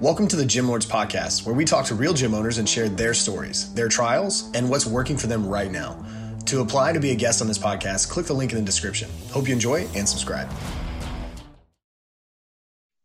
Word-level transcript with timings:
Welcome 0.00 0.28
to 0.28 0.36
the 0.36 0.46
Gym 0.46 0.68
Lords 0.68 0.86
Podcast, 0.86 1.44
where 1.44 1.56
we 1.56 1.64
talk 1.64 1.84
to 1.86 1.96
real 1.96 2.14
gym 2.14 2.32
owners 2.32 2.58
and 2.58 2.68
share 2.68 2.88
their 2.88 3.12
stories, 3.12 3.74
their 3.74 3.88
trials, 3.88 4.48
and 4.54 4.70
what's 4.70 4.86
working 4.86 5.16
for 5.16 5.26
them 5.26 5.44
right 5.44 5.72
now. 5.72 6.06
To 6.46 6.60
apply 6.60 6.92
to 6.92 7.00
be 7.00 7.10
a 7.10 7.16
guest 7.16 7.42
on 7.42 7.48
this 7.48 7.58
podcast, 7.58 8.08
click 8.08 8.24
the 8.26 8.32
link 8.32 8.52
in 8.52 8.58
the 8.58 8.64
description. 8.64 9.10
Hope 9.32 9.48
you 9.48 9.52
enjoy 9.52 9.88
and 9.96 10.08
subscribe. 10.08 10.48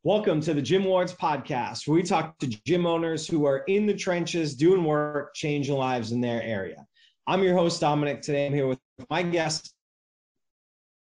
Welcome 0.03 0.39
to 0.41 0.53
the 0.53 0.61
Gym 0.61 0.85
Lords 0.85 1.15
Podcast, 1.15 1.87
where 1.87 1.95
we 1.95 2.03
talk 2.03 2.37
to 2.37 2.47
gym 2.47 2.85
owners 2.85 3.27
who 3.27 3.47
are 3.47 3.63
in 3.65 3.87
the 3.87 3.95
trenches, 3.95 4.53
doing 4.53 4.83
work, 4.83 5.33
changing 5.33 5.75
lives 5.75 6.11
in 6.11 6.21
their 6.21 6.43
area. 6.43 6.85
I'm 7.25 7.41
your 7.41 7.55
host, 7.55 7.81
Dominic. 7.81 8.21
Today 8.21 8.45
I'm 8.45 8.53
here 8.53 8.67
with 8.67 8.77
my 9.09 9.23
guests, 9.23 9.73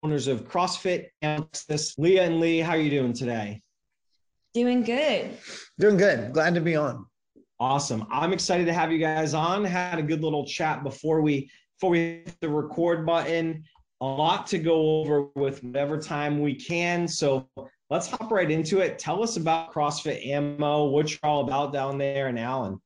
owners 0.04 0.28
of 0.28 0.48
CrossFit 0.48 1.08
Texas, 1.24 1.98
Leah 1.98 2.26
and 2.26 2.40
Lee. 2.40 2.60
How 2.60 2.74
are 2.74 2.78
you 2.78 2.92
doing 2.92 3.14
today? 3.14 3.64
Doing 4.54 4.84
good. 4.84 5.38
Doing 5.80 5.98
good. 5.98 6.32
Glad 6.32 6.54
to 6.54 6.62
be 6.62 6.76
on. 6.76 7.08
Awesome. 7.60 8.06
I'm 8.12 8.34
excited 8.34 8.66
to 8.66 8.74
have 8.74 8.92
you 8.92 9.00
guys 9.00 9.34
on. 9.34 9.66
Had 9.66 9.98
a 9.98 10.04
good 10.04 10.24
little 10.24 10.46
chat 10.46 10.84
before 10.84 11.22
we 11.22 11.50
before 11.80 11.90
we 11.90 12.00
hit 12.00 12.40
the 12.40 12.50
record 12.50 13.04
button. 13.04 13.64
A 14.02 14.06
lot 14.06 14.46
to 14.48 14.60
go 14.60 15.00
over 15.00 15.30
with 15.36 15.64
whatever 15.64 15.98
time 15.98 16.40
we 16.40 16.54
can. 16.54 17.08
So 17.08 17.50
let's 17.90 18.08
hop 18.08 18.32
right 18.32 18.52
into 18.52 18.80
it. 18.80 19.00
Tell 19.00 19.24
us 19.24 19.38
about 19.38 19.74
CrossFit 19.74 20.24
Ammo, 20.28 20.86
what 20.86 21.10
you're 21.10 21.20
all 21.24 21.44
about 21.44 21.74
down 21.74 21.98
there 21.98 22.28
in 22.28 22.38
Allen. 22.38 22.80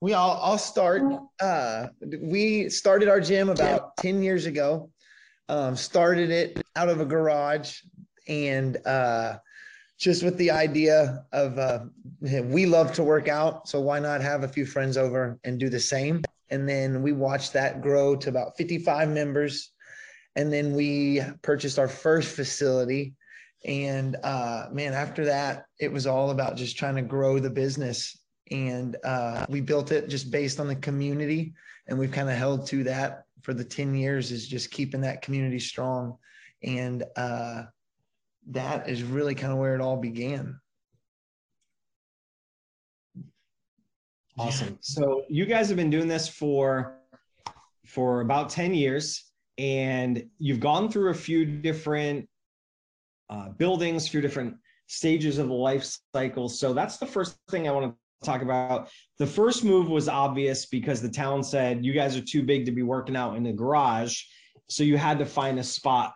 We 0.00 0.14
all 0.14 0.40
I'll 0.42 0.56
start. 0.56 1.02
Uh, 1.38 1.88
we 2.22 2.70
started 2.70 3.10
our 3.10 3.20
gym 3.20 3.50
about 3.50 3.94
10 3.98 4.22
years 4.22 4.46
ago. 4.46 4.90
Um, 5.50 5.76
started 5.76 6.30
it 6.30 6.62
out 6.76 6.88
of 6.88 7.00
a 7.00 7.04
garage 7.04 7.80
and 8.26 8.78
uh, 8.86 9.38
just 9.98 10.22
with 10.22 10.36
the 10.38 10.50
idea 10.50 11.24
of 11.32 11.58
uh, 11.58 11.80
we 12.20 12.66
love 12.66 12.92
to 12.92 13.02
work 13.02 13.26
out, 13.26 13.68
so 13.68 13.80
why 13.80 13.98
not 13.98 14.20
have 14.20 14.44
a 14.44 14.48
few 14.48 14.64
friends 14.64 14.96
over 14.96 15.38
and 15.42 15.58
do 15.58 15.68
the 15.68 15.80
same? 15.80 16.22
And 16.50 16.68
then 16.68 17.02
we 17.02 17.12
watched 17.12 17.52
that 17.54 17.82
grow 17.82 18.14
to 18.16 18.28
about 18.28 18.56
55 18.56 19.08
members, 19.10 19.72
and 20.36 20.52
then 20.52 20.74
we 20.74 21.20
purchased 21.42 21.80
our 21.80 21.88
first 21.88 22.34
facility. 22.34 23.14
And 23.64 24.16
uh, 24.22 24.66
man, 24.70 24.94
after 24.94 25.24
that, 25.24 25.66
it 25.80 25.92
was 25.92 26.06
all 26.06 26.30
about 26.30 26.56
just 26.56 26.78
trying 26.78 26.94
to 26.94 27.02
grow 27.02 27.40
the 27.40 27.50
business. 27.50 28.16
And 28.52 28.96
uh, 29.04 29.46
we 29.48 29.60
built 29.60 29.90
it 29.90 30.08
just 30.08 30.30
based 30.30 30.60
on 30.60 30.68
the 30.68 30.76
community, 30.76 31.54
and 31.88 31.98
we've 31.98 32.12
kind 32.12 32.30
of 32.30 32.36
held 32.36 32.66
to 32.68 32.84
that 32.84 33.24
for 33.42 33.52
the 33.52 33.64
10 33.64 33.94
years 33.94 34.30
is 34.30 34.46
just 34.46 34.70
keeping 34.70 35.00
that 35.00 35.22
community 35.22 35.58
strong. 35.58 36.16
And 36.62 37.04
uh, 37.16 37.64
that 38.48 38.88
is 38.88 39.02
really 39.02 39.34
kind 39.34 39.52
of 39.52 39.58
where 39.58 39.74
it 39.74 39.80
all 39.80 39.96
began. 39.96 40.58
Awesome. 44.38 44.78
So 44.80 45.24
you 45.28 45.46
guys 45.46 45.68
have 45.68 45.76
been 45.76 45.90
doing 45.90 46.08
this 46.08 46.28
for 46.28 46.98
for 47.84 48.20
about 48.20 48.50
10 48.50 48.74
years 48.74 49.24
and 49.56 50.24
you've 50.38 50.60
gone 50.60 50.90
through 50.90 51.10
a 51.10 51.14
few 51.14 51.44
different 51.44 52.28
uh, 53.30 53.48
buildings, 53.50 54.06
a 54.06 54.10
few 54.10 54.20
different 54.20 54.54
stages 54.86 55.38
of 55.38 55.48
the 55.48 55.54
life 55.54 55.86
cycle. 56.14 56.48
So 56.48 56.72
that's 56.72 56.98
the 56.98 57.06
first 57.06 57.36
thing 57.50 57.66
I 57.66 57.72
want 57.72 57.92
to 57.92 58.26
talk 58.26 58.42
about. 58.42 58.90
The 59.18 59.26
first 59.26 59.64
move 59.64 59.88
was 59.88 60.08
obvious 60.08 60.66
because 60.66 61.02
the 61.02 61.10
town 61.10 61.42
said 61.42 61.84
you 61.84 61.92
guys 61.92 62.16
are 62.16 62.22
too 62.22 62.42
big 62.42 62.64
to 62.66 62.72
be 62.72 62.82
working 62.82 63.16
out 63.16 63.36
in 63.36 63.42
the 63.42 63.52
garage. 63.52 64.22
So 64.68 64.84
you 64.84 64.96
had 64.96 65.18
to 65.18 65.26
find 65.26 65.58
a 65.58 65.64
spot. 65.64 66.12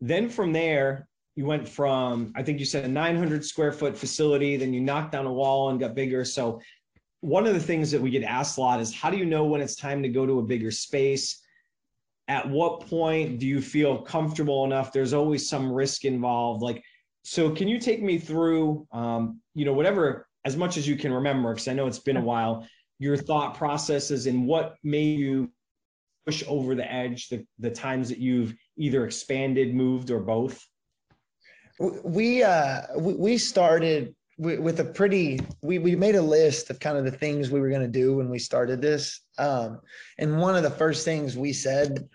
Then 0.00 0.28
from 0.28 0.52
there, 0.52 1.08
you 1.36 1.44
went 1.44 1.68
from 1.68 2.32
i 2.36 2.42
think 2.42 2.58
you 2.58 2.64
said 2.64 2.84
a 2.84 2.88
900 2.88 3.44
square 3.44 3.72
foot 3.72 3.96
facility 3.96 4.56
then 4.56 4.72
you 4.72 4.80
knocked 4.80 5.12
down 5.12 5.26
a 5.26 5.32
wall 5.32 5.70
and 5.70 5.80
got 5.80 5.94
bigger. 5.94 6.24
So 6.24 6.60
one 7.20 7.46
of 7.46 7.54
the 7.54 7.60
things 7.60 7.90
that 7.90 8.00
we 8.00 8.10
get 8.10 8.22
asked 8.22 8.58
a 8.58 8.60
lot 8.60 8.80
is 8.80 8.94
how 8.94 9.10
do 9.10 9.16
you 9.16 9.24
know 9.24 9.44
when 9.44 9.60
it's 9.60 9.76
time 9.76 10.02
to 10.02 10.08
go 10.08 10.26
to 10.26 10.40
a 10.40 10.42
bigger 10.42 10.70
space? 10.70 11.40
At 12.28 12.48
what 12.48 12.86
point 12.86 13.38
do 13.38 13.46
you 13.46 13.60
feel 13.60 14.02
comfortable 14.02 14.64
enough? 14.64 14.92
There's 14.92 15.14
always 15.14 15.48
some 15.48 15.72
risk 15.72 16.04
involved. 16.04 16.62
Like 16.62 16.82
so 17.22 17.50
can 17.50 17.68
you 17.68 17.80
take 17.80 18.02
me 18.02 18.18
through 18.18 18.86
um, 18.92 19.40
you 19.54 19.64
know 19.64 19.72
whatever 19.72 20.28
as 20.44 20.56
much 20.56 20.76
as 20.76 20.86
you 20.86 20.94
can 20.94 21.12
remember 21.12 21.52
because 21.52 21.68
i 21.68 21.72
know 21.72 21.86
it's 21.86 21.98
been 21.98 22.18
a 22.18 22.20
while 22.20 22.66
your 22.98 23.16
thought 23.16 23.56
processes 23.56 24.26
and 24.26 24.46
what 24.46 24.76
made 24.84 25.18
you 25.18 25.50
push 26.26 26.44
over 26.46 26.74
the 26.74 26.92
edge 26.92 27.28
the, 27.28 27.44
the 27.58 27.70
times 27.70 28.10
that 28.10 28.18
you've 28.18 28.54
either 28.76 29.06
expanded 29.06 29.74
moved 29.74 30.10
or 30.10 30.20
both 30.20 30.62
we 31.78 32.42
uh 32.42 32.82
we 32.96 33.36
started 33.36 34.14
with 34.36 34.80
a 34.80 34.84
pretty 34.84 35.40
we, 35.62 35.78
we 35.78 35.94
made 35.94 36.16
a 36.16 36.22
list 36.22 36.70
of 36.70 36.80
kind 36.80 36.96
of 36.96 37.04
the 37.04 37.10
things 37.10 37.50
we 37.50 37.60
were 37.60 37.68
going 37.68 37.80
to 37.80 37.88
do 37.88 38.16
when 38.16 38.28
we 38.28 38.38
started 38.38 38.80
this 38.80 39.20
um 39.38 39.80
and 40.18 40.38
one 40.38 40.56
of 40.56 40.62
the 40.62 40.70
first 40.70 41.04
things 41.04 41.36
we 41.36 41.52
said 41.52 42.08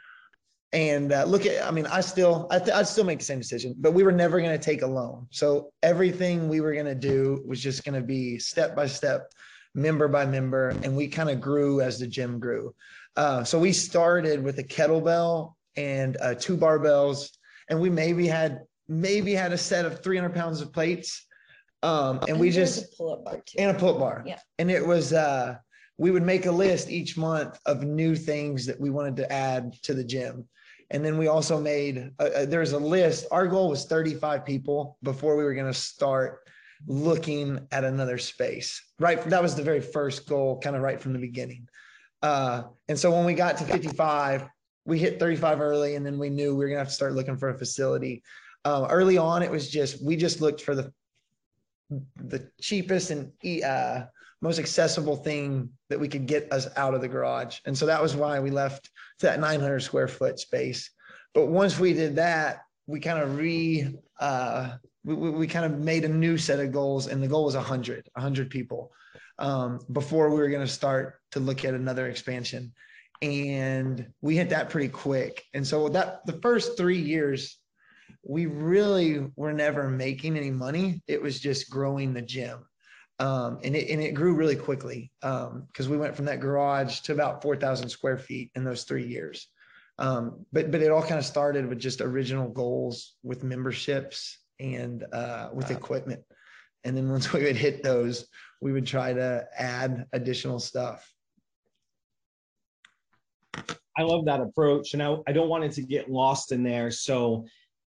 and 0.72 1.12
uh, 1.12 1.24
look 1.24 1.46
at 1.46 1.66
i 1.66 1.72
mean 1.72 1.86
i 1.88 2.02
still 2.02 2.48
I 2.52 2.60
th- 2.60 2.76
i'd 2.76 2.88
still 2.88 3.06
make 3.06 3.20
the 3.20 3.26
same 3.26 3.40
decision 3.40 3.74
but 3.78 3.94
we 3.94 4.04
were 4.04 4.12
never 4.12 4.40
going 4.40 4.58
to 4.58 4.64
take 4.64 4.82
a 4.82 4.88
loan. 4.88 5.28
So 5.32 5.72
everything 5.82 6.48
we 6.48 6.62
were 6.62 6.74
going 6.74 6.86
to 6.86 6.96
do 6.96 7.44
was 7.48 7.62
just 7.62 7.84
going 7.84 8.00
to 8.00 8.06
be 8.06 8.38
step 8.38 8.76
by 8.76 8.88
step 8.88 9.32
member 9.74 10.08
by 10.08 10.26
member 10.26 10.70
and 10.84 10.96
we 10.96 11.08
kind 11.08 11.30
of 11.30 11.40
grew 11.40 11.82
as 11.82 12.00
the 12.00 12.08
gym 12.08 12.40
grew. 12.40 12.74
Uh, 13.16 13.44
so 13.44 13.60
we 13.60 13.72
started 13.72 14.44
with 14.44 14.60
a 14.60 14.64
kettlebell 14.64 15.54
and 15.76 16.18
uh, 16.22 16.36
two 16.36 16.58
barbells 16.58 17.30
and 17.70 17.80
we 17.80 17.90
maybe 17.90 18.28
had 18.28 18.62
maybe 18.90 19.34
had 19.34 19.54
a 19.54 19.58
set 19.58 19.86
of 19.86 20.04
300 20.04 20.34
pounds 20.34 20.60
of 20.62 20.74
plates. 20.74 21.26
Um, 21.82 22.20
and, 22.28 22.38
we 22.38 22.50
just 22.50 22.98
pull 22.98 23.14
up 23.14 23.24
bar 23.24 23.42
too. 23.46 23.58
and 23.58 23.76
a 23.76 23.80
pull 23.80 23.94
up 23.94 24.00
bar. 24.00 24.24
Yeah. 24.26 24.40
And 24.58 24.70
it 24.70 24.86
was 24.86 25.14
uh 25.14 25.56
we 25.98 26.12
would 26.12 26.24
make 26.24 26.46
a 26.46 26.52
list 26.52 26.90
each 26.90 27.16
month 27.18 27.60
of 27.66 27.84
new 27.84 28.16
things 28.16 28.66
that 28.66 28.80
we 28.80 28.90
wanted 28.90 29.16
to 29.18 29.32
add 29.32 29.74
to 29.84 29.94
the 29.94 30.04
gym. 30.04 30.48
And 30.92 31.06
then 31.06 31.18
we 31.18 31.28
also 31.28 31.60
made 31.62 32.12
uh, 32.20 32.24
uh 32.24 32.46
there's 32.46 32.74
a 32.74 32.80
list. 32.80 33.28
Our 33.32 33.48
goal 33.48 33.70
was 33.70 33.86
35 33.86 34.46
people 34.46 34.98
before 35.04 35.38
we 35.38 35.46
were 35.46 35.54
going 35.54 35.72
to 35.72 35.74
start 35.74 36.40
looking 36.88 37.66
at 37.72 37.84
another 37.86 38.18
space. 38.18 38.82
Right. 39.00 39.22
That 39.30 39.42
was 39.42 39.56
the 39.56 39.64
very 39.64 39.82
first 39.82 40.28
goal, 40.28 40.60
kind 40.60 40.76
of 40.76 40.82
right 40.82 41.00
from 41.00 41.14
the 41.14 41.20
beginning. 41.20 41.68
Uh, 42.22 42.64
and 42.90 43.00
so 43.00 43.12
when 43.12 43.26
we 43.26 43.34
got 43.34 43.58
to 43.58 43.64
55, 43.64 44.46
we 44.86 45.00
hit 45.00 45.20
35 45.20 45.62
early, 45.62 45.96
and 45.96 46.06
then 46.06 46.18
we 46.18 46.30
knew 46.30 46.56
we 46.56 46.66
were 46.66 46.70
gonna 46.70 46.80
have 46.80 46.90
to 46.90 46.94
start 46.94 47.14
looking 47.14 47.38
for 47.38 47.50
a 47.50 47.58
facility. 47.58 48.24
Um, 48.66 48.86
early 48.86 49.18
on, 49.18 49.42
it 49.42 49.52
was 49.52 49.70
just 49.70 50.04
we 50.04 50.16
just 50.16 50.42
looked 50.42 50.62
for 50.62 50.76
the 50.76 50.92
the 52.18 52.50
cheapest 52.62 53.12
and 53.12 53.32
uh, 53.64 54.06
most 54.42 54.60
accessible 54.60 55.16
thing 55.16 55.70
that 55.90 56.00
we 56.00 56.08
could 56.08 56.28
get 56.28 56.52
us 56.52 56.68
out 56.78 56.94
of 56.94 57.02
the 57.02 57.08
garage, 57.08 57.60
and 57.66 57.78
so 57.78 57.86
that 57.86 58.02
was 58.02 58.16
why 58.16 58.40
we 58.40 58.52
left 58.52 58.90
that 59.22 59.40
900 59.40 59.80
square 59.80 60.08
foot 60.08 60.40
space. 60.40 60.92
But 61.34 61.48
once 61.48 61.80
we 61.80 61.94
did 61.94 62.16
that, 62.18 62.62
we 62.88 63.00
kind 63.00 63.20
of 63.20 63.38
re 63.38 63.96
uh, 64.20 64.78
we, 65.04 65.16
we 65.16 65.48
kind 65.48 65.66
of 65.66 65.80
made 65.80 66.06
a 66.06 66.10
new 66.10 66.38
set 66.38 66.60
of 66.60 66.72
goals, 66.72 67.08
and 67.08 67.24
the 67.24 67.28
goal 67.28 67.46
was 67.46 67.56
100 67.56 68.10
100 68.14 68.50
people 68.50 68.92
um, 69.40 69.80
before 69.92 70.30
we 70.30 70.38
were 70.38 70.50
going 70.50 70.66
to 70.66 70.72
start 70.72 71.20
to 71.32 71.40
look 71.40 71.66
at 71.66 71.74
another 71.74 72.08
expansion. 72.08 72.74
And 73.22 74.08
we 74.22 74.38
hit 74.38 74.50
that 74.50 74.70
pretty 74.70 74.90
quick. 74.90 75.44
And 75.54 75.66
so 75.66 75.90
that 75.90 76.26
the 76.26 76.40
first 76.42 76.78
three 76.78 77.00
years 77.00 77.59
we 78.24 78.46
really 78.46 79.28
were 79.36 79.54
never 79.54 79.90
making 79.90 80.38
any 80.38 80.52
money. 80.52 81.02
It 81.08 81.22
was 81.22 81.40
just 81.40 81.70
growing 81.70 82.14
the 82.14 82.22
gym. 82.22 82.66
Um, 83.20 83.60
and 83.64 83.76
it 83.76 83.90
and 83.90 84.02
it 84.02 84.14
grew 84.14 84.34
really 84.34 84.56
quickly 84.56 85.12
because 85.20 85.86
um, 85.86 85.90
we 85.90 85.98
went 85.98 86.16
from 86.16 86.26
that 86.26 86.40
garage 86.40 87.02
to 87.02 87.12
about 87.12 87.42
four 87.42 87.58
thousand 87.58 87.90
square 87.90 88.18
feet 88.18 88.50
in 88.56 88.64
those 88.64 88.84
three 88.84 89.06
years. 89.06 89.48
Um, 89.98 90.46
but 90.54 90.72
but 90.72 90.82
it 90.82 90.90
all 90.90 91.02
kind 91.02 91.20
of 91.20 91.26
started 91.26 91.68
with 91.68 91.80
just 91.80 92.00
original 92.00 92.48
goals 92.48 93.16
with 93.22 93.44
memberships 93.44 94.38
and 94.62 95.06
uh, 95.12 95.50
with 95.54 95.70
equipment, 95.70 96.22
and 96.86 96.96
then 96.96 97.10
once 97.10 97.34
we 97.34 97.44
would 97.44 97.58
hit 97.58 97.84
those, 97.84 98.26
we 98.62 98.72
would 98.72 98.88
try 98.88 99.12
to 99.12 99.46
add 99.58 100.06
additional 100.14 100.60
stuff. 100.60 101.14
I 103.98 104.04
love 104.04 104.24
that 104.26 104.40
approach, 104.40 104.94
and 104.94 105.04
I, 105.04 105.18
I 105.28 105.34
don't 105.34 105.50
want 105.50 105.66
it 105.66 105.74
to 105.74 105.82
get 105.82 106.10
lost 106.10 106.54
in 106.54 106.64
there. 106.64 106.90
So 106.90 107.46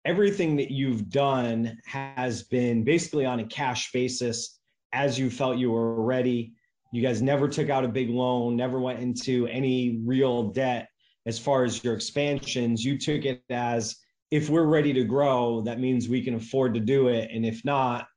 everything 0.06 0.56
that 0.56 0.72
you've 0.72 1.10
done 1.10 1.78
has 1.86 2.44
been 2.44 2.84
basically 2.84 3.26
on 3.26 3.40
a 3.40 3.46
cash 3.46 3.92
basis 3.92 4.60
as 4.94 5.18
you 5.20 5.30
felt 5.30 5.58
you 5.58 5.72
were 5.72 6.02
ready. 6.04 6.54
You 6.94 7.02
guys 7.02 7.22
never 7.22 7.50
took 7.50 7.70
out 7.70 7.84
a 7.84 7.90
big 7.90 8.10
loan, 8.10 8.56
never 8.56 8.80
went 8.80 9.00
into 9.00 9.48
any 9.48 10.00
real 10.06 10.52
debt 10.52 10.88
as 11.26 11.40
far 11.40 11.64
as 11.64 11.84
your 11.84 11.96
expansions. 11.96 12.86
You 12.86 13.00
took 13.00 13.26
it 13.26 13.44
as 13.50 13.96
if 14.30 14.50
we're 14.50 14.66
ready 14.66 14.94
to 14.94 15.04
grow, 15.04 15.62
that 15.62 15.80
means 15.80 16.08
we 16.08 16.24
can 16.24 16.36
afford 16.36 16.76
to 16.76 16.80
do 16.80 17.08
it. 17.08 17.30
And 17.34 17.46
if 17.46 17.66
not, 17.66 18.08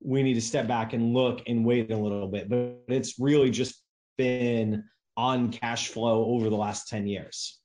we 0.00 0.22
need 0.22 0.34
to 0.34 0.42
step 0.42 0.68
back 0.68 0.92
and 0.92 1.14
look 1.14 1.42
and 1.48 1.64
wait 1.64 1.90
a 1.90 1.96
little 1.96 2.28
bit. 2.28 2.48
But 2.48 2.82
it's 2.88 3.18
really 3.18 3.50
just 3.50 3.82
been 4.18 4.84
on 5.16 5.50
cash 5.50 5.88
flow 5.88 6.26
over 6.26 6.50
the 6.50 6.56
last 6.56 6.88
10 6.88 7.06
years. 7.06 7.58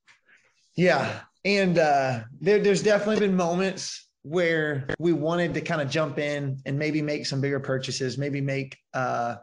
Yeah 0.75 1.19
and 1.45 1.77
uh, 1.77 2.21
there, 2.39 2.59
there's 2.59 2.83
definitely 2.83 3.19
been 3.19 3.35
moments 3.35 4.09
where 4.23 4.87
we 4.99 5.11
wanted 5.11 5.53
to 5.53 5.61
kind 5.61 5.81
of 5.81 5.89
jump 5.89 6.17
in 6.17 6.57
and 6.65 6.79
maybe 6.79 7.01
make 7.01 7.25
some 7.25 7.41
bigger 7.41 7.59
purchases, 7.59 8.17
maybe 8.17 8.39
make, 8.39 8.77
uh, 8.93 9.35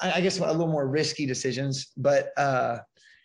I 0.00 0.20
guess 0.20 0.38
a 0.38 0.46
little 0.46 0.68
more 0.68 0.86
risky 0.86 1.26
decisions, 1.26 1.88
but 1.96 2.30
uh, 2.36 2.78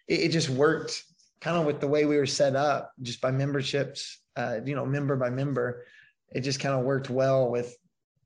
it, 0.07 0.21
it 0.21 0.31
just 0.31 0.49
worked 0.49 1.03
kind 1.39 1.55
of 1.55 1.65
with 1.65 1.79
the 1.79 1.87
way 1.87 2.05
we 2.05 2.17
were 2.17 2.25
set 2.25 2.55
up, 2.55 2.91
just 3.03 3.21
by 3.21 3.29
memberships, 3.29 4.21
uh, 4.35 4.59
you 4.65 4.75
know, 4.75 4.85
member 4.85 5.15
by 5.15 5.29
member. 5.29 5.85
It 6.31 6.41
just 6.41 6.59
kind 6.59 6.73
of 6.75 6.83
worked 6.83 7.09
well 7.09 7.49
with 7.49 7.77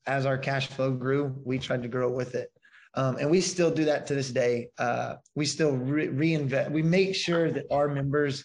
as 0.08 0.26
our 0.26 0.38
cash 0.38 0.68
flow 0.68 0.92
grew, 0.92 1.36
we 1.44 1.60
tried 1.60 1.84
to 1.84 1.88
grow 1.88 2.10
with 2.10 2.36
it. 2.36 2.52
Um, 2.96 3.18
and 3.18 3.30
we 3.30 3.40
still 3.40 3.72
do 3.72 3.86
that 3.86 4.06
to 4.08 4.16
this 4.16 4.32
day. 4.32 4.70
Uh, 4.78 5.16
we 5.36 5.46
still 5.46 5.74
re- 5.74 6.10
reinvest. 6.10 6.72
We 6.72 6.82
make 6.82 7.16
sure 7.16 7.52
that 7.52 7.66
our 7.72 7.88
members 7.88 8.44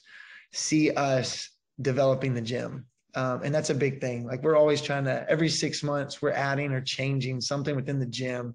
see 0.53 0.91
us 0.93 1.51
developing 1.81 2.35
the 2.35 2.41
gym. 2.41 2.87
Um, 3.15 3.43
and 3.43 3.55
that's 3.55 3.71
a 3.71 3.75
big 3.75 4.01
thing. 4.01 4.27
Like 4.27 4.43
we're 4.43 4.57
always 4.57 4.83
trying 4.83 5.05
to, 5.05 5.25
every 5.29 5.49
six 5.49 5.83
months, 5.83 6.21
we're 6.21 6.33
adding 6.33 6.73
or 6.73 6.81
changing 6.81 7.41
something 7.41 7.75
within 7.75 7.99
the 7.99 8.07
gym 8.07 8.55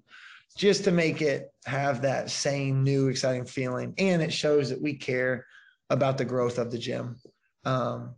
just 0.56 0.84
to 0.84 0.92
make 0.92 1.22
it 1.22 1.52
have 1.64 2.02
that 2.02 2.30
same 2.30 2.84
new, 2.84 3.08
exciting 3.08 3.44
feeling. 3.44 3.94
And 3.98 4.22
it 4.22 4.32
shows 4.32 4.68
that 4.70 4.80
we 4.80 4.94
care 4.94 5.46
about 5.90 6.16
the 6.16 6.24
growth 6.24 6.58
of 6.58 6.70
the 6.70 6.78
gym. 6.78 7.16
Um, 7.64 8.14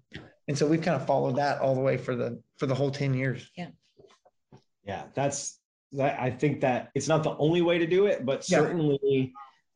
and 0.48 0.56
so 0.56 0.66
we've 0.66 0.82
kind 0.82 1.00
of 1.00 1.06
followed 1.06 1.36
that 1.36 1.60
all 1.60 1.74
the 1.74 1.80
way 1.80 1.96
for 1.96 2.14
the 2.14 2.40
for 2.58 2.66
the 2.66 2.74
whole 2.74 2.90
10 2.90 3.14
years. 3.14 3.50
Yeah. 3.56 3.68
Yeah, 4.84 5.04
that's 5.14 5.58
that 5.92 6.20
I 6.20 6.30
think 6.30 6.60
that 6.60 6.90
it's 6.94 7.08
not 7.08 7.22
the 7.22 7.36
only 7.38 7.62
way 7.62 7.78
to 7.78 7.86
do 7.86 8.06
it, 8.06 8.26
but 8.26 8.48
Yeah. 8.48 8.58
certainly 8.58 9.32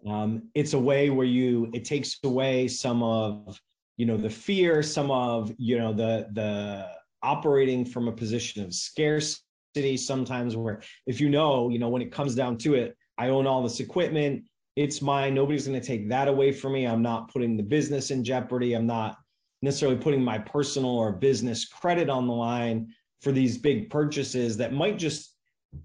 um, 0.07 0.49
it's 0.55 0.75
a 0.75 0.79
way 0.79 1.11
where 1.11 1.27
you 1.27 1.71
it 1.73 1.85
takes 1.85 2.19
away 2.25 2.69
some 2.69 3.03
of 3.03 3.61
you 3.99 4.07
know 4.07 4.17
the 4.17 4.31
fear, 4.31 4.83
some 4.83 5.11
of 5.11 5.53
you 5.59 5.77
know 5.79 5.93
the 5.93 6.29
the 6.33 6.89
operating 7.23 7.85
from 7.85 8.09
a 8.09 8.13
position 8.13 8.65
of 8.65 8.73
scarcity 8.73 9.97
sometimes 9.97 10.57
where 10.57 10.81
if 11.07 11.21
you 11.21 11.29
know 11.29 11.69
you 11.69 11.79
know 11.79 11.89
when 11.89 12.01
it 12.01 12.13
comes 12.13 12.35
down 12.35 12.57
to 12.57 12.75
it 12.75 12.97
i 13.19 13.29
own 13.29 13.47
all 13.47 13.63
this 13.63 13.81
equipment 13.81 14.45
it's 14.77 15.03
mine 15.03 15.35
nobody's 15.35 15.67
going 15.67 15.79
to 15.79 15.85
take 15.87 16.09
that 16.09 16.29
away 16.29 16.53
from 16.53 16.73
me 16.73 16.87
i'm 16.87 17.03
not 17.03 17.31
putting 17.33 17.57
the 17.57 17.63
business 17.63 18.11
in 18.11 18.23
jeopardy 18.25 18.75
i'm 18.75 18.87
not 18.87 19.17
necessarily 19.63 19.99
putting 19.99 20.23
my 20.23 20.39
personal 20.39 20.91
or 20.91 21.13
business 21.13 21.67
credit 21.67 22.09
on 22.09 22.27
the 22.27 22.33
line 22.33 22.89
for 23.21 23.33
these 23.33 23.59
big 23.59 23.91
purchases 23.91 24.57
that 24.57 24.73
might 24.73 24.97
just 24.97 25.35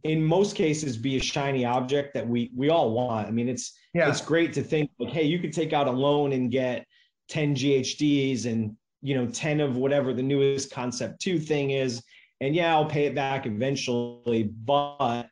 in 0.04 0.24
most 0.24 0.56
cases 0.56 0.98
be 0.98 1.18
a 1.18 1.22
shiny 1.22 1.66
object 1.66 2.14
that 2.14 2.28
we 2.28 2.52
we 2.56 2.70
all 2.70 2.92
want 2.92 3.28
i 3.28 3.32
mean 3.32 3.50
it's 3.50 3.74
Yeah. 3.94 4.08
it's 4.10 4.22
great 4.22 4.54
to 4.54 4.64
think 4.64 4.92
like 5.00 5.12
hey 5.12 5.24
you 5.24 5.40
could 5.40 5.52
take 5.54 5.74
out 5.74 5.88
a 5.88 5.92
loan 5.92 6.32
and 6.32 6.52
get 6.52 6.86
10 7.30 7.56
ghds 7.56 8.46
and 8.46 8.76
you 9.02 9.16
know 9.16 9.28
10 9.28 9.60
of 9.60 9.78
whatever 9.78 10.14
the 10.14 10.22
newest 10.22 10.72
concept 10.72 11.22
2 11.22 11.40
thing 11.40 11.72
is. 11.72 12.04
And 12.42 12.56
yeah 12.56 12.74
i'll 12.74 12.86
pay 12.86 13.06
it 13.06 13.16
back 13.16 13.46
eventually 13.46 14.44
but 14.44 15.28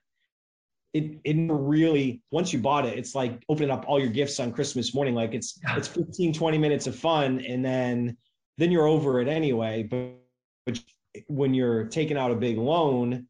it 0.93 1.19
it 1.23 1.51
really 1.51 2.21
once 2.31 2.51
you 2.51 2.59
bought 2.59 2.85
it 2.85 2.97
it's 2.97 3.15
like 3.15 3.41
opening 3.49 3.71
up 3.71 3.85
all 3.87 3.99
your 3.99 4.09
gifts 4.09 4.39
on 4.39 4.51
christmas 4.51 4.93
morning. 4.93 5.15
Like 5.15 5.33
it's 5.33 5.59
it's 5.75 5.87
15 5.87 6.33
20 6.33 6.57
minutes 6.57 6.87
of 6.87 6.95
fun 6.95 7.39
and 7.41 7.63
then 7.63 8.17
then 8.57 8.71
you're 8.71 8.87
over 8.87 9.21
it 9.21 9.27
anyway. 9.27 9.83
But, 9.83 10.13
but 10.65 10.79
when 11.27 11.53
you're 11.53 11.85
taking 11.85 12.17
out 12.17 12.31
a 12.31 12.35
big 12.35 12.57
loan 12.57 13.27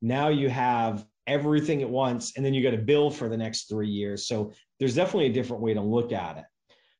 now 0.00 0.28
you 0.28 0.50
have 0.50 1.06
everything 1.26 1.82
at 1.82 1.88
once 1.88 2.32
and 2.36 2.44
then 2.44 2.52
you 2.52 2.62
got 2.62 2.74
a 2.74 2.82
bill 2.82 3.10
for 3.10 3.28
the 3.28 3.36
next 3.36 3.68
three 3.68 3.88
years. 3.88 4.26
So 4.26 4.52
there's 4.78 4.94
definitely 4.94 5.26
a 5.26 5.32
different 5.32 5.62
way 5.62 5.74
to 5.74 5.80
look 5.80 6.12
at 6.12 6.38
it. 6.38 6.44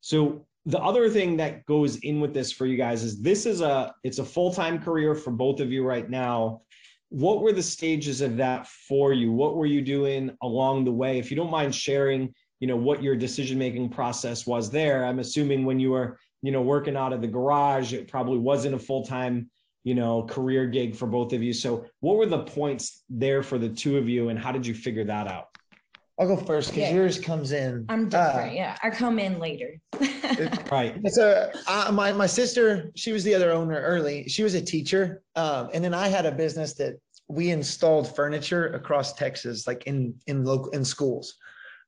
So 0.00 0.46
the 0.66 0.78
other 0.78 1.08
thing 1.10 1.36
that 1.38 1.66
goes 1.66 1.96
in 1.96 2.20
with 2.20 2.32
this 2.32 2.52
for 2.52 2.66
you 2.66 2.76
guys 2.76 3.02
is 3.02 3.20
this 3.20 3.46
is 3.46 3.60
a 3.60 3.94
it's 4.04 4.18
a 4.18 4.24
full-time 4.24 4.78
career 4.78 5.14
for 5.14 5.30
both 5.30 5.60
of 5.60 5.72
you 5.72 5.84
right 5.84 6.08
now. 6.08 6.62
What 7.08 7.42
were 7.42 7.52
the 7.52 7.62
stages 7.62 8.20
of 8.20 8.36
that 8.38 8.66
for 8.66 9.12
you? 9.12 9.32
What 9.32 9.56
were 9.56 9.66
you 9.66 9.82
doing 9.82 10.36
along 10.42 10.84
the 10.84 10.92
way? 10.92 11.18
If 11.18 11.30
you 11.30 11.36
don't 11.36 11.50
mind 11.50 11.74
sharing 11.74 12.32
you 12.60 12.68
know 12.68 12.76
what 12.76 13.02
your 13.02 13.16
decision 13.16 13.58
making 13.58 13.88
process 13.88 14.46
was 14.46 14.70
there. 14.70 15.04
I'm 15.04 15.18
assuming 15.18 15.64
when 15.64 15.80
you 15.80 15.90
were 15.90 16.18
you 16.42 16.52
know 16.52 16.62
working 16.62 16.96
out 16.96 17.12
of 17.12 17.20
the 17.20 17.26
garage 17.26 17.92
it 17.92 18.08
probably 18.08 18.38
wasn't 18.38 18.76
a 18.76 18.78
full-time 18.78 19.50
you 19.82 19.96
know 19.96 20.22
career 20.22 20.66
gig 20.66 20.94
for 20.94 21.06
both 21.06 21.32
of 21.32 21.42
you. 21.42 21.52
So 21.52 21.86
what 21.98 22.16
were 22.16 22.26
the 22.26 22.44
points 22.44 23.02
there 23.10 23.42
for 23.42 23.58
the 23.58 23.68
two 23.68 23.98
of 23.98 24.08
you 24.08 24.28
and 24.28 24.38
how 24.38 24.52
did 24.52 24.64
you 24.64 24.74
figure 24.74 25.04
that 25.04 25.26
out 25.26 25.51
I'll 26.22 26.28
go 26.28 26.36
first 26.36 26.70
because 26.70 26.88
Yeah. 26.88 26.94
yours 26.94 27.18
comes 27.18 27.50
in. 27.50 27.84
I'm 27.88 28.06
uh, 28.06 28.08
different. 28.08 28.54
yeah. 28.54 28.78
I 28.80 28.90
come 28.90 29.18
in 29.18 29.40
later. 29.40 29.80
right 30.70 30.96
So 31.08 31.50
uh, 31.66 31.90
my 31.92 32.12
my 32.12 32.26
sister, 32.26 32.92
she 32.94 33.10
was 33.12 33.24
the 33.24 33.34
other 33.34 33.50
owner 33.50 33.80
early. 33.80 34.28
She 34.28 34.44
was 34.44 34.54
a 34.54 34.62
teacher, 34.62 35.22
um, 35.34 35.70
and 35.74 35.82
then 35.82 35.94
I 35.94 36.06
had 36.06 36.24
a 36.24 36.30
business 36.30 36.74
that 36.74 36.94
we 37.28 37.50
installed 37.50 38.14
furniture 38.14 38.72
across 38.74 39.14
Texas, 39.14 39.66
like 39.66 39.82
in 39.88 40.14
in 40.28 40.44
local 40.44 40.70
in 40.70 40.84
schools. 40.84 41.34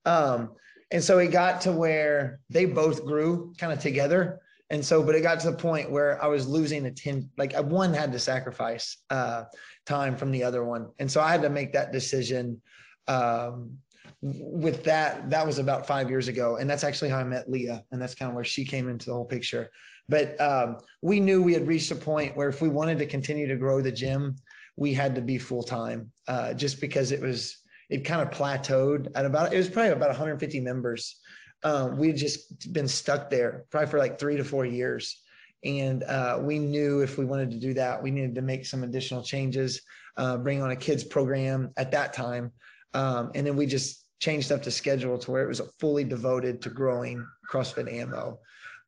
Um, 0.05 0.51
and 0.91 1.03
so 1.03 1.19
it 1.19 1.29
got 1.29 1.61
to 1.63 1.73
where 1.73 2.41
they 2.51 2.65
both 2.65 3.05
grew 3.05 3.55
kind 3.57 3.73
of 3.73 3.79
together. 3.79 4.41
And 4.71 4.85
so, 4.85 5.01
but 5.03 5.15
it 5.15 5.21
got 5.21 5.39
to 5.41 5.51
the 5.53 5.57
point 5.57 5.93
where 5.93 6.23
I 6.23 6.27
was 6.27 6.49
losing 6.49 6.87
a 6.87 6.91
10, 6.91 7.31
like 7.39 7.55
I- 7.55 7.61
one 7.61 7.95
had 7.95 8.11
to 8.13 8.19
sacrifice 8.19 8.97
uh, 9.11 9.45
time 9.87 10.17
from 10.17 10.33
the 10.33 10.43
other 10.43 10.65
one. 10.65 10.89
And 10.99 11.09
so 11.11 11.21
I 11.21 11.31
had 11.31 11.43
to 11.43 11.51
make 11.51 11.73
that 11.75 11.93
decision. 11.93 12.61
Um, 13.07 13.79
with 14.25 14.83
that, 14.85 15.29
that 15.29 15.47
was 15.47 15.59
about 15.59 15.87
five 15.87 16.09
years 16.09 16.29
ago. 16.29 16.57
And 16.57 16.69
that's 16.69 16.83
actually 16.83 17.11
how 17.11 17.19
I 17.19 17.25
met 17.25 17.51
Leah. 17.51 17.85
And 17.93 18.01
that's 18.01 18.15
kind 18.15 18.31
of 18.31 18.35
where 18.35 18.45
she 18.45 18.65
came 18.65 18.89
into 18.89 19.07
the 19.07 19.13
whole 19.13 19.27
picture. 19.27 19.71
But 20.09 20.41
um, 20.41 20.79
we 21.03 21.21
knew 21.21 21.43
we 21.43 21.53
had 21.53 21.67
reached 21.67 21.91
a 21.91 21.97
point 21.97 22.35
where 22.35 22.49
if 22.49 22.63
we 22.63 22.69
wanted 22.69 22.99
to 22.99 23.07
continue 23.07 23.47
to 23.47 23.57
grow 23.57 23.83
the 23.83 23.93
gym, 23.93 24.37
we 24.77 24.95
had 24.95 25.15
to 25.15 25.21
be 25.21 25.37
full 25.37 25.63
time 25.63 26.11
uh, 26.27 26.55
just 26.55 26.81
because 26.81 27.13
it 27.13 27.21
was, 27.21 27.59
it 27.91 27.99
kind 27.99 28.23
of 28.23 28.31
plateaued 28.31 29.09
at 29.15 29.27
about, 29.27 29.53
it 29.53 29.59
was 29.59 29.69
probably 29.69 29.93
about 29.93 30.09
150 30.09 30.59
members. 30.61 31.21
Um, 31.63 31.99
we 31.99 32.09
had 32.09 32.17
just 32.17 32.73
been 32.73 32.89
stuck 32.89 33.29
there 33.29 33.67
probably 33.71 33.91
for 33.91 33.99
like 33.99 34.19
three 34.19 34.39
to 34.39 34.45
four 34.45 34.65
years. 34.65 35.21
And 35.65 36.03
uh, 36.05 36.39
we 36.41 36.59
knew 36.59 37.01
if 37.01 37.19
we 37.19 37.27
wanted 37.27 37.51
to 37.51 37.59
do 37.59 37.75
that, 37.75 38.03
we 38.03 38.11
needed 38.11 38.35
to 38.37 38.43
make 38.43 38.65
some 38.65 38.85
additional 38.85 39.23
changes, 39.23 39.83
uh, 40.17 40.39
bring 40.39 40.63
on 40.63 40.71
a 40.71 40.77
kids 40.77 41.05
program 41.05 41.73
at 41.77 41.91
that 41.93 42.15
time. 42.15 42.53
Um, 42.95 43.33
and 43.35 43.47
then 43.47 43.57
we 43.57 43.67
just 43.67 44.04
changed 44.25 44.51
up 44.51 44.63
the 44.63 44.71
schedule 44.71 45.19
to 45.19 45.31
where 45.31 45.45
it 45.45 45.49
was 45.49 45.61
fully 45.79 46.03
devoted 46.03 46.63
to 46.63 46.71
growing 46.71 47.27
CrossFit 47.51 47.93
ammo. 47.93 48.39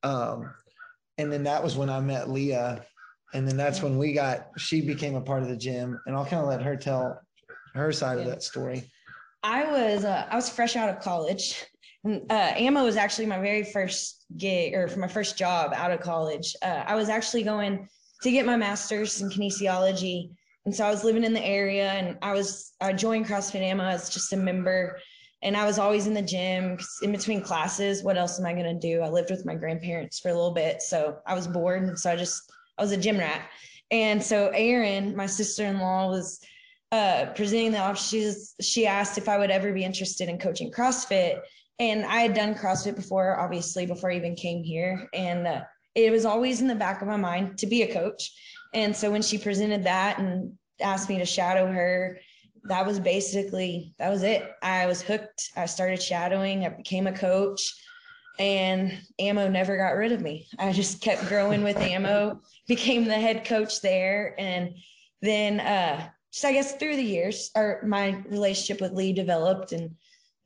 Um, 0.02 0.54
and 1.18 1.30
then 1.30 1.42
that 1.42 1.62
was 1.62 1.76
when 1.76 1.90
I 1.90 2.00
met 2.00 2.30
Leah. 2.30 2.82
And 3.34 3.46
then 3.46 3.58
that's 3.58 3.82
when 3.82 3.98
we 3.98 4.14
got, 4.14 4.48
she 4.56 4.80
became 4.80 5.14
a 5.14 5.20
part 5.20 5.42
of 5.42 5.48
the 5.48 5.56
gym. 5.56 6.00
And 6.06 6.16
I'll 6.16 6.24
kind 6.24 6.42
of 6.42 6.48
let 6.48 6.62
her 6.62 6.74
tell 6.74 7.20
her 7.74 7.92
side 7.92 8.18
of 8.18 8.24
that 8.24 8.42
story. 8.42 8.90
I 9.42 9.64
was 9.64 10.04
uh, 10.04 10.26
I 10.30 10.34
was 10.34 10.48
fresh 10.48 10.74
out 10.74 10.88
of 10.88 11.00
college. 11.00 11.62
And, 12.04 12.22
uh, 12.32 12.52
ammo 12.56 12.84
was 12.84 12.96
actually 12.96 13.26
my 13.26 13.38
very 13.38 13.62
first 13.62 14.24
gig 14.38 14.74
or 14.74 14.88
for 14.88 15.00
my 15.00 15.08
first 15.08 15.36
job 15.36 15.72
out 15.74 15.90
of 15.90 16.00
college. 16.00 16.56
Uh, 16.62 16.82
I 16.86 16.94
was 16.94 17.10
actually 17.10 17.42
going 17.42 17.86
to 18.22 18.30
get 18.30 18.46
my 18.46 18.56
master's 18.56 19.20
in 19.20 19.28
kinesiology, 19.28 20.30
and 20.64 20.74
so 20.74 20.86
I 20.86 20.90
was 20.90 21.04
living 21.04 21.24
in 21.24 21.34
the 21.34 21.44
area, 21.44 21.92
and 21.92 22.16
I 22.22 22.32
was 22.32 22.72
I 22.80 22.92
joined 22.92 23.26
CrossFit 23.26 23.60
Ammo 23.60 23.84
as 23.84 24.08
just 24.08 24.32
a 24.32 24.36
member, 24.36 24.98
and 25.42 25.56
I 25.56 25.64
was 25.64 25.78
always 25.78 26.06
in 26.06 26.14
the 26.14 26.22
gym 26.22 26.78
in 27.02 27.12
between 27.12 27.40
classes. 27.40 28.02
What 28.02 28.16
else 28.16 28.38
am 28.38 28.46
I 28.46 28.52
going 28.52 28.64
to 28.64 28.88
do? 28.88 29.02
I 29.02 29.08
lived 29.08 29.30
with 29.30 29.46
my 29.46 29.54
grandparents 29.54 30.18
for 30.18 30.28
a 30.28 30.34
little 30.34 30.52
bit, 30.52 30.82
so 30.82 31.18
I 31.26 31.34
was 31.34 31.46
bored, 31.46 31.98
so 31.98 32.10
I 32.10 32.16
just 32.16 32.50
I 32.78 32.82
was 32.82 32.92
a 32.92 32.96
gym 32.96 33.18
rat. 33.18 33.48
And 33.90 34.22
so 34.22 34.48
Erin, 34.48 35.14
my 35.14 35.26
sister-in-law, 35.26 36.08
was 36.10 36.40
uh, 36.92 37.26
presenting 37.34 37.72
the 37.72 37.78
office. 37.78 38.08
She's, 38.08 38.54
she 38.60 38.86
asked 38.86 39.18
if 39.18 39.28
I 39.28 39.38
would 39.38 39.50
ever 39.50 39.72
be 39.72 39.84
interested 39.84 40.28
in 40.28 40.38
coaching 40.38 40.70
CrossFit. 40.70 41.40
And 41.78 42.04
I 42.04 42.20
had 42.20 42.34
done 42.34 42.54
CrossFit 42.54 42.96
before, 42.96 43.38
obviously, 43.38 43.86
before 43.86 44.10
I 44.10 44.16
even 44.16 44.34
came 44.34 44.62
here. 44.62 45.08
And 45.12 45.46
uh, 45.46 45.62
it 45.94 46.10
was 46.10 46.24
always 46.24 46.60
in 46.60 46.68
the 46.68 46.74
back 46.74 47.00
of 47.00 47.08
my 47.08 47.16
mind 47.16 47.58
to 47.58 47.66
be 47.66 47.82
a 47.82 47.92
coach. 47.92 48.32
And 48.74 48.94
so 48.94 49.10
when 49.10 49.22
she 49.22 49.38
presented 49.38 49.84
that 49.84 50.18
and 50.18 50.52
asked 50.80 51.08
me 51.08 51.18
to 51.18 51.24
shadow 51.24 51.70
her, 51.70 52.18
that 52.68 52.86
was 52.86 53.00
basically 53.00 53.94
that 53.98 54.10
was 54.10 54.22
it. 54.22 54.54
I 54.62 54.86
was 54.86 55.02
hooked. 55.02 55.50
I 55.56 55.66
started 55.66 56.02
shadowing. 56.02 56.64
I 56.64 56.70
became 56.70 57.06
a 57.06 57.12
coach, 57.12 57.74
and 58.38 58.92
Ammo 59.18 59.48
never 59.48 59.76
got 59.76 59.96
rid 59.96 60.12
of 60.12 60.20
me. 60.20 60.46
I 60.58 60.72
just 60.72 61.00
kept 61.00 61.28
growing 61.28 61.62
with 61.62 61.76
Ammo, 61.76 62.40
became 62.68 63.04
the 63.04 63.14
head 63.14 63.44
coach 63.44 63.80
there, 63.80 64.34
and 64.38 64.74
then 65.22 65.60
uh, 65.60 66.08
just 66.32 66.44
I 66.44 66.52
guess 66.52 66.76
through 66.76 66.96
the 66.96 67.02
years, 67.02 67.50
our 67.54 67.82
my 67.86 68.22
relationship 68.28 68.80
with 68.80 68.92
Lee 68.92 69.12
developed, 69.12 69.72
and 69.72 69.94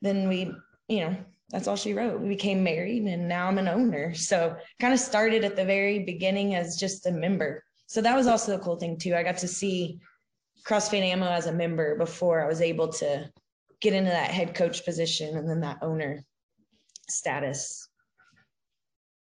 then 0.03 0.29
we, 0.29 0.53
you 0.89 1.01
know, 1.01 1.17
that's 1.51 1.67
all 1.67 1.77
she 1.77 1.95
wrote. 1.95 2.21
We 2.21 2.29
became 2.29 2.63
married, 2.63 3.03
and 3.05 3.29
now 3.29 3.49
I'm 3.49 3.59
an 3.59 3.69
owner. 3.69 4.15
So 4.15 4.57
kind 4.79 4.95
of 4.95 5.01
started 5.01 5.45
at 5.45 5.57
the 5.57 5.65
very 5.65 6.01
beginning 6.01 6.55
as 6.55 6.77
just 6.77 7.07
a 7.07 7.13
member. 7.13 7.65
So 7.87 8.01
that 8.03 8.15
was 8.15 8.29
also 8.29 8.55
a 8.55 8.61
cool 8.61 8.77
thing 8.77 8.99
too. 8.99 9.17
I 9.17 9.25
got 9.25 9.39
to 9.39 9.49
see 9.49 9.99
CrossFit 10.67 11.03
Ammo 11.03 11.27
as 11.29 11.47
a 11.47 11.53
member 11.53 11.97
before 11.97 12.43
I 12.43 12.47
was 12.47 12.61
able 12.61 12.89
to 12.95 13.31
get 13.81 13.93
into 13.95 14.11
that 14.11 14.31
head 14.31 14.55
coach 14.55 14.85
position 14.85 15.37
and 15.37 15.49
then 15.49 15.61
that 15.61 15.79
owner 15.83 16.25
status. 17.09 17.89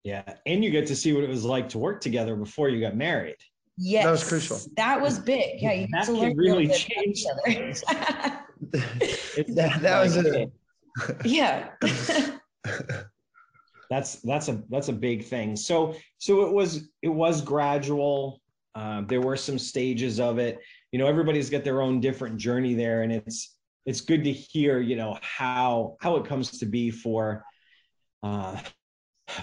Yeah. 0.04 0.24
And 0.46 0.64
you 0.64 0.70
get 0.70 0.88
to 0.88 0.96
see 0.96 1.14
what 1.14 1.24
it 1.24 1.30
was 1.30 1.44
like 1.44 1.70
to 1.70 1.78
work 1.78 2.02
together 2.02 2.36
before 2.36 2.70
you 2.70 2.80
got 2.80 2.96
married. 2.96 3.36
Yes. 3.78 4.06
That 4.06 4.12
was 4.12 4.28
crucial. 4.28 4.58
That 4.78 5.02
was 5.02 5.20
big. 5.20 5.62
Yeah. 5.62 5.74
You 5.74 5.88
That 5.92 6.06
have 6.06 6.16
could 6.16 6.38
really 6.38 6.68
change 6.70 7.24
about 7.32 7.50
each 7.50 7.84
other. 7.88 8.46
It's 9.38 9.54
that, 9.56 9.82
that 9.82 10.02
was 10.02 10.18
like- 10.18 10.26
a, 10.26 10.50
yeah. 11.28 11.70
that's 13.90 14.16
that's 14.22 14.50
a 14.50 14.62
that's 14.70 14.90
a 14.90 14.94
big 14.94 15.24
thing 15.24 15.56
so 15.56 15.96
so 16.18 16.46
it 16.46 16.52
was 16.52 16.90
it 17.02 17.08
was 17.10 17.42
gradual 17.42 18.42
um, 18.76 19.08
there 19.08 19.22
were 19.22 19.38
some 19.38 19.58
stages 19.58 20.20
of 20.20 20.38
it 20.38 20.60
you 20.92 21.00
know 21.00 21.08
everybody's 21.08 21.50
got 21.50 21.64
their 21.64 21.82
own 21.82 22.00
different 22.00 22.38
journey 22.38 22.74
there 22.74 23.02
and 23.02 23.12
it's 23.12 23.58
it's 23.86 24.02
good 24.02 24.24
to 24.24 24.32
hear 24.32 24.80
you 24.80 24.96
know 24.96 25.18
how 25.22 25.98
how 26.02 26.18
it 26.18 26.26
comes 26.26 26.60
to 26.60 26.66
be 26.66 26.92
for 26.92 27.44
uh 28.24 28.58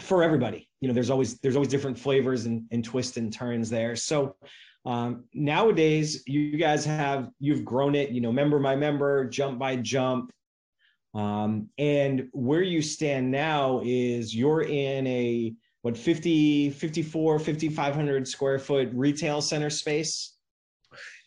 for 0.00 0.22
everybody. 0.22 0.68
You 0.80 0.88
know 0.88 0.94
there's 0.94 1.10
always 1.10 1.38
there's 1.40 1.56
always 1.56 1.68
different 1.68 1.98
flavors 1.98 2.46
and, 2.46 2.64
and 2.70 2.84
twists 2.84 3.16
and 3.16 3.32
turns 3.32 3.70
there. 3.70 3.96
So 3.96 4.36
um 4.86 5.24
nowadays 5.32 6.22
you 6.26 6.56
guys 6.56 6.84
have 6.84 7.30
you've 7.40 7.64
grown 7.64 7.94
it 7.94 8.10
you 8.10 8.20
know 8.20 8.32
member 8.32 8.58
by 8.58 8.76
member 8.76 9.24
jump 9.26 9.58
by 9.58 9.76
jump. 9.76 10.30
Um, 11.14 11.68
and 11.78 12.28
where 12.32 12.62
you 12.62 12.82
stand 12.82 13.30
now 13.30 13.80
is 13.84 14.34
you're 14.34 14.62
in 14.62 15.06
a 15.06 15.54
what 15.82 15.96
50 15.96 16.70
54 16.70 17.38
5500 17.38 18.26
square 18.26 18.58
foot 18.58 18.90
retail 18.92 19.40
center 19.40 19.70
space 19.70 20.33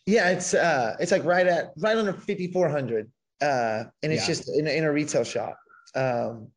yeah, 0.08 0.30
it's 0.30 0.54
uh, 0.54 0.96
it's 0.98 1.12
like 1.12 1.22
right 1.24 1.46
at 1.46 1.72
right 1.76 1.96
under 1.96 2.14
fifty 2.14 2.50
four 2.50 2.68
hundred, 2.68 3.10
uh, 3.42 3.84
and 4.02 4.10
it's 4.12 4.22
Yeah. 4.22 4.34
just 4.34 4.48
in, 4.48 4.66
a- 4.66 4.70
in 4.70 4.84
a 4.84 4.90
retail 4.92 5.22
shop. 5.22 5.58
Um, 5.94 6.48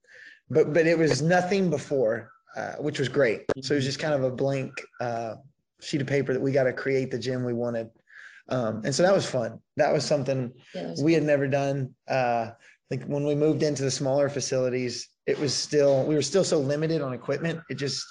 but 0.50 0.72
but 0.74 0.88
it 0.88 0.98
was 0.98 1.22
nothing 1.22 1.70
before, 1.70 2.32
uh, 2.56 2.76
which 2.80 2.98
was 2.98 3.10
great. 3.10 3.42
So 3.62 3.74
it 3.74 3.78
was 3.80 3.86
just 3.86 4.00
kind 4.00 4.14
of 4.14 4.24
a 4.24 4.32
blank 4.32 4.82
uh, 5.02 5.36
sheet 5.82 6.00
of 6.00 6.08
paper 6.08 6.32
that 6.34 6.42
we 6.42 6.54
got 6.54 6.64
to 6.64 6.74
create 6.74 7.12
the 7.12 7.20
gym 7.20 7.44
we 7.44 7.54
wanted, 7.54 7.90
um, 8.48 8.84
and 8.86 8.96
so 8.96 9.04
that 9.04 9.14
was 9.14 9.26
fun. 9.30 9.60
That 9.76 9.92
was 9.92 10.06
something 10.06 10.54
Yeah, 10.74 10.84
that 10.84 10.90
was 10.92 11.04
we 11.04 11.12
had 11.14 11.24
never 11.24 11.48
done. 11.48 11.94
Uh, 12.08 12.52
like 12.90 13.04
when 13.04 13.26
we 13.26 13.36
moved 13.36 13.64
into 13.64 13.84
the 13.84 13.92
smaller 13.92 14.30
facilities, 14.30 15.10
it 15.28 15.38
was 15.40 15.54
still 15.54 16.06
we 16.06 16.16
were 16.16 16.22
still 16.22 16.46
so 16.46 16.58
limited 16.60 17.02
on 17.02 17.12
equipment. 17.14 17.60
It 17.70 17.76
just 17.76 18.06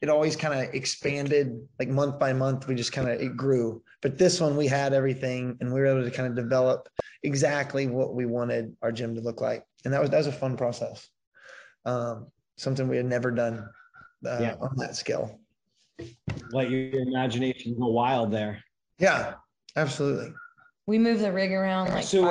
it 0.00 0.08
always 0.08 0.36
kind 0.36 0.54
of 0.54 0.74
expanded 0.74 1.66
like 1.78 1.88
month 1.88 2.18
by 2.18 2.32
month. 2.32 2.66
We 2.68 2.74
just 2.74 2.92
kind 2.92 3.08
of 3.08 3.20
it 3.20 3.36
grew. 3.36 3.82
But 4.00 4.16
this 4.18 4.40
one 4.40 4.56
we 4.56 4.66
had 4.66 4.92
everything, 4.92 5.56
and 5.60 5.72
we 5.72 5.80
were 5.80 5.86
able 5.86 6.04
to 6.04 6.10
kind 6.10 6.28
of 6.28 6.36
develop 6.36 6.88
exactly 7.24 7.86
what 7.88 8.14
we 8.14 8.26
wanted 8.26 8.76
our 8.82 8.92
gym 8.92 9.14
to 9.16 9.20
look 9.20 9.40
like, 9.40 9.64
and 9.84 9.92
that 9.92 10.00
was 10.00 10.10
that 10.10 10.18
was 10.18 10.26
a 10.28 10.32
fun 10.32 10.56
process. 10.56 11.08
Um, 11.84 12.28
something 12.56 12.86
we 12.88 12.96
had 12.96 13.06
never 13.06 13.30
done 13.30 13.68
uh, 14.26 14.38
Yeah. 14.40 14.54
on 14.60 14.76
that 14.76 14.96
scale. 14.96 15.40
let 16.50 16.70
your 16.70 17.00
imagination 17.02 17.76
go 17.78 17.86
wild 17.88 18.30
there 18.32 18.62
Yeah, 18.98 19.34
absolutely. 19.76 20.32
we 20.86 20.98
move 20.98 21.20
the 21.20 21.32
rig 21.32 21.52
around 21.52 21.88
like 21.88 22.04
so 22.04 22.22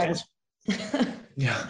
Yeah, 1.38 1.68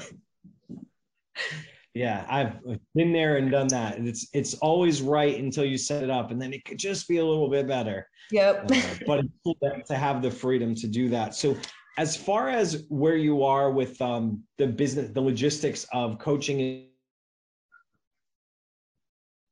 yeah 1.97 2.25
i've 2.29 2.53
been 2.93 3.11
there 3.11 3.37
and 3.37 3.49
done 3.49 3.67
that 3.67 3.97
and 3.97 4.07
it's 4.07 4.27
it's 4.33 4.53
always 4.55 5.01
right 5.01 5.39
until 5.39 5.65
you 5.65 5.77
set 5.77 6.03
it 6.03 6.09
up 6.09 6.29
and 6.31 6.39
then 6.41 6.53
it 6.53 6.63
could 6.65 6.77
just 6.77 7.07
be 7.07 7.17
a 7.17 7.25
little 7.25 7.49
bit 7.49 7.67
better 7.67 8.07
yep. 8.31 8.69
Uh, 8.71 8.81
but 9.07 9.19
it's 9.19 9.33
cool 9.43 9.55
to- 9.63 9.81
to 9.87 9.95
have 9.95 10.21
the 10.21 10.29
freedom 10.29 10.75
to 10.75 10.87
do 10.87 11.07
that. 11.09 11.33
So, 11.33 11.55
as 11.97 12.15
far 12.17 12.49
as 12.49 12.85
where 12.89 13.15
you 13.15 13.41
are 13.43 13.71
with 13.71 13.99
um, 14.01 14.43
the 14.57 14.67
business, 14.67 15.09
the 15.13 15.21
logistics 15.21 15.85
of 15.93 16.19
coaching, 16.19 16.89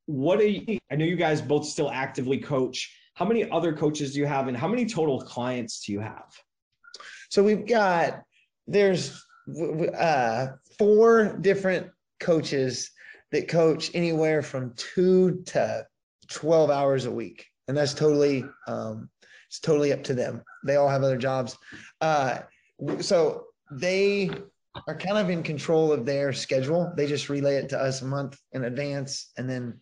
what 0.07 0.39
are 0.39 0.47
you? 0.47 0.77
I 0.91 0.95
know 0.97 1.05
you 1.05 1.15
guys 1.15 1.41
both 1.41 1.65
still 1.65 1.89
actively 1.89 2.37
coach. 2.37 2.93
How 3.15 3.25
many 3.25 3.49
other 3.49 3.71
coaches 3.73 4.13
do 4.13 4.19
you 4.19 4.25
have, 4.25 4.47
and 4.49 4.57
how 4.57 4.67
many 4.67 4.85
total 4.85 5.21
clients 5.21 5.85
do 5.85 5.93
you 5.93 6.01
have? 6.01 6.29
So 7.29 7.41
we've 7.41 7.65
got 7.65 8.21
there's 8.67 9.23
w- 9.47 9.71
w- 9.71 9.91
uh, 9.91 10.55
four 10.77 11.37
different 11.39 11.87
coaches 12.19 12.91
that 13.31 13.47
coach 13.47 13.91
anywhere 13.93 14.41
from 14.41 14.73
two 14.75 15.43
to 15.47 15.85
twelve 16.27 16.69
hours 16.69 17.05
a 17.05 17.11
week, 17.11 17.45
and 17.67 17.75
that's 17.75 17.93
totally 17.93 18.45
um, 18.67 19.09
it's 19.47 19.59
totally 19.59 19.93
up 19.93 20.03
to 20.03 20.13
them. 20.13 20.41
They 20.65 20.75
all 20.75 20.89
have 20.89 21.03
other 21.03 21.17
jobs, 21.17 21.57
uh, 22.01 22.39
so 22.99 23.45
they 23.71 24.29
are 24.87 24.97
kind 24.97 25.17
of 25.17 25.29
in 25.29 25.43
control 25.43 25.91
of 25.91 26.05
their 26.05 26.33
schedule. 26.33 26.93
They 26.95 27.07
just 27.07 27.29
relay 27.29 27.55
it 27.55 27.69
to 27.69 27.79
us 27.79 28.01
a 28.01 28.05
month 28.05 28.39
in 28.53 28.65
advance, 28.65 29.31
and 29.37 29.49
then 29.49 29.79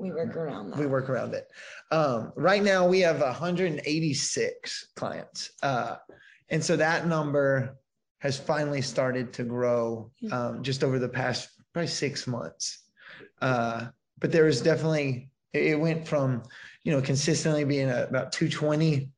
we 0.00 0.10
work 0.10 0.34
around 0.34 0.70
that. 0.70 0.78
we 0.78 0.86
work 0.86 1.10
around 1.10 1.34
it. 1.34 1.50
Um, 1.90 2.32
right 2.34 2.62
now 2.62 2.86
we 2.86 3.00
have 3.00 3.20
186 3.20 4.88
clients. 4.96 5.50
Uh, 5.62 5.96
and 6.48 6.64
so 6.64 6.74
that 6.76 7.06
number 7.06 7.76
has 8.20 8.38
finally 8.38 8.80
started 8.80 9.32
to 9.34 9.44
grow 9.44 10.10
um, 10.32 10.62
just 10.62 10.82
over 10.82 10.98
the 10.98 11.08
past 11.08 11.50
probably 11.72 11.88
six 11.88 12.26
months. 12.26 12.84
Uh, 13.40 13.86
but 14.18 14.32
there 14.32 14.44
was 14.44 14.60
definitely, 14.60 15.30
it 15.52 15.78
went 15.78 16.06
from, 16.06 16.42
you 16.84 16.92
know, 16.92 17.00
consistently 17.00 17.64
being 17.64 17.90
about 17.90 18.32
220 18.32 19.10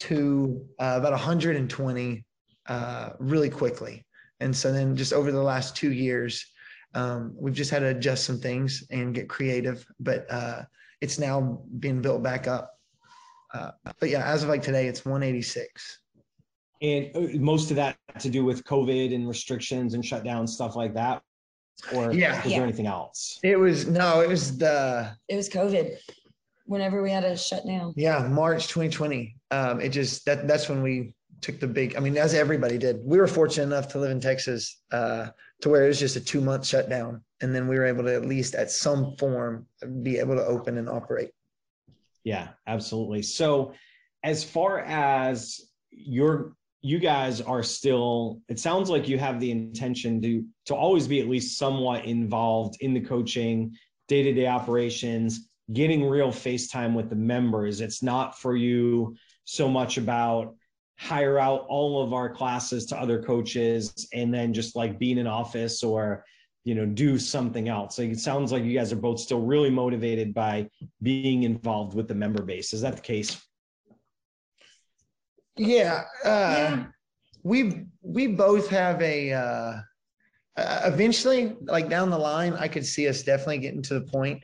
to 0.00 0.66
uh, 0.78 0.94
about 0.96 1.12
120 1.12 2.24
uh, 2.68 3.10
really 3.18 3.50
quickly. 3.50 4.04
And 4.40 4.56
so 4.56 4.72
then 4.72 4.96
just 4.96 5.12
over 5.12 5.32
the 5.32 5.42
last 5.42 5.76
two 5.76 5.92
years, 5.92 6.44
um, 6.94 7.34
we've 7.36 7.54
just 7.54 7.70
had 7.70 7.80
to 7.80 7.88
adjust 7.88 8.24
some 8.24 8.40
things 8.40 8.84
and 8.90 9.14
get 9.14 9.28
creative, 9.28 9.84
but 10.00 10.26
uh, 10.30 10.62
it's 11.00 11.18
now 11.18 11.62
being 11.78 12.00
built 12.00 12.22
back 12.22 12.46
up. 12.46 12.78
Uh, 13.52 13.70
but 13.98 14.08
yeah, 14.08 14.24
as 14.24 14.42
of 14.42 14.48
like 14.48 14.62
today, 14.62 14.86
it's 14.86 15.04
186. 15.04 16.00
And 16.80 17.10
uh, 17.14 17.38
most 17.38 17.70
of 17.70 17.76
that 17.76 17.96
to 18.20 18.30
do 18.30 18.44
with 18.44 18.64
COVID 18.64 19.14
and 19.14 19.28
restrictions 19.28 19.94
and 19.94 20.04
shutdown 20.04 20.46
stuff 20.46 20.76
like 20.76 20.94
that, 20.94 21.22
or 21.92 22.12
Yeah. 22.12 22.38
is 22.44 22.50
Yeah. 22.50 22.58
there 22.58 22.62
anything 22.64 22.86
else? 22.86 23.38
It 23.42 23.56
was 23.58 23.86
no, 23.86 24.20
it 24.20 24.28
was 24.28 24.56
the 24.58 25.16
it 25.28 25.36
was 25.36 25.48
COVID. 25.48 25.96
Whenever 26.66 27.02
we 27.02 27.10
had 27.10 27.24
a 27.24 27.36
shut 27.36 27.66
down. 27.66 27.94
yeah 27.96 28.26
March 28.28 28.68
2020. 28.68 29.36
Um, 29.50 29.80
it 29.80 29.88
just 29.90 30.24
that 30.26 30.46
that's 30.46 30.68
when 30.68 30.82
we 30.82 31.14
took 31.40 31.60
the 31.60 31.66
big. 31.66 31.96
I 31.96 32.00
mean, 32.00 32.18
as 32.18 32.34
everybody 32.34 32.76
did, 32.78 33.00
we 33.04 33.16
were 33.18 33.26
fortunate 33.26 33.64
enough 33.64 33.88
to 33.92 33.98
live 33.98 34.10
in 34.10 34.20
Texas 34.20 34.82
uh, 34.92 35.28
to 35.62 35.68
where 35.70 35.84
it 35.84 35.88
was 35.88 35.98
just 35.98 36.16
a 36.16 36.20
two 36.20 36.40
month 36.42 36.66
shutdown, 36.66 37.22
and 37.40 37.54
then 37.54 37.68
we 37.68 37.78
were 37.78 37.86
able 37.86 38.04
to 38.04 38.14
at 38.14 38.26
least 38.26 38.54
at 38.54 38.70
some 38.70 39.16
form 39.16 39.66
be 40.02 40.18
able 40.18 40.34
to 40.36 40.44
open 40.44 40.76
and 40.76 40.88
operate. 40.90 41.30
Yeah, 42.24 42.48
absolutely. 42.66 43.22
So, 43.22 43.72
as 44.22 44.44
far 44.44 44.80
as 44.80 45.70
your 45.90 46.54
you 46.80 46.98
guys 46.98 47.40
are 47.40 47.62
still 47.62 48.40
it 48.48 48.58
sounds 48.58 48.88
like 48.88 49.08
you 49.08 49.18
have 49.18 49.40
the 49.40 49.50
intention 49.50 50.22
to 50.22 50.44
to 50.66 50.74
always 50.74 51.08
be 51.08 51.20
at 51.20 51.28
least 51.28 51.58
somewhat 51.58 52.04
involved 52.04 52.76
in 52.80 52.94
the 52.94 53.00
coaching, 53.00 53.76
day-to-day 54.06 54.46
operations, 54.46 55.48
getting 55.72 56.08
real 56.08 56.30
face 56.30 56.68
time 56.68 56.94
with 56.94 57.10
the 57.10 57.16
members. 57.16 57.80
It's 57.80 58.02
not 58.02 58.38
for 58.38 58.56
you 58.56 59.16
so 59.44 59.68
much 59.68 59.98
about 59.98 60.54
hire 60.98 61.38
out 61.38 61.64
all 61.68 62.02
of 62.02 62.12
our 62.12 62.28
classes 62.28 62.86
to 62.86 62.98
other 62.98 63.22
coaches 63.22 64.08
and 64.12 64.34
then 64.34 64.52
just 64.52 64.74
like 64.74 64.98
be 64.98 65.12
in 65.12 65.18
an 65.18 65.28
office 65.28 65.84
or 65.84 66.24
you 66.64 66.74
know 66.74 66.86
do 66.86 67.18
something 67.18 67.68
else. 67.68 67.98
Like 67.98 68.10
it 68.10 68.20
sounds 68.20 68.52
like 68.52 68.62
you 68.62 68.76
guys 68.76 68.92
are 68.92 68.96
both 68.96 69.18
still 69.18 69.40
really 69.40 69.70
motivated 69.70 70.32
by 70.32 70.68
being 71.02 71.42
involved 71.42 71.94
with 71.94 72.06
the 72.06 72.14
member 72.14 72.42
base. 72.42 72.72
Is 72.72 72.82
that 72.82 72.96
the 72.96 73.02
case 73.02 73.42
Yeah, 75.58 76.04
uh, 76.24 76.28
Yeah. 76.28 76.84
we 77.42 77.84
we 78.02 78.26
both 78.28 78.68
have 78.70 79.00
a. 79.02 79.32
Uh, 79.32 79.80
uh, 80.56 80.80
eventually, 80.86 81.56
like 81.62 81.88
down 81.88 82.10
the 82.10 82.18
line, 82.18 82.54
I 82.54 82.66
could 82.66 82.84
see 82.84 83.08
us 83.08 83.22
definitely 83.22 83.58
getting 83.58 83.82
to 83.82 83.94
the 83.94 84.06
point 84.06 84.42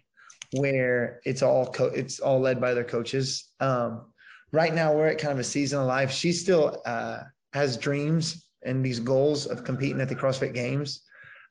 where 0.53 1.21
it's 1.25 1.43
all 1.43 1.67
co- 1.67 1.87
it's 1.87 2.21
all 2.21 2.41
led 2.41 2.61
by 2.61 2.73
their 2.75 2.85
coaches. 2.85 3.53
Um, 3.61 4.13
right 4.53 4.73
now, 4.73 4.95
we're 4.95 5.09
at 5.09 5.19
kind 5.19 5.33
of 5.33 5.39
a 5.41 5.45
season 5.45 5.81
of 5.81 5.87
life. 5.87 6.13
She 6.13 6.33
still 6.33 6.81
uh, 6.87 7.23
has 7.53 7.77
dreams 7.77 8.47
and 8.65 8.85
these 8.85 9.01
goals 9.01 9.47
of 9.47 9.65
competing 9.65 10.01
at 10.01 10.09
the 10.09 10.15
CrossFit 10.15 10.55
Games, 10.55 11.03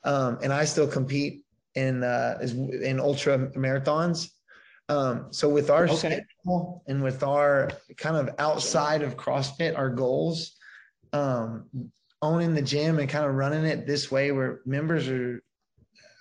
um, 0.06 0.40
and 0.42 0.54
I 0.54 0.64
still 0.66 0.88
compete 0.88 1.44
in 1.76 2.04
uh, 2.04 2.38
in 2.82 3.00
ultra 3.00 3.38
marathons. 3.58 4.30
Um, 4.94 5.28
so 5.32 5.50
with 5.50 5.70
our 5.70 5.86
Okay. 5.86 5.96
schedule 5.96 6.84
and 6.88 7.02
with 7.02 7.24
our 7.24 7.72
kind 7.98 8.16
of 8.16 8.36
outside 8.38 9.02
of 9.02 9.18
CrossFit, 9.18 9.78
our 9.78 9.90
goals, 9.90 10.56
um, 11.14 11.70
owning 12.22 12.54
the 12.54 12.62
gym 12.62 13.00
and 13.00 13.10
kind 13.10 13.26
of 13.26 13.34
running 13.34 13.66
it 13.66 13.88
this 13.88 14.12
way 14.12 14.32
where 14.32 14.62
members 14.66 15.10
are, 15.10 15.44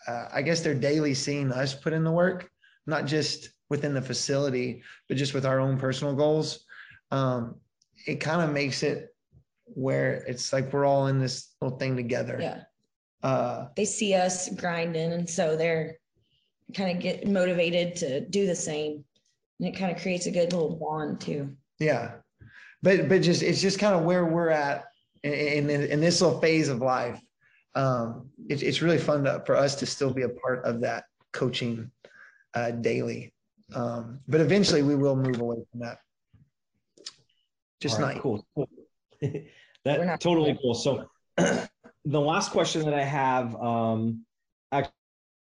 uh, 0.08 0.28
I 0.32 0.42
guess 0.42 0.60
they're 0.62 0.74
daily 0.74 1.14
seeing 1.14 1.52
us 1.52 1.74
put 1.74 1.92
in 1.92 2.02
the 2.02 2.10
work, 2.10 2.50
not 2.86 3.06
just 3.06 3.50
within 3.68 3.94
the 3.94 4.02
facility, 4.02 4.82
but 5.08 5.16
just 5.16 5.34
with 5.34 5.46
our 5.46 5.60
own 5.60 5.78
personal 5.78 6.14
goals. 6.14 6.64
Um, 7.10 7.56
it 8.06 8.16
kind 8.16 8.42
of 8.42 8.50
makes 8.50 8.82
it 8.82 9.14
where 9.64 10.24
it's 10.26 10.52
like 10.52 10.72
we're 10.72 10.86
all 10.86 11.06
in 11.06 11.18
this 11.20 11.54
little 11.60 11.78
thing 11.78 11.94
together. 11.94 12.38
Yeah. 12.40 12.62
Uh, 13.22 13.68
They 13.76 13.84
see 13.84 14.14
us 14.14 14.48
grinding 14.54 15.12
and 15.12 15.28
so 15.28 15.56
they're 15.56 15.98
kind 16.74 16.96
of 16.96 17.02
get 17.02 17.26
motivated 17.26 17.96
to 17.96 18.20
do 18.20 18.46
the 18.46 18.54
same. 18.54 19.04
And 19.60 19.68
it 19.68 19.78
kind 19.78 19.94
of 19.94 20.02
creates 20.02 20.26
a 20.26 20.30
good 20.30 20.52
little 20.52 20.76
bond 20.76 21.20
too. 21.20 21.54
Yeah. 21.78 22.12
But 22.82 23.08
but 23.08 23.22
just 23.22 23.42
it's 23.42 23.60
just 23.60 23.78
kind 23.78 23.94
of 23.94 24.02
where 24.02 24.24
we're 24.24 24.50
at 24.50 24.84
in, 25.22 25.70
in, 25.70 25.82
in 25.82 26.00
this 26.00 26.20
little 26.20 26.40
phase 26.40 26.68
of 26.68 26.80
life. 26.80 27.20
Um, 27.74 28.28
it, 28.48 28.62
it's 28.62 28.82
really 28.82 28.98
fun 28.98 29.24
to, 29.24 29.42
for 29.46 29.56
us 29.56 29.74
to 29.76 29.86
still 29.86 30.12
be 30.12 30.22
a 30.22 30.28
part 30.28 30.64
of 30.64 30.80
that 30.80 31.04
coaching 31.32 31.90
uh, 32.54 32.72
daily. 32.72 33.32
Um, 33.74 34.20
but 34.28 34.40
eventually 34.40 34.82
we 34.82 34.94
will 34.94 35.16
move 35.16 35.40
away 35.40 35.64
from 35.70 35.80
that. 35.80 35.98
Just 37.80 37.98
All 37.98 38.06
right, 38.06 38.14
not 38.14 38.22
cool. 38.22 38.46
cool. 38.54 38.68
We're 39.22 39.44
that 39.84 40.04
not- 40.04 40.20
totally 40.20 40.58
cool. 40.60 40.74
So 40.74 41.06
the 41.36 42.20
last 42.20 42.50
question 42.50 42.84
that 42.84 42.94
I 42.94 43.04
have, 43.04 43.54
um, 43.56 44.24
I 44.70 44.86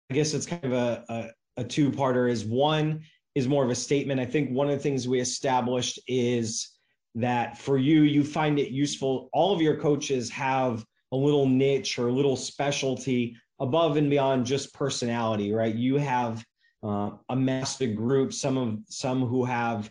I 0.10 0.14
guess 0.14 0.34
it's 0.34 0.46
kind 0.46 0.64
of 0.66 0.74
a, 0.74 1.04
a, 1.10 1.62
a 1.62 1.64
two-parter 1.64 2.30
is 2.30 2.46
one 2.46 3.04
is 3.36 3.48
more 3.48 3.64
of 3.64 3.70
a 3.70 3.76
statement. 3.76 4.20
I 4.20 4.26
think 4.26 4.52
one 4.52 4.70
of 4.70 4.74
the 4.74 4.84
things 4.84 5.08
we 5.08 5.20
established 5.20 6.00
is 6.08 6.70
that 7.16 7.58
for 7.58 7.78
you, 7.78 8.04
you 8.04 8.24
find 8.24 8.60
it 8.60 8.72
useful. 8.72 9.30
All 9.34 9.54
of 9.54 9.62
your 9.62 9.78
coaches 9.78 10.30
have 10.32 10.86
a 11.12 11.16
little 11.16 11.48
niche 11.48 12.00
or 12.00 12.08
a 12.08 12.14
little 12.14 12.36
specialty 12.36 13.36
above 13.60 13.98
and 13.98 14.10
beyond 14.10 14.46
just 14.46 14.74
personality, 14.74 15.54
right? 15.54 15.74
You 15.74 15.98
have 15.98 16.44
uh, 16.84 17.12
a 17.30 17.88
group, 17.88 18.34
some 18.34 18.58
of 18.58 18.80
some 18.90 19.26
who 19.26 19.46
have 19.46 19.90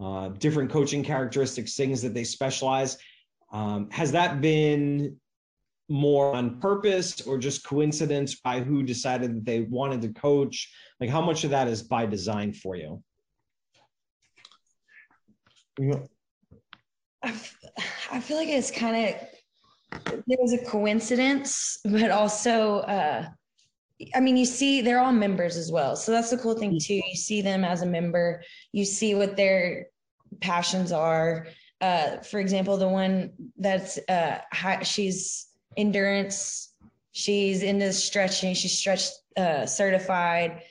uh, 0.00 0.28
different 0.28 0.70
coaching 0.70 1.02
characteristics, 1.02 1.76
things 1.76 2.02
that 2.02 2.14
they 2.14 2.24
specialize. 2.24 2.98
Um, 3.52 3.88
has 3.90 4.12
that 4.12 4.40
been 4.40 5.16
more 5.88 6.34
on 6.34 6.58
purpose 6.60 7.20
or 7.22 7.38
just 7.38 7.64
coincidence 7.64 8.34
by 8.36 8.60
who 8.60 8.82
decided 8.82 9.36
that 9.36 9.44
they 9.44 9.60
wanted 9.60 10.02
to 10.02 10.08
coach? 10.20 10.72
Like, 11.00 11.10
how 11.10 11.20
much 11.20 11.44
of 11.44 11.50
that 11.50 11.68
is 11.68 11.82
by 11.82 12.06
design 12.06 12.52
for 12.52 12.76
you? 12.76 13.02
I 17.22 18.20
feel 18.20 18.36
like 18.36 18.48
it's 18.48 18.70
kind 18.70 19.14
of 19.14 20.22
there 20.26 20.38
was 20.40 20.52
a 20.52 20.64
coincidence, 20.64 21.78
but 21.84 22.10
also 22.10 22.78
uh 22.80 23.28
I 24.14 24.20
mean 24.20 24.36
you 24.36 24.46
see 24.46 24.80
they're 24.80 25.00
all 25.00 25.12
members 25.12 25.56
as 25.56 25.70
well. 25.70 25.96
So 25.96 26.12
that's 26.12 26.30
the 26.30 26.38
cool 26.38 26.54
thing 26.54 26.78
too. 26.80 26.94
You 26.94 27.16
see 27.16 27.42
them 27.42 27.64
as 27.64 27.82
a 27.82 27.86
member, 27.86 28.42
you 28.72 28.84
see 28.84 29.14
what 29.14 29.36
their 29.36 29.86
passions 30.40 30.92
are. 30.92 31.46
Uh 31.80 32.18
for 32.18 32.40
example, 32.40 32.76
the 32.76 32.88
one 32.88 33.32
that's 33.58 33.98
uh 34.08 34.38
high, 34.52 34.82
she's 34.82 35.45
endurance, 35.76 36.74
she's 37.12 37.62
into 37.62 37.92
stretching, 37.92 38.54
she's 38.54 38.78
stretch 38.78 39.08
uh 39.36 39.66
certified. 39.66 40.62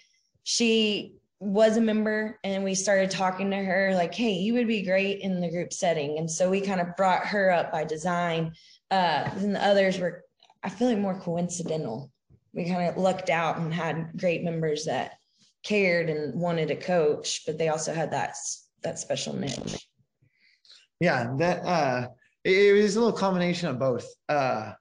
She 0.43 1.15
was 1.39 1.77
a 1.77 1.81
member 1.81 2.39
and 2.43 2.63
we 2.63 2.73
started 2.73 3.11
talking 3.11 3.51
to 3.51 3.57
her 3.57 3.93
like 3.93 4.15
hey 4.15 4.31
you 4.31 4.53
would 4.53 4.67
be 4.67 4.81
great 4.81 5.19
in 5.19 5.41
the 5.41 5.49
group 5.49 5.73
setting 5.73 6.17
and 6.17 6.31
so 6.31 6.49
we 6.49 6.61
kind 6.61 6.79
of 6.79 6.95
brought 6.95 7.25
her 7.25 7.51
up 7.51 7.71
by 7.73 7.83
design 7.83 8.53
uh 8.91 9.29
and 9.35 9.53
the 9.53 9.63
others 9.63 9.99
were 9.99 10.23
i 10.63 10.69
feel 10.69 10.87
like 10.87 10.97
more 10.97 11.19
coincidental 11.19 12.09
we 12.53 12.65
kind 12.65 12.87
of 12.89 12.95
lucked 12.95 13.29
out 13.29 13.57
and 13.57 13.73
had 13.73 14.09
great 14.17 14.43
members 14.43 14.85
that 14.85 15.17
cared 15.61 16.09
and 16.09 16.39
wanted 16.39 16.69
to 16.69 16.75
coach 16.75 17.45
but 17.45 17.57
they 17.57 17.67
also 17.67 17.93
had 17.93 18.11
that 18.11 18.35
that 18.81 18.97
special 18.97 19.35
niche 19.35 19.87
Yeah, 20.99 21.33
that 21.37 21.65
uh 21.65 22.07
it, 22.45 22.51
it 22.51 22.81
was 22.81 22.95
a 22.95 22.99
little 22.99 23.17
combination 23.17 23.67
of 23.67 23.77
both. 23.77 24.07
Uh 24.29 24.73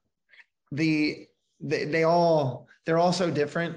the 0.76 1.26
they, 1.60 1.84
they 1.84 2.04
all 2.04 2.66
they're 2.84 2.98
all 2.98 3.12
so 3.12 3.30
different, 3.30 3.76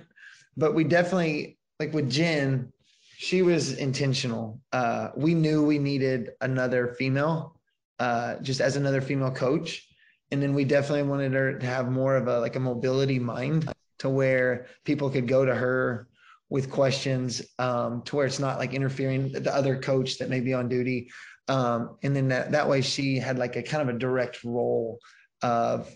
but 0.55 0.73
we 0.73 0.83
definitely 0.83 1.57
like 1.79 1.93
with 1.93 2.09
Jen, 2.09 2.71
she 3.17 3.41
was 3.41 3.73
intentional. 3.73 4.59
Uh 4.71 5.09
we 5.15 5.33
knew 5.33 5.65
we 5.65 5.79
needed 5.79 6.31
another 6.41 6.95
female, 6.99 7.59
uh 7.99 8.35
just 8.37 8.61
as 8.61 8.75
another 8.75 9.01
female 9.01 9.31
coach. 9.31 9.87
And 10.31 10.43
then 10.43 10.53
we 10.53 10.65
definitely 10.65 11.03
wanted 11.03 11.33
her 11.33 11.57
to 11.57 11.65
have 11.65 11.89
more 11.89 12.15
of 12.17 12.27
a 12.27 12.39
like 12.39 12.55
a 12.55 12.59
mobility 12.59 13.19
mind 13.19 13.71
to 13.99 14.09
where 14.09 14.67
people 14.83 15.10
could 15.10 15.27
go 15.27 15.45
to 15.45 15.55
her 15.55 16.07
with 16.49 16.69
questions 16.69 17.41
um, 17.60 18.01
to 18.03 18.15
where 18.15 18.25
it's 18.25 18.39
not 18.39 18.57
like 18.57 18.73
interfering 18.73 19.31
the 19.31 19.53
other 19.53 19.77
coach 19.77 20.17
that 20.17 20.29
may 20.29 20.39
be 20.39 20.53
on 20.53 20.69
duty 20.69 21.10
um, 21.47 21.97
and 22.03 22.15
then 22.15 22.27
that, 22.27 22.51
that 22.51 22.67
way 22.67 22.81
she 22.81 23.17
had 23.17 23.38
like 23.38 23.55
a 23.55 23.63
kind 23.63 23.88
of 23.88 23.95
a 23.95 23.99
direct 23.99 24.43
role 24.43 24.99
of 25.41 25.89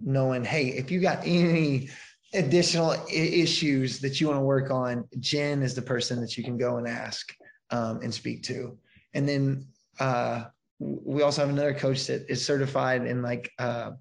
knowing 0.00 0.44
hey 0.44 0.68
if 0.68 0.90
you 0.90 1.00
got 1.00 1.18
any 1.24 1.88
additional 2.34 2.94
issues 3.10 3.98
that 4.00 4.20
you 4.20 4.26
want 4.26 4.36
to 4.36 4.44
work 4.44 4.70
on 4.70 5.04
jen 5.20 5.62
is 5.62 5.74
the 5.74 5.82
person 5.82 6.20
that 6.20 6.36
you 6.36 6.44
can 6.44 6.58
go 6.58 6.76
and 6.76 6.86
ask 6.86 7.34
um, 7.70 8.00
and 8.02 8.12
speak 8.12 8.42
to. 8.44 8.76
And 9.14 9.28
then 9.28 9.66
uh, 9.98 10.44
we 10.78 11.22
also 11.22 11.40
have 11.40 11.50
another 11.50 11.74
coach 11.74 12.06
that 12.06 12.30
is 12.30 12.44
certified 12.44 13.06
in 13.06 13.22
like 13.22 13.50
uh, 13.58 13.92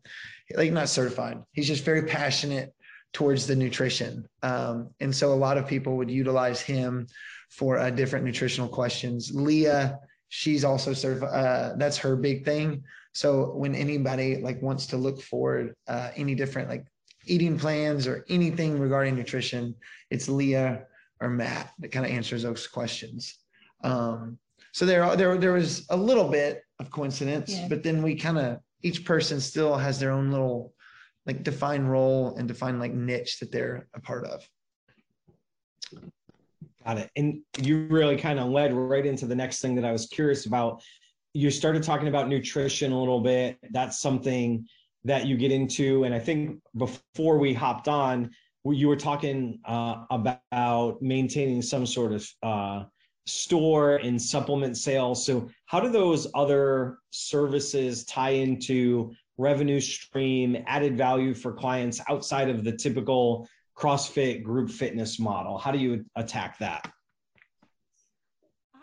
like 0.56 0.72
not 0.72 0.90
certified 0.90 1.42
he's 1.54 1.68
just 1.68 1.86
very 1.86 2.04
passionate 2.04 2.74
towards 3.14 3.48
the 3.48 3.56
nutrition. 3.56 4.28
Um, 4.44 4.90
and 5.00 5.16
so 5.16 5.32
a 5.32 5.36
lot 5.36 5.58
of 5.58 5.68
people 5.68 5.96
would 5.96 6.12
utilize 6.12 6.60
him 6.60 7.08
for 7.50 7.78
uh, 7.78 7.90
different 7.90 8.26
nutritional 8.26 8.68
questions. 8.68 9.32
Leah 9.34 10.00
she's 10.30 10.66
also 10.66 10.92
certified 10.92 11.30
uh, 11.30 11.76
that's 11.78 11.98
her 11.98 12.16
big 12.16 12.44
thing 12.44 12.84
so 13.16 13.52
when 13.56 13.74
anybody 13.74 14.36
like 14.38 14.62
wants 14.62 14.86
to 14.86 14.98
look 14.98 15.22
forward 15.22 15.74
uh, 15.88 16.12
any 16.16 16.36
different 16.36 16.68
like 16.70 16.86
eating 17.26 17.58
plans 17.58 18.06
or 18.08 18.26
anything 18.30 18.78
regarding 18.78 19.16
nutrition 19.16 19.74
it's 20.12 20.28
leah 20.28 20.84
or 21.22 21.30
matt 21.30 21.72
that 21.80 21.92
kind 21.92 22.06
of 22.06 22.12
answers 22.12 22.44
those 22.44 22.68
questions 22.68 23.40
um, 23.84 24.38
so 24.74 24.86
there 24.86 25.16
there 25.16 25.38
there 25.38 25.54
was 25.54 25.86
a 25.90 25.98
little 25.98 26.30
bit 26.30 26.62
of 26.80 26.92
coincidence 26.92 27.52
Yeah. 27.52 27.68
but 27.70 27.82
then 27.84 28.04
we 28.04 28.16
kind 28.16 28.38
of 28.38 28.60
each 28.84 29.06
person 29.06 29.40
still 29.40 29.76
has 29.78 29.98
their 30.00 30.12
own 30.12 30.30
little 30.30 30.74
like 31.26 31.42
defined 31.42 31.90
role 31.90 32.36
and 32.38 32.48
defined 32.48 32.80
like 32.80 32.94
niche 32.94 33.40
that 33.40 33.52
they're 33.52 33.88
a 33.96 34.02
part 34.02 34.26
of 34.26 34.48
Got 36.86 37.00
it. 37.00 37.10
And 37.16 37.42
you 37.58 37.88
really 37.90 38.16
kind 38.16 38.40
of 38.40 38.50
led 38.50 38.72
right 38.74 39.06
into 39.06 39.26
the 39.26 39.36
next 39.36 39.60
thing 39.60 39.74
that 39.76 39.86
I 39.86 39.92
was 39.92 40.06
curious 40.06 40.46
about. 40.46 40.84
You 41.36 41.52
started 41.52 41.84
talking 41.84 42.08
about 42.08 42.30
nutrition 42.30 42.94
a 42.94 42.98
little 42.98 43.20
bit. 43.20 43.58
That's 43.72 44.00
something 44.00 44.66
that 45.04 45.26
you 45.26 45.36
get 45.36 45.52
into. 45.52 46.06
And 46.06 46.16
I 46.16 46.20
think 46.20 46.62
before 46.78 47.38
we 47.38 47.54
hopped 47.54 47.90
on, 47.90 48.32
you 48.64 48.88
were 48.88 48.96
talking 48.96 49.60
uh, 49.66 50.06
about 50.10 51.02
maintaining 51.02 51.62
some 51.62 51.86
sort 51.86 52.14
of 52.14 52.26
uh, 52.42 52.84
store 53.26 53.98
and 53.98 54.20
supplement 54.20 54.78
sales. 54.78 55.26
So, 55.26 55.50
how 55.66 55.82
do 55.82 55.90
those 55.90 56.26
other 56.36 57.00
services 57.12 58.06
tie 58.06 58.30
into 58.30 59.12
revenue 59.38 59.82
stream, 59.82 60.64
added 60.68 60.98
value 60.98 61.34
for 61.34 61.52
clients 61.52 62.00
outside 62.08 62.48
of 62.48 62.64
the 62.64 62.72
typical 62.72 63.46
CrossFit 63.78 64.42
group 64.42 64.70
fitness 64.70 65.20
model? 65.20 65.58
How 65.58 65.72
do 65.72 65.80
you 65.80 66.06
attack 66.16 66.60
that? 66.60 66.90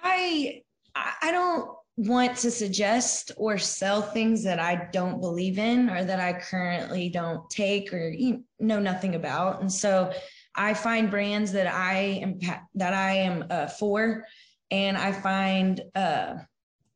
I 0.03 0.61
I 0.95 1.13
I 1.23 1.33
don't 1.33 1.71
want 1.97 2.37
to 2.39 2.51
suggest 2.51 3.33
or 3.37 3.59
sell 3.59 4.01
things 4.01 4.43
that 4.45 4.59
I 4.59 4.89
don't 4.93 5.21
believe 5.21 5.59
in 5.59 5.91
or 5.91 6.05
that 6.05 6.21
I 6.21 6.33
currently 6.33 7.11
don't 7.11 7.49
take 7.51 7.93
or 7.93 8.15
know 8.59 8.81
nothing 8.81 9.15
about. 9.15 9.61
And 9.61 9.71
so 9.71 10.13
I 10.57 10.75
find 10.75 11.11
brands 11.11 11.53
that 11.53 11.67
I 11.67 12.21
am 12.23 12.39
that 12.75 12.95
I 12.95 13.13
am 13.13 13.45
uh, 13.51 13.67
for, 13.67 14.27
and 14.71 14.97
I 14.97 15.13
find 15.13 15.83
uh, 15.95 16.35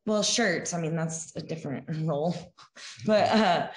well 0.06 0.22
shirts. 0.22 0.72
I 0.74 0.80
mean 0.80 0.96
that's 0.96 1.34
a 1.36 1.40
different 1.40 1.84
role, 2.06 2.34
but 3.06 3.28
uh, 3.30 3.68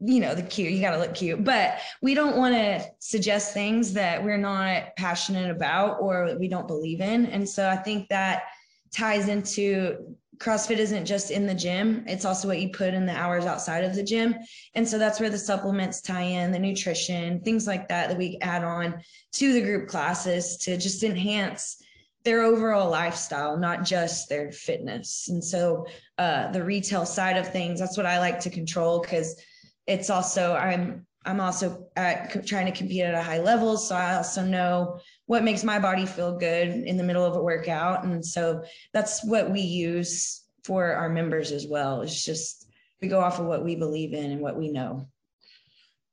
you 0.00 0.20
know 0.20 0.34
the 0.34 0.42
cute. 0.42 0.72
You 0.72 0.80
got 0.80 0.92
to 0.92 0.98
look 0.98 1.14
cute, 1.14 1.44
but 1.44 1.78
we 2.02 2.14
don't 2.14 2.36
want 2.36 2.54
to 2.54 2.84
suggest 2.98 3.54
things 3.54 3.92
that 3.94 4.22
we're 4.22 4.36
not 4.36 4.96
passionate 4.96 5.50
about 5.50 6.00
or 6.00 6.36
we 6.38 6.48
don't 6.48 6.68
believe 6.68 7.00
in. 7.00 7.26
And 7.26 7.48
so 7.48 7.68
I 7.68 7.76
think 7.76 8.08
that 8.08 8.44
ties 8.92 9.28
into 9.28 10.16
CrossFit 10.38 10.78
isn't 10.78 11.06
just 11.06 11.30
in 11.30 11.46
the 11.46 11.54
gym, 11.54 12.04
it's 12.06 12.24
also 12.24 12.48
what 12.48 12.60
you 12.60 12.70
put 12.70 12.94
in 12.94 13.06
the 13.06 13.16
hours 13.16 13.46
outside 13.46 13.84
of 13.84 13.94
the 13.94 14.02
gym. 14.02 14.34
And 14.74 14.86
so 14.86 14.98
that's 14.98 15.20
where 15.20 15.30
the 15.30 15.38
supplements 15.38 16.00
tie 16.00 16.22
in, 16.22 16.52
the 16.52 16.58
nutrition, 16.58 17.40
things 17.40 17.66
like 17.66 17.88
that 17.88 18.08
that 18.08 18.18
we 18.18 18.38
add 18.42 18.64
on 18.64 19.00
to 19.32 19.52
the 19.52 19.62
group 19.62 19.88
classes 19.88 20.56
to 20.58 20.76
just 20.76 21.02
enhance 21.02 21.82
their 22.24 22.42
overall 22.42 22.90
lifestyle, 22.90 23.56
not 23.56 23.84
just 23.84 24.28
their 24.28 24.50
fitness. 24.50 25.28
And 25.28 25.42
so 25.42 25.86
uh, 26.18 26.50
the 26.50 26.64
retail 26.64 27.06
side 27.06 27.36
of 27.36 27.52
things, 27.52 27.78
that's 27.78 27.96
what 27.96 28.04
I 28.04 28.18
like 28.18 28.40
to 28.40 28.50
control 28.50 29.00
because 29.00 29.40
it's 29.86 30.10
also 30.10 30.54
I'm 30.54 31.06
I'm 31.24 31.40
also 31.40 31.88
at, 31.96 32.46
trying 32.46 32.66
to 32.66 32.72
compete 32.72 33.02
at 33.02 33.14
a 33.14 33.22
high 33.22 33.40
level, 33.40 33.76
so 33.76 33.96
I 33.96 34.14
also 34.14 34.44
know 34.44 35.00
what 35.26 35.44
makes 35.44 35.64
my 35.64 35.78
body 35.78 36.06
feel 36.06 36.36
good 36.38 36.68
in 36.68 36.96
the 36.96 37.02
middle 37.02 37.24
of 37.24 37.36
a 37.36 37.42
workout, 37.42 38.04
and 38.04 38.24
so 38.24 38.62
that's 38.92 39.24
what 39.24 39.50
we 39.50 39.60
use 39.60 40.44
for 40.64 40.92
our 40.92 41.08
members 41.08 41.52
as 41.52 41.66
well. 41.66 42.02
It's 42.02 42.24
just 42.24 42.68
we 43.00 43.08
go 43.08 43.20
off 43.20 43.38
of 43.38 43.46
what 43.46 43.64
we 43.64 43.76
believe 43.76 44.14
in 44.14 44.30
and 44.32 44.40
what 44.40 44.56
we 44.56 44.70
know. 44.70 45.06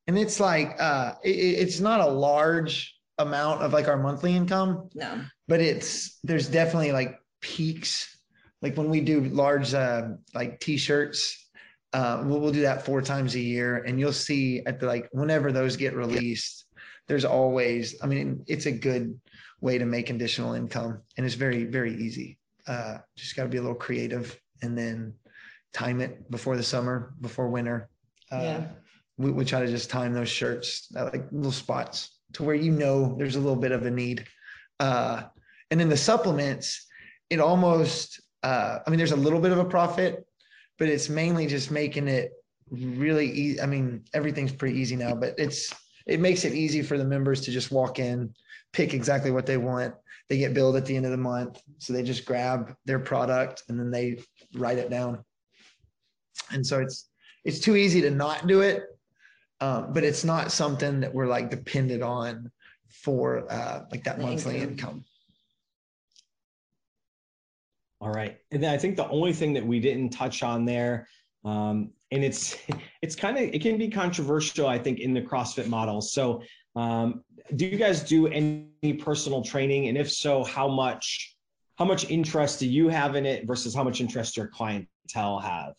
and 0.08 0.18
it's 0.18 0.40
like 0.40 0.76
uh 0.80 1.14
it, 1.24 1.30
it's 1.30 1.80
not 1.80 2.02
a 2.02 2.08
large 2.08 2.94
amount 3.20 3.62
of 3.62 3.72
like 3.74 3.88
our 3.88 3.98
monthly 3.98 4.36
income 4.36 4.90
No, 4.96 5.22
but 5.48 5.62
it's 5.62 6.20
there's 6.24 6.48
definitely 6.50 6.92
like 6.92 7.16
peaks 7.42 8.18
like 8.62 8.76
when 8.76 8.90
we 8.90 9.00
do 9.02 9.22
large 9.26 9.74
uh, 9.74 10.10
like 10.34 10.60
t-shirts 10.60 11.40
uh, 11.94 12.24
we'll, 12.26 12.40
we'll 12.42 12.52
do 12.52 12.62
that 12.62 12.84
four 12.84 13.02
times 13.02 13.36
a 13.36 13.40
year 13.40 13.84
and 13.86 14.00
you'll 14.00 14.12
see 14.12 14.62
at 14.66 14.80
the 14.80 14.88
like 14.88 15.08
whenever 15.12 15.52
those 15.52 15.78
get 15.78 15.94
released 15.96 16.66
there's 17.08 17.26
always 17.26 17.96
i 18.02 18.06
mean 18.08 18.44
it's 18.48 18.66
a 18.66 18.72
good 18.72 19.20
way 19.62 19.78
to 19.78 19.86
make 19.86 20.10
additional 20.10 20.54
income 20.54 21.02
and 21.18 21.26
it's 21.26 21.36
very 21.36 21.64
very 21.66 21.96
easy. 21.96 22.38
Uh, 22.68 22.98
just 23.18 23.36
got 23.36 23.44
to 23.44 23.50
be 23.50 23.58
a 23.58 23.62
little 23.62 23.76
creative 23.76 24.40
and 24.62 24.78
then 24.78 25.14
time 25.74 26.00
it 26.02 26.30
before 26.32 26.56
the 26.56 26.64
summer 26.64 27.14
before 27.22 27.50
winter. 27.50 27.90
Uh, 28.32 28.40
Yeah. 28.42 28.68
we, 29.18 29.32
we 29.32 29.44
try 29.46 29.60
to 29.62 29.68
just 29.68 29.90
time 29.90 30.14
those 30.14 30.30
shirts 30.30 30.88
at 30.96 31.12
like 31.14 31.26
little 31.32 31.52
spots 31.52 32.20
to 32.34 32.44
where 32.44 32.56
you 32.56 32.72
know 32.72 33.16
there's 33.18 33.36
a 33.36 33.40
little 33.40 33.62
bit 33.66 33.72
of 33.74 33.86
a 33.86 33.92
need. 33.92 34.26
Uh, 34.80 35.24
and 35.72 35.80
then 35.80 35.90
the 35.90 35.98
supplements 35.98 36.86
it 37.30 37.40
almost 37.40 38.22
uh, 38.44 38.80
i 38.86 38.90
mean 38.90 38.98
there's 38.98 39.12
a 39.12 39.16
little 39.26 39.40
bit 39.40 39.52
of 39.52 39.58
a 39.60 39.66
profit 39.66 40.26
but 40.78 40.88
it's 40.88 41.10
mainly 41.10 41.48
just 41.48 41.72
making 41.72 42.08
it 42.08 42.32
really 42.72 43.30
easy 43.32 43.62
i 43.62 43.66
mean 43.66 44.04
everything's 44.14 44.52
pretty 44.52 44.78
easy 44.80 44.96
now 44.96 45.14
but 45.16 45.34
it's 45.38 45.74
it 46.06 46.20
makes 46.20 46.46
it 46.46 46.54
easy 46.54 46.82
for 46.82 46.98
the 46.98 47.06
members 47.06 47.42
to 47.42 47.52
just 47.52 47.72
walk 47.72 48.00
in 48.00 48.34
pick 48.72 48.94
exactly 48.94 49.32
what 49.32 49.46
they 49.46 49.58
want 49.58 49.94
they 50.30 50.38
get 50.38 50.54
billed 50.54 50.76
at 50.76 50.86
the 50.86 50.96
end 50.96 51.06
of 51.06 51.12
the 51.12 51.18
month 51.18 51.62
so 51.78 51.94
they 51.94 52.04
just 52.04 52.26
grab 52.26 52.76
their 52.86 53.00
product 53.00 53.64
and 53.70 53.80
then 53.80 53.92
they 53.92 54.18
write 54.56 54.78
it 54.78 54.90
down 54.90 55.24
and 56.52 56.66
so 56.66 56.80
it's 56.80 57.10
it's 57.46 57.60
too 57.60 57.76
easy 57.76 58.02
to 58.02 58.10
not 58.10 58.48
do 58.48 58.62
it 58.62 58.84
um, 59.64 59.94
but 59.94 60.04
it's 60.04 60.26
not 60.26 60.52
something 60.52 61.00
that 61.00 61.14
we're 61.14 61.28
like 61.28 61.50
dependent 61.50 62.04
on 62.04 62.52
for 62.90 63.50
uh, 63.50 63.86
like 63.92 64.04
that 64.04 64.20
monthly 64.20 64.58
income. 64.58 65.06
All 68.02 68.12
right. 68.12 68.38
And 68.52 68.62
then 68.62 68.74
I 68.74 68.78
think 68.78 68.98
the 68.98 69.08
only 69.08 69.32
thing 69.32 69.54
that 69.54 69.66
we 69.66 69.80
didn't 69.80 70.10
touch 70.10 70.44
on 70.44 70.66
there, 70.66 71.08
um, 71.46 71.92
and 72.14 72.24
it's 72.24 72.58
it's 73.02 73.16
kind 73.16 73.38
of 73.38 73.44
it 73.44 73.62
can 73.62 73.78
be 73.78 73.90
controversial, 73.90 74.68
I 74.68 74.78
think, 74.78 75.00
in 75.00 75.14
the 75.14 75.22
CrossFit 75.22 75.68
model. 75.68 76.02
So 76.02 76.42
um, 76.76 77.24
do 77.56 77.66
you 77.66 77.78
guys 77.78 78.04
do 78.04 78.28
any 78.28 78.94
personal 79.00 79.44
training? 79.44 79.88
And 79.88 79.98
if 79.98 80.12
so, 80.12 80.44
how 80.44 80.68
much 80.68 81.36
how 81.78 81.86
much 81.86 82.10
interest 82.10 82.60
do 82.60 82.68
you 82.68 82.88
have 82.88 83.16
in 83.16 83.26
it 83.26 83.46
versus 83.46 83.76
how 83.76 83.84
much 83.84 84.00
interest 84.00 84.38
your 84.38 84.48
clientele 84.48 85.40
have? 85.40 85.74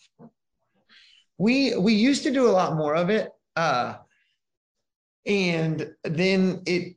we 1.38 1.76
we 1.76 1.92
used 1.92 2.22
to 2.22 2.30
do 2.30 2.48
a 2.48 2.52
lot 2.52 2.76
more 2.76 2.94
of 2.94 3.10
it 3.10 3.30
uh 3.56 3.94
and 5.26 5.90
then 6.04 6.62
it 6.66 6.96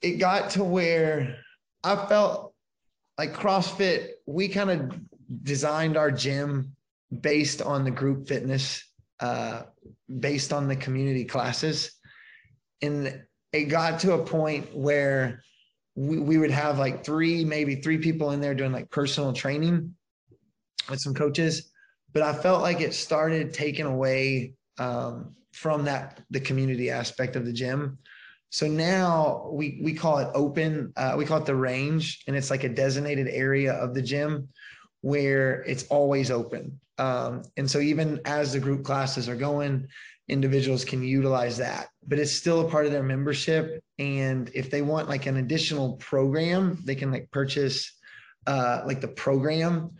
it 0.00 0.18
got 0.18 0.50
to 0.50 0.64
where 0.64 1.36
i 1.82 2.06
felt 2.06 2.54
like 3.18 3.34
crossfit 3.34 4.10
we 4.26 4.48
kind 4.48 4.70
of 4.70 5.00
designed 5.42 5.96
our 5.96 6.10
gym 6.10 6.74
based 7.20 7.62
on 7.62 7.84
the 7.84 7.90
group 7.90 8.26
fitness 8.26 8.84
uh 9.20 9.62
based 10.20 10.52
on 10.52 10.68
the 10.68 10.76
community 10.76 11.24
classes 11.24 11.92
and 12.82 13.22
it 13.52 13.64
got 13.64 14.00
to 14.00 14.12
a 14.14 14.24
point 14.24 14.74
where 14.74 15.42
we, 15.94 16.18
we 16.18 16.38
would 16.38 16.50
have 16.50 16.78
like 16.78 17.04
three 17.04 17.44
maybe 17.44 17.76
three 17.76 17.98
people 17.98 18.32
in 18.32 18.40
there 18.40 18.54
doing 18.54 18.72
like 18.72 18.90
personal 18.90 19.32
training 19.32 19.94
with 20.90 21.00
some 21.00 21.14
coaches 21.14 21.70
but 22.14 22.22
I 22.22 22.32
felt 22.32 22.62
like 22.62 22.80
it 22.80 22.94
started 22.94 23.52
taking 23.52 23.86
away 23.86 24.54
um, 24.78 25.34
from 25.52 25.84
that 25.84 26.22
the 26.30 26.40
community 26.40 26.90
aspect 26.90 27.36
of 27.36 27.44
the 27.44 27.52
gym. 27.52 27.98
So 28.50 28.68
now 28.68 29.50
we 29.52 29.80
we 29.82 29.94
call 29.94 30.18
it 30.18 30.28
open. 30.32 30.92
Uh, 30.96 31.14
we 31.18 31.26
call 31.26 31.38
it 31.38 31.46
the 31.46 31.56
range, 31.56 32.22
and 32.28 32.36
it's 32.36 32.50
like 32.50 32.62
a 32.62 32.68
designated 32.68 33.28
area 33.28 33.72
of 33.72 33.94
the 33.94 34.02
gym 34.02 34.48
where 35.00 35.62
it's 35.64 35.84
always 35.88 36.30
open. 36.30 36.80
Um, 36.98 37.42
and 37.56 37.70
so 37.70 37.80
even 37.80 38.20
as 38.24 38.52
the 38.52 38.60
group 38.60 38.84
classes 38.84 39.28
are 39.28 39.36
going, 39.36 39.88
individuals 40.28 40.84
can 40.84 41.02
utilize 41.02 41.58
that. 41.58 41.88
But 42.06 42.18
it's 42.18 42.32
still 42.32 42.66
a 42.66 42.70
part 42.70 42.86
of 42.86 42.92
their 42.92 43.02
membership. 43.02 43.82
And 43.98 44.50
if 44.54 44.70
they 44.70 44.82
want 44.82 45.08
like 45.08 45.26
an 45.26 45.36
additional 45.36 45.94
program, 45.94 46.78
they 46.84 46.94
can 46.94 47.10
like 47.10 47.30
purchase 47.30 47.92
uh, 48.46 48.82
like 48.86 49.00
the 49.00 49.08
program 49.08 49.90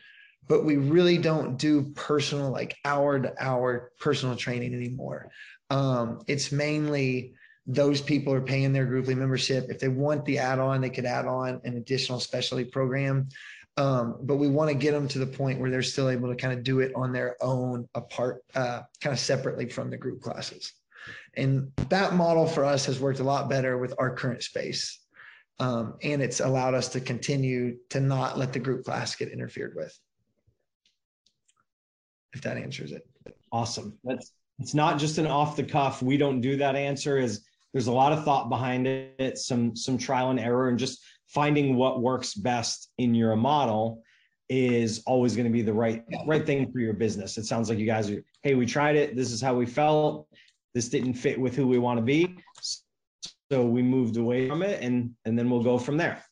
but 0.48 0.64
we 0.64 0.76
really 0.76 1.18
don't 1.18 1.56
do 1.56 1.90
personal 1.94 2.50
like 2.50 2.76
hour 2.84 3.18
to 3.18 3.32
hour 3.42 3.92
personal 3.98 4.36
training 4.36 4.74
anymore 4.74 5.30
um, 5.70 6.20
it's 6.26 6.52
mainly 6.52 7.34
those 7.66 8.02
people 8.02 8.32
are 8.32 8.42
paying 8.42 8.72
their 8.72 8.84
grouply 8.84 9.14
membership 9.14 9.66
if 9.70 9.78
they 9.78 9.88
want 9.88 10.24
the 10.24 10.38
add-on 10.38 10.80
they 10.80 10.90
could 10.90 11.06
add 11.06 11.26
on 11.26 11.60
an 11.64 11.76
additional 11.76 12.20
specialty 12.20 12.64
program 12.64 13.28
um, 13.76 14.16
but 14.22 14.36
we 14.36 14.48
want 14.48 14.70
to 14.70 14.74
get 14.74 14.92
them 14.92 15.08
to 15.08 15.18
the 15.18 15.26
point 15.26 15.58
where 15.58 15.70
they're 15.70 15.82
still 15.82 16.08
able 16.08 16.28
to 16.28 16.36
kind 16.36 16.56
of 16.56 16.62
do 16.62 16.80
it 16.80 16.92
on 16.94 17.12
their 17.12 17.36
own 17.40 17.88
apart 17.94 18.42
uh, 18.54 18.82
kind 19.00 19.12
of 19.12 19.18
separately 19.18 19.68
from 19.68 19.90
the 19.90 19.96
group 19.96 20.20
classes 20.20 20.72
and 21.36 21.70
that 21.88 22.14
model 22.14 22.46
for 22.46 22.64
us 22.64 22.86
has 22.86 23.00
worked 23.00 23.20
a 23.20 23.24
lot 23.24 23.48
better 23.48 23.78
with 23.78 23.94
our 23.98 24.14
current 24.14 24.42
space 24.42 25.00
um, 25.60 25.94
and 26.02 26.22
it's 26.22 26.40
allowed 26.40 26.74
us 26.74 26.88
to 26.88 27.00
continue 27.00 27.76
to 27.90 28.00
not 28.00 28.38
let 28.38 28.52
the 28.52 28.58
group 28.58 28.84
class 28.84 29.14
get 29.14 29.28
interfered 29.28 29.74
with 29.76 29.96
if 32.34 32.42
that 32.42 32.56
answers 32.56 32.92
it. 32.92 33.06
Awesome. 33.52 33.96
That's 34.04 34.32
it's 34.58 34.74
not 34.74 34.98
just 34.98 35.18
an 35.18 35.26
off 35.26 35.56
the 35.56 35.64
cuff. 35.64 36.02
We 36.02 36.16
don't 36.16 36.40
do 36.40 36.56
that 36.56 36.76
answer. 36.76 37.18
Is 37.18 37.44
there's 37.72 37.86
a 37.86 37.92
lot 37.92 38.12
of 38.12 38.24
thought 38.24 38.48
behind 38.48 38.86
it, 38.86 39.38
some 39.38 39.74
some 39.74 39.96
trial 39.96 40.30
and 40.30 40.38
error, 40.38 40.68
and 40.68 40.78
just 40.78 41.00
finding 41.34 41.74
what 41.74 42.00
works 42.00 42.34
best 42.34 42.90
in 42.98 43.14
your 43.14 43.34
model 43.34 44.02
is 44.48 45.02
always 45.06 45.34
going 45.34 45.46
to 45.46 45.52
be 45.52 45.62
the 45.62 45.72
right 45.72 46.04
right 46.26 46.46
thing 46.46 46.70
for 46.70 46.78
your 46.78 46.92
business. 46.92 47.36
It 47.36 47.44
sounds 47.44 47.68
like 47.68 47.78
you 47.78 47.86
guys 47.86 48.10
are, 48.10 48.22
hey, 48.42 48.54
we 48.54 48.66
tried 48.66 48.94
it. 48.94 49.16
This 49.16 49.32
is 49.32 49.40
how 49.40 49.54
we 49.54 49.66
felt. 49.66 50.28
This 50.74 50.88
didn't 50.88 51.14
fit 51.14 51.38
with 51.40 51.56
who 51.56 51.66
we 51.66 51.78
want 51.78 51.98
to 51.98 52.04
be. 52.04 52.36
So 53.50 53.64
we 53.64 53.82
moved 53.82 54.16
away 54.16 54.48
from 54.48 54.62
it 54.62 54.82
and 54.82 55.10
and 55.24 55.38
then 55.38 55.50
we'll 55.50 55.62
go 55.62 55.78
from 55.78 55.96
there. 55.96 56.22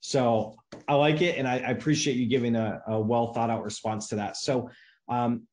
So 0.00 0.56
I 0.86 0.94
like 0.94 1.22
it 1.22 1.38
and 1.38 1.46
I, 1.46 1.58
I 1.58 1.70
appreciate 1.70 2.16
you 2.16 2.26
giving 2.26 2.56
a, 2.56 2.80
a 2.88 3.00
well 3.00 3.32
thought 3.32 3.50
out 3.50 3.62
response 3.62 4.08
to 4.08 4.16
that. 4.16 4.36
So 4.36 4.70
um, 5.08 5.46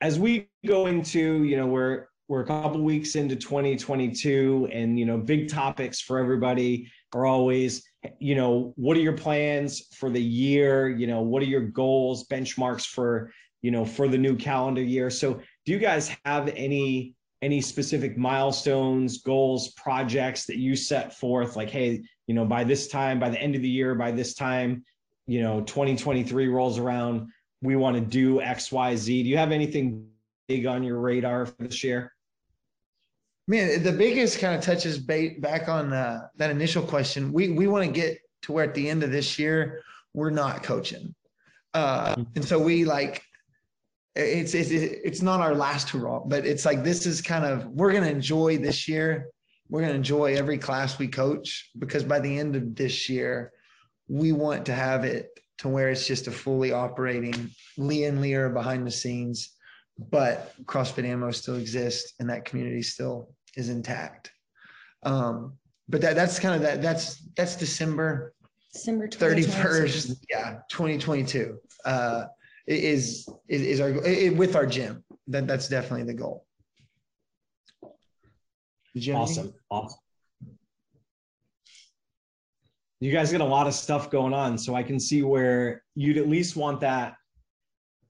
as 0.00 0.18
we 0.18 0.48
go 0.66 0.86
into, 0.86 1.44
you 1.44 1.56
know, 1.56 1.66
we're 1.66 2.06
we're 2.28 2.40
a 2.40 2.46
couple 2.46 2.80
weeks 2.80 3.14
into 3.14 3.36
2022, 3.36 4.68
and 4.72 4.98
you 4.98 5.04
know, 5.04 5.18
big 5.18 5.48
topics 5.48 6.00
for 6.00 6.18
everybody 6.18 6.90
are 7.14 7.26
always, 7.26 7.82
you 8.18 8.34
know, 8.34 8.72
what 8.76 8.96
are 8.96 9.00
your 9.00 9.16
plans 9.16 9.82
for 9.94 10.10
the 10.10 10.22
year? 10.22 10.88
You 10.88 11.06
know, 11.06 11.20
what 11.22 11.42
are 11.42 11.46
your 11.46 11.62
goals, 11.62 12.26
benchmarks 12.28 12.86
for, 12.86 13.32
you 13.60 13.70
know, 13.70 13.84
for 13.84 14.08
the 14.08 14.18
new 14.18 14.36
calendar 14.36 14.82
year? 14.82 15.10
So, 15.10 15.40
do 15.64 15.72
you 15.72 15.78
guys 15.78 16.14
have 16.24 16.48
any 16.48 17.14
any 17.42 17.60
specific 17.60 18.16
milestones, 18.16 19.18
goals, 19.18 19.72
projects 19.72 20.46
that 20.46 20.58
you 20.58 20.76
set 20.76 21.18
forth? 21.18 21.56
Like, 21.56 21.70
hey, 21.70 22.02
you 22.26 22.34
know, 22.34 22.44
by 22.44 22.64
this 22.64 22.88
time, 22.88 23.18
by 23.18 23.30
the 23.30 23.40
end 23.40 23.56
of 23.56 23.62
the 23.62 23.68
year, 23.68 23.94
by 23.94 24.12
this 24.12 24.34
time, 24.34 24.84
you 25.26 25.42
know, 25.42 25.60
2023 25.62 26.48
rolls 26.48 26.78
around 26.78 27.28
we 27.62 27.76
want 27.76 27.96
to 27.96 28.00
do 28.00 28.40
X, 28.40 28.72
Y, 28.72 28.96
Z. 28.96 29.22
Do 29.22 29.28
you 29.28 29.38
have 29.38 29.52
anything 29.52 30.08
big 30.48 30.66
on 30.66 30.82
your 30.82 30.98
radar 30.98 31.46
for 31.46 31.54
this 31.60 31.82
year? 31.82 32.12
Man, 33.48 33.82
the 33.82 33.92
biggest 33.92 34.38
kind 34.38 34.54
of 34.54 34.62
touches 34.62 34.98
back 34.98 35.68
on 35.68 35.92
uh, 35.92 36.28
that 36.36 36.50
initial 36.50 36.82
question. 36.82 37.32
We 37.32 37.50
we 37.50 37.66
want 37.66 37.84
to 37.84 37.92
get 37.92 38.18
to 38.42 38.52
where 38.52 38.64
at 38.64 38.74
the 38.74 38.88
end 38.88 39.02
of 39.02 39.10
this 39.10 39.38
year 39.38 39.82
we're 40.14 40.30
not 40.30 40.62
coaching, 40.62 41.14
uh, 41.74 42.14
and 42.36 42.44
so 42.44 42.58
we 42.58 42.84
like 42.84 43.22
it's 44.14 44.54
it's 44.54 44.70
it's 44.70 45.22
not 45.22 45.40
our 45.40 45.54
last 45.54 45.90
hurrah, 45.90 46.20
but 46.20 46.46
it's 46.46 46.64
like 46.64 46.84
this 46.84 47.06
is 47.06 47.20
kind 47.20 47.44
of 47.44 47.66
we're 47.66 47.92
gonna 47.92 48.06
enjoy 48.06 48.58
this 48.58 48.86
year. 48.86 49.28
We're 49.68 49.80
gonna 49.80 49.94
enjoy 49.94 50.34
every 50.34 50.58
class 50.58 50.98
we 50.98 51.08
coach 51.08 51.70
because 51.78 52.04
by 52.04 52.20
the 52.20 52.38
end 52.38 52.54
of 52.54 52.76
this 52.76 53.08
year, 53.08 53.52
we 54.08 54.32
want 54.32 54.66
to 54.66 54.74
have 54.74 55.04
it 55.04 55.30
to 55.58 55.68
where 55.68 55.88
it's 55.88 56.06
just 56.06 56.26
a 56.26 56.30
fully 56.30 56.72
operating 56.72 57.50
Lee 57.78 58.04
and 58.04 58.20
Leah 58.20 58.50
behind 58.50 58.86
the 58.86 58.90
scenes, 58.90 59.56
but 60.10 60.52
CrossFit 60.64 61.04
Ammo 61.04 61.30
still 61.30 61.56
exists 61.56 62.14
and 62.20 62.28
that 62.30 62.44
community 62.44 62.82
still 62.82 63.34
is 63.56 63.68
intact. 63.68 64.30
Um, 65.02 65.54
but 65.88 66.00
that 66.00 66.14
that's 66.14 66.38
kind 66.38 66.54
of 66.54 66.62
that 66.62 66.80
that's 66.80 67.28
that's 67.36 67.56
December 67.56 68.34
December 68.72 69.08
31st, 69.08 70.16
yeah, 70.30 70.58
2022. 70.70 71.58
Uh 71.84 72.24
is 72.66 73.28
is, 73.48 73.62
is 73.62 73.80
our 73.80 73.90
it, 74.06 74.36
with 74.36 74.56
our 74.56 74.66
gym. 74.66 75.04
That 75.26 75.46
that's 75.46 75.68
definitely 75.68 76.04
the 76.04 76.14
goal. 76.14 76.46
Did 78.94 79.06
you 79.06 79.14
have 79.14 79.22
anything? 79.22 79.44
Awesome. 79.44 79.54
Awesome. 79.70 79.98
You 83.00 83.10
guys 83.10 83.32
got 83.32 83.40
a 83.40 83.44
lot 83.44 83.66
of 83.66 83.74
stuff 83.74 84.10
going 84.10 84.32
on. 84.32 84.56
So 84.56 84.76
I 84.76 84.84
can 84.84 85.00
see 85.00 85.22
where 85.22 85.82
you'd 85.96 86.18
at 86.18 86.28
least 86.28 86.54
want 86.54 86.80
that 86.80 87.16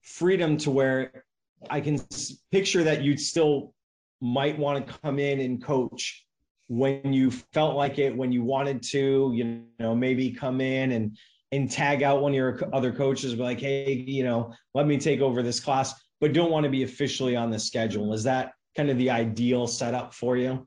freedom 0.02 0.58
to 0.58 0.70
where 0.70 1.24
I 1.70 1.80
can 1.80 1.94
s- 1.94 2.38
picture 2.50 2.84
that 2.84 3.02
you'd 3.02 3.20
still 3.20 3.74
might 4.20 4.58
want 4.58 4.86
to 4.86 4.92
come 5.02 5.18
in 5.18 5.40
and 5.40 5.62
coach 5.62 6.26
when 6.68 7.12
you 7.12 7.30
felt 7.30 7.76
like 7.76 7.98
it, 7.98 8.16
when 8.16 8.32
you 8.32 8.42
wanted 8.42 8.82
to, 8.82 9.32
you 9.34 9.62
know, 9.78 9.94
maybe 9.94 10.30
come 10.30 10.60
in 10.60 10.92
and 10.92 11.16
and 11.52 11.70
tag 11.70 12.02
out 12.02 12.22
one 12.22 12.32
of 12.32 12.36
your 12.36 12.58
other 12.72 12.90
coaches, 12.90 13.34
be 13.34 13.42
like, 13.42 13.60
hey, 13.60 13.92
you 13.92 14.24
know, 14.24 14.54
let 14.74 14.86
me 14.86 14.96
take 14.96 15.20
over 15.20 15.42
this 15.42 15.60
class, 15.60 15.92
but 16.18 16.32
don't 16.32 16.50
want 16.50 16.64
to 16.64 16.70
be 16.70 16.82
officially 16.82 17.36
on 17.36 17.50
the 17.50 17.58
schedule. 17.58 18.14
Is 18.14 18.22
that 18.24 18.52
kind 18.74 18.88
of 18.88 18.96
the 18.96 19.10
ideal 19.10 19.66
setup 19.66 20.14
for 20.14 20.38
you? 20.38 20.66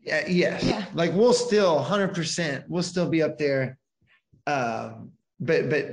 Yeah, 0.00 0.26
yes. 0.28 0.64
Yeah. 0.64 0.84
Like 0.92 1.14
we'll 1.14 1.32
still 1.32 1.82
100%, 1.82 2.64
we'll 2.68 2.82
still 2.82 3.08
be 3.08 3.22
up 3.22 3.38
there. 3.38 3.78
Um, 4.46 5.12
but 5.40 5.70
but 5.70 5.84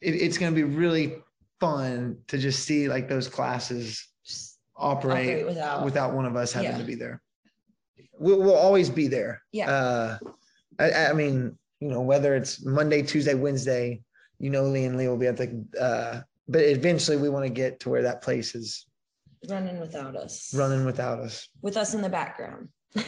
it, 0.00 0.14
it's 0.14 0.38
going 0.38 0.52
to 0.52 0.56
be 0.56 0.62
really 0.62 1.16
fun 1.60 2.16
to 2.28 2.38
just 2.38 2.64
see 2.64 2.88
like 2.88 3.08
those 3.08 3.28
classes 3.28 4.08
operate, 4.76 5.28
operate 5.28 5.46
without- 5.46 5.84
without 5.84 6.14
one 6.14 6.24
of 6.24 6.34
us 6.36 6.52
having 6.52 6.70
Yeah. 6.72 6.78
to 6.78 6.84
be 6.84 6.94
there. 6.94 7.20
We'll, 8.18 8.38
we'll 8.40 8.54
always 8.56 8.90
be 8.90 9.06
there. 9.08 9.42
Yeah. 9.52 9.70
Uh, 9.70 10.18
I, 10.78 11.06
I 11.06 11.12
mean, 11.12 11.56
you 11.80 11.88
know, 11.88 12.00
whether 12.00 12.34
it's 12.34 12.64
Monday, 12.64 13.02
Tuesday, 13.02 13.34
Wednesday, 13.34 14.02
you 14.38 14.50
know, 14.50 14.64
Lee 14.64 14.84
and 14.84 14.96
Lee 14.96 15.08
will 15.08 15.16
be 15.18 15.26
at 15.26 15.36
the, 15.36 15.64
uh, 15.80 16.20
but 16.48 16.62
eventually 16.62 17.16
we 17.18 17.28
want 17.28 17.44
to 17.46 17.50
get 17.50 17.80
to 17.80 17.90
where 17.90 18.02
that 18.02 18.22
place 18.22 18.54
is 18.54 18.86
running 19.48 19.80
without 19.80 20.16
us. 20.16 20.52
running 20.54 20.84
without 20.84 21.18
us. 21.20 21.48
with 21.62 21.76
us 21.76 21.94
in 21.94 22.00
the 22.02 22.08
background. 22.08 22.68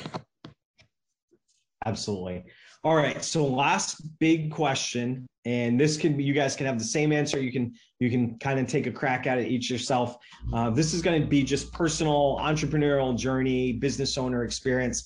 Absolutely. 1.86 2.44
All 2.84 2.96
right. 2.96 3.22
So 3.22 3.46
last 3.46 4.18
big 4.18 4.50
question, 4.50 5.28
and 5.44 5.78
this 5.78 5.96
can 5.96 6.16
be 6.16 6.24
you 6.24 6.34
guys 6.34 6.56
can 6.56 6.66
have 6.66 6.80
the 6.80 6.84
same 6.84 7.12
answer. 7.12 7.40
You 7.40 7.52
can 7.52 7.72
you 8.00 8.10
can 8.10 8.36
kind 8.40 8.58
of 8.58 8.66
take 8.66 8.88
a 8.88 8.90
crack 8.90 9.28
at 9.28 9.38
it 9.38 9.46
each 9.46 9.70
yourself. 9.70 10.16
Uh, 10.52 10.68
this 10.70 10.92
is 10.92 11.00
going 11.00 11.20
to 11.20 11.26
be 11.26 11.44
just 11.44 11.72
personal 11.72 12.38
entrepreneurial 12.40 13.16
journey, 13.16 13.72
business 13.72 14.18
owner 14.18 14.42
experience. 14.42 15.04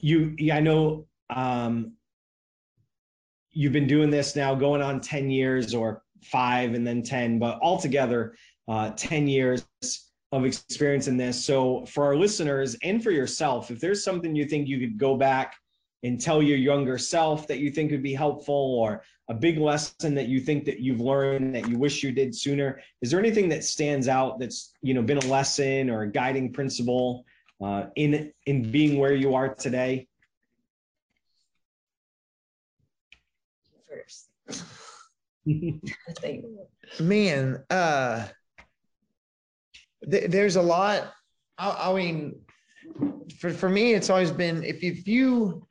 You, 0.00 0.34
I 0.52 0.58
know 0.58 1.06
um, 1.30 1.92
you've 3.52 3.72
been 3.72 3.86
doing 3.86 4.10
this 4.10 4.34
now 4.34 4.54
going 4.54 4.82
on 4.82 5.00
10 5.00 5.30
years 5.30 5.72
or 5.72 6.02
five 6.24 6.74
and 6.74 6.84
then 6.84 7.00
10, 7.00 7.38
but 7.38 7.60
altogether 7.62 8.36
uh, 8.66 8.90
10 8.90 9.28
years 9.28 9.64
of 10.32 10.44
experience 10.44 11.06
in 11.06 11.16
this. 11.16 11.42
So 11.42 11.86
for 11.86 12.04
our 12.04 12.16
listeners 12.16 12.76
and 12.82 13.02
for 13.02 13.12
yourself, 13.12 13.70
if 13.70 13.80
there's 13.80 14.02
something 14.02 14.34
you 14.34 14.46
think 14.46 14.66
you 14.66 14.80
could 14.80 14.98
go 14.98 15.16
back 15.16 15.54
and 16.06 16.20
tell 16.20 16.40
your 16.40 16.56
younger 16.56 16.98
self 16.98 17.48
that 17.48 17.58
you 17.58 17.68
think 17.68 17.90
would 17.90 18.02
be 18.02 18.14
helpful 18.14 18.76
or 18.78 19.02
a 19.28 19.34
big 19.34 19.58
lesson 19.58 20.14
that 20.14 20.28
you 20.28 20.38
think 20.38 20.64
that 20.64 20.78
you've 20.78 21.00
learned 21.00 21.52
that 21.52 21.68
you 21.68 21.76
wish 21.76 22.04
you 22.04 22.12
did 22.12 22.32
sooner, 22.32 22.80
is 23.02 23.10
there 23.10 23.18
anything 23.18 23.48
that 23.48 23.64
stands 23.64 24.06
out 24.06 24.38
that's, 24.38 24.72
you 24.82 24.94
know, 24.94 25.02
been 25.02 25.18
a 25.18 25.26
lesson 25.26 25.90
or 25.90 26.02
a 26.02 26.10
guiding 26.10 26.52
principle 26.52 27.24
uh, 27.60 27.86
in, 27.96 28.32
in 28.46 28.70
being 28.70 29.00
where 29.00 29.14
you 29.14 29.34
are 29.34 29.52
today? 29.52 30.06
First, 33.88 34.28
man 37.00 37.64
uh 37.70 38.26
th- 40.10 40.30
there's 40.30 40.56
a 40.56 40.62
lot. 40.62 41.12
I, 41.58 41.90
I 41.90 41.94
mean 41.94 42.40
for 43.38 43.50
for 43.50 43.68
me 43.68 43.94
it's 43.94 44.10
always 44.10 44.30
been 44.30 44.64
if 44.64 44.82
if 44.82 45.06
you 45.06 45.66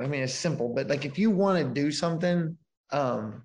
i 0.00 0.06
mean 0.06 0.22
it's 0.22 0.34
simple 0.34 0.72
but 0.74 0.88
like 0.88 1.04
if 1.04 1.18
you 1.18 1.30
want 1.30 1.58
to 1.58 1.82
do 1.82 1.90
something 1.90 2.56
um 2.92 3.44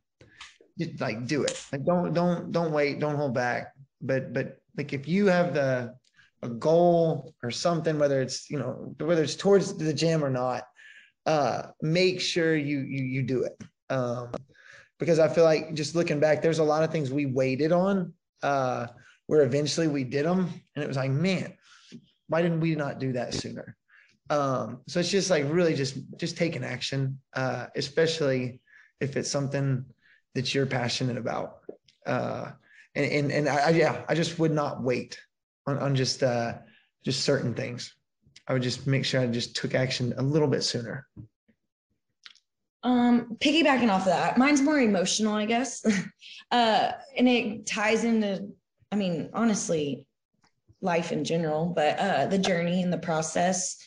just 0.77 0.99
like 1.01 1.25
do 1.25 1.43
it 1.43 1.65
like 1.71 1.83
don't 1.85 2.13
don't 2.13 2.51
don't 2.51 2.71
wait 2.71 2.99
don't 2.99 3.15
hold 3.15 3.33
back 3.33 3.73
but 4.01 4.33
but 4.33 4.57
like 4.77 4.93
if 4.93 5.07
you 5.07 5.27
have 5.27 5.53
the 5.53 5.93
a 6.43 6.49
goal 6.49 7.33
or 7.43 7.51
something 7.51 7.99
whether 7.99 8.21
it's 8.21 8.49
you 8.49 8.57
know 8.57 8.95
whether 8.99 9.23
it's 9.23 9.35
towards 9.35 9.77
the 9.77 9.93
gym 9.93 10.23
or 10.23 10.29
not 10.29 10.63
uh 11.27 11.67
make 11.81 12.19
sure 12.19 12.55
you 12.55 12.79
you 12.79 13.03
you 13.03 13.21
do 13.21 13.43
it 13.43 13.61
um 13.91 14.31
because 15.01 15.17
I 15.17 15.27
feel 15.27 15.43
like 15.43 15.73
just 15.73 15.95
looking 15.95 16.19
back, 16.19 16.43
there's 16.43 16.59
a 16.59 16.63
lot 16.63 16.83
of 16.83 16.91
things 16.91 17.11
we 17.11 17.25
waited 17.25 17.71
on 17.71 18.13
uh, 18.43 18.85
where 19.25 19.41
eventually 19.41 19.87
we 19.87 20.03
did 20.03 20.27
them. 20.27 20.47
And 20.75 20.83
it 20.83 20.87
was 20.87 20.95
like, 20.95 21.09
man, 21.09 21.57
why 22.27 22.43
didn't 22.43 22.59
we 22.59 22.75
not 22.75 22.99
do 22.99 23.13
that 23.13 23.33
sooner? 23.33 23.75
Um, 24.31 24.79
so 24.87 25.01
it's 25.01 25.11
just 25.11 25.29
like 25.29 25.43
really 25.49 25.75
just 25.75 25.97
just 26.15 26.37
taking 26.37 26.63
action, 26.63 27.19
uh, 27.33 27.67
especially 27.75 28.61
if 29.01 29.17
it's 29.17 29.29
something 29.29 29.83
that 30.35 30.55
you're 30.55 30.65
passionate 30.65 31.17
about. 31.17 31.57
Uh, 32.07 32.51
and 32.95 33.11
and, 33.11 33.31
and 33.31 33.49
I, 33.49 33.69
yeah, 33.71 34.05
I 34.07 34.15
just 34.15 34.39
would 34.39 34.53
not 34.53 34.81
wait 34.81 35.19
on, 35.67 35.77
on 35.79 35.95
just 35.95 36.23
uh, 36.23 36.53
just 37.03 37.23
certain 37.25 37.53
things. 37.53 37.93
I 38.47 38.53
would 38.53 38.61
just 38.61 38.87
make 38.87 39.03
sure 39.03 39.19
I 39.19 39.27
just 39.27 39.53
took 39.53 39.75
action 39.75 40.13
a 40.17 40.21
little 40.21 40.47
bit 40.47 40.63
sooner. 40.63 41.05
Um, 42.83 43.35
piggybacking 43.39 43.89
off 43.89 44.01
of 44.01 44.13
that, 44.13 44.37
mine's 44.37 44.61
more 44.61 44.79
emotional, 44.79 45.35
I 45.35 45.45
guess. 45.45 45.85
uh, 46.51 46.91
and 47.17 47.27
it 47.27 47.65
ties 47.65 48.05
into, 48.05 48.47
I 48.93 48.95
mean, 48.95 49.29
honestly, 49.33 50.07
life 50.81 51.11
in 51.11 51.25
general, 51.25 51.67
but 51.75 51.99
uh, 51.99 52.25
the 52.27 52.39
journey 52.39 52.81
and 52.81 52.91
the 52.91 52.97
process. 52.97 53.77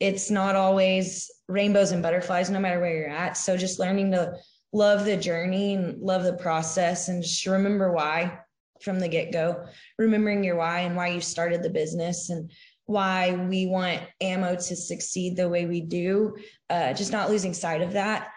It's 0.00 0.30
not 0.30 0.56
always 0.56 1.30
rainbows 1.48 1.92
and 1.92 2.02
butterflies, 2.02 2.50
no 2.50 2.58
matter 2.58 2.80
where 2.80 2.96
you're 2.96 3.08
at. 3.08 3.36
So 3.36 3.56
just 3.56 3.78
learning 3.78 4.12
to 4.12 4.34
love 4.72 5.04
the 5.04 5.16
journey 5.16 5.74
and 5.74 6.00
love 6.00 6.24
the 6.24 6.32
process 6.32 7.08
and 7.08 7.22
just 7.22 7.46
remember 7.46 7.92
why 7.92 8.38
from 8.80 8.98
the 8.98 9.08
get 9.08 9.32
go, 9.32 9.66
remembering 9.98 10.42
your 10.42 10.56
why 10.56 10.80
and 10.80 10.96
why 10.96 11.08
you 11.08 11.20
started 11.20 11.62
the 11.62 11.70
business 11.70 12.30
and 12.30 12.50
why 12.86 13.32
we 13.32 13.66
want 13.66 14.00
ammo 14.20 14.54
to 14.54 14.74
succeed 14.74 15.36
the 15.36 15.48
way 15.48 15.66
we 15.66 15.80
do. 15.80 16.36
Uh, 16.70 16.92
just 16.92 17.12
not 17.12 17.30
losing 17.30 17.52
sight 17.54 17.82
of 17.82 17.92
that 17.92 18.30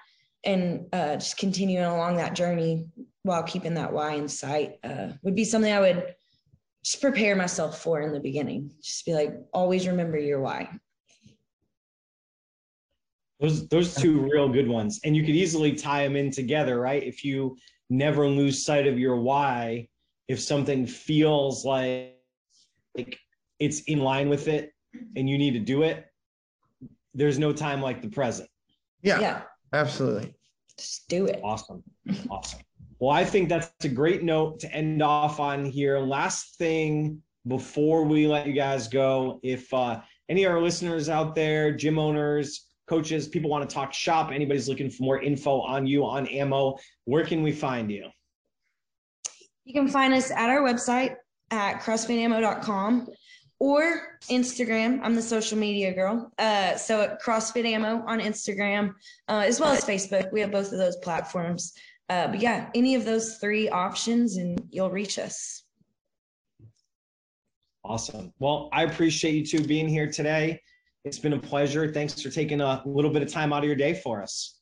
and 0.43 0.86
uh, 0.93 1.15
just 1.15 1.38
continuing 1.38 1.86
along 1.86 2.17
that 2.17 2.36
journey 2.36 2.88
while 3.23 3.43
keeping 3.43 3.76
that 3.76 3.93
why 3.93 4.13
in 4.13 4.28
sight 4.28 4.73
uh, 4.84 5.08
would 5.21 5.36
be 5.36 5.45
something 5.45 5.71
I 5.71 5.80
would 5.80 6.13
just 6.84 6.99
prepare 6.99 7.36
myself 7.36 7.82
for 7.82 8.02
in 8.02 8.12
the 8.12 8.19
beginning. 8.19 8.71
Just 8.82 9.06
be 9.06 9.13
like, 9.13 9.34
always 9.54 9.88
remember 9.88 10.17
your 10.17 10.41
why. 10.41 10.69
Those 13.43 13.67
those 13.67 13.93
two 13.93 14.21
real 14.32 14.47
good 14.47 14.69
ones, 14.69 15.01
and 15.03 15.17
you 15.17 15.21
could 15.21 15.36
easily 15.36 15.73
tie 15.73 16.06
them 16.06 16.15
in 16.15 16.32
together, 16.32 16.79
right? 16.79 17.03
If 17.03 17.25
you 17.25 17.58
never 17.89 18.25
lose 18.25 18.65
sight 18.65 18.88
of 18.88 18.97
your 18.97 19.17
why, 19.17 19.89
if 20.29 20.39
something 20.39 20.88
feels 20.88 21.65
like, 21.65 22.15
like 22.95 23.19
it's 23.60 23.82
in 23.82 23.99
line 23.99 24.29
with 24.29 24.47
it, 24.47 24.71
and 25.17 25.29
you 25.29 25.38
need 25.38 25.51
to 25.56 25.60
do 25.60 25.84
it, 25.84 26.06
there's 27.13 27.38
no 27.38 27.51
time 27.51 27.82
like 27.82 28.01
the 28.01 28.08
present. 28.08 28.49
Yeah, 29.01 29.19
Yeah, 29.19 29.41
absolutely. 29.73 30.34
just 30.79 31.10
do 31.10 31.25
it. 31.25 31.41
Awesome, 31.43 31.84
awesome. 32.29 32.62
Well, 32.99 33.12
I 33.12 33.25
think 33.25 33.49
that's 33.49 33.69
a 33.84 33.89
great 33.89 34.23
note 34.23 34.62
to 34.62 34.73
end 34.73 35.03
off 35.03 35.41
on 35.41 35.65
here. 35.65 35.99
Last 35.99 36.58
thing 36.58 37.21
before 37.47 38.06
we 38.06 38.25
let 38.25 38.47
you 38.47 38.53
guys 38.53 38.88
go, 38.88 39.41
if 39.43 39.73
uh, 39.73 39.99
any 40.29 40.45
of 40.45 40.53
our 40.53 40.62
listeners 40.62 41.10
out 41.10 41.36
there, 41.36 41.73
gym 41.75 41.99
owners, 41.99 42.69
coaches, 42.88 43.28
people 43.28 43.50
want 43.50 43.67
to 43.67 43.74
talk 43.74 43.93
shop, 43.93 44.32
anybody's 44.32 44.67
looking 44.67 44.89
for 44.89 45.04
more 45.04 45.22
info 45.22 45.62
on 45.62 45.86
you, 45.86 46.06
on 46.06 46.28
ammo, 46.28 46.78
where 47.06 47.26
can 47.26 47.43
we 47.43 47.52
find 47.52 47.91
you? 47.91 48.08
You 49.65 49.74
can 49.74 49.88
find 49.88 50.13
us 50.13 50.32
at 50.32 50.50
our 50.50 50.62
website 50.62 51.15
at 51.52 51.82
crossfitammo.com 51.82 53.08
or 53.60 54.19
Instagram. 54.24 55.00
I'm 55.04 55.15
the 55.15 55.22
social 55.22 55.58
media 55.58 55.93
girl. 55.93 56.32
Uh, 56.38 56.76
so 56.76 57.02
at 57.02 57.22
CrossFit 57.22 57.65
Ammo 57.65 58.04
on 58.06 58.19
Instagram, 58.19 58.93
uh, 59.30 59.43
as 59.46 59.60
well 59.60 59.72
as 59.72 59.86
Facebook. 59.86 60.32
We 60.34 60.41
have 60.41 60.52
both 60.52 60.74
of 60.74 60.78
those 60.78 60.98
platforms. 60.98 61.74
Uh, 62.10 62.28
but 62.28 62.41
yeah, 62.41 62.69
any 62.76 62.96
of 62.96 63.06
those 63.06 63.38
three 63.38 63.69
options 63.69 64.36
and 64.36 64.62
you'll 64.69 64.91
reach 64.91 65.17
us. 65.17 65.63
Awesome. 67.86 68.34
Well, 68.39 68.69
I 68.74 68.84
appreciate 68.84 69.34
you 69.34 69.46
two 69.46 69.65
being 69.65 69.88
here 69.88 70.12
today. 70.12 70.62
It's 71.06 71.20
been 71.20 71.34
a 71.34 71.39
pleasure. 71.39 71.92
Thanks 71.92 72.22
for 72.22 72.30
taking 72.30 72.62
a 72.62 72.82
little 72.86 73.12
bit 73.12 73.22
of 73.22 73.32
time 73.32 73.52
out 73.52 73.60
of 73.60 73.66
your 73.66 73.76
day 73.76 73.94
for 73.94 74.22
us. 74.22 74.60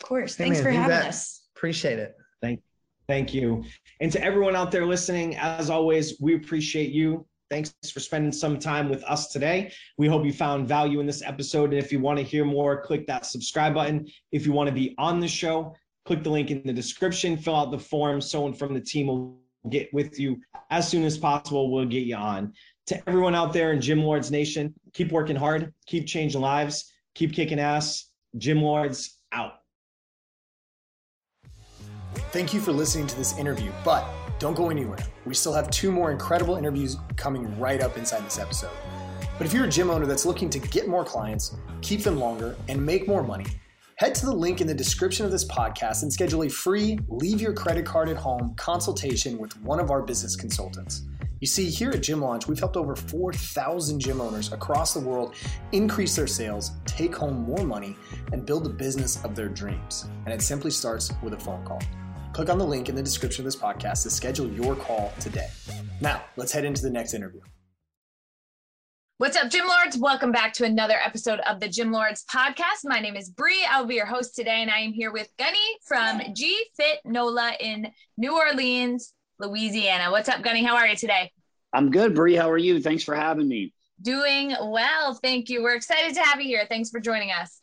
Of 0.00 0.08
course. 0.08 0.34
Hey, 0.34 0.44
Thanks 0.44 0.58
man, 0.58 0.64
for 0.64 0.70
having 0.70 0.88
bet. 0.88 1.06
us. 1.06 1.42
Appreciate 1.56 1.98
it. 1.98 2.16
Thank 2.42 2.60
Thank 3.06 3.34
you. 3.34 3.62
And 4.00 4.10
to 4.12 4.22
everyone 4.22 4.56
out 4.56 4.72
there 4.72 4.86
listening, 4.86 5.36
as 5.36 5.70
always, 5.70 6.18
we 6.20 6.34
appreciate 6.34 6.90
you. 6.90 7.26
Thanks 7.50 7.74
for 7.92 8.00
spending 8.00 8.32
some 8.32 8.58
time 8.58 8.88
with 8.88 9.04
us 9.04 9.28
today. 9.28 9.72
We 9.98 10.08
hope 10.08 10.24
you 10.24 10.32
found 10.32 10.66
value 10.66 11.00
in 11.00 11.06
this 11.06 11.22
episode. 11.22 11.70
And 11.70 11.78
if 11.78 11.92
you 11.92 12.00
want 12.00 12.18
to 12.18 12.24
hear 12.24 12.44
more, 12.44 12.80
click 12.80 13.06
that 13.06 13.26
subscribe 13.26 13.74
button. 13.74 14.08
If 14.32 14.46
you 14.46 14.52
want 14.52 14.68
to 14.68 14.74
be 14.74 14.94
on 14.98 15.20
the 15.20 15.28
show, 15.28 15.76
click 16.06 16.22
the 16.22 16.30
link 16.30 16.50
in 16.50 16.62
the 16.64 16.72
description, 16.72 17.36
fill 17.36 17.56
out 17.56 17.70
the 17.70 17.78
form. 17.78 18.20
Someone 18.20 18.54
from 18.54 18.72
the 18.72 18.80
team 18.80 19.08
will 19.08 19.38
get 19.70 19.92
with 19.92 20.18
you 20.18 20.40
as 20.70 20.88
soon 20.88 21.04
as 21.04 21.18
possible. 21.18 21.70
We'll 21.70 21.84
get 21.84 22.04
you 22.04 22.16
on. 22.16 22.54
To 22.88 23.08
everyone 23.08 23.34
out 23.34 23.52
there 23.52 23.72
in 23.72 23.80
Gym 23.80 24.02
Lords 24.02 24.30
Nation, 24.30 24.74
keep 24.92 25.10
working 25.10 25.36
hard, 25.36 25.72
keep 25.86 26.06
changing 26.06 26.40
lives, 26.40 26.92
keep 27.14 27.32
kicking 27.32 27.58
ass. 27.58 28.10
Gym 28.36 28.60
Lords 28.60 29.20
out. 29.32 29.60
Thank 32.30 32.52
you 32.52 32.60
for 32.60 32.72
listening 32.72 33.06
to 33.06 33.16
this 33.16 33.38
interview, 33.38 33.72
but 33.84 34.04
don't 34.38 34.54
go 34.54 34.68
anywhere. 34.68 34.98
We 35.24 35.34
still 35.34 35.52
have 35.54 35.70
two 35.70 35.90
more 35.90 36.10
incredible 36.10 36.56
interviews 36.56 36.96
coming 37.16 37.58
right 37.58 37.80
up 37.80 37.96
inside 37.96 38.26
this 38.26 38.38
episode. 38.38 38.72
But 39.38 39.46
if 39.46 39.54
you're 39.54 39.64
a 39.64 39.70
gym 39.70 39.88
owner 39.88 40.04
that's 40.04 40.26
looking 40.26 40.50
to 40.50 40.58
get 40.58 40.86
more 40.86 41.04
clients, 41.04 41.56
keep 41.80 42.02
them 42.02 42.18
longer, 42.18 42.56
and 42.68 42.84
make 42.84 43.08
more 43.08 43.22
money, 43.22 43.46
Head 43.98 44.12
to 44.16 44.26
the 44.26 44.34
link 44.34 44.60
in 44.60 44.66
the 44.66 44.74
description 44.74 45.24
of 45.24 45.30
this 45.30 45.44
podcast 45.44 46.02
and 46.02 46.12
schedule 46.12 46.42
a 46.42 46.48
free 46.48 46.98
Leave 47.06 47.40
Your 47.40 47.52
Credit 47.52 47.86
Card 47.86 48.08
at 48.08 48.16
Home 48.16 48.52
consultation 48.56 49.38
with 49.38 49.56
one 49.60 49.78
of 49.78 49.92
our 49.92 50.02
business 50.02 50.34
consultants. 50.34 51.02
You 51.40 51.48
see, 51.48 51.68
here 51.68 51.90
at 51.90 52.02
Gym 52.02 52.20
Launch, 52.20 52.46
we've 52.46 52.58
helped 52.58 52.76
over 52.76 52.94
4,000 52.94 53.98
gym 53.98 54.20
owners 54.20 54.52
across 54.52 54.94
the 54.94 55.00
world 55.00 55.34
increase 55.72 56.14
their 56.14 56.28
sales, 56.28 56.70
take 56.86 57.14
home 57.14 57.42
more 57.42 57.64
money, 57.64 57.96
and 58.32 58.46
build 58.46 58.64
the 58.64 58.70
business 58.70 59.22
of 59.24 59.34
their 59.34 59.48
dreams. 59.48 60.06
And 60.24 60.32
it 60.32 60.42
simply 60.42 60.70
starts 60.70 61.12
with 61.22 61.34
a 61.34 61.38
phone 61.38 61.64
call. 61.64 61.82
Click 62.32 62.48
on 62.50 62.58
the 62.58 62.64
link 62.64 62.88
in 62.88 62.94
the 62.94 63.02
description 63.02 63.42
of 63.42 63.46
this 63.46 63.60
podcast 63.60 64.04
to 64.04 64.10
schedule 64.10 64.48
your 64.48 64.76
call 64.76 65.12
today. 65.18 65.48
Now, 66.00 66.22
let's 66.36 66.52
head 66.52 66.64
into 66.64 66.82
the 66.82 66.90
next 66.90 67.14
interview. 67.14 67.40
What's 69.18 69.36
up, 69.36 69.50
Gym 69.50 69.66
Lords? 69.66 69.96
Welcome 69.96 70.32
back 70.32 70.52
to 70.54 70.64
another 70.64 70.96
episode 71.04 71.40
of 71.40 71.58
the 71.58 71.68
Gym 71.68 71.90
Lords 71.90 72.24
podcast. 72.32 72.84
My 72.84 73.00
name 73.00 73.16
is 73.16 73.28
Bree. 73.28 73.64
I'll 73.68 73.86
be 73.86 73.96
your 73.96 74.06
host 74.06 74.34
today, 74.36 74.62
and 74.62 74.70
I 74.70 74.78
am 74.80 74.92
here 74.92 75.12
with 75.12 75.28
Gunny 75.38 75.58
from 75.84 76.20
G 76.34 76.64
Fit 76.76 77.00
NOLA 77.04 77.54
in 77.60 77.88
New 78.16 78.36
Orleans, 78.36 79.12
Louisiana. 79.38 80.10
What's 80.10 80.28
up, 80.28 80.42
Gunny? 80.42 80.62
How 80.62 80.76
are 80.76 80.86
you 80.86 80.96
today? 80.96 81.32
I'm 81.72 81.90
good, 81.90 82.14
Bree. 82.14 82.34
How 82.34 82.50
are 82.50 82.58
you? 82.58 82.80
Thanks 82.80 83.02
for 83.02 83.14
having 83.14 83.48
me. 83.48 83.72
Doing 84.00 84.54
well. 84.60 85.14
Thank 85.14 85.48
you. 85.48 85.62
We're 85.62 85.74
excited 85.74 86.14
to 86.14 86.20
have 86.20 86.40
you 86.40 86.46
here. 86.46 86.66
Thanks 86.68 86.90
for 86.90 87.00
joining 87.00 87.30
us. 87.30 87.60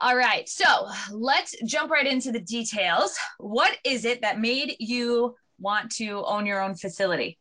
All 0.00 0.16
right. 0.16 0.48
So 0.48 0.64
let's 1.10 1.56
jump 1.66 1.90
right 1.90 2.06
into 2.06 2.32
the 2.32 2.40
details. 2.40 3.18
What 3.38 3.76
is 3.84 4.04
it 4.04 4.22
that 4.22 4.40
made 4.40 4.76
you 4.78 5.34
want 5.58 5.90
to 5.92 6.24
own 6.24 6.46
your 6.46 6.62
own 6.62 6.76
facility? 6.76 7.38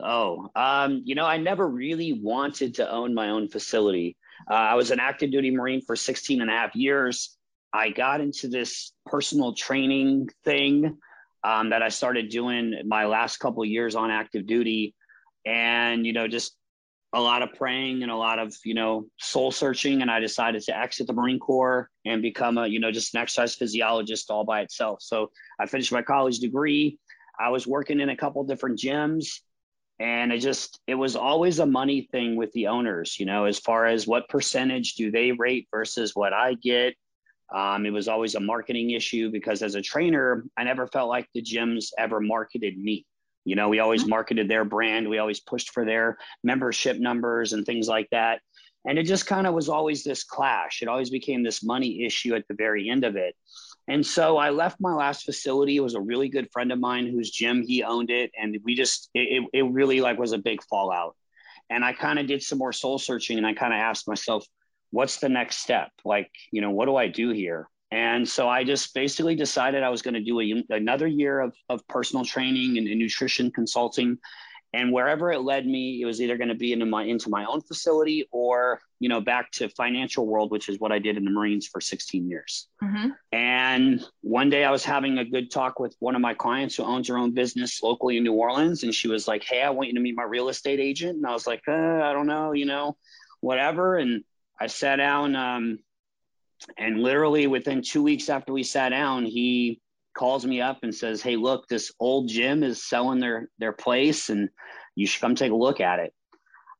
Oh, 0.00 0.50
um, 0.56 1.02
you 1.04 1.14
know, 1.14 1.26
I 1.26 1.36
never 1.36 1.66
really 1.66 2.12
wanted 2.12 2.74
to 2.76 2.90
own 2.90 3.14
my 3.14 3.30
own 3.30 3.48
facility. 3.48 4.16
Uh, 4.50 4.54
I 4.54 4.74
was 4.74 4.90
an 4.90 4.98
active 4.98 5.30
duty 5.30 5.50
Marine 5.50 5.82
for 5.82 5.94
16 5.94 6.40
and 6.40 6.50
a 6.50 6.52
half 6.52 6.74
years. 6.74 7.36
I 7.72 7.90
got 7.90 8.20
into 8.20 8.48
this 8.48 8.92
personal 9.06 9.54
training 9.54 10.28
thing 10.44 10.98
um, 11.44 11.70
that 11.70 11.82
I 11.82 11.88
started 11.88 12.28
doing 12.28 12.82
my 12.86 13.06
last 13.06 13.38
couple 13.38 13.64
years 13.64 13.94
on 13.94 14.10
active 14.10 14.46
duty, 14.46 14.94
and 15.44 16.06
you 16.06 16.12
know, 16.12 16.28
just 16.28 16.56
a 17.14 17.20
lot 17.20 17.42
of 17.42 17.52
praying 17.52 18.02
and 18.02 18.10
a 18.10 18.16
lot 18.16 18.38
of 18.38 18.54
you 18.64 18.74
know 18.74 19.06
soul 19.18 19.50
searching. 19.50 20.02
And 20.02 20.10
I 20.10 20.20
decided 20.20 20.62
to 20.62 20.78
exit 20.78 21.06
the 21.06 21.12
Marine 21.12 21.38
Corps 21.38 21.88
and 22.04 22.22
become 22.22 22.58
a 22.58 22.66
you 22.66 22.80
know 22.80 22.92
just 22.92 23.14
an 23.14 23.20
exercise 23.20 23.54
physiologist 23.54 24.30
all 24.30 24.44
by 24.44 24.60
itself. 24.60 25.02
So 25.02 25.30
I 25.58 25.66
finished 25.66 25.92
my 25.92 26.02
college 26.02 26.38
degree. 26.38 26.98
I 27.38 27.48
was 27.48 27.66
working 27.66 28.00
in 28.00 28.10
a 28.10 28.16
couple 28.16 28.44
different 28.44 28.78
gyms 28.78 29.40
and 30.02 30.32
it 30.32 30.38
just 30.38 30.80
it 30.86 30.94
was 30.96 31.14
always 31.16 31.60
a 31.60 31.66
money 31.66 32.08
thing 32.10 32.36
with 32.36 32.52
the 32.52 32.66
owners 32.66 33.18
you 33.18 33.26
know 33.26 33.44
as 33.44 33.58
far 33.58 33.86
as 33.86 34.06
what 34.06 34.28
percentage 34.28 34.94
do 34.94 35.10
they 35.10 35.32
rate 35.32 35.68
versus 35.70 36.14
what 36.14 36.32
i 36.32 36.54
get 36.54 36.94
um, 37.54 37.84
it 37.86 37.90
was 37.90 38.08
always 38.08 38.34
a 38.34 38.40
marketing 38.40 38.90
issue 38.90 39.30
because 39.30 39.62
as 39.62 39.74
a 39.74 39.82
trainer, 39.82 40.44
I 40.56 40.64
never 40.64 40.86
felt 40.86 41.08
like 41.08 41.28
the 41.34 41.42
gyms 41.42 41.86
ever 41.98 42.20
marketed 42.20 42.78
me. 42.78 43.06
You 43.44 43.56
know, 43.56 43.68
we 43.68 43.80
always 43.80 44.02
mm-hmm. 44.02 44.10
marketed 44.10 44.48
their 44.48 44.64
brand, 44.64 45.08
we 45.08 45.18
always 45.18 45.40
pushed 45.40 45.70
for 45.70 45.84
their 45.84 46.16
membership 46.44 46.98
numbers 46.98 47.52
and 47.52 47.66
things 47.66 47.88
like 47.88 48.08
that. 48.10 48.40
And 48.84 48.98
it 48.98 49.04
just 49.04 49.26
kind 49.26 49.46
of 49.46 49.54
was 49.54 49.68
always 49.68 50.02
this 50.02 50.24
clash. 50.24 50.82
It 50.82 50.88
always 50.88 51.10
became 51.10 51.42
this 51.42 51.62
money 51.62 52.04
issue 52.04 52.34
at 52.34 52.46
the 52.48 52.54
very 52.54 52.88
end 52.88 53.04
of 53.04 53.14
it. 53.16 53.36
And 53.88 54.04
so 54.04 54.36
I 54.36 54.50
left 54.50 54.80
my 54.80 54.92
last 54.92 55.24
facility. 55.24 55.76
It 55.76 55.80
was 55.80 55.94
a 55.94 56.00
really 56.00 56.28
good 56.28 56.48
friend 56.52 56.72
of 56.72 56.80
mine 56.80 57.06
whose 57.06 57.30
gym 57.30 57.62
he 57.62 57.82
owned 57.82 58.10
it. 58.10 58.30
And 58.40 58.58
we 58.64 58.74
just, 58.74 59.08
it, 59.14 59.44
it 59.52 59.62
really 59.62 60.00
like 60.00 60.18
was 60.18 60.32
a 60.32 60.38
big 60.38 60.62
fallout. 60.64 61.14
And 61.70 61.84
I 61.84 61.92
kind 61.92 62.18
of 62.18 62.26
did 62.26 62.42
some 62.42 62.58
more 62.58 62.72
soul 62.72 62.98
searching 62.98 63.38
and 63.38 63.46
I 63.46 63.54
kind 63.54 63.72
of 63.72 63.78
asked 63.78 64.08
myself, 64.08 64.46
what's 64.92 65.16
the 65.16 65.28
next 65.28 65.56
step? 65.56 65.90
Like, 66.04 66.30
you 66.52 66.60
know, 66.60 66.70
what 66.70 66.86
do 66.86 66.96
I 66.96 67.08
do 67.08 67.30
here? 67.30 67.68
And 67.92 68.26
so 68.26 68.48
I 68.48 68.64
just 68.64 68.94
basically 68.94 69.34
decided 69.34 69.82
I 69.82 69.90
was 69.90 70.00
going 70.00 70.14
to 70.14 70.22
do 70.22 70.40
a, 70.40 70.64
another 70.70 71.06
year 71.06 71.40
of, 71.40 71.54
of 71.68 71.86
personal 71.88 72.24
training 72.24 72.78
and, 72.78 72.88
and, 72.88 72.98
nutrition 72.98 73.50
consulting. 73.50 74.16
And 74.72 74.90
wherever 74.90 75.30
it 75.30 75.40
led 75.40 75.66
me, 75.66 76.00
it 76.00 76.06
was 76.06 76.22
either 76.22 76.38
going 76.38 76.48
to 76.48 76.54
be 76.54 76.72
into 76.72 76.86
my 76.86 77.04
into 77.04 77.28
my 77.28 77.44
own 77.44 77.60
facility 77.60 78.26
or 78.32 78.80
you 79.00 79.10
know 79.10 79.20
back 79.20 79.50
to 79.52 79.68
financial 79.68 80.26
world, 80.26 80.50
which 80.50 80.70
is 80.70 80.80
what 80.80 80.90
I 80.90 80.98
did 80.98 81.18
in 81.18 81.26
the 81.26 81.30
Marines 81.30 81.66
for 81.66 81.82
16 81.82 82.26
years. 82.30 82.68
Mm-hmm. 82.82 83.10
And 83.32 84.02
one 84.22 84.48
day 84.48 84.64
I 84.64 84.70
was 84.70 84.82
having 84.82 85.18
a 85.18 85.26
good 85.26 85.50
talk 85.50 85.78
with 85.78 85.94
one 85.98 86.14
of 86.14 86.22
my 86.22 86.32
clients 86.32 86.76
who 86.76 86.84
owns 86.84 87.08
her 87.08 87.18
own 87.18 87.34
business 87.34 87.82
locally 87.82 88.16
in 88.16 88.22
New 88.22 88.32
Orleans, 88.32 88.84
and 88.84 88.94
she 88.94 89.08
was 89.08 89.28
like, 89.28 89.44
"Hey, 89.44 89.60
I 89.60 89.68
want 89.68 89.88
you 89.88 89.94
to 89.96 90.00
meet 90.00 90.16
my 90.16 90.22
real 90.22 90.48
estate 90.48 90.80
agent." 90.80 91.16
And 91.16 91.26
I 91.26 91.32
was 91.32 91.46
like, 91.46 91.60
uh, 91.68 91.72
"I 91.72 92.14
don't 92.14 92.26
know, 92.26 92.52
you 92.52 92.64
know, 92.64 92.96
whatever." 93.40 93.98
And 93.98 94.24
I 94.62 94.68
sat 94.68 94.96
down, 94.96 95.34
um, 95.34 95.80
and 96.78 97.02
literally 97.02 97.48
within 97.48 97.82
two 97.82 98.00
weeks 98.00 98.28
after 98.28 98.52
we 98.52 98.62
sat 98.62 98.90
down, 98.90 99.26
he 99.26 99.80
calls 100.16 100.46
me 100.46 100.60
up 100.60 100.84
and 100.84 100.94
says, 100.94 101.20
"Hey, 101.20 101.34
look, 101.34 101.66
this 101.66 101.92
old 101.98 102.28
gym 102.28 102.62
is 102.62 102.88
selling 102.88 103.18
their 103.18 103.48
their 103.58 103.72
place, 103.72 104.28
and 104.28 104.48
you 104.94 105.08
should 105.08 105.20
come 105.20 105.34
take 105.34 105.50
a 105.50 105.56
look 105.56 105.80
at 105.80 105.98
it." 105.98 106.14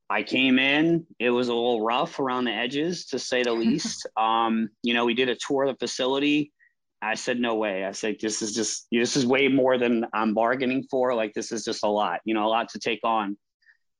I 0.09 0.23
came 0.23 0.59
in. 0.59 1.05
It 1.19 1.31
was 1.31 1.49
a 1.49 1.53
little 1.53 1.83
rough 1.83 2.19
around 2.19 2.45
the 2.45 2.53
edges, 2.53 3.07
to 3.07 3.19
say 3.19 3.43
the 3.43 3.51
least. 3.63 4.07
um, 4.15 4.69
you 4.81 4.93
know, 4.93 5.03
we 5.03 5.13
did 5.13 5.27
a 5.27 5.35
tour 5.35 5.63
of 5.63 5.77
the 5.77 5.85
facility. 5.85 6.53
I 7.01 7.15
said, 7.15 7.37
"No 7.37 7.55
way." 7.55 7.83
I 7.83 7.91
said, 7.91 8.15
"This 8.21 8.41
is 8.41 8.55
just 8.55 8.87
this 8.93 9.17
is 9.17 9.25
way 9.25 9.49
more 9.49 9.77
than 9.77 10.05
I'm 10.13 10.33
bargaining 10.33 10.87
for. 10.89 11.15
Like 11.15 11.33
this 11.33 11.51
is 11.51 11.65
just 11.65 11.83
a 11.83 11.89
lot. 11.89 12.21
You 12.23 12.33
know, 12.33 12.45
a 12.45 12.53
lot 12.57 12.69
to 12.69 12.79
take 12.79 13.01
on." 13.03 13.37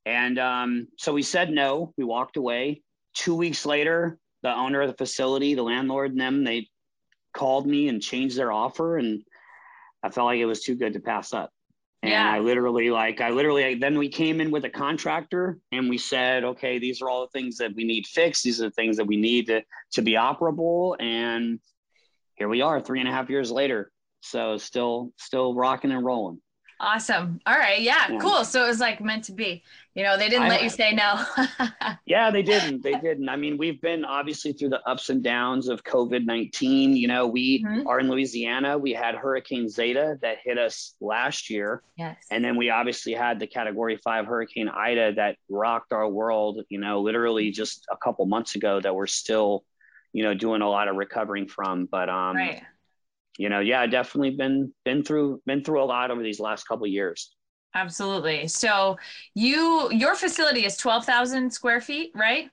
And 0.06 0.38
um, 0.38 0.88
so 0.96 1.12
we 1.12 1.22
said 1.22 1.50
no. 1.50 1.92
We 1.98 2.04
walked 2.04 2.38
away. 2.38 2.80
Two 3.14 3.34
weeks 3.34 3.64
later, 3.64 4.18
the 4.42 4.52
owner 4.54 4.82
of 4.82 4.88
the 4.88 4.96
facility, 4.96 5.54
the 5.54 5.62
landlord, 5.62 6.10
and 6.12 6.20
them, 6.20 6.44
they 6.44 6.68
called 7.32 7.66
me 7.66 7.88
and 7.88 8.02
changed 8.02 8.36
their 8.36 8.52
offer. 8.52 8.98
And 8.98 9.22
I 10.02 10.10
felt 10.10 10.26
like 10.26 10.38
it 10.38 10.46
was 10.46 10.62
too 10.62 10.74
good 10.74 10.92
to 10.92 11.00
pass 11.00 11.32
up. 11.32 11.50
And 12.02 12.12
yeah. 12.12 12.30
I 12.30 12.40
literally, 12.40 12.90
like, 12.90 13.22
I 13.22 13.30
literally, 13.30 13.76
then 13.76 13.96
we 13.96 14.10
came 14.10 14.42
in 14.42 14.50
with 14.50 14.66
a 14.66 14.70
contractor 14.70 15.58
and 15.72 15.88
we 15.88 15.96
said, 15.96 16.44
okay, 16.44 16.78
these 16.78 17.00
are 17.00 17.08
all 17.08 17.22
the 17.22 17.38
things 17.38 17.56
that 17.56 17.74
we 17.74 17.84
need 17.84 18.06
fixed. 18.06 18.44
These 18.44 18.60
are 18.60 18.66
the 18.66 18.72
things 18.72 18.98
that 18.98 19.06
we 19.06 19.16
need 19.16 19.46
to, 19.46 19.62
to 19.92 20.02
be 20.02 20.12
operable. 20.12 20.96
And 21.00 21.60
here 22.34 22.48
we 22.48 22.60
are 22.60 22.78
three 22.78 23.00
and 23.00 23.08
a 23.08 23.12
half 23.12 23.30
years 23.30 23.50
later. 23.50 23.90
So 24.20 24.58
still, 24.58 25.12
still 25.16 25.54
rocking 25.54 25.92
and 25.92 26.04
rolling. 26.04 26.42
Awesome. 26.84 27.40
All 27.46 27.56
right. 27.56 27.80
Yeah, 27.80 28.06
yeah, 28.10 28.18
Cool. 28.18 28.44
So 28.44 28.62
it 28.64 28.68
was 28.68 28.78
like 28.78 29.00
meant 29.00 29.24
to 29.24 29.32
be. 29.32 29.62
You 29.94 30.02
know, 30.02 30.18
they 30.18 30.28
didn't 30.28 30.44
I, 30.44 30.48
let 30.48 30.62
you 30.62 30.68
say 30.68 30.92
no. 30.92 31.24
yeah, 32.06 32.30
they 32.30 32.42
didn't. 32.42 32.82
They 32.82 32.92
didn't. 32.92 33.28
I 33.28 33.36
mean, 33.36 33.56
we've 33.56 33.80
been 33.80 34.04
obviously 34.04 34.52
through 34.52 34.70
the 34.70 34.82
ups 34.86 35.08
and 35.08 35.22
downs 35.22 35.68
of 35.68 35.82
COVID 35.84 36.26
19. 36.26 36.94
You 36.94 37.08
know, 37.08 37.26
we 37.26 37.62
mm-hmm. 37.62 37.86
are 37.86 38.00
in 38.00 38.10
Louisiana. 38.10 38.76
We 38.76 38.92
had 38.92 39.14
Hurricane 39.14 39.68
Zeta 39.68 40.18
that 40.20 40.38
hit 40.44 40.58
us 40.58 40.94
last 41.00 41.48
year. 41.48 41.82
Yes. 41.96 42.18
And 42.30 42.44
then 42.44 42.56
we 42.56 42.68
obviously 42.68 43.14
had 43.14 43.38
the 43.38 43.46
category 43.46 43.98
five 44.04 44.26
Hurricane 44.26 44.68
Ida 44.68 45.14
that 45.14 45.36
rocked 45.48 45.92
our 45.92 46.08
world, 46.08 46.60
you 46.68 46.80
know, 46.80 47.00
literally 47.00 47.50
just 47.50 47.86
a 47.90 47.96
couple 47.96 48.26
months 48.26 48.56
ago 48.56 48.80
that 48.80 48.94
we're 48.94 49.06
still, 49.06 49.64
you 50.12 50.22
know, 50.22 50.34
doing 50.34 50.60
a 50.60 50.68
lot 50.68 50.88
of 50.88 50.96
recovering 50.96 51.46
from. 51.46 51.86
But, 51.86 52.10
um, 52.10 52.36
right 52.36 52.62
you 53.38 53.48
know, 53.48 53.60
yeah, 53.60 53.86
definitely 53.86 54.30
been 54.30 54.72
been 54.84 55.02
through 55.02 55.42
been 55.46 55.64
through 55.64 55.82
a 55.82 55.84
lot 55.84 56.10
over 56.10 56.22
these 56.22 56.40
last 56.40 56.68
couple 56.68 56.86
years. 56.86 57.34
Absolutely. 57.74 58.46
So 58.46 58.96
you 59.34 59.90
your 59.92 60.14
facility 60.14 60.64
is 60.64 60.76
twelve 60.76 61.04
thousand 61.04 61.52
square 61.52 61.80
feet, 61.80 62.12
right? 62.14 62.48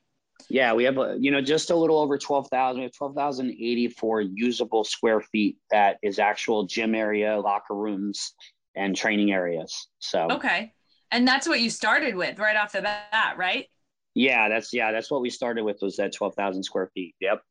Yeah, 0.50 0.74
we 0.74 0.84
have 0.86 0.98
a, 0.98 1.16
you 1.20 1.30
know 1.32 1.42
just 1.42 1.70
a 1.70 1.76
little 1.76 2.00
over 2.00 2.18
twelve 2.18 2.48
thousand. 2.50 2.80
We 2.80 2.84
have 2.84 2.94
twelve 2.94 3.16
thousand 3.16 3.52
eighty 3.52 3.88
four 3.88 4.22
usable 4.22 4.84
square 4.84 5.22
feet. 5.22 5.58
That 5.70 5.98
is 6.02 6.18
actual 6.18 6.66
gym 6.66 6.96
area, 6.96 7.40
locker 7.40 7.76
rooms, 7.76 8.34
and 8.76 8.96
training 8.96 9.32
areas. 9.32 9.88
So 10.00 10.28
okay, 10.32 10.74
and 11.12 11.28
that's 11.28 11.48
what 11.48 11.60
you 11.60 11.70
started 11.70 12.16
with 12.16 12.40
right 12.40 12.56
off 12.56 12.72
the 12.72 12.82
bat, 12.82 13.36
right? 13.38 13.68
Yeah, 14.16 14.50
that's 14.50 14.74
yeah, 14.74 14.92
that's 14.92 15.12
what 15.12 15.22
we 15.22 15.30
started 15.30 15.64
with 15.64 15.78
was 15.82 15.98
that 15.98 16.14
twelve 16.14 16.34
thousand 16.34 16.64
square 16.64 16.90
feet. 16.96 17.16
Yep. 17.22 17.42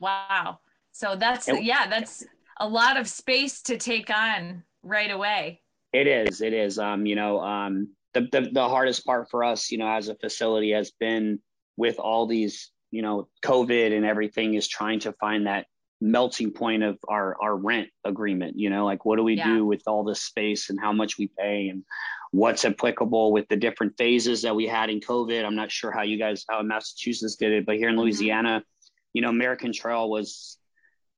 Wow. 0.00 0.58
So 0.90 1.16
that's 1.16 1.48
yeah, 1.48 1.86
that's 1.86 2.24
a 2.58 2.68
lot 2.68 2.96
of 2.96 3.08
space 3.08 3.62
to 3.62 3.76
take 3.76 4.10
on 4.10 4.62
right 4.82 5.10
away. 5.10 5.60
It 5.92 6.06
is. 6.06 6.40
It 6.40 6.52
is. 6.52 6.78
Um, 6.78 7.06
you 7.06 7.14
know, 7.14 7.40
um, 7.40 7.88
the, 8.14 8.28
the 8.32 8.50
the 8.52 8.68
hardest 8.68 9.04
part 9.04 9.30
for 9.30 9.44
us, 9.44 9.70
you 9.70 9.78
know, 9.78 9.88
as 9.88 10.08
a 10.08 10.14
facility 10.14 10.72
has 10.72 10.90
been 10.90 11.40
with 11.76 11.98
all 11.98 12.26
these, 12.26 12.70
you 12.90 13.02
know, 13.02 13.28
COVID 13.44 13.94
and 13.96 14.04
everything 14.04 14.54
is 14.54 14.68
trying 14.68 15.00
to 15.00 15.12
find 15.12 15.46
that 15.46 15.66
melting 16.00 16.50
point 16.50 16.82
of 16.82 16.98
our 17.08 17.36
our 17.40 17.56
rent 17.56 17.88
agreement. 18.04 18.58
You 18.58 18.70
know, 18.70 18.84
like 18.84 19.04
what 19.04 19.16
do 19.16 19.22
we 19.22 19.34
yeah. 19.34 19.54
do 19.54 19.66
with 19.66 19.82
all 19.86 20.04
this 20.04 20.22
space 20.22 20.70
and 20.70 20.80
how 20.80 20.92
much 20.92 21.18
we 21.18 21.30
pay 21.38 21.68
and 21.68 21.84
what's 22.32 22.64
applicable 22.64 23.32
with 23.32 23.46
the 23.48 23.56
different 23.56 23.96
phases 23.98 24.42
that 24.42 24.56
we 24.56 24.66
had 24.66 24.88
in 24.90 25.00
COVID. 25.00 25.44
I'm 25.44 25.54
not 25.54 25.70
sure 25.70 25.92
how 25.92 26.02
you 26.02 26.18
guys 26.18 26.44
how 26.48 26.62
Massachusetts 26.62 27.36
did 27.36 27.52
it, 27.52 27.66
but 27.66 27.76
here 27.76 27.88
in 27.88 27.94
mm-hmm. 27.94 28.02
Louisiana, 28.02 28.60
mm-hmm. 28.60 28.98
you 29.12 29.22
know, 29.22 29.28
American 29.28 29.72
Trail 29.72 30.08
was 30.08 30.58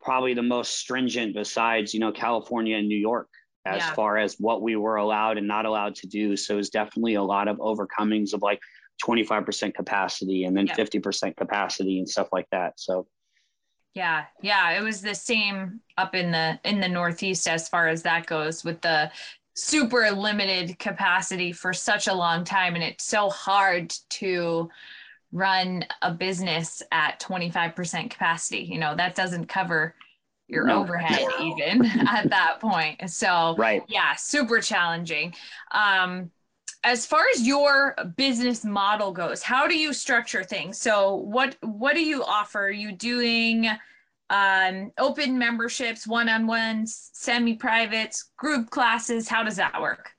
probably 0.05 0.35
the 0.35 0.43
most 0.43 0.79
stringent 0.79 1.35
besides 1.35 1.95
you 1.95 2.01
know 2.01 2.13
California 2.13 2.77
and 2.77 2.87
New 2.87 2.99
York 2.99 3.29
as 3.67 3.81
yeah. 3.81 3.95
far 3.95 4.19
as 4.19 4.37
what 4.39 4.61
we 4.61 4.77
were 4.77 4.97
allowed 4.97 5.39
and 5.39 5.49
not 5.49 5.65
allowed 5.65 5.95
to 5.95 6.07
do. 6.07 6.37
So 6.37 6.59
it's 6.59 6.69
definitely 6.69 7.15
a 7.15 7.23
lot 7.23 7.49
of 7.49 7.57
overcomings 7.57 8.35
of 8.35 8.43
like 8.43 8.61
25% 9.03 9.75
capacity 9.75 10.45
and 10.45 10.55
then 10.55 10.67
yeah. 10.67 10.75
50% 10.75 11.35
capacity 11.35 11.99
and 11.99 12.09
stuff 12.09 12.29
like 12.31 12.47
that. 12.53 12.75
So 12.79 13.07
Yeah, 13.95 14.25
yeah, 14.43 14.73
it 14.73 14.83
was 14.83 15.01
the 15.01 15.15
same 15.15 15.81
up 15.97 16.15
in 16.15 16.31
the 16.31 16.61
in 16.65 16.81
the 16.81 16.89
Northeast 16.89 17.49
as 17.49 17.69
far 17.69 17.89
as 17.89 18.03
that 18.03 18.27
goes 18.27 18.65
with 18.65 18.81
the 18.83 19.11
super 19.57 20.11
limited 20.11 20.79
capacity 20.79 21.53
for 21.53 21.73
such 21.73 22.09
a 22.09 22.15
long 22.15 22.45
time 22.45 22.75
and 22.75 22.83
it's 22.83 23.05
so 23.05 23.31
hard 23.31 23.95
to 24.11 24.69
run 25.35 25.85
a 26.01 26.13
business 26.13 26.81
at 26.93 27.21
25% 27.21 28.09
capacity. 28.09 28.61
You 28.61 28.79
know, 28.79 28.95
that 28.95 29.17
doesn't 29.17 29.47
cover 29.47 29.95
your 30.47 30.67
no. 30.67 30.81
overhead 30.81 31.27
even 31.43 31.85
at 32.09 32.31
that 32.31 32.61
point. 32.61 33.11
So, 33.11 33.57
right. 33.59 33.83
yeah, 33.89 34.15
super 34.15 34.61
challenging. 34.61 35.35
Um, 35.73 36.31
as 36.85 37.05
far 37.05 37.25
as 37.35 37.47
your 37.47 37.97
business 38.17 38.65
model 38.65 39.11
goes, 39.11 39.43
how 39.43 39.67
do 39.67 39.77
you 39.77 39.93
structure 39.93 40.45
things? 40.45 40.79
So, 40.79 41.17
what 41.17 41.57
what 41.63 41.95
do 41.95 42.05
you 42.05 42.23
offer? 42.23 42.67
Are 42.67 42.71
you 42.71 42.93
doing 42.93 43.69
um, 44.31 44.93
open 44.99 45.39
memberships, 45.39 46.07
one-on-ones, 46.07 47.11
semi-privates, 47.13 48.31
group 48.37 48.71
classes? 48.71 49.29
How 49.29 49.43
does 49.43 49.57
that 49.57 49.81
work? 49.81 50.11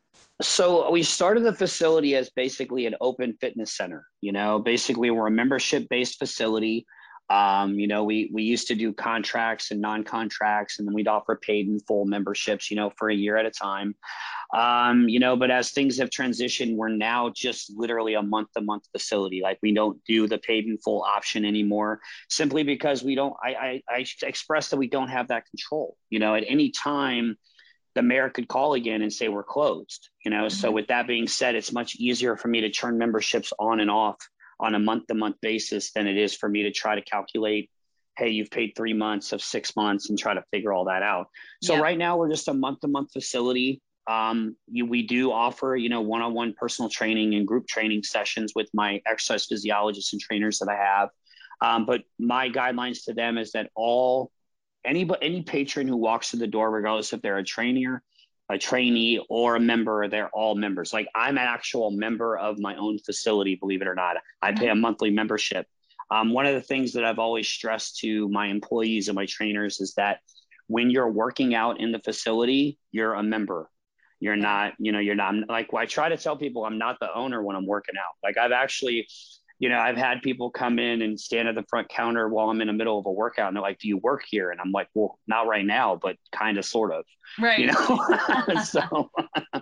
So 0.41 0.91
we 0.91 1.03
started 1.03 1.43
the 1.43 1.53
facility 1.53 2.15
as 2.15 2.29
basically 2.29 2.85
an 2.85 2.95
open 2.99 3.37
fitness 3.39 3.75
center. 3.75 4.05
You 4.21 4.33
know, 4.33 4.59
basically 4.59 5.09
we're 5.09 5.27
a 5.27 5.31
membership-based 5.31 6.19
facility. 6.19 6.85
Um, 7.29 7.79
you 7.79 7.87
know, 7.87 8.03
we 8.03 8.29
we 8.33 8.43
used 8.43 8.67
to 8.67 8.75
do 8.75 8.93
contracts 8.93 9.71
and 9.71 9.81
non-contracts, 9.81 10.77
and 10.77 10.87
then 10.87 10.93
we'd 10.93 11.07
offer 11.07 11.39
paid 11.41 11.67
and 11.67 11.81
full 11.87 12.05
memberships. 12.05 12.69
You 12.69 12.77
know, 12.77 12.91
for 12.97 13.09
a 13.09 13.15
year 13.15 13.37
at 13.37 13.45
a 13.45 13.51
time. 13.51 13.95
Um, 14.53 15.09
you 15.09 15.19
know, 15.19 15.35
but 15.35 15.49
as 15.49 15.71
things 15.71 15.97
have 15.97 16.11
transitioned, 16.11 16.75
we're 16.75 16.89
now 16.89 17.31
just 17.35 17.73
literally 17.75 18.13
a 18.13 18.21
month-to-month 18.21 18.83
facility. 18.91 19.41
Like 19.41 19.57
we 19.63 19.73
don't 19.73 20.03
do 20.05 20.27
the 20.27 20.37
paid 20.37 20.65
and 20.65 20.81
full 20.83 21.01
option 21.01 21.45
anymore, 21.45 21.99
simply 22.29 22.61
because 22.63 23.03
we 23.03 23.15
don't. 23.15 23.33
I 23.43 23.55
I, 23.55 23.81
I 23.89 24.05
express 24.21 24.69
that 24.69 24.77
we 24.77 24.87
don't 24.87 25.09
have 25.09 25.29
that 25.29 25.45
control. 25.47 25.97
You 26.11 26.19
know, 26.19 26.35
at 26.35 26.43
any 26.47 26.69
time 26.71 27.37
the 27.95 28.01
mayor 28.01 28.29
could 28.29 28.47
call 28.47 28.73
again 28.73 29.01
and 29.01 29.11
say 29.11 29.27
we're 29.29 29.43
closed 29.43 30.09
you 30.23 30.29
know 30.29 30.43
mm-hmm. 30.45 30.49
so 30.49 30.69
with 30.71 30.87
that 30.87 31.07
being 31.07 31.27
said 31.27 31.55
it's 31.55 31.71
much 31.71 31.95
easier 31.95 32.35
for 32.37 32.47
me 32.47 32.61
to 32.61 32.69
turn 32.69 32.97
memberships 32.97 33.51
on 33.57 33.79
and 33.79 33.89
off 33.89 34.17
on 34.59 34.75
a 34.75 34.79
month 34.79 35.07
to 35.07 35.15
month 35.15 35.37
basis 35.41 35.91
than 35.91 36.07
it 36.07 36.17
is 36.17 36.35
for 36.35 36.47
me 36.47 36.63
to 36.63 36.71
try 36.71 36.95
to 36.95 37.01
calculate 37.01 37.69
hey 38.17 38.29
you've 38.29 38.51
paid 38.51 38.73
three 38.75 38.93
months 38.93 39.31
of 39.31 39.41
six 39.41 39.75
months 39.75 40.09
and 40.09 40.19
try 40.19 40.33
to 40.33 40.43
figure 40.51 40.71
all 40.71 40.85
that 40.85 41.01
out 41.01 41.27
so 41.63 41.73
yeah. 41.73 41.79
right 41.79 41.97
now 41.97 42.17
we're 42.17 42.29
just 42.29 42.47
a 42.47 42.53
month 42.53 42.81
to 42.81 42.87
month 42.87 43.11
facility 43.11 43.81
um, 44.07 44.55
you, 44.67 44.85
we 44.85 45.01
do 45.01 45.31
offer 45.31 45.75
you 45.75 45.89
know 45.89 46.01
one-on-one 46.01 46.53
personal 46.53 46.89
training 46.89 47.33
and 47.33 47.47
group 47.47 47.67
training 47.67 48.03
sessions 48.03 48.53
with 48.55 48.69
my 48.73 49.01
exercise 49.07 49.45
physiologists 49.45 50.13
and 50.13 50.21
trainers 50.21 50.59
that 50.59 50.69
i 50.69 50.75
have 50.75 51.09
um, 51.61 51.85
but 51.85 52.03
my 52.19 52.49
guidelines 52.49 53.05
to 53.05 53.13
them 53.13 53.37
is 53.37 53.53
that 53.53 53.71
all 53.75 54.31
any 54.85 55.09
any 55.21 55.41
patron 55.41 55.87
who 55.87 55.97
walks 55.97 56.29
through 56.29 56.39
the 56.39 56.47
door, 56.47 56.69
regardless 56.71 57.13
if 57.13 57.21
they're 57.21 57.37
a 57.37 57.43
trainer, 57.43 58.03
a 58.49 58.57
trainee, 58.57 59.23
or 59.29 59.55
a 59.55 59.59
member, 59.59 60.07
they're 60.07 60.29
all 60.29 60.55
members. 60.55 60.93
Like 60.93 61.07
I'm 61.15 61.37
an 61.37 61.43
actual 61.43 61.91
member 61.91 62.37
of 62.37 62.59
my 62.59 62.75
own 62.75 62.99
facility, 62.99 63.55
believe 63.55 63.81
it 63.81 63.87
or 63.87 63.95
not. 63.95 64.17
I 64.41 64.51
pay 64.51 64.69
a 64.69 64.75
monthly 64.75 65.09
membership. 65.09 65.67
Um, 66.11 66.33
one 66.33 66.45
of 66.45 66.53
the 66.53 66.61
things 66.61 66.93
that 66.93 67.03
I've 67.03 67.19
always 67.19 67.47
stressed 67.47 67.97
to 67.99 68.29
my 68.29 68.47
employees 68.47 69.07
and 69.07 69.15
my 69.15 69.25
trainers 69.25 69.79
is 69.79 69.93
that 69.95 70.19
when 70.67 70.89
you're 70.89 71.09
working 71.09 71.55
out 71.55 71.79
in 71.79 71.91
the 71.91 71.99
facility, 71.99 72.77
you're 72.91 73.13
a 73.13 73.23
member. 73.23 73.69
You're 74.19 74.35
not, 74.35 74.73
you 74.79 74.91
know, 74.91 74.99
you're 74.99 75.15
not 75.15 75.35
like 75.49 75.73
well, 75.73 75.83
I 75.83 75.85
try 75.85 76.09
to 76.09 76.17
tell 76.17 76.37
people 76.37 76.65
I'm 76.65 76.77
not 76.77 76.99
the 76.99 77.13
owner 77.13 77.43
when 77.43 77.55
I'm 77.55 77.67
working 77.67 77.95
out. 77.97 78.15
Like 78.23 78.37
I've 78.37 78.51
actually 78.51 79.07
you 79.59 79.69
know, 79.69 79.79
I've 79.79 79.95
had 79.95 80.21
people 80.21 80.49
come 80.49 80.79
in 80.79 81.01
and 81.01 81.19
stand 81.19 81.47
at 81.47 81.55
the 81.55 81.63
front 81.69 81.87
counter 81.89 82.27
while 82.27 82.49
I'm 82.49 82.61
in 82.61 82.67
the 82.67 82.73
middle 82.73 82.99
of 82.99 83.05
a 83.05 83.11
workout 83.11 83.47
and 83.47 83.55
they're 83.55 83.61
like, 83.61 83.79
Do 83.79 83.87
you 83.87 83.97
work 83.97 84.23
here? 84.27 84.51
And 84.51 84.59
I'm 84.59 84.71
like, 84.71 84.89
Well, 84.93 85.17
not 85.27 85.47
right 85.47 85.65
now, 85.65 85.97
but 86.01 86.17
kind 86.31 86.57
of 86.57 86.65
sort 86.65 86.91
of. 86.91 87.05
Right. 87.39 87.59
You 87.59 87.67
know? 87.67 87.99
so 88.63 89.11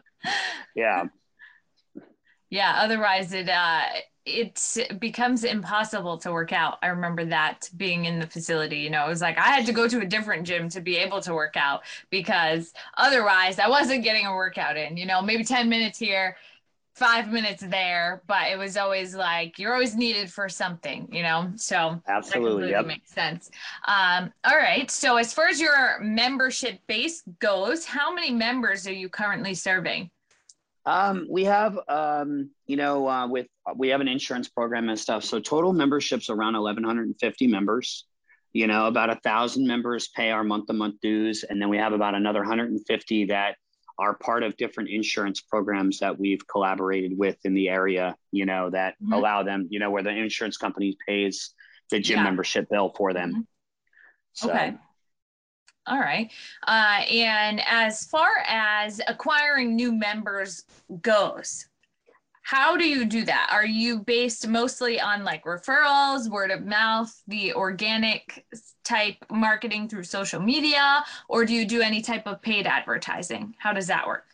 yeah. 0.76 1.06
Yeah. 2.50 2.74
Otherwise 2.78 3.34
it 3.34 3.50
uh 3.50 3.84
it 4.26 4.78
becomes 5.00 5.44
impossible 5.44 6.18
to 6.18 6.32
work 6.32 6.54
out. 6.54 6.78
I 6.82 6.88
remember 6.88 7.26
that 7.26 7.70
being 7.76 8.06
in 8.06 8.20
the 8.20 8.28
facility, 8.28 8.78
you 8.78 8.90
know, 8.90 9.06
it 9.06 9.10
was 9.10 9.22
like 9.22 9.38
I 9.38 9.50
had 9.50 9.66
to 9.66 9.74
go 9.74 9.88
to 9.88 10.00
a 10.00 10.06
different 10.06 10.48
gym 10.48 10.70
to 10.70 10.80
be 10.80 10.96
able 10.96 11.20
to 11.22 11.34
work 11.34 11.58
out 11.58 11.82
because 12.10 12.74
otherwise 12.98 13.60
I 13.60 13.68
wasn't 13.68 14.04
getting 14.04 14.26
a 14.26 14.34
workout 14.34 14.78
in, 14.78 14.96
you 14.96 15.06
know, 15.06 15.22
maybe 15.22 15.44
10 15.44 15.68
minutes 15.68 16.00
here, 16.00 16.38
five 16.94 17.32
minutes 17.32 17.64
there, 17.68 18.22
but 18.28 18.52
it 18.52 18.58
was 18.58 18.78
always 18.78 19.16
like 19.16 19.58
you're 19.58 19.74
always 19.74 19.96
needed 19.96 20.32
for 20.32 20.48
something, 20.48 21.08
you 21.12 21.24
know. 21.24 21.52
So 21.56 22.02
absolutely, 22.08 22.66
that 22.66 22.72
yep. 22.72 22.86
makes 22.86 23.12
sense. 23.12 23.50
Um, 23.88 24.32
all 24.44 24.58
right. 24.58 24.90
So 24.92 25.18
as 25.18 25.34
far 25.34 25.48
as 25.48 25.60
your 25.60 26.00
membership 26.02 26.80
base 26.88 27.24
goes, 27.40 27.86
how 27.86 28.14
many 28.14 28.32
members 28.32 28.88
are 28.88 28.94
you 28.94 29.10
currently 29.10 29.56
serving? 29.56 30.12
Um, 30.86 31.28
we 31.30 31.46
have, 31.46 31.80
um, 31.88 32.50
you 32.68 32.76
know, 32.76 33.08
uh, 33.08 33.28
with 33.28 33.48
we 33.76 33.90
have 33.90 34.02
an 34.02 34.08
insurance 34.08 34.50
program 34.50 34.90
and 34.90 35.00
stuff. 35.00 35.24
So 35.24 35.40
total 35.40 35.74
memberships 35.74 36.30
around 36.30 36.54
1,150 36.54 37.48
members. 37.48 38.06
You 38.52 38.68
know, 38.68 38.86
about 38.86 39.10
a 39.10 39.16
thousand 39.24 39.66
members 39.66 40.10
pay 40.10 40.30
our 40.30 40.44
month-to-month 40.44 41.02
dues, 41.02 41.44
and 41.44 41.60
then 41.60 41.70
we 41.70 41.78
have 41.78 41.92
about 41.92 42.14
another 42.14 42.42
150 42.42 43.26
that 43.26 43.56
are 44.00 44.16
part 44.16 44.44
of 44.44 44.58
different 44.58 44.90
insurance 44.90 45.42
programs 45.42 46.00
that 46.00 46.18
we've 46.18 46.46
collaborated 46.48 47.18
with 47.18 47.38
in 47.44 47.54
the 47.54 47.70
area, 47.70 48.16
you 48.32 48.46
know, 48.46 48.70
that 48.70 48.96
mm-hmm. 48.96 49.14
allow 49.14 49.44
them, 49.44 49.68
you 49.70 49.80
know, 49.80 49.92
where 49.92 50.04
the 50.04 50.10
insurance 50.10 50.58
company 50.58 50.98
pays 51.08 51.54
the 51.90 52.00
gym 52.00 52.18
yeah. 52.18 52.24
membership 52.24 52.68
bill 52.70 52.94
for 52.98 53.14
them. 53.14 53.32
Mm-hmm. 53.32 53.42
So. 54.34 54.50
Okay. 54.50 54.76
All 55.86 56.00
right. 56.00 56.32
Uh, 56.66 57.02
and 57.12 57.62
as 57.68 58.06
far 58.06 58.32
as 58.48 59.02
acquiring 59.08 59.76
new 59.76 59.92
members 59.92 60.64
goes, 61.02 61.68
how 62.44 62.76
do 62.76 62.86
you 62.86 63.06
do 63.06 63.24
that? 63.26 63.50
Are 63.52 63.66
you 63.66 64.00
based 64.00 64.48
mostly 64.48 65.00
on 65.00 65.24
like 65.24 65.46
referrals, 65.46 66.30
word 66.30 66.52
of 66.52 66.66
mouth, 66.66 67.12
the 67.28 67.54
organic 67.54 68.46
type 68.84 69.16
marketing 69.32 69.88
through 69.88 70.04
social 70.04 70.42
media, 70.42 71.04
or 71.30 71.46
do 71.46 71.54
you 71.54 71.66
do 71.66 71.82
any 71.82 72.02
type 72.02 72.28
of 72.28 72.42
paid 72.42 72.68
advertising? 72.68 73.56
How 73.58 73.72
does 73.72 73.88
that 73.88 74.06
work? 74.06 74.26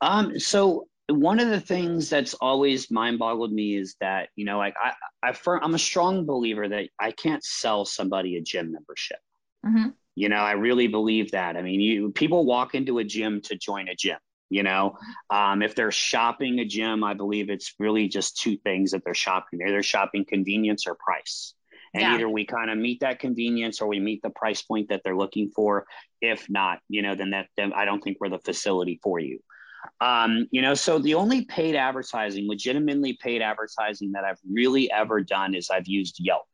Um, 0.00 0.38
so 0.38 0.86
one 1.08 1.40
of 1.40 1.48
the 1.48 1.60
things 1.60 2.08
that's 2.08 2.34
always 2.34 2.88
mind 2.88 3.18
boggled 3.18 3.52
me 3.52 3.76
is 3.76 3.96
that, 4.00 4.28
you 4.36 4.44
know, 4.44 4.58
like 4.58 4.74
I, 4.80 4.92
I, 5.28 5.58
I'm 5.60 5.74
a 5.74 5.78
strong 5.78 6.24
believer 6.24 6.68
that 6.68 6.88
I 7.00 7.10
can't 7.10 7.44
sell 7.44 7.84
somebody 7.84 8.36
a 8.36 8.40
gym 8.40 8.70
membership. 8.70 9.18
Mm-hmm. 9.66 9.88
You 10.14 10.28
know, 10.28 10.36
I 10.36 10.52
really 10.52 10.86
believe 10.86 11.32
that. 11.32 11.56
I 11.56 11.62
mean, 11.62 11.80
you 11.80 12.12
people 12.12 12.44
walk 12.44 12.76
into 12.76 12.98
a 12.98 13.04
gym 13.04 13.40
to 13.42 13.56
join 13.56 13.88
a 13.88 13.96
gym 13.96 14.18
you 14.50 14.62
know? 14.62 14.98
Um, 15.30 15.62
if 15.62 15.74
they're 15.74 15.90
shopping 15.90 16.58
a 16.58 16.64
gym 16.64 17.02
i 17.04 17.14
believe 17.14 17.48
it's 17.48 17.74
really 17.78 18.08
just 18.08 18.36
two 18.36 18.56
things 18.58 18.90
that 18.90 19.04
they're 19.04 19.14
shopping. 19.14 19.58
They're 19.58 19.68
either 19.68 19.82
shopping 19.82 20.24
convenience 20.28 20.86
or 20.86 20.94
price. 20.94 21.54
And 21.94 22.02
yeah. 22.02 22.14
either 22.14 22.28
we 22.28 22.44
kind 22.44 22.70
of 22.70 22.78
meet 22.78 23.00
that 23.00 23.18
convenience 23.18 23.80
or 23.80 23.88
we 23.88 23.98
meet 23.98 24.22
the 24.22 24.30
price 24.30 24.62
point 24.62 24.90
that 24.90 25.00
they're 25.02 25.16
looking 25.16 25.50
for. 25.50 25.86
If 26.20 26.48
not 26.50 26.80
you 26.88 27.02
know 27.02 27.14
then 27.14 27.30
that 27.30 27.46
then 27.56 27.72
i 27.72 27.84
don't 27.84 28.02
think 28.02 28.18
we're 28.20 28.28
the 28.28 28.38
facility 28.38 29.00
for 29.02 29.18
you. 29.18 29.40
Um, 30.00 30.46
you 30.50 30.60
know 30.60 30.74
so 30.74 30.98
the 30.98 31.14
only 31.14 31.46
paid 31.46 31.74
advertising 31.74 32.46
legitimately 32.46 33.14
paid 33.14 33.40
advertising 33.40 34.12
that 34.12 34.24
i've 34.24 34.38
really 34.50 34.90
ever 34.92 35.22
done 35.22 35.54
is 35.54 35.70
i've 35.70 35.88
used 35.88 36.16
yelp. 36.18 36.46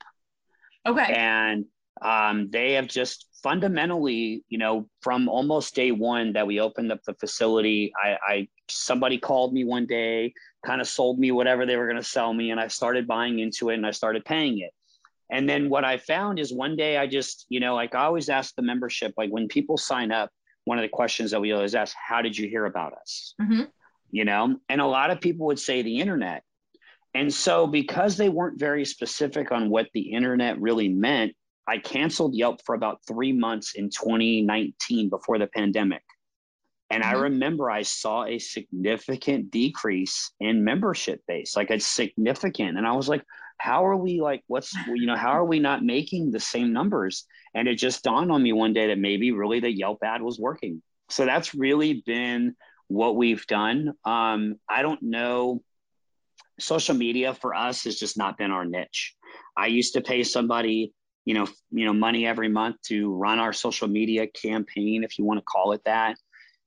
Okay. 0.87 1.13
And 1.13 1.65
um, 2.01 2.51
they 2.51 2.75
have 2.75 2.87
just 2.87 3.26
fundamentally, 3.43 4.45
you 4.49 4.59
know, 4.59 4.89
from 5.01 5.29
almost 5.29 5.75
day 5.75 5.91
one 5.91 6.33
that 6.33 6.47
we 6.47 6.61
opened 6.61 6.93
up 6.93 7.03
the 7.05 7.15
facility, 7.15 7.93
I, 8.03 8.17
I 8.27 8.49
somebody 8.69 9.19
called 9.19 9.53
me 9.53 9.65
one 9.65 9.87
day, 9.87 10.33
kind 10.65 10.81
of 10.81 10.89
sold 10.89 11.19
me 11.19 11.31
whatever 11.31 11.67
they 11.67 11.77
were 11.77 11.87
going 11.87 11.97
to 11.97 12.03
sell 12.03 12.33
me, 12.33 12.51
and 12.51 12.61
I 12.61 12.69
started 12.69 13.07
buying 13.07 13.39
into 13.39 13.71
it 13.71 13.75
and 13.75 13.87
I 13.87 13.93
started 13.93 14.25
paying 14.25 14.59
it. 14.61 14.73
And 15.31 15.49
then 15.49 15.69
what 15.69 15.85
I 15.85 15.99
found 15.99 16.39
is 16.39 16.53
one 16.53 16.77
day 16.77 16.97
I 16.97 17.07
just, 17.07 17.47
you 17.49 17.61
know, 17.61 17.75
like 17.75 17.95
I 17.95 18.05
always 18.05 18.29
ask 18.29 18.55
the 18.55 18.63
membership, 18.63 19.13
like 19.17 19.31
when 19.31 19.49
people 19.49 19.77
sign 19.77 20.13
up, 20.13 20.31
one 20.65 20.79
of 20.79 20.83
the 20.83 20.89
questions 20.89 21.31
that 21.31 21.41
we 21.41 21.53
always 21.53 21.75
ask, 21.75 21.97
how 21.97 22.23
did 22.23 22.37
you 22.37 22.49
hear 22.49 22.65
about 22.65 22.93
us? 22.93 23.35
Mm-hmm. 23.41 23.63
You 24.11 24.25
know, 24.25 24.57
and 24.69 24.81
a 24.81 24.87
lot 24.87 25.11
of 25.11 25.21
people 25.21 25.47
would 25.47 25.59
say 25.59 25.83
the 25.83 26.01
internet. 26.01 26.43
And 27.15 27.33
so 27.33 27.67
because 27.67 28.17
they 28.17 28.29
weren't 28.29 28.59
very 28.59 28.85
specific 28.85 29.51
on 29.51 29.71
what 29.71 29.89
the 29.95 30.13
internet 30.13 30.61
really 30.61 30.89
meant, 30.89 31.35
I 31.69 31.79
canceled 31.79 32.35
Yelp 32.35 32.61
for 32.65 32.75
about 32.75 33.01
three 33.07 33.33
months 33.33 33.75
in 33.75 33.91
2019 33.91 35.09
before 35.09 35.39
the 35.39 35.49
pandemic. 35.49 36.03
And 36.91 37.03
mm-hmm. 37.03 37.17
I 37.17 37.21
remember 37.21 37.71
I 37.71 37.83
saw 37.83 38.25
a 38.25 38.39
significant 38.39 39.51
decrease 39.51 40.33
in 40.41 40.65
membership 40.65 41.23
base, 41.27 41.57
like 41.57 41.71
it's 41.71 41.87
significant. 41.87 42.79
And 42.79 42.87
I 42.87 42.93
was 42.93 43.09
like, 43.09 43.25
how 43.59 43.87
are 43.87 43.97
we 43.97 44.21
like, 44.21 44.43
what's, 44.47 44.75
you 44.87 45.07
know, 45.07 45.17
how 45.17 45.31
are 45.31 45.45
we 45.45 45.59
not 45.59 45.83
making 45.83 46.31
the 46.31 46.41
same 46.41 46.73
numbers? 46.73 47.25
And 47.55 47.69
it 47.69 47.77
just 47.77 48.05
dawned 48.05 48.31
on 48.31 48.43
me 48.43 48.53
one 48.53 48.75
day 48.75 48.89
that 48.89 48.99
maybe 48.99 49.33
really 49.33 49.61
the 49.61 49.75
Yelp 49.75 49.99
ad 50.05 50.23
was 50.23 50.39
working. 50.39 50.83
So 51.09 51.25
that's 51.25 51.55
really 51.55 52.03
been 52.05 52.55
what 52.89 53.17
we've 53.17 53.47
done. 53.47 53.95
Um, 54.05 54.57
I 54.69 54.83
don't 54.83 55.03
know. 55.03 55.63
Social 56.61 56.95
media 56.95 57.35
for 57.35 57.55
us 57.55 57.85
has 57.85 57.99
just 57.99 58.17
not 58.17 58.39
been 58.39 58.51
our 58.51 58.65
niche. 58.65 59.15
I 59.57 59.67
used 59.67 59.95
to 59.95 60.01
pay 60.01 60.23
somebody 60.23 60.93
you 61.27 61.35
know, 61.35 61.47
you 61.71 61.85
know, 61.85 61.93
money 61.93 62.27
every 62.27 62.49
month 62.49 62.77
to 62.87 63.13
run 63.13 63.39
our 63.39 63.53
social 63.53 63.89
media 63.89 64.27
campaign, 64.29 65.05
if 65.05 65.19
you 65.19 65.25
want 65.25 65.39
to 65.39 65.45
call 65.45 65.73
it 65.73 65.83
that. 65.85 66.17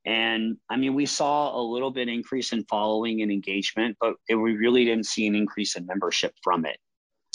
And 0.05 0.57
I 0.69 0.75
mean, 0.75 0.93
we 0.93 1.05
saw 1.05 1.59
a 1.59 1.63
little 1.63 1.91
bit 1.91 2.09
increase 2.09 2.51
in 2.51 2.65
following 2.65 3.21
and 3.21 3.31
engagement, 3.31 3.97
but 3.99 4.15
it, 4.27 4.35
we 4.35 4.55
really 4.57 4.85
didn't 4.85 5.05
see 5.05 5.25
an 5.27 5.33
increase 5.33 5.75
in 5.75 5.85
membership 5.85 6.33
from 6.43 6.65
it. 6.65 6.77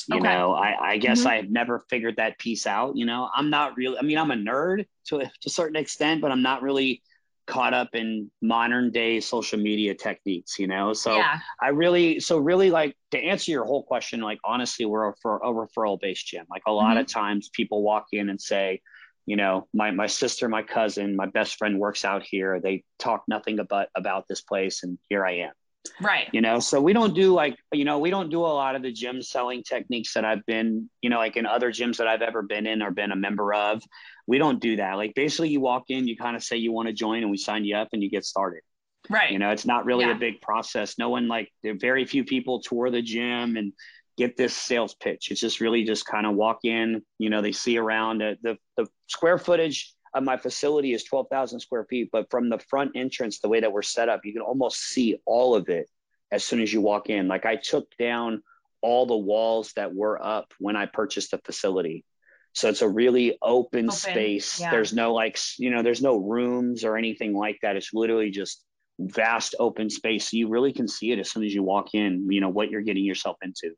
You 0.06 0.18
okay. 0.18 0.24
know, 0.24 0.52
I, 0.52 0.92
I 0.92 0.96
guess 0.98 1.20
mm-hmm. 1.20 1.28
I 1.28 1.36
have 1.36 1.50
never 1.50 1.84
figured 1.88 2.16
that 2.16 2.38
piece 2.38 2.66
out. 2.66 2.94
You 2.94 3.06
know, 3.06 3.30
I'm 3.34 3.48
not 3.48 3.74
really, 3.76 3.96
I 3.98 4.02
mean, 4.02 4.18
I'm 4.18 4.30
a 4.30 4.36
nerd 4.36 4.84
to, 5.06 5.18
to 5.20 5.30
a 5.46 5.50
certain 5.50 5.76
extent, 5.76 6.20
but 6.20 6.30
I'm 6.30 6.42
not 6.42 6.62
really 6.62 7.02
caught 7.47 7.74
up 7.74 7.90
in 7.95 8.30
modern 8.40 8.90
day 8.90 9.20
social 9.20 9.59
media 9.59 9.95
techniques, 9.95 10.59
you 10.59 10.66
know? 10.66 10.92
So 10.92 11.16
yeah. 11.16 11.38
I 11.61 11.68
really, 11.68 12.20
so 12.20 12.38
really 12.38 12.70
like 12.70 12.97
to 13.11 13.18
answer 13.18 13.51
your 13.51 13.64
whole 13.64 13.82
question, 13.82 14.20
like 14.20 14.38
honestly, 14.45 14.86
we're 14.86 15.09
a, 15.09 15.12
a 15.24 15.53
referral 15.53 16.01
based 16.01 16.26
gym. 16.26 16.47
Like 16.51 16.62
a 16.66 16.72
lot 16.72 16.92
mm-hmm. 16.92 17.01
of 17.01 17.07
times 17.07 17.51
people 17.53 17.82
walk 17.82 18.07
in 18.12 18.28
and 18.30 18.40
say, 18.40 18.80
you 19.26 19.36
know, 19.36 19.68
my, 19.72 19.90
my 19.90 20.07
sister, 20.07 20.49
my 20.49 20.62
cousin, 20.62 21.16
my 21.16 21.26
best 21.26 21.57
friend 21.57 21.78
works 21.78 22.05
out 22.05 22.22
here. 22.22 22.61
They 22.61 22.84
talk 22.99 23.24
nothing 23.28 23.59
about, 23.59 23.88
about 23.95 24.28
this 24.28 24.42
place. 24.42 24.82
And 24.82 24.99
here 25.09 25.24
I 25.24 25.38
am. 25.38 25.53
Right. 26.01 26.28
You 26.32 26.41
know, 26.41 26.61
so 26.61 26.80
we 26.80 26.93
don't 26.93 27.14
do 27.14 27.32
like, 27.35 27.57
you 27.72 27.85
know, 27.85 27.99
we 27.99 28.11
don't 28.11 28.30
do 28.30 28.41
a 28.41 28.49
lot 28.49 28.74
of 28.74 28.82
the 28.82 28.91
gym 28.91 29.22
selling 29.22 29.62
techniques 29.62 30.14
that 30.14 30.24
I've 30.24 30.45
been, 30.47 30.89
you 31.03 31.11
know, 31.11 31.18
like 31.18 31.37
in 31.37 31.47
other 31.47 31.70
gyms 31.70 31.99
that 31.99 32.09
I've 32.09 32.22
ever 32.22 32.43
been 32.43 32.66
in 32.66 32.82
or 32.82 32.91
been 32.91 33.12
a 33.12 33.16
member 33.16 33.53
of. 33.55 33.82
We 34.26 34.39
don't 34.39 34.61
do 34.61 34.76
that. 34.76 34.95
Like 34.95 35.14
basically 35.14 35.51
you 35.51 35.61
walk 35.61 35.85
in, 35.89 36.09
you 36.09 36.16
kind 36.16 36.37
of 36.37 36.43
say 36.43 36.57
you 36.57 36.72
want 36.72 36.89
to 36.89 36.95
join 36.95 37.22
and 37.22 37.30
we 37.30 37.37
sign 37.37 37.64
you 37.64 37.76
up 37.76 37.89
and 37.93 38.03
you 38.03 38.11
get 38.11 38.24
started. 38.24 38.62
Right. 39.11 39.30
You 39.30 39.39
know, 39.39 39.51
it's 39.51 39.66
not 39.66 39.85
really 39.85 40.07
yeah. 40.07 40.12
a 40.12 40.18
big 40.18 40.41
process. 40.41 40.99
No 40.99 41.11
one 41.11 41.28
like 41.28 41.51
very 41.62 42.07
few 42.07 42.24
people 42.24 42.61
tour 42.61 42.91
the 42.91 43.03
gym 43.03 43.57
and 43.57 43.72
get 44.16 44.37
this 44.37 44.55
sales 44.55 44.95
pitch. 44.95 45.30
It's 45.30 45.41
just 45.41 45.61
really 45.61 45.85
just 45.85 46.07
kind 46.07 46.26
of 46.26 46.35
walk 46.35 46.61
in, 46.64 47.03
you 47.18 47.30
know, 47.30 47.43
they 47.43 47.53
see 47.53 47.78
around 47.78 48.22
uh, 48.22 48.35
the, 48.43 48.57
the 48.76 48.87
square 49.09 49.39
footage 49.39 49.93
of 50.14 50.22
my 50.22 50.36
facility 50.36 50.92
is 50.92 51.04
12,000 51.04 51.60
square 51.60 51.84
feet, 51.84 52.10
but 52.12 52.30
from 52.30 52.48
the 52.48 52.58
front 52.58 52.92
entrance, 52.94 53.40
the 53.40 53.48
way 53.48 53.60
that 53.60 53.72
we're 53.72 53.82
set 53.82 54.08
up, 54.08 54.20
you 54.24 54.32
can 54.32 54.42
almost 54.42 54.78
see 54.80 55.16
all 55.26 55.54
of 55.54 55.68
it 55.68 55.88
as 56.30 56.44
soon 56.44 56.60
as 56.60 56.72
you 56.72 56.80
walk 56.80 57.10
in. 57.10 57.28
Like 57.28 57.44
I 57.44 57.56
took 57.56 57.96
down 57.96 58.42
all 58.80 59.06
the 59.06 59.16
walls 59.16 59.72
that 59.76 59.94
were 59.94 60.22
up 60.22 60.52
when 60.58 60.76
I 60.76 60.86
purchased 60.86 61.32
the 61.32 61.38
facility. 61.38 62.04
So 62.52 62.68
it's 62.68 62.82
a 62.82 62.88
really 62.88 63.36
open, 63.42 63.86
open. 63.86 63.90
space. 63.90 64.60
Yeah. 64.60 64.70
There's 64.70 64.92
no 64.92 65.12
like, 65.12 65.38
you 65.58 65.70
know, 65.70 65.82
there's 65.82 66.02
no 66.02 66.16
rooms 66.16 66.84
or 66.84 66.96
anything 66.96 67.34
like 67.34 67.58
that. 67.62 67.76
It's 67.76 67.92
literally 67.92 68.30
just 68.30 68.62
vast 68.98 69.56
open 69.58 69.90
space. 69.90 70.30
So 70.30 70.36
you 70.36 70.48
really 70.48 70.72
can 70.72 70.86
see 70.86 71.10
it 71.10 71.18
as 71.18 71.30
soon 71.30 71.42
as 71.42 71.52
you 71.52 71.64
walk 71.64 71.94
in, 71.94 72.30
you 72.30 72.40
know, 72.40 72.50
what 72.50 72.70
you're 72.70 72.82
getting 72.82 73.04
yourself 73.04 73.36
into. 73.42 73.74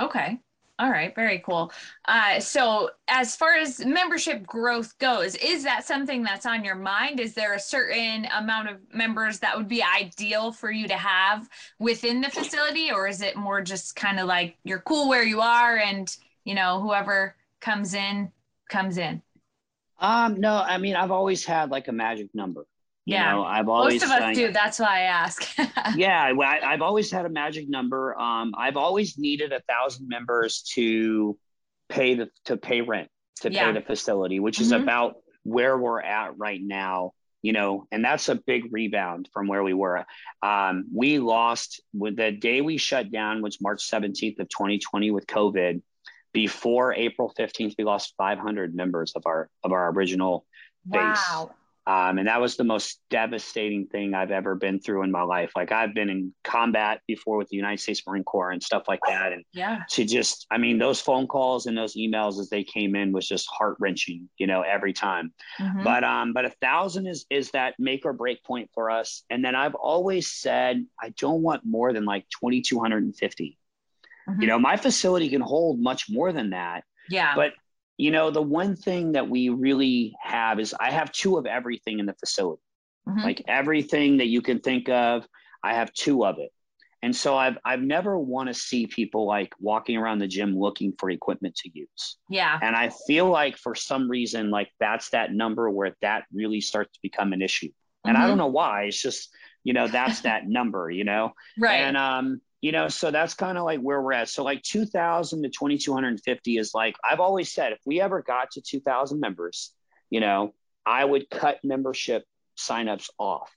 Okay. 0.00 0.38
All 0.80 0.90
right, 0.90 1.12
very 1.12 1.40
cool. 1.40 1.72
Uh, 2.04 2.38
so, 2.38 2.90
as 3.08 3.34
far 3.34 3.56
as 3.56 3.84
membership 3.84 4.46
growth 4.46 4.96
goes, 4.98 5.34
is 5.34 5.64
that 5.64 5.84
something 5.84 6.22
that's 6.22 6.46
on 6.46 6.64
your 6.64 6.76
mind? 6.76 7.18
Is 7.18 7.34
there 7.34 7.54
a 7.54 7.58
certain 7.60 8.28
amount 8.36 8.68
of 8.68 8.76
members 8.94 9.40
that 9.40 9.56
would 9.56 9.66
be 9.66 9.82
ideal 9.82 10.52
for 10.52 10.70
you 10.70 10.86
to 10.86 10.94
have 10.94 11.48
within 11.80 12.20
the 12.20 12.30
facility, 12.30 12.92
or 12.92 13.08
is 13.08 13.22
it 13.22 13.34
more 13.34 13.60
just 13.60 13.96
kind 13.96 14.20
of 14.20 14.28
like 14.28 14.56
you're 14.62 14.78
cool 14.78 15.08
where 15.08 15.24
you 15.24 15.40
are, 15.40 15.78
and 15.78 16.16
you 16.44 16.54
know 16.54 16.80
whoever 16.80 17.34
comes 17.60 17.94
in 17.94 18.30
comes 18.68 18.98
in? 18.98 19.20
Um, 19.98 20.38
no, 20.38 20.58
I 20.58 20.78
mean 20.78 20.94
I've 20.94 21.10
always 21.10 21.44
had 21.44 21.70
like 21.70 21.88
a 21.88 21.92
magic 21.92 22.28
number. 22.34 22.66
Yeah, 23.08 23.30
you 23.30 23.36
know, 23.36 23.44
I've 23.44 23.68
always 23.70 24.02
most 24.02 24.14
of 24.14 24.22
us 24.22 24.36
do. 24.36 24.52
That's 24.52 24.78
why 24.78 24.98
I 24.98 25.00
ask. 25.04 25.48
yeah, 25.96 26.30
I, 26.38 26.72
have 26.72 26.82
always 26.82 27.10
had 27.10 27.24
a 27.24 27.30
magic 27.30 27.66
number. 27.66 28.18
Um, 28.20 28.52
I've 28.54 28.76
always 28.76 29.16
needed 29.16 29.50
a 29.50 29.60
thousand 29.60 30.08
members 30.08 30.60
to 30.74 31.38
pay 31.88 32.16
the 32.16 32.28
to 32.44 32.58
pay 32.58 32.82
rent 32.82 33.08
to 33.40 33.50
yeah. 33.50 33.64
pay 33.64 33.72
the 33.72 33.80
facility, 33.80 34.40
which 34.40 34.60
is 34.60 34.72
mm-hmm. 34.72 34.82
about 34.82 35.16
where 35.42 35.78
we're 35.78 36.02
at 36.02 36.36
right 36.36 36.60
now. 36.62 37.12
You 37.40 37.54
know, 37.54 37.86
and 37.90 38.04
that's 38.04 38.28
a 38.28 38.34
big 38.34 38.64
rebound 38.72 39.30
from 39.32 39.46
where 39.46 39.62
we 39.62 39.72
were. 39.72 40.04
Um, 40.42 40.84
we 40.94 41.18
lost 41.18 41.80
with 41.94 42.16
the 42.16 42.30
day 42.30 42.60
we 42.60 42.76
shut 42.76 43.10
down 43.10 43.40
was 43.40 43.58
March 43.58 43.88
17th 43.88 44.38
of 44.38 44.50
2020 44.50 45.12
with 45.12 45.26
COVID. 45.26 45.80
Before 46.34 46.92
April 46.92 47.32
15th, 47.38 47.74
we 47.78 47.84
lost 47.84 48.12
500 48.18 48.74
members 48.74 49.12
of 49.16 49.22
our 49.24 49.48
of 49.64 49.72
our 49.72 49.90
original 49.92 50.44
base. 50.86 51.00
Wow. 51.30 51.52
Um, 51.88 52.18
and 52.18 52.28
that 52.28 52.38
was 52.38 52.56
the 52.56 52.64
most 52.64 53.00
devastating 53.08 53.86
thing 53.86 54.12
I've 54.12 54.30
ever 54.30 54.54
been 54.54 54.78
through 54.78 55.04
in 55.04 55.10
my 55.10 55.22
life. 55.22 55.52
Like 55.56 55.72
I've 55.72 55.94
been 55.94 56.10
in 56.10 56.34
combat 56.44 57.00
before 57.06 57.38
with 57.38 57.48
the 57.48 57.56
United 57.56 57.80
States 57.80 58.02
Marine 58.06 58.24
Corps 58.24 58.50
and 58.50 58.62
stuff 58.62 58.82
like 58.88 59.00
that. 59.08 59.32
And 59.32 59.42
yeah, 59.54 59.84
to 59.92 60.04
just, 60.04 60.46
I 60.50 60.58
mean, 60.58 60.78
those 60.78 61.00
phone 61.00 61.26
calls 61.26 61.64
and 61.64 61.78
those 61.78 61.96
emails 61.96 62.38
as 62.40 62.50
they 62.50 62.62
came 62.62 62.94
in 62.94 63.10
was 63.10 63.26
just 63.26 63.48
heart 63.50 63.78
wrenching, 63.80 64.28
you 64.36 64.46
know, 64.46 64.60
every 64.60 64.92
time. 64.92 65.32
Mm-hmm. 65.58 65.82
But, 65.82 66.04
um, 66.04 66.34
but 66.34 66.44
a 66.44 66.50
thousand 66.60 67.06
is, 67.06 67.24
is 67.30 67.52
that 67.52 67.72
make 67.78 68.04
or 68.04 68.12
break 68.12 68.44
point 68.44 68.68
for 68.74 68.90
us. 68.90 69.24
And 69.30 69.42
then 69.42 69.54
I've 69.54 69.74
always 69.74 70.30
said, 70.30 70.84
I 71.00 71.08
don't 71.18 71.40
want 71.40 71.62
more 71.64 71.94
than 71.94 72.04
like 72.04 72.26
2,250. 72.38 73.58
Mm-hmm. 74.28 74.42
You 74.42 74.46
know, 74.46 74.58
my 74.58 74.76
facility 74.76 75.30
can 75.30 75.40
hold 75.40 75.80
much 75.80 76.10
more 76.10 76.34
than 76.34 76.50
that. 76.50 76.84
Yeah. 77.08 77.34
But 77.34 77.54
you 77.98 78.12
know, 78.12 78.30
the 78.30 78.40
one 78.40 78.76
thing 78.76 79.12
that 79.12 79.28
we 79.28 79.48
really 79.48 80.14
have 80.22 80.60
is 80.60 80.74
I 80.78 80.92
have 80.92 81.12
two 81.12 81.36
of 81.36 81.46
everything 81.46 81.98
in 81.98 82.06
the 82.06 82.14
facility. 82.14 82.62
Mm-hmm. 83.06 83.20
Like 83.20 83.42
everything 83.48 84.18
that 84.18 84.28
you 84.28 84.40
can 84.40 84.60
think 84.60 84.88
of, 84.88 85.26
I 85.62 85.74
have 85.74 85.92
two 85.92 86.24
of 86.24 86.38
it. 86.38 86.52
And 87.02 87.14
so 87.14 87.36
I've 87.36 87.58
I've 87.64 87.82
never 87.82 88.18
want 88.18 88.48
to 88.48 88.54
see 88.54 88.86
people 88.86 89.26
like 89.26 89.52
walking 89.60 89.96
around 89.96 90.18
the 90.18 90.26
gym 90.26 90.56
looking 90.56 90.94
for 90.98 91.10
equipment 91.10 91.54
to 91.56 91.70
use. 91.72 92.16
Yeah. 92.28 92.58
And 92.60 92.74
I 92.74 92.90
feel 93.06 93.26
like 93.26 93.56
for 93.56 93.74
some 93.74 94.08
reason, 94.08 94.50
like 94.50 94.70
that's 94.80 95.10
that 95.10 95.32
number 95.32 95.70
where 95.70 95.96
that 96.02 96.24
really 96.32 96.60
starts 96.60 96.92
to 96.94 96.98
become 97.02 97.32
an 97.32 97.42
issue. 97.42 97.70
And 98.04 98.14
mm-hmm. 98.14 98.24
I 98.24 98.26
don't 98.26 98.38
know 98.38 98.48
why. 98.48 98.84
It's 98.84 99.00
just, 99.00 99.30
you 99.64 99.72
know, 99.72 99.86
that's 99.88 100.20
that 100.22 100.48
number, 100.48 100.90
you 100.90 101.04
know? 101.04 101.32
Right. 101.58 101.80
And 101.82 101.96
um, 101.96 102.40
you 102.60 102.72
know 102.72 102.88
so 102.88 103.10
that's 103.10 103.34
kind 103.34 103.56
of 103.56 103.64
like 103.64 103.80
where 103.80 104.00
we're 104.00 104.12
at. 104.12 104.28
So 104.28 104.42
like 104.42 104.62
2000 104.62 105.42
to 105.42 105.48
2250 105.48 106.58
is 106.58 106.72
like 106.74 106.96
i've 107.08 107.20
always 107.20 107.52
said 107.52 107.72
if 107.72 107.80
we 107.84 108.00
ever 108.00 108.22
got 108.22 108.52
to 108.52 108.60
2000 108.60 109.20
members 109.20 109.72
you 110.10 110.20
know 110.20 110.54
i 110.84 111.04
would 111.04 111.30
cut 111.30 111.58
membership 111.64 112.24
signups 112.56 113.10
off. 113.18 113.50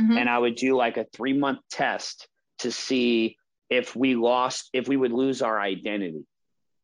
Mm-hmm. 0.00 0.16
and 0.16 0.28
i 0.28 0.38
would 0.38 0.56
do 0.56 0.76
like 0.76 0.96
a 0.96 1.06
three 1.12 1.34
month 1.34 1.60
test 1.70 2.26
to 2.60 2.72
see 2.72 3.36
if 3.68 3.94
we 3.94 4.14
lost 4.14 4.70
if 4.72 4.88
we 4.88 4.96
would 4.96 5.12
lose 5.12 5.42
our 5.42 5.60
identity 5.60 6.26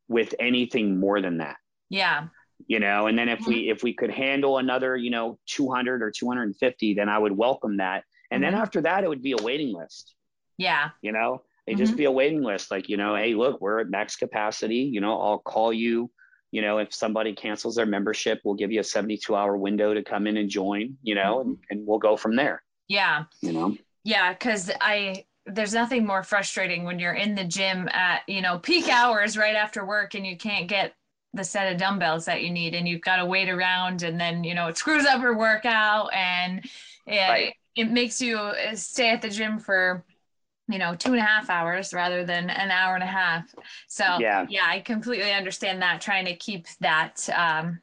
with 0.07 0.33
anything 0.39 0.99
more 0.99 1.21
than 1.21 1.37
that. 1.37 1.57
Yeah. 1.89 2.27
You 2.67 2.79
know 2.79 3.07
and 3.07 3.17
then 3.17 3.29
if 3.29 3.39
mm-hmm. 3.39 3.51
we 3.51 3.69
if 3.69 3.83
we 3.83 3.93
could 3.93 4.11
handle 4.11 4.57
another 4.57 4.95
you 4.95 5.09
know 5.09 5.39
200 5.47 6.01
or 6.01 6.11
250 6.11 6.93
then 6.95 7.09
i 7.09 7.17
would 7.17 7.31
welcome 7.31 7.77
that. 7.77 8.03
And 8.31 8.43
mm-hmm. 8.43 8.53
then 8.53 8.61
after 8.61 8.81
that 8.81 9.03
it 9.03 9.09
would 9.09 9.23
be 9.23 9.33
a 9.33 9.41
waiting 9.41 9.73
list. 9.73 10.13
Yeah. 10.57 10.89
You 11.01 11.11
know 11.11 11.43
mm-hmm. 11.75 11.85
just 11.85 11.97
be 11.97 12.05
a 12.05 12.11
waiting 12.11 12.41
list 12.41 12.71
like 12.71 12.89
you 12.89 12.97
know 12.97 13.15
hey 13.15 13.33
look 13.33 13.59
we're 13.61 13.79
at 13.79 13.89
max 13.89 14.15
capacity 14.15 14.77
you 14.77 15.01
know 15.01 15.19
i'll 15.19 15.39
call 15.39 15.71
you 15.73 16.09
you 16.51 16.61
know 16.61 16.77
if 16.77 16.93
somebody 16.93 17.33
cancels 17.33 17.75
their 17.75 17.85
membership 17.85 18.39
we'll 18.43 18.55
give 18.55 18.71
you 18.71 18.79
a 18.79 18.83
72 18.83 19.35
hour 19.35 19.57
window 19.57 19.93
to 19.93 20.03
come 20.03 20.27
in 20.27 20.37
and 20.37 20.49
join 20.49 20.95
you 21.03 21.15
know 21.15 21.41
and, 21.41 21.57
and 21.69 21.85
we'll 21.85 21.99
go 21.99 22.17
from 22.17 22.35
there 22.35 22.63
yeah 22.87 23.23
you 23.41 23.51
know 23.51 23.75
yeah 24.03 24.33
because 24.33 24.71
i 24.81 25.23
there's 25.45 25.73
nothing 25.73 26.05
more 26.05 26.23
frustrating 26.23 26.83
when 26.83 26.99
you're 26.99 27.13
in 27.13 27.35
the 27.35 27.43
gym 27.43 27.87
at 27.91 28.21
you 28.27 28.41
know 28.41 28.59
peak 28.59 28.87
hours 28.89 29.37
right 29.37 29.55
after 29.55 29.85
work 29.85 30.15
and 30.15 30.25
you 30.25 30.37
can't 30.37 30.67
get 30.67 30.93
the 31.33 31.43
set 31.43 31.71
of 31.71 31.77
dumbbells 31.77 32.25
that 32.25 32.41
you 32.41 32.49
need 32.49 32.73
and 32.73 32.87
you've 32.87 33.01
got 33.01 33.17
to 33.17 33.25
wait 33.25 33.49
around 33.49 34.03
and 34.03 34.19
then 34.19 34.43
you 34.43 34.55
know 34.55 34.67
it 34.67 34.77
screws 34.77 35.05
up 35.05 35.21
your 35.21 35.37
workout 35.37 36.11
and 36.13 36.65
it, 37.05 37.29
right. 37.29 37.53
it 37.75 37.91
makes 37.91 38.21
you 38.21 38.37
uh, 38.37 38.75
stay 38.75 39.09
at 39.09 39.21
the 39.21 39.29
gym 39.29 39.59
for 39.59 40.03
you 40.69 40.77
know 40.77 40.95
two 40.95 41.11
and 41.11 41.19
a 41.19 41.25
half 41.25 41.49
hours 41.49 41.93
rather 41.93 42.23
than 42.23 42.49
an 42.49 42.71
hour 42.71 42.93
and 42.93 43.03
a 43.03 43.07
half. 43.07 43.53
So 43.87 44.05
yeah. 44.19 44.45
yeah 44.49 44.65
i 44.67 44.79
completely 44.79 45.33
understand 45.33 45.81
that 45.81 45.99
trying 45.99 46.25
to 46.25 46.35
keep 46.35 46.67
that 46.79 47.27
um, 47.35 47.81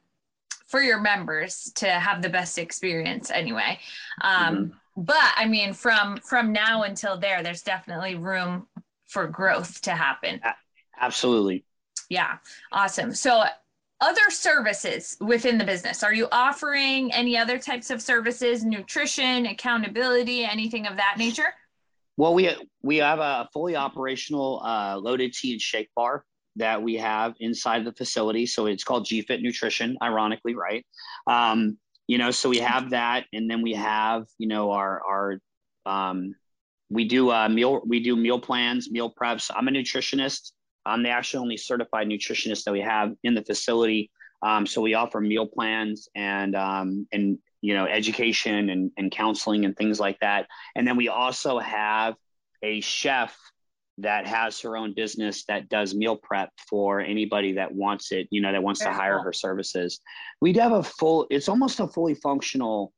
for 0.67 0.81
your 0.81 0.99
members 0.99 1.71
to 1.75 1.87
have 1.87 2.21
the 2.21 2.29
best 2.29 2.57
experience 2.57 3.29
anyway. 3.29 3.79
Um, 4.21 4.55
mm-hmm. 4.55 5.01
but 5.03 5.31
i 5.35 5.45
mean 5.45 5.73
from 5.73 6.17
from 6.17 6.51
now 6.51 6.83
until 6.83 7.17
there 7.17 7.43
there's 7.43 7.61
definitely 7.61 8.15
room 8.15 8.67
for 9.07 9.27
growth 9.27 9.81
to 9.81 9.91
happen. 9.91 10.41
Absolutely. 10.99 11.63
Yeah. 12.09 12.37
Awesome. 12.71 13.13
So 13.13 13.43
other 13.99 14.29
services 14.29 15.17
within 15.19 15.57
the 15.57 15.65
business 15.65 16.03
are 16.03 16.13
you 16.13 16.27
offering 16.31 17.11
any 17.13 17.35
other 17.37 17.57
types 17.57 17.89
of 17.89 18.01
services 18.01 18.63
nutrition 18.63 19.47
accountability 19.47 20.45
anything 20.45 20.85
of 20.85 20.97
that 20.97 21.15
nature 21.17 21.53
well, 22.17 22.33
we 22.33 22.49
we 22.81 22.97
have 22.97 23.19
a 23.19 23.47
fully 23.53 23.75
operational 23.75 24.61
uh, 24.65 24.97
loaded 24.97 25.33
tea 25.33 25.53
and 25.53 25.61
shake 25.61 25.89
bar 25.95 26.25
that 26.55 26.81
we 26.81 26.95
have 26.95 27.35
inside 27.39 27.85
the 27.85 27.93
facility. 27.93 28.47
So 28.47 28.65
it's 28.65 28.83
called 28.83 29.05
G 29.05 29.21
Fit 29.21 29.41
Nutrition, 29.41 29.95
ironically, 30.01 30.55
right? 30.55 30.85
Um, 31.27 31.77
you 32.07 32.17
know, 32.17 32.31
so 32.31 32.49
we 32.49 32.57
have 32.57 32.89
that, 32.89 33.25
and 33.33 33.49
then 33.49 33.61
we 33.61 33.73
have 33.73 34.25
you 34.39 34.47
know 34.47 34.71
our 34.71 35.01
our 35.07 35.39
um, 35.85 36.33
we 36.89 37.07
do 37.07 37.31
uh, 37.31 37.47
meal 37.49 37.81
we 37.85 38.01
do 38.01 38.15
meal 38.15 38.39
plans, 38.39 38.89
meal 38.89 39.13
preps. 39.13 39.51
I'm 39.55 39.67
a 39.67 39.71
nutritionist. 39.71 40.53
I'm 40.85 41.03
the 41.03 41.09
actually 41.09 41.41
only 41.41 41.57
certified 41.57 42.07
nutritionist 42.07 42.63
that 42.63 42.71
we 42.71 42.81
have 42.81 43.13
in 43.23 43.35
the 43.35 43.43
facility. 43.43 44.09
Um, 44.41 44.65
so 44.65 44.81
we 44.81 44.93
offer 44.93 45.19
meal 45.19 45.45
plans 45.45 46.07
and 46.15 46.55
um, 46.55 47.07
and 47.11 47.37
you 47.61 47.73
know 47.73 47.85
education 47.85 48.69
and, 48.69 48.91
and 48.97 49.11
counseling 49.11 49.65
and 49.65 49.75
things 49.75 49.99
like 49.99 50.19
that. 50.19 50.47
And 50.75 50.87
then 50.87 50.97
we 50.97 51.07
also 51.09 51.59
have 51.59 52.15
a 52.61 52.81
chef 52.81 53.37
that 53.99 54.27
has 54.27 54.61
her 54.61 54.77
own 54.77 54.93
business 54.93 55.45
that 55.45 55.69
does 55.69 55.95
meal 55.95 56.15
prep 56.15 56.51
for 56.69 56.99
anybody 56.99 57.53
that 57.53 57.73
wants 57.73 58.11
it, 58.11 58.27
you 58.29 58.41
know, 58.41 58.51
that 58.51 58.61
wants 58.61 58.81
Very 58.81 58.93
to 58.93 58.99
hire 58.99 59.15
cool. 59.15 59.23
her 59.23 59.33
services. 59.33 59.99
We'd 60.39 60.57
have 60.57 60.71
a 60.71 60.83
full, 60.83 61.25
it's 61.31 61.49
almost 61.49 61.79
a 61.79 61.87
fully 61.87 62.13
functional 62.13 62.93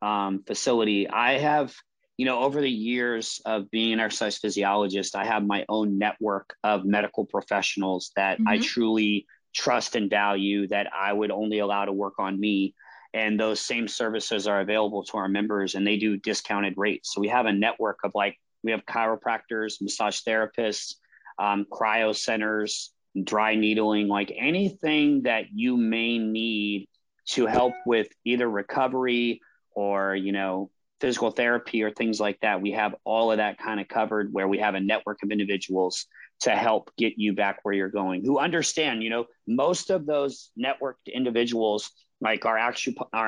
um, 0.00 0.44
facility. 0.46 1.08
I 1.08 1.38
have, 1.38 1.74
you 2.16 2.26
know, 2.26 2.40
over 2.40 2.60
the 2.60 2.70
years 2.70 3.40
of 3.44 3.68
being 3.70 3.92
an 3.92 4.00
exercise 4.00 4.38
physiologist, 4.38 5.16
I 5.16 5.24
have 5.24 5.44
my 5.44 5.64
own 5.68 5.98
network 5.98 6.54
of 6.62 6.84
medical 6.84 7.24
professionals 7.24 8.12
that 8.14 8.38
mm-hmm. 8.38 8.48
I 8.48 8.58
truly 8.58 9.26
trust 9.52 9.96
and 9.96 10.08
value 10.08 10.68
that 10.68 10.88
I 10.92 11.12
would 11.12 11.32
only 11.32 11.58
allow 11.58 11.84
to 11.84 11.92
work 11.92 12.14
on 12.18 12.38
me. 12.38 12.74
And 13.14 13.38
those 13.38 13.60
same 13.60 13.86
services 13.86 14.48
are 14.48 14.60
available 14.60 15.04
to 15.04 15.18
our 15.18 15.28
members 15.28 15.76
and 15.76 15.86
they 15.86 15.96
do 15.96 16.16
discounted 16.16 16.74
rates. 16.76 17.14
So 17.14 17.20
we 17.20 17.28
have 17.28 17.46
a 17.46 17.52
network 17.52 18.00
of 18.04 18.10
like 18.14 18.36
we 18.64 18.72
have 18.72 18.84
chiropractors, 18.84 19.80
massage 19.80 20.20
therapists, 20.26 20.96
um, 21.38 21.64
cryo 21.70 22.14
centers, 22.14 22.92
dry 23.22 23.54
needling, 23.54 24.08
like 24.08 24.32
anything 24.36 25.22
that 25.22 25.44
you 25.54 25.76
may 25.76 26.18
need 26.18 26.88
to 27.26 27.46
help 27.46 27.74
with 27.86 28.08
either 28.24 28.50
recovery 28.50 29.40
or, 29.76 30.16
you 30.16 30.32
know, 30.32 30.70
physical 31.00 31.30
therapy 31.30 31.82
or 31.82 31.90
things 31.90 32.18
like 32.18 32.40
that. 32.40 32.60
We 32.60 32.72
have 32.72 32.94
all 33.04 33.30
of 33.30 33.38
that 33.38 33.58
kind 33.58 33.80
of 33.80 33.88
covered 33.88 34.32
where 34.32 34.48
we 34.48 34.58
have 34.58 34.74
a 34.74 34.80
network 34.80 35.22
of 35.22 35.30
individuals 35.30 36.06
to 36.40 36.50
help 36.50 36.90
get 36.96 37.14
you 37.16 37.32
back 37.32 37.60
where 37.62 37.74
you're 37.74 37.88
going 37.88 38.24
who 38.24 38.38
understand, 38.38 39.02
you 39.02 39.10
know, 39.10 39.26
most 39.46 39.90
of 39.90 40.06
those 40.06 40.50
networked 40.58 41.12
individuals, 41.12 41.90
like 42.24 42.46
our, 42.46 42.58
our 42.58 42.72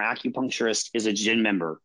acupuncturist 0.01 0.91
is 0.95 1.07
a 1.07 1.13
gym 1.13 1.43
member, 1.43 1.81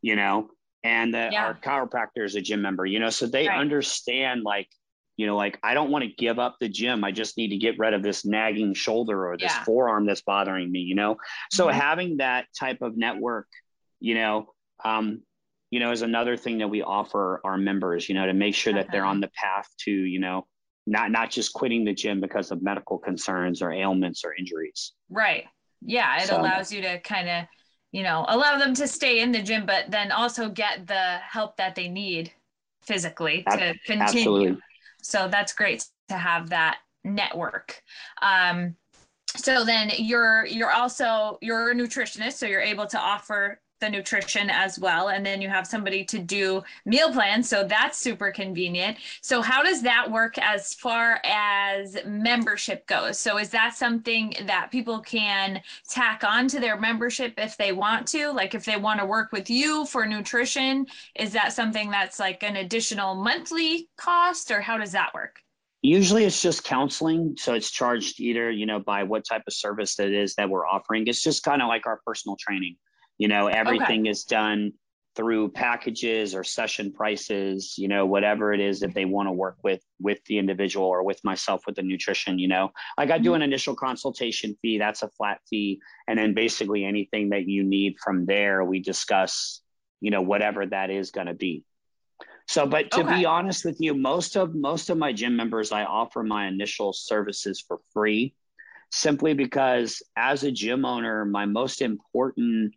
you 0.00 0.16
know, 0.16 0.48
and 0.82 1.14
that 1.14 1.32
yeah. 1.32 1.44
our 1.44 1.54
chiropractor 1.54 2.24
is 2.24 2.34
a 2.34 2.40
gym 2.40 2.62
member, 2.62 2.86
you 2.86 2.98
know, 2.98 3.10
so 3.10 3.26
they 3.26 3.46
right. 3.46 3.58
understand 3.58 4.42
like, 4.42 4.68
you 5.16 5.26
know, 5.26 5.36
like 5.36 5.58
I 5.62 5.74
don't 5.74 5.90
want 5.90 6.04
to 6.04 6.10
give 6.10 6.38
up 6.38 6.56
the 6.58 6.68
gym. 6.68 7.04
I 7.04 7.12
just 7.12 7.36
need 7.36 7.48
to 7.48 7.58
get 7.58 7.78
rid 7.78 7.94
of 7.94 8.02
this 8.02 8.24
nagging 8.24 8.74
shoulder 8.74 9.28
or 9.28 9.36
this 9.36 9.52
yeah. 9.52 9.62
forearm 9.64 10.06
that's 10.06 10.22
bothering 10.22 10.72
me, 10.72 10.80
you 10.80 10.94
know? 10.94 11.18
So 11.52 11.66
mm-hmm. 11.66 11.78
having 11.78 12.16
that 12.16 12.46
type 12.58 12.82
of 12.82 12.96
network, 12.96 13.46
you 14.00 14.14
know, 14.14 14.46
um, 14.84 15.20
you 15.70 15.80
know, 15.80 15.92
is 15.92 16.02
another 16.02 16.36
thing 16.36 16.58
that 16.58 16.68
we 16.68 16.82
offer 16.82 17.40
our 17.44 17.58
members, 17.58 18.08
you 18.08 18.14
know, 18.14 18.26
to 18.26 18.32
make 18.32 18.54
sure 18.54 18.72
that 18.72 18.88
they're 18.90 19.04
on 19.04 19.20
the 19.20 19.30
path 19.34 19.68
to, 19.80 19.90
you 19.90 20.20
know, 20.20 20.46
not 20.86 21.10
not 21.10 21.30
just 21.30 21.52
quitting 21.52 21.84
the 21.84 21.94
gym 21.94 22.20
because 22.20 22.50
of 22.50 22.62
medical 22.62 22.98
concerns 22.98 23.62
or 23.62 23.72
ailments 23.72 24.24
or 24.24 24.34
injuries. 24.34 24.92
Right. 25.10 25.44
Yeah, 25.84 26.22
it 26.22 26.28
so, 26.28 26.40
allows 26.40 26.72
you 26.72 26.82
to 26.82 26.98
kind 27.00 27.28
of 27.28 27.44
you 27.94 28.02
know, 28.02 28.24
allow 28.26 28.58
them 28.58 28.74
to 28.74 28.88
stay 28.88 29.20
in 29.20 29.30
the 29.30 29.40
gym, 29.40 29.66
but 29.66 29.88
then 29.88 30.10
also 30.10 30.48
get 30.48 30.88
the 30.88 31.18
help 31.18 31.56
that 31.58 31.76
they 31.76 31.86
need 31.86 32.32
physically 32.82 33.44
to 33.48 33.72
continue. 33.86 34.02
Absolutely. 34.02 34.58
So 35.00 35.28
that's 35.28 35.52
great 35.52 35.86
to 36.08 36.16
have 36.16 36.50
that 36.50 36.78
network. 37.04 37.80
Um, 38.20 38.74
so 39.36 39.64
then 39.64 39.92
you're 39.96 40.44
you're 40.44 40.72
also 40.72 41.38
you're 41.40 41.70
a 41.70 41.74
nutritionist, 41.74 42.32
so 42.32 42.46
you're 42.46 42.60
able 42.60 42.86
to 42.86 42.98
offer 42.98 43.60
the 43.84 43.90
nutrition 43.90 44.48
as 44.50 44.78
well. 44.78 45.08
And 45.08 45.24
then 45.24 45.42
you 45.42 45.48
have 45.48 45.66
somebody 45.66 46.04
to 46.06 46.18
do 46.18 46.62
meal 46.86 47.12
plans. 47.12 47.48
So 47.48 47.64
that's 47.64 47.98
super 47.98 48.32
convenient. 48.32 48.96
So 49.20 49.42
how 49.42 49.62
does 49.62 49.82
that 49.82 50.10
work 50.10 50.38
as 50.38 50.74
far 50.74 51.20
as 51.24 51.98
membership 52.06 52.86
goes? 52.86 53.18
So 53.18 53.38
is 53.38 53.50
that 53.50 53.76
something 53.76 54.34
that 54.46 54.70
people 54.70 55.00
can 55.00 55.60
tack 55.88 56.24
on 56.24 56.48
to 56.48 56.60
their 56.60 56.78
membership 56.78 57.34
if 57.36 57.56
they 57.58 57.72
want 57.72 58.08
to? 58.08 58.30
Like 58.30 58.54
if 58.54 58.64
they 58.64 58.76
want 58.76 59.00
to 59.00 59.06
work 59.06 59.32
with 59.32 59.50
you 59.50 59.84
for 59.86 60.06
nutrition 60.06 60.86
is 61.14 61.32
that 61.32 61.52
something 61.52 61.90
that's 61.90 62.18
like 62.18 62.42
an 62.42 62.56
additional 62.56 63.14
monthly 63.14 63.90
cost 63.98 64.50
or 64.50 64.62
how 64.62 64.78
does 64.78 64.92
that 64.92 65.12
work? 65.12 65.40
Usually 65.82 66.24
it's 66.24 66.40
just 66.40 66.64
counseling. 66.64 67.36
So 67.38 67.52
it's 67.52 67.70
charged 67.70 68.18
either 68.18 68.50
you 68.50 68.64
know 68.64 68.80
by 68.80 69.02
what 69.02 69.26
type 69.28 69.42
of 69.46 69.52
service 69.52 69.96
that 69.96 70.08
is 70.08 70.34
that 70.36 70.48
we're 70.48 70.66
offering. 70.66 71.06
It's 71.06 71.22
just 71.22 71.42
kind 71.42 71.60
of 71.60 71.68
like 71.68 71.86
our 71.86 72.00
personal 72.06 72.36
training 72.40 72.76
you 73.18 73.28
know, 73.28 73.46
everything 73.46 74.02
okay. 74.02 74.10
is 74.10 74.24
done 74.24 74.72
through 75.16 75.48
packages 75.48 76.34
or 76.34 76.42
session 76.42 76.92
prices, 76.92 77.76
you 77.78 77.86
know, 77.86 78.04
whatever 78.04 78.52
it 78.52 78.60
is 78.60 78.80
that 78.80 78.94
they 78.94 79.04
want 79.04 79.28
to 79.28 79.32
work 79.32 79.56
with 79.62 79.80
with 80.00 80.18
the 80.24 80.38
individual 80.38 80.86
or 80.86 81.04
with 81.04 81.22
myself 81.22 81.62
with 81.66 81.76
the 81.76 81.82
nutrition, 81.82 82.38
you 82.38 82.48
know. 82.48 82.70
Like 82.98 83.10
I 83.10 83.18
do 83.18 83.30
mm-hmm. 83.30 83.36
an 83.36 83.42
initial 83.42 83.76
consultation 83.76 84.56
fee, 84.60 84.78
that's 84.78 85.02
a 85.02 85.08
flat 85.10 85.40
fee, 85.48 85.80
and 86.08 86.18
then 86.18 86.34
basically 86.34 86.84
anything 86.84 87.30
that 87.30 87.46
you 87.46 87.62
need 87.62 87.96
from 88.02 88.26
there, 88.26 88.64
we 88.64 88.80
discuss, 88.80 89.60
you 90.00 90.10
know, 90.10 90.22
whatever 90.22 90.66
that 90.66 90.90
is 90.90 91.12
going 91.12 91.28
to 91.28 91.34
be. 91.34 91.64
So, 92.46 92.66
but 92.66 92.90
to 92.90 93.02
okay. 93.02 93.20
be 93.20 93.24
honest 93.24 93.64
with 93.64 93.80
you, 93.80 93.94
most 93.94 94.36
of 94.36 94.54
most 94.54 94.90
of 94.90 94.98
my 94.98 95.12
gym 95.12 95.36
members 95.36 95.70
I 95.70 95.84
offer 95.84 96.22
my 96.22 96.48
initial 96.48 96.92
services 96.92 97.64
for 97.66 97.78
free 97.92 98.34
simply 98.90 99.34
because 99.34 100.02
as 100.16 100.44
a 100.44 100.52
gym 100.52 100.84
owner, 100.84 101.24
my 101.24 101.46
most 101.46 101.82
important 101.82 102.74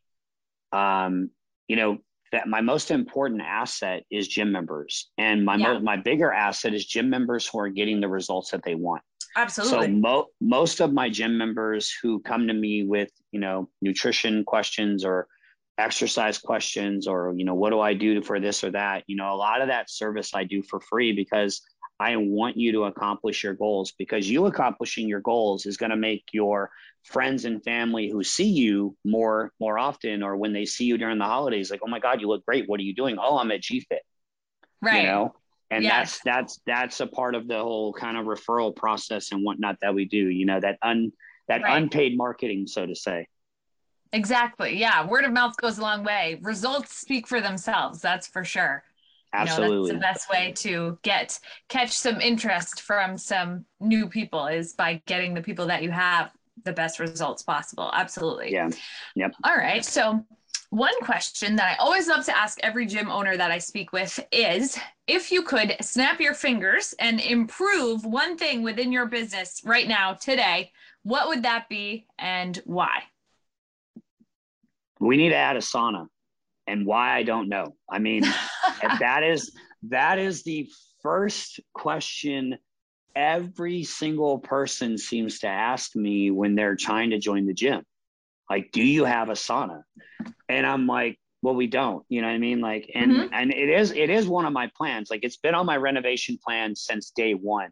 um, 0.72 1.30
you 1.68 1.76
know, 1.76 1.98
that 2.32 2.48
my 2.48 2.62
most 2.62 2.92
important 2.92 3.42
asset 3.42 4.04
is 4.12 4.28
gym 4.28 4.52
members, 4.52 5.10
and 5.18 5.46
my 5.46 5.56
yeah. 5.56 5.74
mo- 5.74 5.80
my 5.80 5.98
bigger 5.98 6.32
asset 6.32 6.74
is 6.74 6.86
gym 6.86 7.10
members 7.10 7.48
who 7.48 7.60
are 7.60 7.70
getting 7.70 8.02
the 8.02 8.08
results 8.08 8.52
that 8.52 8.64
they 8.64 8.76
want. 8.76 9.02
Absolutely. 9.36 9.88
So 9.88 9.92
mo- 9.94 10.28
most 10.42 10.82
of 10.82 10.92
my 10.92 11.10
gym 11.10 11.38
members 11.38 11.94
who 12.02 12.20
come 12.22 12.48
to 12.48 12.54
me 12.54 12.84
with 12.84 13.10
you 13.32 13.40
know 13.40 13.70
nutrition 13.82 14.44
questions 14.44 15.06
or 15.06 15.28
exercise 15.78 16.40
questions 16.40 17.08
or 17.08 17.34
you 17.38 17.46
know 17.46 17.54
what 17.54 17.70
do 17.70 17.80
I 17.80 17.94
do 17.94 18.22
for 18.22 18.40
this 18.40 18.64
or 18.64 18.72
that, 18.72 19.04
you 19.08 19.16
know, 19.16 19.34
a 19.34 19.38
lot 19.38 19.62
of 19.62 19.68
that 19.68 19.90
service 19.90 20.34
I 20.34 20.44
do 20.44 20.64
for 20.64 20.80
free 20.80 21.14
because 21.14 21.62
I 22.00 22.16
want 22.18 22.58
you 22.58 22.72
to 22.74 22.84
accomplish 22.86 23.44
your 23.44 23.54
goals 23.54 23.92
because 23.92 24.30
you 24.30 24.46
accomplishing 24.46 25.08
your 25.08 25.22
goals 25.22 25.66
is 25.66 25.78
going 25.78 25.90
to 25.90 25.96
make 25.96 26.26
your 26.32 26.70
friends 27.04 27.46
and 27.46 27.64
family 27.64 28.10
who 28.10 28.24
see 28.24 28.50
you 28.50 28.96
more 29.04 29.52
more 29.60 29.80
often 29.80 30.22
or 30.22 30.36
when 30.36 30.54
they 30.54 30.66
see 30.66 30.86
you 30.86 30.98
during 30.98 31.18
the 31.18 31.26
holidays 31.26 31.72
like 31.72 31.80
oh 31.84 31.88
my 31.88 32.00
god 32.00 32.22
you 32.22 32.28
look 32.28 32.46
great. 32.46 32.68
What 32.68 32.80
are 32.80 32.84
you 32.84 32.94
doing? 32.94 33.18
Oh 33.20 33.38
i'm 33.38 33.52
at 33.52 33.62
gfit 33.62 34.00
right 34.82 35.02
you 35.02 35.08
know? 35.08 35.34
And 35.70 35.84
yes. 35.84 36.20
that's 36.24 36.24
that's 36.24 36.62
that's 36.66 37.00
a 37.00 37.08
part 37.08 37.36
of 37.36 37.48
the 37.48 37.58
whole 37.58 37.94
kind 37.94 38.18
of 38.18 38.26
referral 38.26 38.76
process 38.76 39.32
and 39.32 39.44
whatnot 39.44 39.78
that 39.82 39.94
we 39.94 40.06
do 40.06 40.18
you 40.18 40.46
know 40.46 40.60
that 40.60 40.78
un 40.82 41.12
that 41.48 41.62
right. 41.64 41.82
unpaid 41.82 42.18
marketing 42.18 42.68
so 42.68 42.86
to 42.86 42.96
say. 42.96 43.28
Exactly. 44.14 44.78
Yeah. 44.78 45.06
Word 45.06 45.26
of 45.26 45.34
mouth 45.34 45.58
goes 45.58 45.80
a 45.80 45.82
long 45.82 46.06
way. 46.06 46.40
Results 46.42 46.96
speak 46.96 47.28
for 47.28 47.42
themselves 47.42 48.02
that's 48.02 48.28
for 48.28 48.44
sure 48.44 48.84
Absolutely. 49.34 49.92
You 49.92 49.94
know, 49.94 50.00
that's 50.02 50.26
the 50.26 50.30
best 50.30 50.30
way 50.32 50.52
to 50.54 50.98
get 51.02 51.40
catch 51.70 51.92
some 51.92 52.22
interest 52.22 52.82
from 52.82 53.18
some 53.18 53.66
new 53.80 54.08
people 54.08 54.48
is 54.48 54.74
by 54.74 55.02
getting 55.06 55.34
the 55.34 55.42
people 55.42 55.68
that 55.68 55.84
you 55.84 55.92
have 55.92 56.32
the 56.64 56.74
best 56.74 57.00
results 57.00 57.44
possible. 57.44 57.92
Absolutely. 57.94 58.52
Yeah. 58.52 58.70
Yep. 59.16 59.34
All 59.44 59.56
right. 59.56 59.86
So 59.86 60.26
one 60.70 61.00
question 61.02 61.56
that 61.56 61.78
I 61.78 61.82
always 61.82 62.08
love 62.08 62.26
to 62.26 62.38
ask 62.38 62.60
every 62.62 62.86
gym 62.86 63.10
owner 63.10 63.38
that 63.38 63.52
I 63.52 63.58
speak 63.58 63.94
with 63.94 64.20
is 64.32 64.78
if 65.08 65.32
you 65.32 65.44
could 65.44 65.76
snap 65.82 66.20
your 66.20 66.34
fingers 66.34 66.94
and 67.00 67.22
improve 67.22 68.06
one 68.06 68.38
thing 68.38 68.64
within 68.64 68.92
your 68.92 69.06
business 69.06 69.62
right 69.64 69.88
now, 69.88 70.14
today, 70.14 70.72
what 71.04 71.28
would 71.30 71.44
that 71.44 71.70
be 71.70 72.06
and 72.20 72.62
why? 72.66 73.04
We 75.00 75.16
need 75.16 75.30
to 75.30 75.36
add 75.36 75.56
a 75.56 75.60
sauna 75.60 76.08
and 76.68 76.86
why 76.86 77.16
I 77.16 77.24
don't 77.24 77.50
know. 77.50 77.76
I 77.90 78.00
mean, 78.00 78.24
that 79.00 79.24
is 79.24 79.56
that 79.84 80.20
is 80.20 80.44
the 80.44 80.70
first 81.02 81.60
question 81.74 82.58
every 83.16 83.84
single 83.84 84.38
person 84.38 84.98
seems 84.98 85.40
to 85.40 85.48
ask 85.48 85.96
me 85.96 86.30
when 86.30 86.54
they're 86.54 86.76
trying 86.76 87.10
to 87.10 87.18
join 87.18 87.48
the 87.48 87.54
gym. 87.54 87.84
Like, 88.50 88.72
do 88.72 88.84
you 88.84 89.06
have 89.06 89.30
a 89.30 89.34
sauna? 89.34 89.82
And 90.48 90.66
I'm 90.66 90.86
like, 90.86 91.20
well, 91.42 91.56
we 91.56 91.68
don't, 91.68 92.06
you 92.10 92.22
know 92.22 92.28
what 92.28 92.34
I 92.34 92.40
mean? 92.40 92.62
Like, 92.62 92.92
and 92.94 93.12
mm-hmm. 93.12 93.34
and 93.34 93.54
it 93.54 93.70
is 93.70 93.92
it 93.92 94.10
is 94.10 94.28
one 94.28 94.46
of 94.46 94.54
my 94.54 94.70
plans. 94.76 95.10
Like 95.10 95.22
it's 95.24 95.38
been 95.38 95.56
on 95.56 95.66
my 95.66 95.78
renovation 95.78 96.38
plan 96.44 96.76
since 96.76 97.12
day 97.12 97.34
one, 97.34 97.72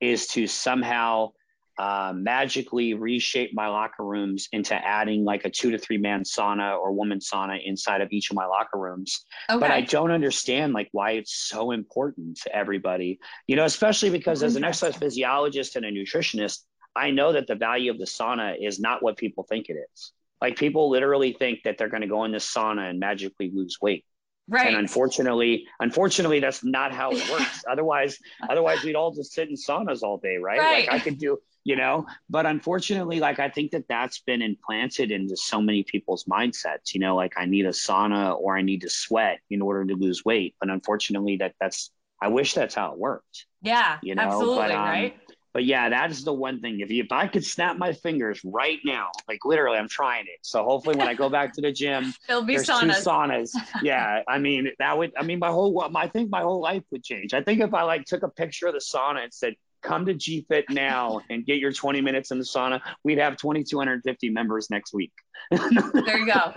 is 0.00 0.26
to 0.28 0.46
somehow 0.46 1.32
uh, 1.78 2.12
magically 2.14 2.94
reshape 2.94 3.52
my 3.54 3.68
locker 3.68 4.04
rooms 4.04 4.48
into 4.52 4.74
adding 4.74 5.24
like 5.24 5.44
a 5.44 5.50
two 5.50 5.70
to 5.70 5.78
three 5.78 5.98
man 5.98 6.22
sauna 6.22 6.78
or 6.78 6.92
woman 6.92 7.18
sauna 7.18 7.58
inside 7.64 8.00
of 8.00 8.08
each 8.12 8.30
of 8.30 8.36
my 8.36 8.46
locker 8.46 8.78
rooms. 8.78 9.24
Okay. 9.50 9.58
But 9.58 9.70
I 9.70 9.80
don't 9.80 10.10
understand 10.10 10.74
like 10.74 10.88
why 10.92 11.12
it's 11.12 11.34
so 11.34 11.70
important 11.70 12.38
to 12.42 12.54
everybody, 12.54 13.20
you 13.46 13.56
know, 13.56 13.64
especially 13.64 14.10
because 14.10 14.42
as 14.42 14.56
an 14.56 14.64
exercise 14.64 14.96
physiologist 14.96 15.76
and 15.76 15.84
a 15.86 15.90
nutritionist, 15.90 16.60
I 16.94 17.10
know 17.10 17.32
that 17.32 17.46
the 17.46 17.54
value 17.54 17.90
of 17.90 17.98
the 17.98 18.04
sauna 18.04 18.54
is 18.60 18.78
not 18.78 19.02
what 19.02 19.16
people 19.16 19.44
think 19.48 19.68
it 19.68 19.76
is. 19.92 20.12
Like 20.40 20.56
people 20.56 20.90
literally 20.90 21.34
think 21.38 21.60
that 21.64 21.78
they're 21.78 21.88
going 21.88 22.02
to 22.02 22.08
go 22.08 22.24
in 22.24 22.32
this 22.32 22.52
sauna 22.52 22.90
and 22.90 22.98
magically 22.98 23.50
lose 23.54 23.78
weight. 23.80 24.04
Right. 24.48 24.66
And 24.66 24.76
unfortunately, 24.76 25.66
unfortunately, 25.80 26.40
that's 26.40 26.64
not 26.64 26.92
how 26.92 27.12
it 27.12 27.30
works. 27.30 27.64
otherwise, 27.70 28.18
otherwise 28.48 28.82
we'd 28.82 28.96
all 28.96 29.12
just 29.12 29.32
sit 29.32 29.48
in 29.48 29.54
saunas 29.54 30.02
all 30.02 30.18
day, 30.18 30.36
right? 30.36 30.58
Right. 30.58 30.88
Like 30.88 31.00
I 31.00 31.02
could 31.02 31.18
do, 31.18 31.38
you 31.64 31.76
know. 31.76 32.06
But 32.28 32.46
unfortunately, 32.46 33.20
like 33.20 33.38
I 33.38 33.48
think 33.48 33.72
that 33.72 33.88
that's 33.88 34.20
been 34.20 34.42
implanted 34.42 35.10
into 35.10 35.36
so 35.36 35.60
many 35.60 35.82
people's 35.82 36.24
mindsets. 36.24 36.94
You 36.94 37.00
know, 37.00 37.16
like 37.16 37.34
I 37.36 37.46
need 37.46 37.66
a 37.66 37.70
sauna 37.70 38.38
or 38.38 38.56
I 38.56 38.62
need 38.62 38.82
to 38.82 38.90
sweat 38.90 39.40
in 39.50 39.62
order 39.62 39.84
to 39.84 39.94
lose 39.94 40.24
weight. 40.24 40.54
But 40.60 40.70
unfortunately, 40.70 41.36
that 41.38 41.54
that's 41.60 41.90
I 42.20 42.28
wish 42.28 42.54
that's 42.54 42.74
how 42.74 42.92
it 42.92 42.98
worked. 42.98 43.46
Yeah, 43.62 43.98
You 44.02 44.14
know, 44.14 44.22
absolutely, 44.22 44.56
but, 44.56 44.70
um, 44.72 44.78
right? 44.84 45.16
But 45.52 45.64
yeah, 45.64 45.90
that 45.90 46.10
is 46.10 46.24
the 46.24 46.32
one 46.32 46.60
thing. 46.60 46.80
If 46.80 46.90
you, 46.90 47.02
if 47.02 47.12
I 47.12 47.26
could 47.26 47.44
snap 47.44 47.76
my 47.76 47.92
fingers 47.92 48.40
right 48.42 48.78
now, 48.84 49.10
like 49.28 49.40
literally, 49.44 49.76
I'm 49.76 49.88
trying 49.88 50.24
it. 50.24 50.38
So 50.40 50.64
hopefully, 50.64 50.96
when 50.96 51.06
I 51.08 51.14
go 51.14 51.28
back 51.28 51.52
to 51.54 51.60
the 51.60 51.70
gym, 51.70 52.14
There'll 52.26 52.42
be 52.42 52.56
saunas. 52.56 52.80
two 52.80 53.10
saunas. 53.10 53.50
Yeah, 53.82 54.22
I 54.26 54.38
mean 54.38 54.70
that 54.78 54.96
would. 54.96 55.12
I 55.16 55.24
mean 55.24 55.40
my 55.40 55.50
whole. 55.50 55.78
I 55.94 56.08
think 56.08 56.30
my 56.30 56.40
whole 56.40 56.60
life 56.62 56.84
would 56.90 57.04
change. 57.04 57.34
I 57.34 57.42
think 57.42 57.60
if 57.60 57.74
I 57.74 57.82
like 57.82 58.06
took 58.06 58.22
a 58.22 58.28
picture 58.28 58.68
of 58.68 58.72
the 58.72 58.80
sauna 58.80 59.24
and 59.24 59.32
said, 59.32 59.54
"Come 59.82 60.06
to 60.06 60.14
GFit 60.14 60.64
now 60.70 61.20
and 61.30 61.44
get 61.44 61.58
your 61.58 61.72
20 61.72 62.00
minutes 62.00 62.30
in 62.30 62.38
the 62.38 62.44
sauna," 62.44 62.80
we'd 63.04 63.18
have 63.18 63.36
2,250 63.36 64.30
members 64.30 64.70
next 64.70 64.94
week. 64.94 65.12
There 65.50 66.18
you 66.18 66.26
go. 66.26 66.52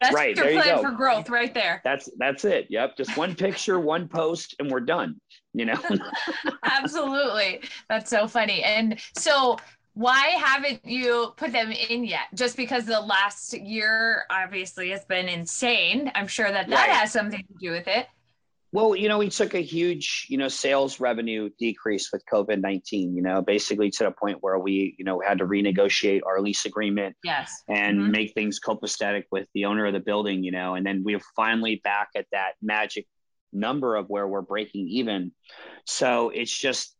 That's 0.00 0.14
Right, 0.14 0.34
your 0.36 0.46
there 0.46 0.54
you 0.54 0.62
go. 0.64 0.82
for 0.82 0.90
growth 0.92 1.28
right 1.28 1.52
there. 1.52 1.80
That's 1.84 2.08
that's 2.18 2.44
it. 2.44 2.66
Yep, 2.70 2.96
just 2.96 3.16
one 3.16 3.34
picture, 3.34 3.78
one 3.80 4.08
post, 4.08 4.54
and 4.58 4.70
we're 4.70 4.80
done. 4.80 5.20
You 5.54 5.66
know. 5.66 5.80
Absolutely. 6.64 7.60
That's 7.88 8.10
so 8.10 8.26
funny. 8.28 8.62
And 8.62 9.00
so 9.16 9.58
why 9.94 10.28
haven't 10.38 10.84
you 10.86 11.32
put 11.36 11.50
them 11.52 11.72
in 11.72 12.04
yet? 12.04 12.26
Just 12.34 12.56
because 12.56 12.84
the 12.86 13.00
last 13.00 13.52
year 13.58 14.24
obviously 14.30 14.90
has 14.90 15.04
been 15.06 15.28
insane. 15.28 16.12
I'm 16.14 16.28
sure 16.28 16.50
that 16.50 16.68
that 16.68 16.86
Right. 16.88 16.96
has 16.96 17.12
something 17.12 17.40
to 17.40 17.54
do 17.60 17.70
with 17.72 17.88
it. 17.88 18.06
Well, 18.70 18.94
you 18.94 19.08
know, 19.08 19.18
we 19.18 19.30
took 19.30 19.54
a 19.54 19.62
huge, 19.62 20.26
you 20.28 20.36
know, 20.36 20.48
sales 20.48 21.00
revenue 21.00 21.48
decrease 21.58 22.12
with 22.12 22.22
COVID 22.30 22.60
19, 22.60 23.16
you 23.16 23.22
know, 23.22 23.40
basically 23.40 23.90
to 23.92 24.04
the 24.04 24.10
point 24.10 24.38
where 24.42 24.58
we, 24.58 24.94
you 24.98 25.04
know, 25.04 25.20
had 25.20 25.38
to 25.38 25.46
renegotiate 25.46 26.20
our 26.26 26.40
lease 26.40 26.66
agreement 26.66 27.16
Yes. 27.24 27.62
and 27.66 27.98
Mhm. 27.98 28.10
make 28.10 28.34
things 28.34 28.60
copacetic 28.60 29.24
with 29.30 29.48
the 29.54 29.64
owner 29.64 29.86
of 29.86 29.94
the 29.94 30.00
building, 30.00 30.42
you 30.42 30.52
know, 30.52 30.74
and 30.74 30.84
then 30.84 31.02
we're 31.02 31.22
finally 31.34 31.76
back 31.76 32.08
at 32.14 32.26
that 32.32 32.52
magic 32.60 33.06
number 33.52 33.96
of 33.96 34.10
where 34.10 34.28
we're 34.28 34.42
breaking 34.42 34.86
even. 34.88 35.32
So 35.86 36.28
it's 36.28 36.56
just, 36.56 36.94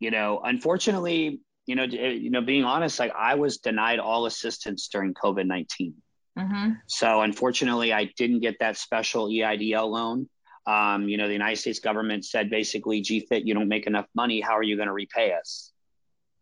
you 0.00 0.10
know, 0.10 0.40
unfortunately, 0.44 1.40
you 1.66 1.76
know, 1.76 1.84
you 1.84 2.30
know, 2.30 2.40
being 2.40 2.64
honest, 2.64 2.98
like 2.98 3.12
I 3.16 3.36
was 3.36 3.58
denied 3.58 4.00
all 4.00 4.26
assistance 4.26 4.88
during 4.88 5.14
COVID 5.14 5.46
19. 5.46 5.94
hmm 6.36 6.72
So 6.88 7.20
unfortunately, 7.20 7.92
I 7.92 8.06
didn't 8.16 8.40
get 8.40 8.58
that 8.58 8.76
special 8.76 9.28
EIDL 9.28 9.88
loan. 9.88 10.28
Um, 10.66 11.08
you 11.08 11.16
know, 11.16 11.26
the 11.26 11.32
United 11.32 11.56
States 11.56 11.80
government 11.80 12.24
said 12.24 12.50
basically, 12.50 13.02
GFIT, 13.02 13.44
you 13.44 13.54
don't 13.54 13.68
make 13.68 13.86
enough 13.86 14.06
money. 14.14 14.40
How 14.40 14.56
are 14.56 14.62
you 14.62 14.76
going 14.76 14.88
to 14.88 14.92
repay 14.92 15.32
us? 15.32 15.72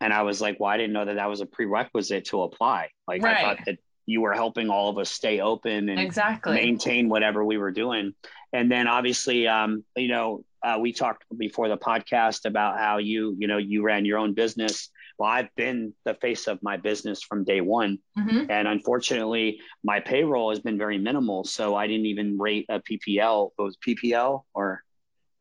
And 0.00 0.12
I 0.12 0.22
was 0.22 0.40
like, 0.40 0.58
well, 0.58 0.70
I 0.70 0.76
didn't 0.76 0.92
know 0.92 1.04
that 1.04 1.16
that 1.16 1.28
was 1.28 1.40
a 1.40 1.46
prerequisite 1.46 2.26
to 2.26 2.42
apply. 2.42 2.88
Like 3.06 3.22
I 3.24 3.42
thought 3.42 3.58
that 3.66 3.78
you 4.06 4.22
were 4.22 4.32
helping 4.32 4.70
all 4.70 4.88
of 4.88 4.98
us 4.98 5.10
stay 5.10 5.40
open 5.40 5.88
and 5.88 6.00
Exactly. 6.00 6.54
maintain 6.54 7.08
whatever 7.08 7.44
we 7.44 7.58
were 7.58 7.70
doing. 7.70 8.14
And 8.52 8.70
then 8.70 8.88
obviously, 8.88 9.46
um, 9.46 9.84
you 9.96 10.08
know, 10.08 10.44
uh, 10.62 10.78
we 10.80 10.92
talked 10.92 11.24
before 11.36 11.68
the 11.68 11.76
podcast 11.76 12.44
about 12.44 12.78
how 12.78 12.98
you, 12.98 13.36
you 13.38 13.46
know, 13.46 13.58
you 13.58 13.82
ran 13.82 14.04
your 14.04 14.18
own 14.18 14.34
business. 14.34 14.90
Well, 15.20 15.28
I've 15.30 15.54
been 15.54 15.92
the 16.06 16.14
face 16.14 16.46
of 16.48 16.62
my 16.62 16.78
business 16.78 17.22
from 17.22 17.44
day 17.44 17.60
one. 17.60 17.98
hmm 18.16 18.44
And 18.48 18.66
unfortunately, 18.66 19.60
my 19.84 20.00
payroll 20.00 20.48
has 20.48 20.60
been 20.60 20.78
very 20.78 20.96
minimal. 20.96 21.44
So 21.44 21.74
I 21.76 21.86
didn't 21.86 22.06
even 22.06 22.38
rate 22.38 22.64
a 22.70 22.80
PPL. 22.80 23.50
It 23.58 23.62
was 23.62 23.76
PPL 23.86 24.44
or 24.54 24.82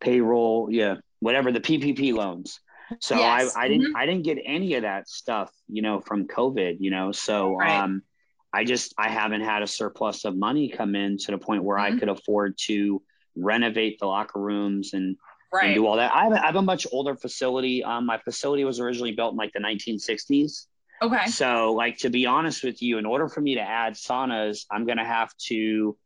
payroll, 0.02 0.68
yeah, 0.70 0.96
whatever 1.22 1.54
the 1.54 1.62
PPP 1.62 2.14
loans. 2.14 2.60
So 3.00 3.20
Yes. 3.20 3.56
I, 3.56 3.64
I 3.64 3.68
didn't 3.70 3.96
I 3.96 4.06
didn't 4.06 4.26
get 4.26 4.38
any 4.46 4.74
of 4.74 4.82
that 4.82 5.08
stuff, 5.08 5.50
you 5.70 5.82
know, 5.82 6.02
from 6.02 6.28
COVID, 6.28 6.78
you 6.82 6.92
know. 6.92 7.14
So 7.14 7.56
Right. 7.56 7.80
um 7.82 8.04
I 8.52 8.66
just 8.66 8.94
I 8.98 9.08
haven't 9.08 9.42
had 9.42 9.62
a 9.62 9.68
surplus 9.68 10.26
of 10.26 10.36
money 10.36 10.68
come 10.68 10.94
in 10.94 11.18
to 11.20 11.32
the 11.32 11.38
point 11.38 11.64
where 11.64 11.78
I 11.78 11.92
Mhm. 11.92 12.00
could 12.00 12.10
afford 12.10 12.58
to 12.68 13.02
renovate 13.38 14.00
the 14.00 14.08
locker 14.08 14.42
rooms 14.42 14.94
and, 14.94 15.16
and 15.52 15.62
Right. 15.70 15.74
do 15.74 15.86
all 15.88 15.98
that. 15.98 16.12
I 16.14 16.24
have, 16.26 16.34
a- 16.34 16.42
I 16.44 16.46
have 16.48 16.56
a 16.56 16.62
much 16.62 16.86
older 16.92 17.16
facility. 17.16 17.84
Um, 17.84 18.06
my 18.06 18.18
facility 18.20 18.64
was 18.64 18.80
originally 18.80 19.12
built 19.14 19.32
in 19.34 19.38
like 19.38 19.54
the 19.54 19.60
1960s. 19.60 20.68
Okay. 21.02 21.28
So, 21.28 21.74
like 21.74 21.98
to 22.00 22.10
be 22.10 22.26
honest 22.26 22.64
with 22.64 22.82
you, 22.82 22.98
in 22.98 23.06
order 23.06 23.28
for 23.30 23.40
me 23.42 23.56
to 23.56 23.62
add 23.62 23.94
saunas, 23.94 24.66
I'm 24.70 24.86
gonna 24.86 25.06
have 25.06 25.36
to, 25.48 25.98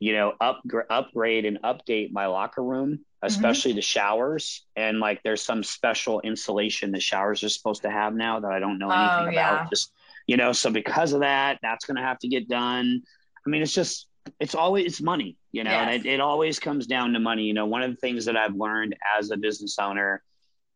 you 0.00 0.12
know, 0.12 0.32
upgra- 0.40 0.86
upgrade 0.90 1.44
and 1.46 1.62
update 1.62 2.10
my 2.12 2.26
locker 2.26 2.62
room, 2.62 3.04
especially 3.22 3.72
the 3.72 3.80
showers. 3.82 4.66
And 4.74 4.98
like, 4.98 5.22
there's 5.22 5.42
some 5.42 5.62
special 5.62 6.20
insulation 6.22 6.90
the 6.90 6.98
showers 7.00 7.44
are 7.44 7.48
supposed 7.48 7.82
to 7.82 7.90
have 7.90 8.14
now 8.14 8.40
that 8.40 8.50
I 8.50 8.58
don't 8.58 8.78
know 8.78 8.90
anything 8.90 9.26
Oh, 9.26 9.30
about. 9.30 9.34
yeah. 9.34 9.66
Just 9.70 9.92
you 10.26 10.36
know, 10.36 10.52
so 10.52 10.70
because 10.70 11.12
of 11.12 11.20
that, 11.20 11.58
that's 11.62 11.84
gonna 11.84 12.02
have 12.02 12.18
to 12.20 12.28
get 12.28 12.48
done. 12.48 13.02
I 13.46 13.50
mean, 13.50 13.62
it's 13.62 13.72
just 13.74 14.08
it's 14.40 14.54
always 14.54 14.86
it's 14.86 15.00
money, 15.00 15.36
you 15.52 15.64
know, 15.64 15.70
Yes. 15.70 15.88
and 15.96 16.06
it, 16.06 16.14
it 16.14 16.20
always 16.20 16.58
comes 16.58 16.86
down 16.86 17.12
to 17.12 17.20
money. 17.20 17.44
You 17.44 17.54
know, 17.54 17.66
one 17.66 17.82
of 17.82 17.90
the 17.90 17.96
things 17.96 18.24
that 18.26 18.36
I've 18.36 18.54
learned 18.54 18.96
as 19.18 19.30
a 19.30 19.36
business 19.36 19.76
owner 19.78 20.22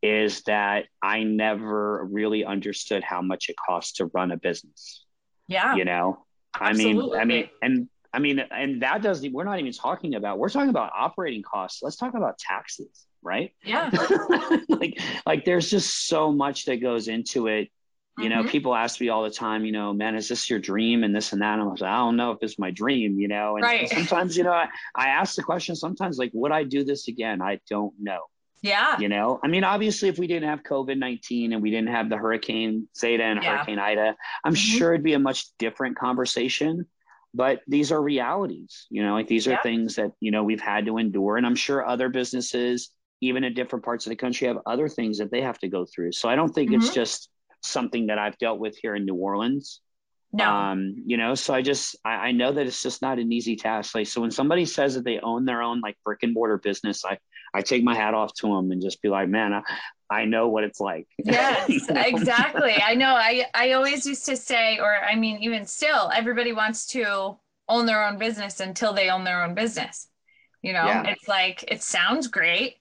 is 0.02 0.42
that 0.42 0.86
I 1.02 1.22
never 1.22 2.04
really 2.04 2.44
understood 2.44 3.02
how 3.02 3.22
much 3.22 3.48
it 3.48 3.56
costs 3.56 3.94
to 3.94 4.06
run 4.06 4.30
a 4.30 4.36
business. 4.36 5.04
Yeah. 5.48 5.74
You 5.76 5.84
know, 5.84 6.24
I 6.54 6.72
mean, 6.72 7.12
I 7.14 7.24
mean, 7.24 7.48
and 7.62 7.88
I 8.12 8.18
mean, 8.18 8.38
and 8.38 8.82
that 8.82 9.02
doesn't. 9.02 9.32
We're 9.32 9.44
not 9.44 9.58
even 9.58 9.72
talking 9.72 10.14
about. 10.14 10.38
We're 10.38 10.48
talking 10.48 10.70
about 10.70 10.92
operating 10.96 11.42
costs. 11.42 11.82
Let's 11.82 11.96
talk 11.96 12.14
about 12.14 12.38
taxes, 12.38 13.06
right? 13.22 13.52
Yeah. 13.64 13.90
like, 14.68 15.00
like 15.26 15.44
there's 15.44 15.70
just 15.70 16.06
so 16.06 16.32
much 16.32 16.64
that 16.64 16.76
goes 16.76 17.08
into 17.08 17.46
it. 17.48 17.68
You 18.18 18.30
know, 18.30 18.42
Mhm. 18.42 18.48
people 18.50 18.74
ask 18.74 19.00
me 19.00 19.08
all 19.10 19.22
the 19.24 19.30
time, 19.30 19.64
you 19.64 19.72
know, 19.72 19.92
man, 19.92 20.14
is 20.16 20.28
this 20.28 20.48
your 20.48 20.58
dream 20.58 21.04
and 21.04 21.14
this 21.14 21.32
and 21.32 21.42
that? 21.42 21.54
And 21.54 21.62
I'm 21.62 21.68
like, 21.68 21.82
I 21.82 21.96
don't 21.98 22.16
know 22.16 22.32
if 22.32 22.38
it's 22.42 22.58
my 22.58 22.70
dream, 22.70 23.18
you 23.18 23.28
know. 23.28 23.56
And 23.56 23.64
Right. 23.64 23.88
sometimes, 23.90 24.36
you 24.36 24.44
know, 24.44 24.52
I, 24.52 24.68
I 24.94 25.08
ask 25.08 25.36
the 25.36 25.42
question 25.42 25.76
sometimes 25.76 26.18
like, 26.18 26.30
would 26.34 26.52
I 26.52 26.64
do 26.64 26.84
this 26.84 27.08
again? 27.08 27.42
I 27.42 27.60
don't 27.68 27.94
know 28.00 28.20
Yeah. 28.62 28.98
you 28.98 29.08
know 29.08 29.38
i 29.44 29.48
mean 29.48 29.64
obviously 29.64 30.08
if 30.08 30.18
we 30.18 30.26
didn't 30.26 30.48
have 30.48 30.62
covid-19 30.62 31.52
and 31.52 31.62
we 31.62 31.70
didn't 31.70 31.88
have 31.90 32.08
the 32.08 32.16
hurricane 32.16 32.88
zeta 32.96 33.22
and 33.22 33.38
Yeah. 33.42 33.50
hurricane 33.58 33.78
ida 33.78 34.16
i'm 34.44 34.54
Mhm. 34.54 34.56
sure 34.56 34.92
it'd 34.94 35.04
be 35.04 35.12
a 35.14 35.18
much 35.18 35.46
different 35.58 35.96
conversation 35.96 36.86
but 37.34 37.60
these 37.68 37.92
are 37.92 38.02
realities 38.02 38.86
you 38.90 39.02
know 39.02 39.12
like 39.14 39.28
these 39.28 39.46
are 39.46 39.52
Yeah. 39.52 39.62
things 39.62 39.96
that 39.96 40.12
you 40.20 40.30
know 40.30 40.42
we've 40.44 40.60
had 40.60 40.86
to 40.86 40.96
endure 40.98 41.36
and 41.36 41.46
i'm 41.46 41.54
sure 41.54 41.86
other 41.86 42.08
businesses 42.08 42.90
even 43.20 43.44
in 43.44 43.54
different 43.54 43.84
parts 43.84 44.06
of 44.06 44.10
the 44.10 44.16
country 44.16 44.46
have 44.48 44.58
other 44.66 44.88
things 44.88 45.18
that 45.18 45.30
they 45.30 45.42
have 45.42 45.58
to 45.58 45.68
go 45.68 45.84
through 45.84 46.12
so 46.12 46.28
i 46.28 46.34
don't 46.36 46.54
think 46.54 46.72
it's 46.72 46.90
Mhm. 46.90 46.94
just 46.94 47.28
something 47.66 48.06
that 48.06 48.18
i've 48.18 48.38
dealt 48.38 48.58
with 48.58 48.76
here 48.76 48.94
in 48.94 49.04
new 49.04 49.14
orleans 49.14 49.80
No. 50.32 50.44
um 50.44 50.94
you 51.06 51.16
know 51.16 51.34
so 51.34 51.54
i 51.54 51.62
just 51.62 51.96
I, 52.04 52.10
I 52.28 52.32
know 52.32 52.52
that 52.52 52.66
it's 52.66 52.82
just 52.82 53.02
not 53.02 53.18
an 53.18 53.32
easy 53.32 53.56
task 53.56 53.94
like 53.94 54.06
so 54.06 54.20
when 54.20 54.30
somebody 54.30 54.64
says 54.64 54.94
that 54.94 55.04
they 55.04 55.18
own 55.20 55.44
their 55.44 55.62
own 55.62 55.80
like 55.80 55.96
brick 56.04 56.20
and 56.22 56.32
mortar 56.34 56.58
business 56.58 57.04
i 57.04 57.18
i 57.54 57.62
take 57.62 57.82
my 57.84 57.94
hat 57.94 58.14
off 58.14 58.32
to 58.34 58.46
them 58.48 58.70
and 58.72 58.82
just 58.82 59.00
be 59.02 59.08
like 59.08 59.28
man 59.28 59.52
i, 59.54 59.62
I 60.10 60.24
know 60.24 60.48
what 60.48 60.64
it's 60.64 60.80
like 60.80 61.06
yes 61.24 61.68
You 61.68 61.94
know? 61.94 62.00
exactly 62.00 62.74
i 62.84 62.94
know 62.94 63.14
i 63.14 63.46
i 63.54 63.72
always 63.72 64.06
used 64.06 64.26
to 64.26 64.36
say 64.36 64.78
or 64.78 64.96
i 65.04 65.14
mean 65.14 65.38
even 65.42 65.64
still 65.66 66.10
everybody 66.14 66.52
wants 66.52 66.86
to 66.88 67.36
own 67.68 67.86
their 67.86 68.04
own 68.06 68.16
business 68.18 68.60
until 68.60 68.92
they 68.92 69.08
own 69.10 69.24
their 69.24 69.42
own 69.42 69.54
business 69.54 70.08
you 70.62 70.72
know 70.72 70.86
Yeah. 70.86 71.04
it's 71.08 71.26
like 71.28 71.64
it 71.68 71.82
sounds 71.82 72.26
great 72.28 72.76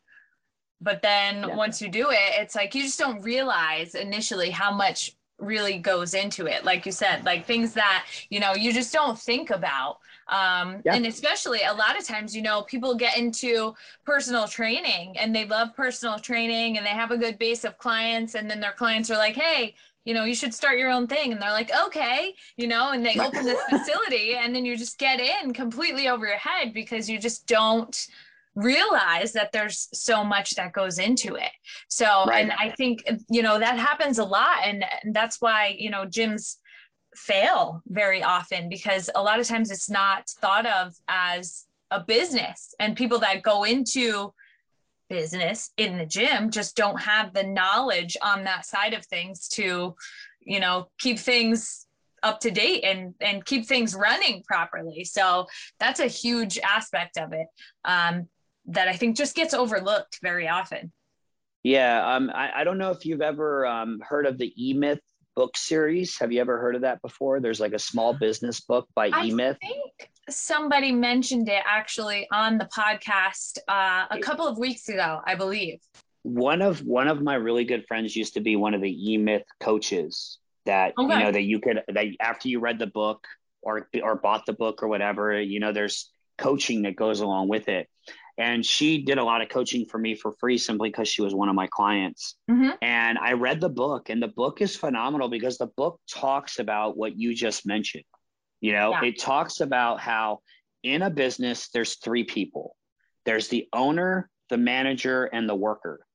but 0.81 1.01
then 1.01 1.45
Yeah. 1.47 1.55
once 1.55 1.81
you 1.81 1.89
do 1.89 2.09
it 2.11 2.31
it's 2.39 2.55
like 2.55 2.75
you 2.75 2.83
just 2.83 2.99
don't 2.99 3.21
realize 3.21 3.95
initially 3.95 4.49
how 4.49 4.71
much 4.73 5.15
really 5.37 5.77
goes 5.79 6.13
into 6.13 6.45
it 6.47 6.63
like 6.63 6.85
you 6.85 6.91
said 6.91 7.25
like 7.25 7.45
things 7.45 7.73
that 7.73 8.05
you 8.29 8.39
know 8.39 8.53
you 8.53 8.71
just 8.71 8.93
don't 8.93 9.19
think 9.19 9.49
about 9.49 9.97
um 10.29 10.81
Yeah. 10.85 10.95
and 10.95 11.05
especially 11.05 11.61
a 11.63 11.73
lot 11.73 11.97
of 11.99 12.05
times 12.05 12.35
you 12.35 12.41
know 12.41 12.61
people 12.63 12.95
get 12.95 13.17
into 13.17 13.73
personal 14.05 14.47
training 14.47 15.17
and 15.17 15.35
they 15.35 15.45
love 15.45 15.75
personal 15.75 16.19
training 16.19 16.77
and 16.77 16.85
they 16.85 16.91
have 16.91 17.11
a 17.11 17.17
good 17.17 17.37
base 17.37 17.63
of 17.65 17.77
clients 17.77 18.35
and 18.35 18.49
then 18.49 18.59
their 18.61 18.71
clients 18.71 19.11
are 19.11 19.17
like 19.17 19.35
hey 19.35 19.75
you 20.05 20.13
know 20.13 20.23
you 20.23 20.35
should 20.35 20.53
start 20.53 20.77
your 20.79 20.89
own 20.89 21.05
thing 21.05 21.31
and 21.33 21.41
they're 21.41 21.51
like 21.51 21.71
okay 21.85 22.33
you 22.57 22.67
know 22.67 22.91
and 22.91 23.05
they 23.05 23.19
open 23.19 23.45
this 23.45 23.63
facility 23.69 24.35
and 24.35 24.55
then 24.55 24.63
you 24.65 24.77
just 24.77 24.97
get 24.97 25.19
in 25.19 25.53
completely 25.53 26.07
over 26.07 26.25
your 26.25 26.37
head 26.37 26.73
because 26.73 27.09
you 27.09 27.19
just 27.19 27.45
don't 27.45 28.07
realize 28.55 29.33
that 29.33 29.51
there's 29.51 29.89
so 29.93 30.23
much 30.23 30.51
that 30.55 30.71
goes 30.73 30.97
into 30.97 31.35
it. 31.35 31.51
So 31.89 32.25
Right. 32.25 32.41
and 32.43 32.51
i 32.53 32.69
think 32.69 33.03
you 33.29 33.41
know 33.41 33.59
that 33.59 33.77
happens 33.77 34.17
a 34.19 34.23
lot. 34.23 34.59
And, 34.65 34.85
and 35.03 35.13
that's 35.13 35.41
why 35.41 35.75
you 35.77 35.89
know 35.89 36.05
gyms 36.05 36.55
fail 37.15 37.81
very 37.87 38.21
often 38.23 38.67
because 38.69 39.09
a 39.15 39.21
lot 39.23 39.39
of 39.39 39.47
times 39.47 39.71
it's 39.71 39.89
not 39.89 40.27
thought 40.41 40.65
of 40.65 40.93
as 41.07 41.65
a 41.91 42.03
business. 42.03 42.73
And 42.79 42.97
people 42.97 43.19
that 43.19 43.41
go 43.43 43.63
into 43.63 44.33
business 45.09 45.71
in 45.77 45.97
the 45.97 46.05
gym 46.05 46.49
just 46.49 46.75
don't 46.75 46.99
have 46.99 47.33
the 47.33 47.43
knowledge 47.43 48.17
on 48.21 48.43
that 48.43 48.65
side 48.65 48.93
of 48.93 49.05
things 49.05 49.47
to 49.47 49.95
you 50.41 50.59
know 50.59 50.87
keep 50.99 51.19
things 51.19 51.85
up 52.23 52.39
to 52.39 52.49
date 52.49 52.83
and 52.83 53.13
and 53.21 53.45
keep 53.45 53.65
things 53.67 53.93
running 53.95 54.43
properly. 54.47 55.03
So 55.03 55.45
that's 55.79 55.99
a 55.99 56.07
huge 56.07 56.57
aspect 56.59 57.17
of 57.17 57.33
it. 57.33 57.47
Um, 57.85 58.27
that 58.67 58.87
i 58.87 58.93
think 58.93 59.15
just 59.15 59.35
gets 59.35 59.53
overlooked 59.53 60.19
very 60.21 60.47
often. 60.47 60.91
Yeah 61.63 62.15
um, 62.15 62.29
I, 62.29 62.61
I 62.61 62.63
don't 62.63 62.77
know 62.77 62.91
if 62.91 63.05
you've 63.05 63.21
ever 63.21 63.65
um, 63.65 63.99
heard 64.07 64.27
of 64.27 64.37
the 64.37 64.53
e-myth 64.55 64.99
book 65.35 65.57
series. 65.57 66.17
Have 66.19 66.31
you 66.31 66.41
ever 66.41 66.59
heard 66.59 66.75
of 66.75 66.81
that 66.81 67.01
before? 67.01 67.39
There's 67.39 67.59
like 67.59 67.73
a 67.73 67.79
small 67.79 68.13
business 68.13 68.61
book 68.61 68.87
by 68.95 69.07
e-myth. 69.07 69.57
I 69.61 69.67
think 69.67 70.09
somebody 70.29 70.91
mentioned 70.91 71.49
it 71.49 71.61
actually 71.65 72.27
on 72.31 72.57
the 72.57 72.65
podcast 72.65 73.59
uh, 73.67 74.05
a 74.09 74.19
couple 74.19 74.47
of 74.47 74.57
weeks 74.57 74.89
ago 74.89 75.21
i 75.25 75.35
believe. 75.35 75.79
One 76.23 76.61
of 76.63 76.79
one 76.79 77.07
of 77.07 77.21
my 77.21 77.35
really 77.35 77.65
good 77.65 77.85
friends 77.87 78.15
used 78.15 78.33
to 78.33 78.41
be 78.41 78.55
one 78.55 78.73
of 78.73 78.81
the 78.81 79.11
e-myth 79.13 79.45
coaches 79.59 80.39
that 80.65 80.93
okay. 80.97 81.13
you 81.13 81.23
know 81.23 81.31
that 81.31 81.43
you 81.43 81.59
could 81.59 81.81
that 81.87 82.05
after 82.19 82.47
you 82.47 82.59
read 82.59 82.79
the 82.79 82.87
book 82.87 83.27
or 83.61 83.87
or 84.01 84.15
bought 84.15 84.47
the 84.47 84.53
book 84.53 84.81
or 84.81 84.87
whatever 84.87 85.39
you 85.39 85.59
know 85.59 85.71
there's 85.71 86.09
coaching 86.39 86.81
that 86.81 86.95
goes 86.95 87.19
along 87.19 87.47
with 87.47 87.69
it 87.69 87.87
and 88.37 88.65
she 88.65 89.01
did 89.03 89.17
a 89.17 89.23
lot 89.23 89.41
of 89.41 89.49
coaching 89.49 89.85
for 89.85 89.97
me 89.97 90.15
for 90.15 90.33
free 90.33 90.57
simply 90.57 90.89
because 90.89 91.07
she 91.07 91.21
was 91.21 91.33
one 91.33 91.49
of 91.49 91.55
my 91.55 91.67
clients 91.67 92.35
mm-hmm. 92.49 92.71
and 92.81 93.17
i 93.17 93.33
read 93.33 93.61
the 93.61 93.69
book 93.69 94.09
and 94.09 94.21
the 94.21 94.27
book 94.27 94.61
is 94.61 94.75
phenomenal 94.75 95.29
because 95.29 95.57
the 95.57 95.69
book 95.77 95.99
talks 96.09 96.59
about 96.59 96.97
what 96.97 97.17
you 97.17 97.33
just 97.33 97.65
mentioned 97.65 98.03
you 98.61 98.71
know 98.71 98.91
yeah. 98.91 99.03
it 99.05 99.19
talks 99.19 99.61
about 99.61 99.99
how 99.99 100.39
in 100.83 101.01
a 101.01 101.09
business 101.09 101.69
there's 101.73 101.95
three 101.95 102.23
people 102.23 102.75
there's 103.25 103.47
the 103.47 103.67
owner 103.73 104.29
the 104.49 104.57
manager 104.57 105.25
and 105.25 105.49
the 105.49 105.55
worker 105.55 106.05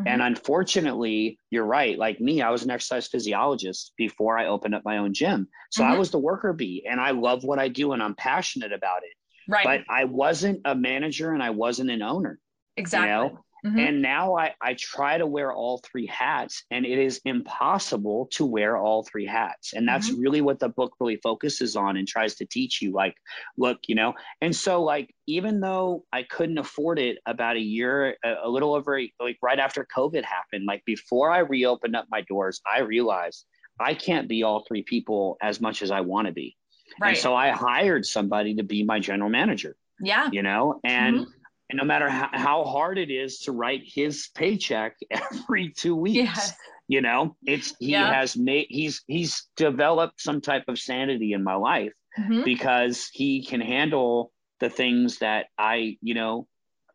Mm-hmm. 0.00 0.08
And 0.08 0.22
unfortunately, 0.22 1.38
you're 1.50 1.64
right. 1.64 1.98
Like 1.98 2.20
me, 2.20 2.42
I 2.42 2.50
was 2.50 2.62
an 2.62 2.70
exercise 2.70 3.08
physiologist 3.08 3.92
before 3.96 4.38
I 4.38 4.46
opened 4.46 4.74
up 4.74 4.82
my 4.84 4.98
own 4.98 5.12
gym. 5.12 5.48
So 5.70 5.82
mm-hmm. 5.82 5.92
I 5.92 5.98
was 5.98 6.10
the 6.10 6.18
worker 6.18 6.52
bee 6.52 6.86
and 6.88 7.00
I 7.00 7.10
love 7.10 7.44
what 7.44 7.58
I 7.58 7.68
do 7.68 7.92
and 7.92 8.02
I'm 8.02 8.14
passionate 8.14 8.72
about 8.72 9.02
it. 9.02 9.12
Right. 9.50 9.64
But 9.64 9.92
I 9.92 10.04
wasn't 10.04 10.60
a 10.64 10.74
manager 10.74 11.32
and 11.32 11.42
I 11.42 11.50
wasn't 11.50 11.90
an 11.90 12.02
owner. 12.02 12.38
Exactly. 12.76 13.08
You 13.08 13.14
know? 13.14 13.44
Mm-hmm. 13.64 13.78
And 13.78 14.02
now 14.02 14.38
I, 14.38 14.54
I 14.62 14.74
try 14.74 15.18
to 15.18 15.26
wear 15.26 15.52
all 15.52 15.78
three 15.78 16.06
hats, 16.06 16.64
and 16.70 16.86
it 16.86 16.98
is 16.98 17.20
impossible 17.26 18.28
to 18.32 18.46
wear 18.46 18.78
all 18.78 19.02
three 19.02 19.26
hats. 19.26 19.74
And 19.74 19.86
that's 19.86 20.10
mm-hmm. 20.10 20.20
really 20.20 20.40
what 20.40 20.60
the 20.60 20.70
book 20.70 20.94
really 20.98 21.16
focuses 21.16 21.76
on 21.76 21.98
and 21.98 22.08
tries 22.08 22.36
to 22.36 22.46
teach 22.46 22.80
you. 22.80 22.92
Like, 22.92 23.16
look, 23.58 23.80
you 23.86 23.94
know, 23.94 24.14
and 24.40 24.56
so 24.56 24.82
like 24.82 25.14
even 25.26 25.60
though 25.60 26.04
I 26.10 26.22
couldn't 26.22 26.56
afford 26.56 26.98
it 26.98 27.18
about 27.26 27.56
a 27.56 27.60
year, 27.60 28.16
a, 28.24 28.34
a 28.44 28.48
little 28.48 28.74
over 28.74 28.98
like 29.20 29.36
right 29.42 29.58
after 29.58 29.86
COVID 29.94 30.24
happened, 30.24 30.64
like 30.66 30.82
before 30.86 31.30
I 31.30 31.40
reopened 31.40 31.96
up 31.96 32.06
my 32.10 32.22
doors, 32.22 32.62
I 32.64 32.80
realized 32.80 33.44
I 33.78 33.92
can't 33.92 34.28
be 34.28 34.42
all 34.42 34.64
three 34.66 34.82
people 34.82 35.36
as 35.42 35.60
much 35.60 35.82
as 35.82 35.90
I 35.90 36.00
want 36.00 36.28
to 36.28 36.32
be. 36.32 36.56
Right. 37.00 37.10
And 37.10 37.18
so 37.18 37.34
I 37.34 37.50
hired 37.50 38.06
somebody 38.06 38.56
to 38.56 38.62
be 38.62 38.84
my 38.84 39.00
general 39.00 39.30
manager. 39.30 39.76
Yeah. 40.00 40.30
You 40.32 40.42
know, 40.42 40.80
and 40.84 41.20
mm-hmm 41.20 41.30
and 41.70 41.78
no 41.78 41.84
matter 41.84 42.08
how, 42.08 42.28
how 42.32 42.64
hard 42.64 42.98
it 42.98 43.10
is 43.10 43.40
to 43.40 43.52
write 43.52 43.82
his 43.84 44.28
paycheck 44.34 44.96
every 45.10 45.70
two 45.70 45.96
weeks 45.96 46.16
yes. 46.16 46.54
you 46.88 47.00
know 47.00 47.36
it's 47.46 47.74
he 47.78 47.92
yeah. 47.92 48.12
has 48.12 48.36
made 48.36 48.66
he's 48.68 49.02
he's 49.06 49.46
developed 49.56 50.20
some 50.20 50.40
type 50.40 50.64
of 50.68 50.78
sanity 50.78 51.32
in 51.32 51.42
my 51.42 51.54
life 51.54 51.92
mm-hmm. 52.18 52.42
because 52.44 53.08
he 53.12 53.44
can 53.44 53.60
handle 53.60 54.32
the 54.58 54.68
things 54.68 55.18
that 55.18 55.46
i 55.56 55.96
you 56.02 56.14
know 56.14 56.46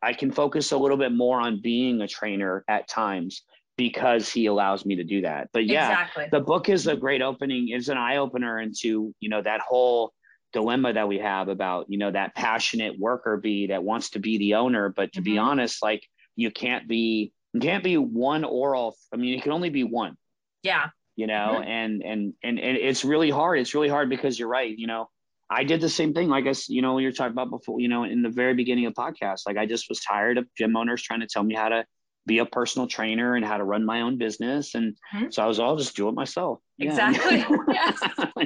i 0.02 0.12
can 0.12 0.30
focus 0.30 0.72
a 0.72 0.76
little 0.76 0.98
bit 0.98 1.12
more 1.12 1.40
on 1.40 1.60
being 1.60 2.00
a 2.00 2.08
trainer 2.08 2.64
at 2.68 2.88
times 2.88 3.42
because 3.76 4.30
he 4.30 4.46
allows 4.46 4.84
me 4.86 4.96
to 4.96 5.04
do 5.04 5.22
that 5.22 5.48
but 5.52 5.66
yeah 5.66 5.90
exactly. 5.90 6.26
the 6.30 6.40
book 6.40 6.68
is 6.68 6.86
a 6.86 6.96
great 6.96 7.22
opening 7.22 7.68
is 7.68 7.88
an 7.88 7.98
eye-opener 7.98 8.58
into 8.58 9.14
you 9.20 9.28
know 9.28 9.42
that 9.42 9.60
whole 9.60 10.12
dilemma 10.52 10.92
that 10.92 11.08
we 11.08 11.18
have 11.18 11.48
about 11.48 11.86
you 11.88 11.98
know 11.98 12.10
that 12.10 12.34
passionate 12.34 12.98
worker 12.98 13.36
bee 13.36 13.66
that 13.66 13.82
wants 13.82 14.10
to 14.10 14.18
be 14.18 14.38
the 14.38 14.54
owner 14.54 14.88
but 14.88 15.12
to 15.12 15.20
mm-hmm. 15.20 15.32
be 15.32 15.38
honest 15.38 15.82
like 15.82 16.02
you 16.36 16.50
can't 16.50 16.88
be 16.88 17.32
you 17.52 17.60
can't 17.60 17.84
be 17.84 17.96
one 17.96 18.44
or 18.44 18.74
all 18.74 18.96
i 19.12 19.16
mean 19.16 19.34
you 19.34 19.40
can 19.40 19.52
only 19.52 19.70
be 19.70 19.84
one 19.84 20.16
yeah 20.62 20.86
you 21.16 21.26
know 21.26 21.58
mm-hmm. 21.58 21.68
and, 21.68 22.02
and 22.02 22.34
and 22.42 22.58
and 22.60 22.76
it's 22.76 23.04
really 23.04 23.30
hard 23.30 23.58
it's 23.58 23.74
really 23.74 23.88
hard 23.88 24.08
because 24.08 24.38
you're 24.38 24.48
right 24.48 24.78
you 24.78 24.86
know 24.86 25.08
i 25.50 25.64
did 25.64 25.80
the 25.80 25.88
same 25.88 26.14
thing 26.14 26.28
like 26.28 26.46
i 26.46 26.54
you 26.68 26.82
know 26.82 26.98
you're 26.98 27.12
talking 27.12 27.32
about 27.32 27.50
before 27.50 27.80
you 27.80 27.88
know 27.88 28.04
in 28.04 28.22
the 28.22 28.30
very 28.30 28.54
beginning 28.54 28.86
of 28.86 28.94
podcast 28.94 29.40
like 29.46 29.56
i 29.56 29.66
just 29.66 29.88
was 29.88 30.00
tired 30.00 30.38
of 30.38 30.46
gym 30.56 30.76
owners 30.76 31.02
trying 31.02 31.20
to 31.20 31.26
tell 31.26 31.42
me 31.42 31.54
how 31.54 31.68
to 31.68 31.84
be 32.26 32.38
a 32.38 32.46
personal 32.46 32.86
trainer 32.86 33.36
and 33.36 33.44
how 33.44 33.56
to 33.56 33.64
run 33.64 33.84
my 33.84 34.00
own 34.00 34.18
business. 34.18 34.74
And 34.74 34.96
mm-hmm. 35.14 35.30
so 35.30 35.42
I 35.42 35.46
was 35.46 35.58
all 35.58 35.76
just 35.76 35.96
do 35.96 36.08
it 36.08 36.14
myself. 36.14 36.60
Exactly. 36.78 37.44
Yeah. 37.68 37.92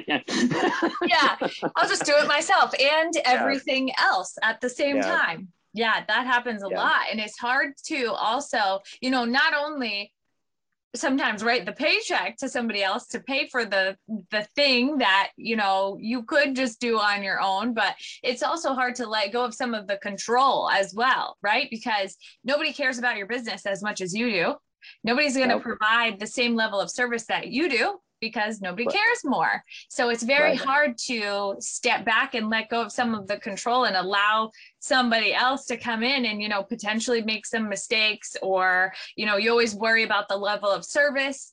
yeah. 0.06 0.20
yeah. 1.06 1.36
I'll 1.76 1.88
just 1.88 2.04
do 2.04 2.12
it 2.16 2.28
myself 2.28 2.72
and 2.78 3.12
everything 3.24 3.88
yeah. 3.88 3.94
else 4.00 4.36
at 4.42 4.60
the 4.60 4.68
same 4.68 4.96
yeah. 4.96 5.02
time. 5.02 5.48
Yeah, 5.72 6.04
that 6.08 6.26
happens 6.26 6.62
a 6.62 6.68
lot. 6.68 7.02
And 7.10 7.20
it's 7.20 7.38
hard 7.38 7.74
to 7.86 8.12
also, 8.12 8.80
you 9.00 9.10
know, 9.10 9.24
not 9.24 9.54
only 9.54 10.12
sometimes 10.94 11.44
write 11.44 11.66
the 11.66 11.72
paycheck 11.72 12.36
to 12.36 12.48
somebody 12.48 12.82
else 12.82 13.06
to 13.06 13.20
pay 13.20 13.48
for 13.48 13.64
the 13.64 13.96
the 14.30 14.46
thing 14.56 14.98
that 14.98 15.30
you 15.36 15.56
know 15.56 15.96
you 16.00 16.22
could 16.24 16.56
just 16.56 16.80
do 16.80 16.98
on 16.98 17.22
your 17.22 17.40
own 17.40 17.72
but 17.72 17.94
it's 18.22 18.42
also 18.42 18.74
hard 18.74 18.94
to 18.94 19.06
let 19.06 19.32
go 19.32 19.44
of 19.44 19.54
some 19.54 19.72
of 19.72 19.86
the 19.86 19.96
control 19.98 20.68
as 20.70 20.92
well 20.94 21.36
right? 21.42 21.68
Because 21.70 22.16
nobody 22.44 22.72
cares 22.72 22.98
about 22.98 23.16
your 23.16 23.26
business 23.26 23.66
as 23.66 23.82
much 23.82 24.00
as 24.00 24.14
you 24.14 24.30
do. 24.30 24.54
Nobody's 25.04 25.36
going 25.36 25.50
to 25.50 25.56
yep. 25.56 25.62
provide 25.62 26.18
the 26.18 26.26
same 26.26 26.54
level 26.54 26.80
of 26.80 26.90
service 26.90 27.26
that 27.26 27.48
you 27.48 27.68
do 27.68 27.98
because 28.20 28.60
nobody 28.60 28.86
cares 28.86 29.20
more. 29.24 29.64
So 29.88 30.10
it's 30.10 30.22
very 30.22 30.50
right. 30.50 30.60
hard 30.60 30.98
to 31.06 31.56
step 31.58 32.04
back 32.04 32.34
and 32.34 32.50
let 32.50 32.68
go 32.68 32.82
of 32.82 32.92
some 32.92 33.14
of 33.14 33.26
the 33.26 33.38
control 33.38 33.84
and 33.84 33.96
allow 33.96 34.50
somebody 34.78 35.34
else 35.34 35.66
to 35.66 35.76
come 35.76 36.02
in 36.02 36.24
and 36.24 36.40
you 36.40 36.48
know 36.48 36.62
potentially 36.62 37.22
make 37.22 37.46
some 37.46 37.68
mistakes 37.68 38.36
or 38.42 38.92
you 39.16 39.26
know 39.26 39.36
you 39.36 39.50
always 39.50 39.74
worry 39.74 40.04
about 40.04 40.28
the 40.28 40.36
level 40.36 40.70
of 40.70 40.84
service 40.84 41.52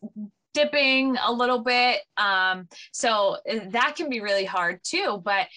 dipping 0.53 1.18
a 1.26 1.32
little 1.32 1.59
bit 1.59 2.01
um, 2.18 2.68
so 2.91 3.38
uh, 3.51 3.59
that 3.70 3.95
can 3.95 4.09
be 4.09 4.22
really 4.22 4.45
hard 4.45 4.80
too 4.84 5.22
but 5.24 5.47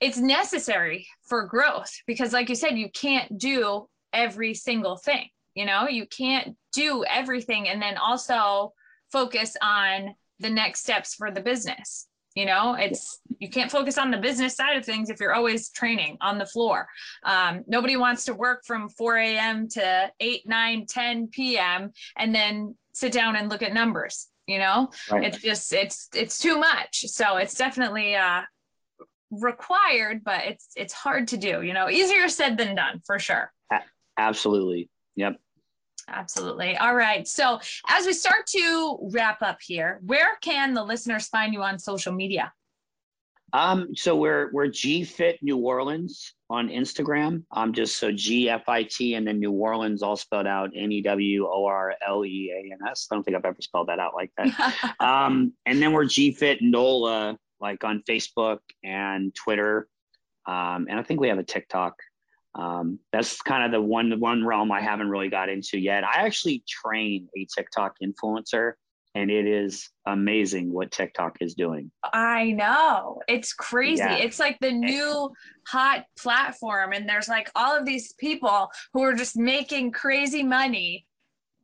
it's 0.00 0.18
necessary 0.18 1.06
for 1.22 1.46
growth 1.46 1.92
because 2.06 2.32
like 2.32 2.48
you 2.48 2.54
said 2.54 2.76
you 2.76 2.90
can't 2.90 3.38
do 3.38 3.86
every 4.12 4.54
single 4.54 4.96
thing 4.96 5.28
you 5.54 5.64
know 5.64 5.88
you 5.88 6.06
can't 6.06 6.56
do 6.74 7.04
everything 7.08 7.68
and 7.68 7.80
then 7.80 7.96
also 7.96 8.72
focus 9.10 9.56
on 9.62 10.14
the 10.40 10.50
next 10.50 10.80
steps 10.80 11.14
for 11.14 11.30
the 11.30 11.40
business. 11.40 12.08
You 12.34 12.46
know 12.46 12.74
it's 12.74 13.20
you 13.38 13.48
can't 13.48 13.70
focus 13.70 13.96
on 13.96 14.10
the 14.10 14.18
business 14.18 14.56
side 14.56 14.76
of 14.76 14.84
things 14.84 15.08
if 15.08 15.20
you're 15.20 15.34
always 15.34 15.70
training 15.70 16.16
on 16.20 16.36
the 16.36 16.46
floor. 16.46 16.88
Um, 17.22 17.62
nobody 17.68 17.96
wants 17.96 18.24
to 18.24 18.34
work 18.34 18.64
from 18.66 18.88
4 18.88 19.18
a.m 19.18 19.68
to 19.68 20.10
8 20.18 20.48
9 20.48 20.86
10 20.86 21.28
p.m 21.28 21.92
and 22.16 22.34
then 22.34 22.74
sit 22.92 23.12
down 23.12 23.36
and 23.36 23.48
look 23.48 23.62
at 23.62 23.72
numbers 23.72 24.28
you 24.46 24.58
know? 24.58 24.90
Right. 25.10 25.24
it's 25.24 25.38
just 25.38 25.72
it's 25.72 26.08
it's 26.14 26.38
too 26.38 26.58
much. 26.58 27.06
So 27.06 27.36
it's 27.36 27.54
definitely 27.54 28.16
uh 28.16 28.42
required 29.30 30.22
but 30.22 30.44
it's 30.44 30.68
it's 30.76 30.92
hard 30.92 31.28
to 31.28 31.36
do 31.36 31.62
you 31.62 31.72
know? 31.72 31.88
Easier 31.88 32.28
said 32.28 32.58
than 32.58 32.74
done 32.74 33.00
for 33.06 33.20
sure. 33.20 33.52
Absolutely. 34.18 34.90
Yep 35.14 35.36
Absolutely. 36.08 36.76
All 36.76 36.94
right. 36.94 37.26
So, 37.26 37.60
as 37.88 38.06
we 38.06 38.12
start 38.12 38.46
to 38.48 38.98
wrap 39.12 39.42
up 39.42 39.58
here, 39.60 40.00
where 40.04 40.36
can 40.42 40.74
the 40.74 40.82
listeners 40.82 41.28
find 41.28 41.52
you 41.52 41.62
on 41.62 41.78
social 41.78 42.12
media? 42.12 42.52
Um, 43.54 43.94
so 43.94 44.16
we're 44.16 44.50
we're 44.52 44.66
GFit 44.66 45.38
New 45.40 45.58
Orleans 45.58 46.34
on 46.50 46.68
Instagram. 46.68 47.44
Um, 47.52 47.72
just 47.72 47.98
so 47.98 48.10
G 48.10 48.50
F 48.50 48.68
I 48.68 48.82
T 48.82 49.14
and 49.14 49.24
then 49.24 49.38
New 49.38 49.52
Orleans 49.52 50.02
all 50.02 50.16
spelled 50.16 50.48
out 50.48 50.72
N 50.74 50.90
E 50.90 51.00
W 51.00 51.46
O 51.46 51.64
R 51.64 51.94
L 52.06 52.24
E 52.24 52.50
A 52.52 52.72
N 52.72 52.78
S. 52.90 53.06
I 53.10 53.14
don't 53.14 53.22
think 53.22 53.36
I've 53.36 53.44
ever 53.44 53.60
spelled 53.60 53.88
that 53.88 54.00
out 54.00 54.14
like 54.14 54.32
that. 54.36 54.96
um, 55.00 55.52
and 55.66 55.80
then 55.80 55.92
we're 55.92 56.04
GFit 56.04 56.62
NOLA 56.62 57.38
like 57.60 57.84
on 57.84 58.02
Facebook 58.08 58.58
and 58.82 59.32
Twitter. 59.36 59.88
Um, 60.46 60.88
and 60.90 60.98
I 60.98 61.04
think 61.04 61.20
we 61.20 61.28
have 61.28 61.38
a 61.38 61.44
TikTok 61.44 61.94
um, 62.54 62.98
that's 63.12 63.40
kind 63.42 63.64
of 63.64 63.72
the 63.72 63.80
one 63.80 64.18
one 64.20 64.44
realm 64.44 64.70
I 64.70 64.80
haven't 64.80 65.08
really 65.08 65.28
got 65.28 65.48
into 65.48 65.78
yet. 65.78 66.04
I 66.04 66.24
actually 66.26 66.62
train 66.68 67.28
a 67.36 67.46
TikTok 67.54 67.96
influencer, 68.02 68.74
and 69.14 69.30
it 69.30 69.46
is 69.46 69.90
amazing 70.06 70.72
what 70.72 70.92
TikTok 70.92 71.38
is 71.40 71.54
doing. 71.54 71.90
I 72.12 72.52
know 72.52 73.20
it's 73.28 73.52
crazy. 73.52 74.02
Yeah. 74.02 74.16
It's 74.16 74.38
like 74.38 74.58
the 74.60 74.72
new 74.72 75.32
hot 75.66 76.04
platform, 76.16 76.92
and 76.92 77.08
there's 77.08 77.28
like 77.28 77.50
all 77.56 77.76
of 77.76 77.84
these 77.84 78.12
people 78.14 78.70
who 78.92 79.02
are 79.02 79.14
just 79.14 79.36
making 79.36 79.92
crazy 79.92 80.42
money 80.42 81.06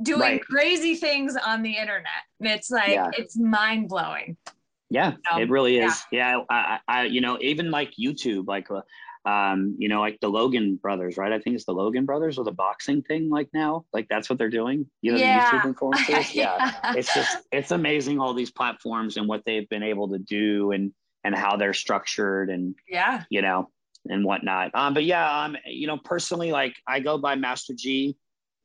doing 0.03 0.21
right. 0.21 0.45
crazy 0.45 0.95
things 0.95 1.37
on 1.37 1.63
the 1.63 1.77
internet. 1.77 2.25
And 2.41 2.49
it's 2.49 2.71
like 2.71 2.91
yeah. 2.91 3.11
it's 3.17 3.39
mind 3.39 3.89
blowing. 3.89 4.37
Yeah, 4.89 5.15
it 5.39 5.49
really 5.51 5.79
is. 5.79 6.03
Yeah, 6.11 6.39
yeah 6.39 6.43
I, 6.51 6.79
I, 6.89 7.05
you 7.05 7.21
know, 7.21 7.39
even 7.41 7.71
like 7.71 7.93
YouTube, 8.01 8.49
like 8.49 8.71
uh, 8.73 8.81
um, 9.25 9.77
you 9.79 9.89
know, 9.89 10.01
like 10.01 10.19
the 10.21 10.29
Logan 10.29 10.77
brothers, 10.77 11.17
right? 11.17 11.33
I 11.33 11.39
think 11.39 11.55
it's 11.55 11.67
the 11.67 11.73
Logan 11.75 12.07
brothers 12.07 12.39
or 12.39 12.45
the 12.45 12.53
boxing 12.53 13.03
thing. 13.03 13.29
Like 13.29 13.49
now, 13.53 13.85
like 13.93 14.07
that's 14.09 14.31
what 14.31 14.39
they're 14.39 14.49
doing. 14.51 14.87
You 15.03 15.13
know, 15.13 15.19
Yeah. 15.19 15.51
the 15.51 15.59
YouTube 15.59 15.75
influencers. 15.75 16.35
yeah, 16.35 16.71
Yeah. 16.83 16.95
it's 16.95 17.13
just 17.15 17.37
it's 17.53 17.71
amazing 17.71 18.19
all 18.19 18.33
these 18.35 18.51
platforms 18.51 19.17
and 19.17 19.29
what 19.29 19.43
they've 19.45 19.69
been 19.69 19.83
able 19.83 20.09
to 20.11 20.19
do 20.19 20.73
and 20.73 20.93
and 21.23 21.35
how 21.35 21.57
they're 21.57 21.75
structured 21.75 22.49
and 22.51 22.75
Yeah. 22.89 23.25
you 23.31 23.43
know 23.43 23.69
and 24.09 24.25
whatnot. 24.25 24.71
Um, 24.75 24.95
but 24.95 25.05
yeah, 25.05 25.45
um, 25.45 25.57
you 25.67 25.87
know, 25.87 25.99
personally, 25.99 26.51
like 26.53 26.75
I 26.87 27.01
go 27.01 27.19
by 27.19 27.35
Master 27.35 27.75
G. 27.77 28.17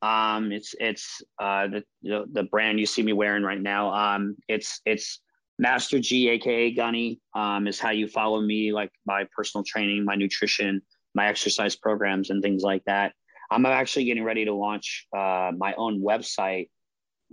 Um, 0.02 0.52
it's 0.52 0.74
it's 0.80 1.22
uh 1.40 1.68
the 1.68 1.84
the, 2.04 2.26
the 2.32 2.44
brand 2.44 2.80
you 2.80 2.86
see 2.86 3.02
me 3.04 3.12
wearing 3.12 3.44
right 3.44 3.62
now. 3.62 3.94
Um, 3.94 4.38
it's 4.48 4.80
it's 4.86 5.20
Master 5.58 6.00
G, 6.00 6.30
aka 6.30 6.72
Gunny, 6.72 7.22
um, 7.34 7.68
is 7.68 7.80
how 7.80 7.92
you 7.92 8.08
follow 8.08 8.42
me, 8.42 8.74
like 8.74 8.92
my 9.06 9.26
personal 9.36 9.64
training, 9.64 10.04
my 10.06 10.16
nutrition, 10.16 10.82
my 11.14 11.28
exercise 11.28 11.76
programs, 11.76 12.30
and 12.30 12.42
things 12.42 12.64
like 12.64 12.84
that. 12.86 13.14
I'm 13.52 13.66
actually 13.66 14.06
getting 14.06 14.24
ready 14.24 14.46
to 14.46 14.54
launch 14.54 15.08
uh, 15.16 15.52
my 15.58 15.74
own 15.78 16.02
website 16.02 16.70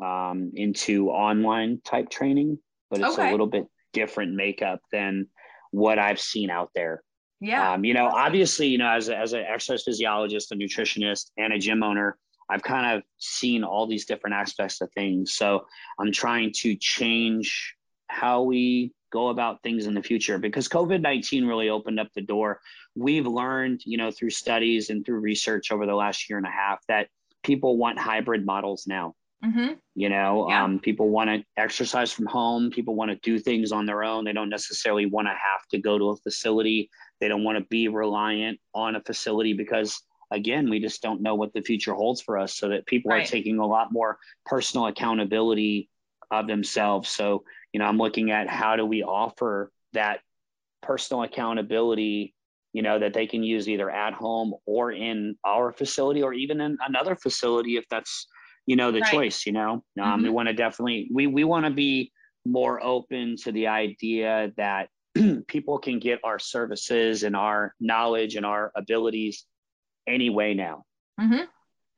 um, 0.03 0.53
into 0.55 1.09
online 1.11 1.81
type 1.85 2.11
training, 2.11 2.59
but 2.91 3.01
it's 3.01 3.19
Okay. 3.19 3.29
a 3.29 3.31
little 3.31 3.47
bit 3.47 3.67
different 3.93 4.35
makeup 4.35 4.81
than 4.93 5.27
what 5.71 5.99
I've 5.99 6.21
seen 6.21 6.51
out 6.51 6.71
there. 6.75 7.03
Yeah. 7.41 7.73
Um, 7.73 7.85
you 7.85 7.95
know, 7.95 8.07
obviously, 8.07 8.69
you 8.69 8.79
know, 8.79 8.89
as 8.91 9.09
a, 9.09 9.19
as 9.19 9.33
an 9.33 9.41
exercise 9.41 9.83
physiologist, 9.83 10.53
a 10.53 10.55
nutritionist, 10.55 11.31
and 11.39 11.53
a 11.53 11.59
gym 11.59 11.83
owner, 11.83 12.17
I've 12.49 12.63
kind 12.63 12.97
of 12.97 13.03
seen 13.19 13.65
all 13.65 13.87
these 13.87 14.05
different 14.05 14.35
aspects 14.37 14.81
of 14.81 14.91
things. 14.95 15.35
So 15.35 15.67
I'm 15.99 16.13
trying 16.13 16.53
to 16.59 16.77
change 16.77 17.75
how 18.13 18.43
we 18.43 18.93
go 19.13 19.29
about 19.29 19.63
things 19.63 19.87
in 19.87 19.95
the 19.95 20.03
future 20.03 20.39
because 20.39 20.69
COVID 20.69 21.01
19 21.03 21.47
really 21.47 21.69
opened 21.69 22.01
up 22.01 22.09
the 22.15 22.23
door. 22.23 22.61
We've 22.95 23.27
learned, 23.27 23.83
you 23.85 23.99
know, 23.99 24.11
through 24.11 24.31
studies 24.31 24.91
and 24.91 25.05
through 25.05 25.21
research 25.21 25.73
over 25.73 25.87
the 25.87 25.95
last 25.95 26.29
year 26.29 26.39
and 26.39 26.47
a 26.47 26.51
half 26.51 26.81
that 26.89 27.09
people 27.43 27.77
want 27.77 27.99
hybrid 27.99 28.47
models 28.47 28.87
now 28.87 29.15
hmm 29.43 29.73
you 29.95 30.09
know 30.09 30.49
Yeah. 30.49 30.65
um, 30.65 30.79
people 30.79 31.11
want 31.11 31.29
to 31.31 31.45
exercise 31.57 32.13
from 32.13 32.27
home 32.27 32.71
people 32.71 32.95
want 32.95 33.11
to 33.11 33.17
do 33.17 33.39
things 33.39 33.73
on 33.73 33.85
their 33.87 34.03
own 34.05 34.25
they 34.25 34.33
don't 34.33 34.49
necessarily 34.49 35.07
want 35.07 35.27
to 35.27 35.33
have 35.33 35.67
to 35.71 35.79
go 35.79 35.99
to 35.99 36.11
a 36.11 36.17
facility 36.17 36.89
they 37.21 37.29
don't 37.29 37.45
want 37.45 37.59
to 37.59 37.65
be 37.65 37.89
reliant 37.89 38.59
on 38.75 38.97
a 38.97 39.03
facility 39.03 39.53
because 39.53 40.01
again 40.31 40.71
we 40.71 40.81
just 40.81 41.03
don't 41.03 41.21
know 41.21 41.35
what 41.35 41.53
the 41.53 41.61
future 41.63 41.95
holds 41.95 42.21
for 42.23 42.39
us 42.39 42.57
so 42.57 42.69
that 42.69 42.87
people 42.87 43.11
Right. 43.11 43.23
are 43.23 43.31
taking 43.31 43.59
a 43.59 43.67
lot 43.67 43.93
more 43.93 44.19
personal 44.47 44.87
accountability 44.87 45.89
of 46.31 46.47
themselves 46.47 47.09
so 47.11 47.45
you 47.73 47.79
know 47.81 47.87
i'm 47.87 47.99
looking 47.99 48.31
at 48.31 48.49
how 48.49 48.77
do 48.77 48.85
we 48.85 49.03
offer 49.03 49.71
that 49.93 50.21
personal 50.83 51.23
accountability 51.23 52.35
you 52.73 52.83
know 52.83 52.99
that 52.99 53.13
they 53.13 53.27
can 53.27 53.43
use 53.43 53.69
either 53.69 53.91
at 53.91 54.15
home 54.15 54.55
or 54.67 54.93
in 54.93 55.37
our 55.45 55.73
facility 55.73 56.23
or 56.23 56.33
even 56.33 56.61
in 56.61 56.77
another 56.87 57.15
facility 57.15 57.77
if 57.77 57.85
that's 57.89 58.27
you 58.67 58.77
know 58.77 58.91
the 58.91 59.01
Right. 59.01 59.11
choice 59.11 59.47
you 59.47 59.53
know? 59.53 59.85
Um, 60.01 60.23
we 60.23 60.31
want 60.31 60.49
to 60.49 60.55
definitely 60.55 61.09
we 61.13 61.27
we 61.27 61.45
want 61.45 61.67
to 61.67 61.71
be 61.71 62.13
more 62.45 62.83
open 62.83 63.37
to 63.45 63.53
the 63.53 63.69
idea 63.69 64.53
that 64.57 64.89
people 65.47 65.79
can 65.79 65.99
get 65.99 66.21
our 66.25 66.39
services 66.39 67.23
and 67.23 67.37
our 67.37 67.75
knowledge 67.81 68.37
and 68.37 68.47
our 68.47 68.73
abilities 68.77 69.45
anyway 70.07 70.55
now. 70.55 70.85
Hmm 71.19 71.45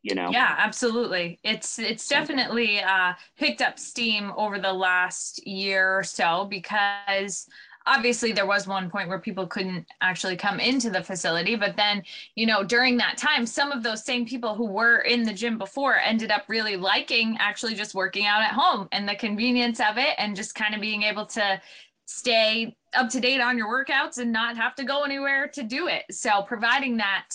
you 0.04 0.14
know 0.14 0.30
Yeah, 0.30 0.54
absolutely. 0.58 1.38
It's 1.42 1.78
it's 1.78 2.08
definitely 2.08 2.80
uh, 2.80 3.14
picked 3.36 3.60
up 3.60 3.78
steam 3.78 4.32
over 4.36 4.58
the 4.58 4.72
last 4.72 5.46
year 5.46 5.98
or 5.98 6.02
so 6.02 6.46
because 6.46 7.48
obviously 7.86 8.32
there 8.32 8.46
was 8.46 8.66
one 8.66 8.88
point 8.90 9.08
where 9.08 9.18
people 9.18 9.46
couldn't 9.46 9.86
actually 10.00 10.36
come 10.36 10.58
into 10.60 10.88
the 10.90 11.02
facility, 11.02 11.56
but 11.56 11.76
then 11.76 12.02
you 12.36 12.46
know 12.46 12.64
during 12.64 12.96
that 12.98 13.18
time, 13.18 13.46
some 13.46 13.72
of 13.72 13.82
those 13.82 14.04
same 14.04 14.24
people 14.26 14.54
who 14.54 14.66
were 14.66 15.00
in 15.00 15.24
the 15.24 15.32
gym 15.32 15.58
before 15.58 15.98
ended 15.98 16.30
up 16.30 16.44
really 16.48 16.76
liking 16.76 17.36
actually 17.38 17.74
just 17.74 17.94
working 17.94 18.26
out 18.26 18.42
at 18.42 18.52
home 18.52 18.88
and 18.92 19.08
the 19.08 19.16
convenience 19.16 19.80
of 19.80 19.98
it, 19.98 20.14
and 20.18 20.36
just 20.36 20.54
kind 20.54 20.74
of 20.74 20.80
being 20.80 21.02
able 21.02 21.26
to 21.26 21.60
stay 22.06 22.76
up 22.94 23.08
to 23.10 23.20
date 23.20 23.40
on 23.40 23.58
your 23.58 23.68
workouts 23.68 24.18
and 24.18 24.32
not 24.32 24.56
have 24.56 24.74
to 24.74 24.84
go 24.84 25.02
anywhere 25.04 25.48
to 25.48 25.62
do 25.62 25.88
it. 25.88 26.04
So 26.10 26.42
providing 26.42 26.96
that 26.98 27.28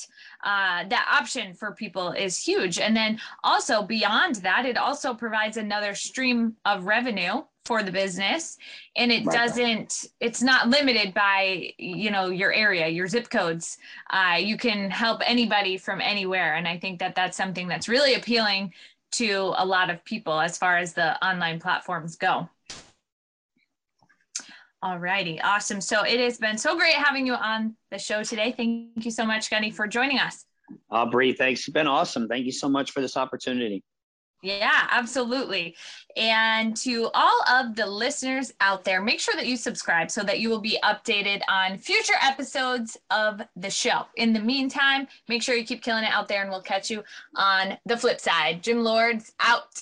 uh, 0.44 0.86
that 0.88 1.18
option 1.20 1.54
for 1.54 1.72
people 1.74 2.12
is 2.12 2.38
huge. 2.38 2.80
And 2.80 2.96
then 2.96 3.20
also 3.44 3.84
beyond 3.84 4.36
that, 4.36 4.66
it 4.66 4.78
also 4.78 5.14
provides 5.14 5.58
another 5.58 5.94
stream 5.96 6.56
of 6.66 6.86
revenue 6.86 7.44
for 7.66 7.84
the 7.84 7.92
business 7.92 8.58
and 8.96 9.12
it 9.12 9.26
Right. 9.26 9.38
doesn't 9.38 10.06
it's 10.20 10.42
not 10.42 10.70
limited 10.70 11.14
by 11.14 11.72
you 11.78 12.10
know 12.10 12.30
your 12.30 12.52
area 12.52 12.88
your 12.88 13.06
zip 13.08 13.30
codes 13.30 13.78
uh, 14.10 14.38
you 14.40 14.58
can 14.58 14.90
help 14.90 15.22
anybody 15.24 15.78
from 15.78 16.02
anywhere 16.02 16.56
and 16.56 16.68
i 16.68 16.80
think 16.80 16.98
that 17.00 17.14
that's 17.14 17.38
something 17.38 17.68
that's 17.68 17.88
really 17.88 18.16
appealing 18.16 18.74
to 19.12 19.54
a 19.58 19.66
lot 19.66 19.92
of 19.92 20.04
people 20.04 20.40
as 20.40 20.58
far 20.58 20.78
as 20.78 20.94
the 20.94 21.24
online 21.24 21.60
platforms 21.60 22.16
go 22.16 22.50
Alrighty, 24.84 25.40
awesome. 25.44 25.82
So 25.82 26.04
it 26.04 26.20
has 26.20 26.38
been 26.38 26.58
so 26.58 26.78
great 26.78 26.96
having 26.96 27.28
you 27.28 27.34
on 27.34 27.76
the 27.92 28.00
show 28.00 28.24
today. 28.24 28.54
Thank 28.56 29.04
you 29.04 29.12
so 29.12 29.26
much, 29.26 29.50
Gunny, 29.50 29.72
for 29.72 29.88
joining 29.88 30.20
us. 30.20 30.46
Bree, 31.06 31.34
thanks 31.34 31.62
it's 31.62 31.70
been 31.70 31.88
awesome 31.88 32.28
thank 32.28 32.46
you 32.46 32.52
so 32.52 32.70
much 32.70 32.92
for 32.92 33.02
this 33.02 33.18
opportunity 33.18 33.84
Yeah, 34.42 34.88
absolutely. 34.92 35.76
And 36.16 36.74
to 36.78 37.10
all 37.14 37.44
of 37.50 37.76
the 37.76 37.86
listeners 37.86 38.54
out 38.62 38.86
there, 38.86 39.02
make 39.02 39.20
sure 39.20 39.36
that 39.36 39.48
you 39.48 39.58
subscribe 39.58 40.10
so 40.10 40.24
that 40.24 40.40
you 40.40 40.50
will 40.50 40.62
be 40.62 40.80
updated 40.82 41.42
on 41.50 41.78
future 41.78 42.14
episodes 42.22 42.98
of 43.12 43.42
the 43.58 43.70
show. 43.70 44.04
In 44.16 44.32
the 44.32 44.40
meantime, 44.40 45.10
make 45.28 45.44
sure 45.44 45.56
you 45.56 45.66
keep 45.66 45.84
killing 45.84 46.06
it 46.06 46.12
out 46.14 46.30
there 46.30 46.42
and 46.42 46.50
we'll 46.50 46.62
catch 46.62 46.90
you 46.90 47.04
on 47.36 47.78
the 47.86 47.98
flip 47.98 48.22
side. 48.22 48.64
Gym 48.64 48.82
Lords 48.82 49.34
out. 49.42 49.82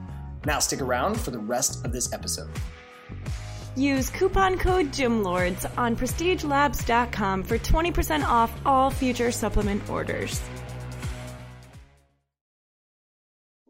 Now, 0.45 0.59
stick 0.59 0.81
around 0.81 1.19
for 1.19 1.31
the 1.31 1.39
rest 1.39 1.85
of 1.85 1.91
this 1.91 2.13
episode. 2.13 2.49
Use 3.75 4.09
coupon 4.09 4.57
code 4.57 4.91
GYMLORDS 4.91 5.65
on 5.77 5.95
prestigelabs.com 5.95 7.43
for 7.43 7.57
20% 7.57 8.23
off 8.23 8.51
all 8.65 8.91
future 8.91 9.31
supplement 9.31 9.87
orders. 9.89 10.41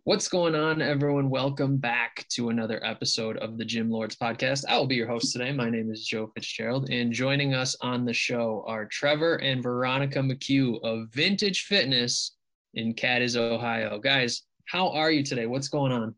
What's 0.04 0.28
going 0.28 0.56
on, 0.56 0.82
everyone? 0.82 1.30
Welcome 1.30 1.78
back 1.78 2.26
to 2.30 2.50
another 2.50 2.84
episode 2.84 3.38
of 3.38 3.60
the 3.60 3.66
Gym 3.66 3.92
Lords 3.92 4.16
podcast. 4.16 4.66
I 4.68 4.78
will 4.80 4.88
be 4.88 4.96
your 4.96 5.08
host 5.08 5.32
today. 5.32 5.52
My 5.52 5.70
name 5.70 5.92
is 5.92 6.04
Joe 6.04 6.32
Fitzgerald, 6.34 6.90
and 6.90 7.14
joining 7.14 7.54
us 7.54 7.76
on 7.82 8.04
the 8.04 8.14
show 8.14 8.64
are 8.66 8.88
Trevor 8.88 9.36
and 9.36 9.62
Veronica 9.62 10.18
McCue 10.18 10.84
of 10.84 11.10
Vintage 11.10 11.66
Fitness 11.66 12.36
in 12.74 12.96
Cadiz, 12.96 13.38
Ohio. 13.38 14.00
Guys, 14.00 14.42
how 14.66 14.90
are 14.90 15.12
you 15.12 15.22
today? 15.22 15.46
What's 15.46 15.68
going 15.68 15.92
on? 15.92 16.16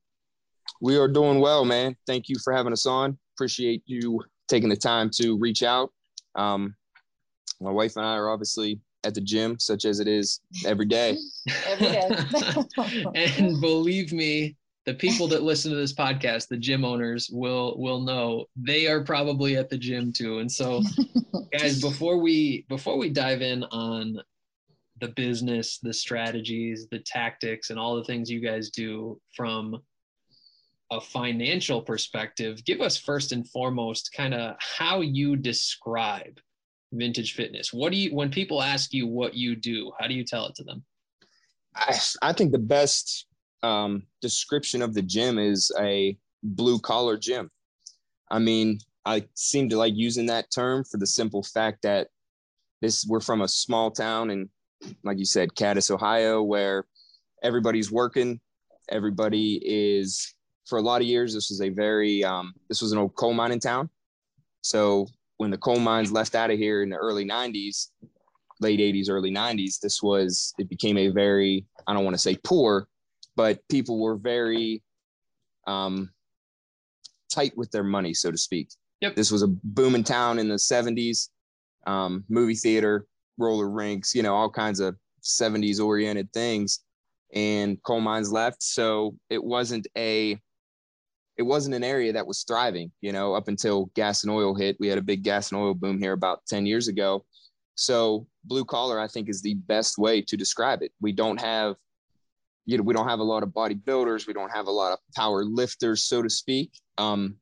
We 0.83 0.97
are 0.97 1.07
doing 1.07 1.39
well, 1.39 1.63
man. 1.63 1.95
Thank 2.05 2.27
you 2.27 2.35
for 2.43 2.51
having 2.51 2.73
us 2.73 2.85
on. 2.85 3.17
Appreciate 3.37 3.83
you 3.85 4.21
taking 4.49 4.67
the 4.67 4.75
time 4.75 5.09
to 5.11 5.37
reach 5.37 5.63
out. 5.63 5.93
Um, 6.35 6.75
my 7.61 7.71
wife 7.71 7.95
and 7.95 8.05
I 8.05 8.15
are 8.17 8.29
obviously 8.29 8.81
at 9.05 9.13
the 9.13 9.21
gym, 9.21 9.57
such 9.59 9.85
as 9.85 10.01
it 10.01 10.09
is 10.09 10.41
every 10.65 10.85
day. 10.85 11.17
Every 11.67 11.87
day. 11.87 12.09
and 13.37 13.61
believe 13.61 14.11
me, 14.11 14.57
the 14.85 14.93
people 14.93 15.25
that 15.29 15.43
listen 15.43 15.71
to 15.71 15.77
this 15.77 15.93
podcast, 15.93 16.49
the 16.49 16.57
gym 16.57 16.83
owners, 16.83 17.29
will 17.31 17.77
will 17.77 18.01
know 18.01 18.47
they 18.57 18.85
are 18.87 19.05
probably 19.05 19.55
at 19.55 19.69
the 19.69 19.77
gym 19.77 20.11
too. 20.11 20.39
And 20.39 20.51
so, 20.51 20.83
guys, 21.57 21.79
before 21.79 22.17
we 22.17 22.65
before 22.67 22.97
we 22.97 23.09
dive 23.09 23.41
in 23.41 23.63
on 23.71 24.21
the 24.99 25.07
business, 25.07 25.79
the 25.81 25.93
strategies, 25.93 26.87
the 26.91 26.99
tactics, 26.99 27.69
and 27.69 27.79
all 27.79 27.95
the 27.95 28.03
things 28.03 28.29
you 28.29 28.41
guys 28.41 28.69
do 28.69 29.17
from 29.33 29.81
a 30.93 31.01
financial 31.01 31.81
perspective, 31.81 32.63
give 32.65 32.81
us 32.81 32.97
first 32.97 33.31
and 33.31 33.47
foremost 33.47 34.11
kind 34.15 34.33
of 34.33 34.55
how 34.59 35.01
you 35.01 35.35
describe 35.35 36.39
vintage 36.91 37.33
fitness. 37.33 37.73
What 37.73 37.91
do 37.91 37.97
you, 37.97 38.15
when 38.15 38.29
people 38.29 38.61
ask 38.61 38.93
you 38.93 39.07
what 39.07 39.33
you 39.33 39.55
do, 39.55 39.91
how 39.99 40.07
do 40.07 40.13
you 40.13 40.23
tell 40.23 40.47
it 40.47 40.55
to 40.55 40.63
them? 40.63 40.83
I, 41.75 41.97
I 42.21 42.33
think 42.33 42.51
the 42.51 42.59
best 42.59 43.25
um, 43.63 44.03
description 44.21 44.81
of 44.81 44.93
the 44.93 45.01
gym 45.01 45.39
is 45.39 45.71
a 45.79 46.17
blue 46.43 46.79
collar 46.79 47.17
gym. 47.17 47.49
I 48.29 48.39
mean, 48.39 48.79
I 49.05 49.25
seem 49.33 49.69
to 49.69 49.77
like 49.77 49.93
using 49.95 50.27
that 50.27 50.51
term 50.53 50.83
for 50.83 50.97
the 50.97 51.07
simple 51.07 51.43
fact 51.43 51.81
that 51.83 52.07
this 52.81 53.05
we're 53.07 53.19
from 53.19 53.41
a 53.41 53.47
small 53.47 53.91
town 53.91 54.29
and 54.29 54.49
like 55.03 55.17
you 55.17 55.25
said, 55.25 55.55
Cadiz, 55.55 55.89
Ohio, 55.89 56.43
where 56.43 56.85
everybody's 57.41 57.91
working, 57.91 58.39
everybody 58.89 59.61
is 59.63 60.33
for 60.65 60.77
a 60.77 60.81
lot 60.81 61.01
of 61.01 61.07
years. 61.07 61.33
This 61.33 61.49
was 61.49 61.61
a 61.61 61.69
very 61.69 62.23
um, 62.23 62.53
this 62.69 62.81
was 62.81 62.91
an 62.91 62.97
old 62.97 63.15
coal 63.15 63.33
mining 63.33 63.59
town. 63.59 63.89
So 64.61 65.07
when 65.37 65.51
the 65.51 65.57
coal 65.57 65.79
mines 65.79 66.11
left 66.11 66.35
out 66.35 66.51
of 66.51 66.57
here 66.57 66.83
in 66.83 66.89
the 66.89 66.95
early 66.95 67.25
90s, 67.25 67.89
late 68.59 68.79
80s, 68.79 69.09
early 69.09 69.31
90s, 69.31 69.79
this 69.79 70.01
was 70.01 70.53
it 70.57 70.69
became 70.69 70.97
a 70.97 71.09
very 71.09 71.65
I 71.87 71.93
don't 71.93 72.05
want 72.05 72.15
to 72.15 72.21
say 72.21 72.37
poor, 72.43 72.87
but 73.35 73.59
people 73.69 73.99
were 74.01 74.15
very 74.15 74.81
um, 75.67 76.11
tight 77.33 77.53
with 77.57 77.71
their 77.71 77.83
money, 77.83 78.13
so 78.13 78.31
to 78.31 78.37
speak. 78.37 78.69
Yep. 79.01 79.15
This 79.15 79.31
was 79.31 79.43
a 79.43 79.47
booming 79.47 80.03
town 80.03 80.39
in 80.39 80.47
the 80.47 80.55
70s, 80.55 81.29
um, 81.85 82.23
movie 82.29 82.55
theater, 82.55 83.05
roller 83.37 83.69
rinks, 83.69 84.15
you 84.15 84.23
know, 84.23 84.35
all 84.35 84.49
kinds 84.49 84.79
of 84.79 84.95
70s 85.23 85.83
oriented 85.83 86.31
things. 86.31 86.79
And 87.33 87.81
coal 87.83 87.99
mines 87.99 88.31
left. 88.31 88.61
So 88.61 89.15
it 89.29 89.43
wasn't 89.43 89.87
a 89.97 90.39
it 91.37 91.43
wasn't 91.43 91.75
an 91.75 91.83
area 91.83 92.13
that 92.13 92.27
was 92.27 92.43
thriving, 92.43 92.91
you 93.01 93.11
know, 93.11 93.33
up 93.33 93.47
until 93.47 93.85
gas 93.95 94.23
and 94.23 94.31
oil 94.31 94.53
hit. 94.53 94.77
We 94.79 94.87
had 94.87 94.97
a 94.97 95.03
big 95.03 95.23
gas 95.23 95.51
and 95.51 95.59
oil 95.59 95.73
boom 95.73 95.99
here 95.99 96.13
about 96.13 96.45
10 96.47 96.65
years 96.65 96.87
ago. 96.87 97.25
So 97.75 98.27
blue 98.43 98.65
collar, 98.65 98.99
I 98.99 99.07
think, 99.07 99.29
is 99.29 99.41
the 99.41 99.55
best 99.55 99.97
way 99.97 100.21
to 100.21 100.37
describe 100.37 100.83
it. 100.83 100.91
We 101.01 101.11
don't 101.11 101.41
have, 101.41 101.75
you 102.65 102.77
know, 102.77 102.83
we 102.83 102.93
don't 102.93 103.07
have 103.07 103.19
a 103.19 103.23
lot 103.23 103.41
of 103.41 103.49
bodybuilders. 103.49 104.27
We 104.27 104.33
don't 104.33 104.51
have 104.51 104.67
a 104.67 104.71
lot 104.71 104.93
of 104.93 104.99
power 105.15 105.43
lifters, 105.43 106.03
so 106.03 106.21
to 106.21 106.29
speak. 106.29 106.71
Um, 106.97 107.37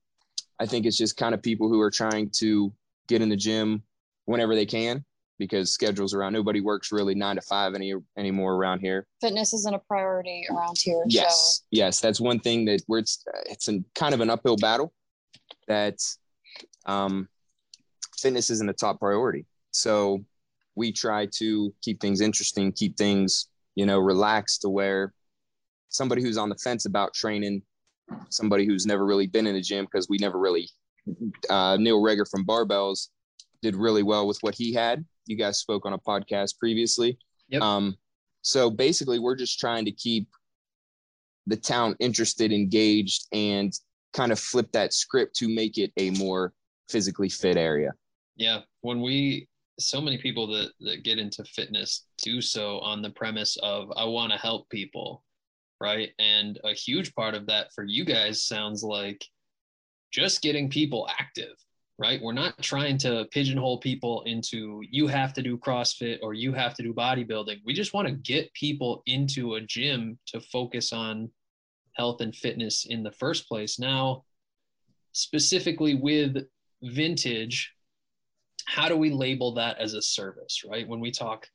I 0.59 0.65
think 0.65 0.85
it's 0.85 0.97
just 0.97 1.17
kind 1.17 1.33
of 1.33 1.41
people 1.41 1.67
who 1.67 1.81
are 1.81 1.91
trying 1.91 2.29
to 2.37 2.71
get 3.07 3.21
in 3.21 3.29
the 3.29 3.35
gym 3.35 3.83
whenever 4.25 4.55
they 4.55 4.65
can 4.65 5.03
because 5.41 5.71
schedules 5.71 6.13
around 6.13 6.33
nobody 6.33 6.61
works 6.61 6.91
really 6.91 7.15
nine 7.15 7.35
to 7.35 7.41
five 7.41 7.73
any 7.73 7.95
anymore 8.15 8.53
around 8.53 8.79
here. 8.79 9.07
Fitness 9.21 9.55
isn't 9.55 9.73
a 9.73 9.79
priority 9.79 10.45
around 10.51 10.77
here. 10.79 11.03
Yes, 11.07 11.61
so. 11.61 11.67
yes, 11.71 11.99
that's 11.99 12.21
one 12.21 12.39
thing 12.39 12.63
that 12.65 12.83
where 12.85 12.99
it's 12.99 13.25
it's 13.49 13.67
a 13.67 13.79
kind 13.95 14.13
of 14.13 14.21
an 14.21 14.29
uphill 14.29 14.55
battle. 14.55 14.93
That 15.67 15.97
um, 16.85 17.27
fitness 18.15 18.51
isn't 18.51 18.69
a 18.69 18.73
top 18.73 18.99
priority, 18.99 19.47
so 19.71 20.23
we 20.75 20.91
try 20.91 21.25
to 21.37 21.73
keep 21.81 21.99
things 21.99 22.21
interesting, 22.21 22.71
keep 22.71 22.95
things 22.95 23.47
you 23.73 23.87
know 23.87 23.97
relaxed 23.97 24.61
to 24.61 24.69
where 24.69 25.11
somebody 25.89 26.21
who's 26.21 26.37
on 26.37 26.49
the 26.49 26.57
fence 26.57 26.85
about 26.85 27.15
training, 27.15 27.63
somebody 28.29 28.67
who's 28.67 28.85
never 28.85 29.07
really 29.07 29.25
been 29.25 29.47
in 29.47 29.55
the 29.55 29.61
gym 29.61 29.85
because 29.85 30.07
we 30.07 30.19
never 30.19 30.37
really 30.37 30.69
uh, 31.49 31.77
Neil 31.77 31.99
Reger 31.99 32.25
from 32.25 32.45
Barbells 32.45 33.07
did 33.63 33.75
really 33.75 34.03
well 34.03 34.27
with 34.27 34.37
what 34.41 34.53
he 34.53 34.71
had 34.71 35.03
you 35.25 35.37
guys 35.37 35.59
spoke 35.59 35.85
on 35.85 35.93
a 35.93 35.99
podcast 35.99 36.57
previously. 36.59 37.17
Yep. 37.49 37.61
Um, 37.61 37.97
so 38.41 38.69
basically, 38.69 39.19
we're 39.19 39.35
just 39.35 39.59
trying 39.59 39.85
to 39.85 39.91
keep 39.91 40.27
the 41.47 41.57
town 41.57 41.95
interested, 41.99 42.51
engaged, 42.51 43.27
and 43.31 43.73
kind 44.13 44.31
of 44.31 44.39
flip 44.39 44.71
that 44.73 44.93
script 44.93 45.35
to 45.37 45.47
make 45.47 45.77
it 45.77 45.91
a 45.97 46.11
more 46.11 46.53
physically 46.89 47.29
fit 47.29 47.57
area. 47.57 47.91
Yeah. 48.35 48.61
When 48.81 49.01
we, 49.01 49.47
so 49.79 50.01
many 50.01 50.17
people 50.17 50.47
that, 50.47 50.71
that 50.81 51.03
get 51.03 51.17
into 51.17 51.43
fitness 51.45 52.05
do 52.21 52.41
so 52.41 52.79
on 52.79 53.01
the 53.01 53.09
premise 53.09 53.57
of, 53.63 53.91
I 53.95 54.05
want 54.05 54.31
to 54.31 54.37
help 54.37 54.69
people. 54.69 55.23
Right. 55.79 56.11
And 56.19 56.59
a 56.63 56.73
huge 56.73 57.15
part 57.15 57.33
of 57.33 57.47
that 57.47 57.73
for 57.73 57.83
you 57.83 58.05
guys 58.05 58.43
sounds 58.43 58.83
like 58.83 59.25
just 60.11 60.41
getting 60.41 60.69
people 60.69 61.09
active 61.17 61.55
right? 62.01 62.19
We're 62.19 62.33
not 62.33 62.59
trying 62.63 62.97
to 62.99 63.27
pigeonhole 63.29 63.77
people 63.77 64.23
into 64.23 64.81
you 64.89 65.05
have 65.05 65.33
to 65.33 65.43
do 65.43 65.55
CrossFit 65.55 66.17
or 66.23 66.33
you 66.33 66.51
have 66.51 66.73
to 66.73 66.83
do 66.83 66.95
bodybuilding. 66.95 67.57
We 67.63 67.75
just 67.75 67.93
want 67.93 68.07
to 68.07 68.13
get 68.15 68.51
people 68.55 69.03
into 69.05 69.53
a 69.53 69.61
gym 69.61 70.17
to 70.27 70.41
focus 70.41 70.93
on 70.93 71.29
health 71.93 72.21
and 72.21 72.35
fitness 72.35 72.87
in 72.89 73.03
the 73.03 73.11
first 73.11 73.47
place. 73.47 73.77
Now, 73.77 74.23
specifically 75.11 75.93
with 75.93 76.37
vintage, 76.81 77.71
how 78.65 78.89
do 78.89 78.97
we 78.97 79.11
label 79.11 79.53
that 79.53 79.77
as 79.77 79.93
a 79.93 80.01
service, 80.01 80.63
right? 80.67 80.87
When 80.87 81.01
we 81.01 81.11
talk 81.11 81.47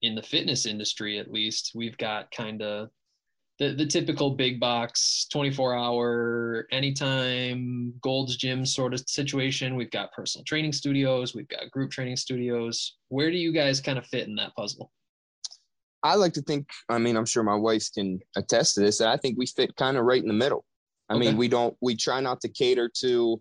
in 0.00 0.14
the 0.14 0.22
fitness 0.22 0.64
industry, 0.64 1.18
at 1.18 1.30
least, 1.30 1.72
we've 1.74 1.98
got 1.98 2.30
kind 2.30 2.62
of 2.62 2.88
the, 3.58 3.72
the 3.74 3.86
typical 3.86 4.30
big 4.30 4.58
box 4.58 5.26
24 5.30 5.74
hour 5.74 6.66
anytime 6.72 7.94
gold's 8.00 8.36
gym 8.36 8.66
sort 8.66 8.92
of 8.92 9.00
situation 9.06 9.76
we've 9.76 9.90
got 9.90 10.12
personal 10.12 10.44
training 10.44 10.72
studios 10.72 11.34
we've 11.34 11.48
got 11.48 11.70
group 11.70 11.90
training 11.90 12.16
studios. 12.16 12.96
Where 13.08 13.30
do 13.30 13.36
you 13.36 13.52
guys 13.52 13.80
kind 13.80 13.98
of 13.98 14.06
fit 14.06 14.26
in 14.26 14.34
that 14.36 14.54
puzzle? 14.56 14.90
I 16.02 16.16
like 16.16 16.32
to 16.34 16.42
think 16.42 16.68
i 16.88 16.98
mean 16.98 17.16
i'm 17.16 17.24
sure 17.24 17.42
my 17.42 17.54
wife 17.54 17.88
can 17.94 18.20
attest 18.36 18.74
to 18.74 18.80
this 18.80 18.98
that 18.98 19.08
i 19.08 19.16
think 19.16 19.38
we 19.38 19.46
fit 19.46 19.74
kind 19.76 19.96
of 19.96 20.04
right 20.04 20.20
in 20.20 20.28
the 20.28 20.34
middle. 20.34 20.64
I 21.08 21.14
okay. 21.14 21.20
mean 21.20 21.36
we 21.36 21.48
don't 21.48 21.76
we 21.80 21.96
try 21.96 22.20
not 22.20 22.40
to 22.42 22.48
cater 22.48 22.90
to 23.00 23.40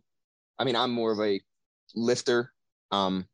i 0.59 0.63
mean 0.63 0.75
i'm 0.75 0.91
more 0.91 1.11
of 1.11 1.19
a 1.19 1.41
lifter 1.95 2.51
um 2.91 3.25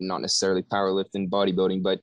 not 0.00 0.20
necessarily 0.20 0.62
powerlifting 0.62 1.28
bodybuilding 1.30 1.82
but 1.82 2.00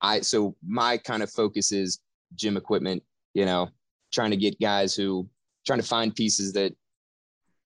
i 0.00 0.20
so 0.20 0.56
my 0.66 0.96
kind 0.96 1.22
of 1.22 1.30
focus 1.30 1.72
is 1.72 2.00
gym 2.34 2.56
equipment 2.56 3.02
you 3.34 3.44
know, 3.44 3.68
trying 4.12 4.30
to 4.30 4.36
get 4.36 4.60
guys 4.60 4.94
who 4.94 5.28
trying 5.66 5.80
to 5.80 5.86
find 5.86 6.14
pieces 6.14 6.52
that, 6.52 6.74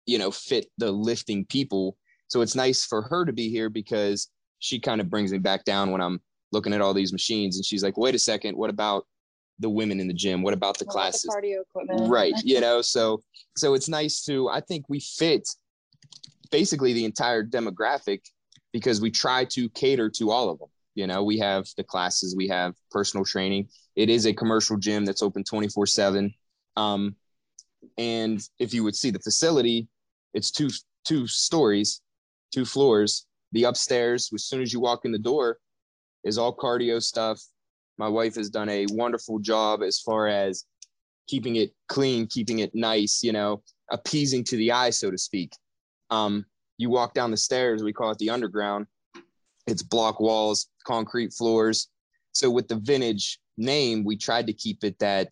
you 0.05 0.17
know, 0.17 0.31
fit 0.31 0.67
the 0.77 0.91
lifting 0.91 1.45
people. 1.45 1.97
So 2.27 2.41
it's 2.41 2.55
nice 2.55 2.85
for 2.85 3.01
her 3.03 3.25
to 3.25 3.33
be 3.33 3.49
here 3.49 3.69
because 3.69 4.29
she 4.59 4.79
kind 4.79 5.01
of 5.01 5.09
brings 5.09 5.31
me 5.31 5.37
back 5.37 5.63
down 5.63 5.91
when 5.91 6.01
I'm 6.01 6.19
looking 6.51 6.73
at 6.73 6.81
all 6.81 6.93
these 6.93 7.11
machines 7.11 7.57
and 7.57 7.65
she's 7.65 7.83
like, 7.83 7.97
wait 7.97 8.15
a 8.15 8.19
second, 8.19 8.57
what 8.57 8.69
about 8.69 9.05
the 9.59 9.69
women 9.69 9.99
in 9.99 10.07
the 10.07 10.13
gym? 10.13 10.41
What 10.41 10.53
about 10.53 10.77
the 10.77 10.85
what 10.85 10.93
classes? 10.93 11.25
About 11.25 11.41
the 11.41 11.47
cardio 11.47 11.61
equipment. 11.61 12.09
Right. 12.09 12.33
You 12.43 12.61
know, 12.61 12.81
so 12.81 13.23
so 13.55 13.73
it's 13.73 13.89
nice 13.89 14.23
to 14.25 14.49
I 14.49 14.61
think 14.61 14.85
we 14.89 14.99
fit 14.99 15.47
basically 16.51 16.93
the 16.93 17.05
entire 17.05 17.43
demographic 17.43 18.21
because 18.71 19.01
we 19.01 19.11
try 19.11 19.45
to 19.45 19.69
cater 19.69 20.09
to 20.09 20.31
all 20.31 20.49
of 20.49 20.59
them. 20.59 20.69
You 20.95 21.07
know, 21.07 21.23
we 21.23 21.37
have 21.39 21.67
the 21.77 21.83
classes, 21.83 22.35
we 22.35 22.47
have 22.47 22.73
personal 22.89 23.25
training. 23.25 23.69
It 23.95 24.09
is 24.09 24.25
a 24.25 24.33
commercial 24.33 24.77
gym 24.77 25.05
that's 25.05 25.21
open 25.21 25.43
24 25.43 25.85
7. 25.85 26.33
Um, 26.77 27.15
and 27.97 28.41
if 28.59 28.73
you 28.73 28.83
would 28.83 28.95
see 28.95 29.11
the 29.11 29.19
facility, 29.19 29.87
it's 30.33 30.51
two 30.51 30.69
two 31.05 31.27
stories, 31.27 32.01
two 32.51 32.65
floors. 32.65 33.25
The 33.51 33.65
upstairs, 33.65 34.29
as 34.33 34.45
soon 34.45 34.61
as 34.61 34.73
you 34.73 34.79
walk 34.79 35.05
in 35.05 35.11
the 35.11 35.19
door, 35.19 35.59
is 36.23 36.37
all 36.37 36.55
cardio 36.55 37.01
stuff. 37.01 37.41
My 37.97 38.07
wife 38.09 38.35
has 38.35 38.49
done 38.49 38.67
a 38.67 38.85
wonderful 38.89 39.39
job 39.39 39.81
as 39.81 39.99
far 39.99 40.27
as 40.27 40.65
keeping 41.27 41.55
it 41.55 41.73
clean, 41.87 42.27
keeping 42.27 42.59
it 42.59 42.75
nice, 42.75 43.23
you 43.23 43.31
know, 43.31 43.63
appeasing 43.91 44.43
to 44.45 44.57
the 44.57 44.71
eye, 44.71 44.89
so 44.89 45.09
to 45.09 45.17
speak. 45.17 45.53
Um, 46.09 46.45
you 46.77 46.89
walk 46.89 47.13
down 47.13 47.31
the 47.31 47.37
stairs, 47.37 47.83
we 47.83 47.93
call 47.93 48.11
it 48.11 48.17
the 48.17 48.29
underground. 48.29 48.87
It's 49.67 49.83
block 49.83 50.19
walls, 50.19 50.67
concrete 50.85 51.33
floors. 51.33 51.89
So 52.33 52.49
with 52.49 52.67
the 52.67 52.75
vintage 52.75 53.39
name, 53.57 54.03
we 54.03 54.17
tried 54.17 54.47
to 54.47 54.53
keep 54.53 54.83
it 54.83 54.99
that 54.99 55.29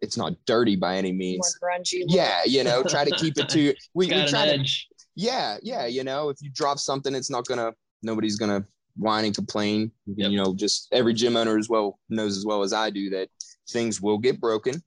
it's 0.00 0.16
not 0.16 0.34
dirty 0.46 0.76
by 0.76 0.96
any 0.96 1.12
means. 1.12 1.56
More 1.60 1.70
grungy. 1.70 2.04
Yeah, 2.06 2.42
you 2.44 2.64
know, 2.64 2.82
try 2.82 3.04
to 3.04 3.10
keep 3.12 3.38
it 3.38 3.48
to 3.50 3.74
we, 3.94 4.06
we 4.08 4.26
try 4.26 4.46
to 4.46 4.54
edge. 4.54 4.88
yeah, 5.14 5.58
yeah, 5.62 5.86
you 5.86 6.04
know, 6.04 6.28
if 6.28 6.38
you 6.40 6.50
drop 6.52 6.78
something, 6.78 7.14
it's 7.14 7.30
not 7.30 7.46
gonna 7.46 7.72
nobody's 8.02 8.36
gonna 8.36 8.64
whine 8.96 9.24
and 9.24 9.34
complain. 9.34 9.92
Yep. 10.06 10.30
You 10.30 10.42
know, 10.42 10.54
just 10.54 10.88
every 10.92 11.14
gym 11.14 11.36
owner 11.36 11.56
as 11.56 11.68
well 11.68 11.98
knows 12.08 12.36
as 12.36 12.44
well 12.44 12.62
as 12.62 12.72
I 12.72 12.90
do 12.90 13.10
that 13.10 13.28
things 13.70 14.00
will 14.00 14.18
get 14.18 14.40
broken. 14.40 14.82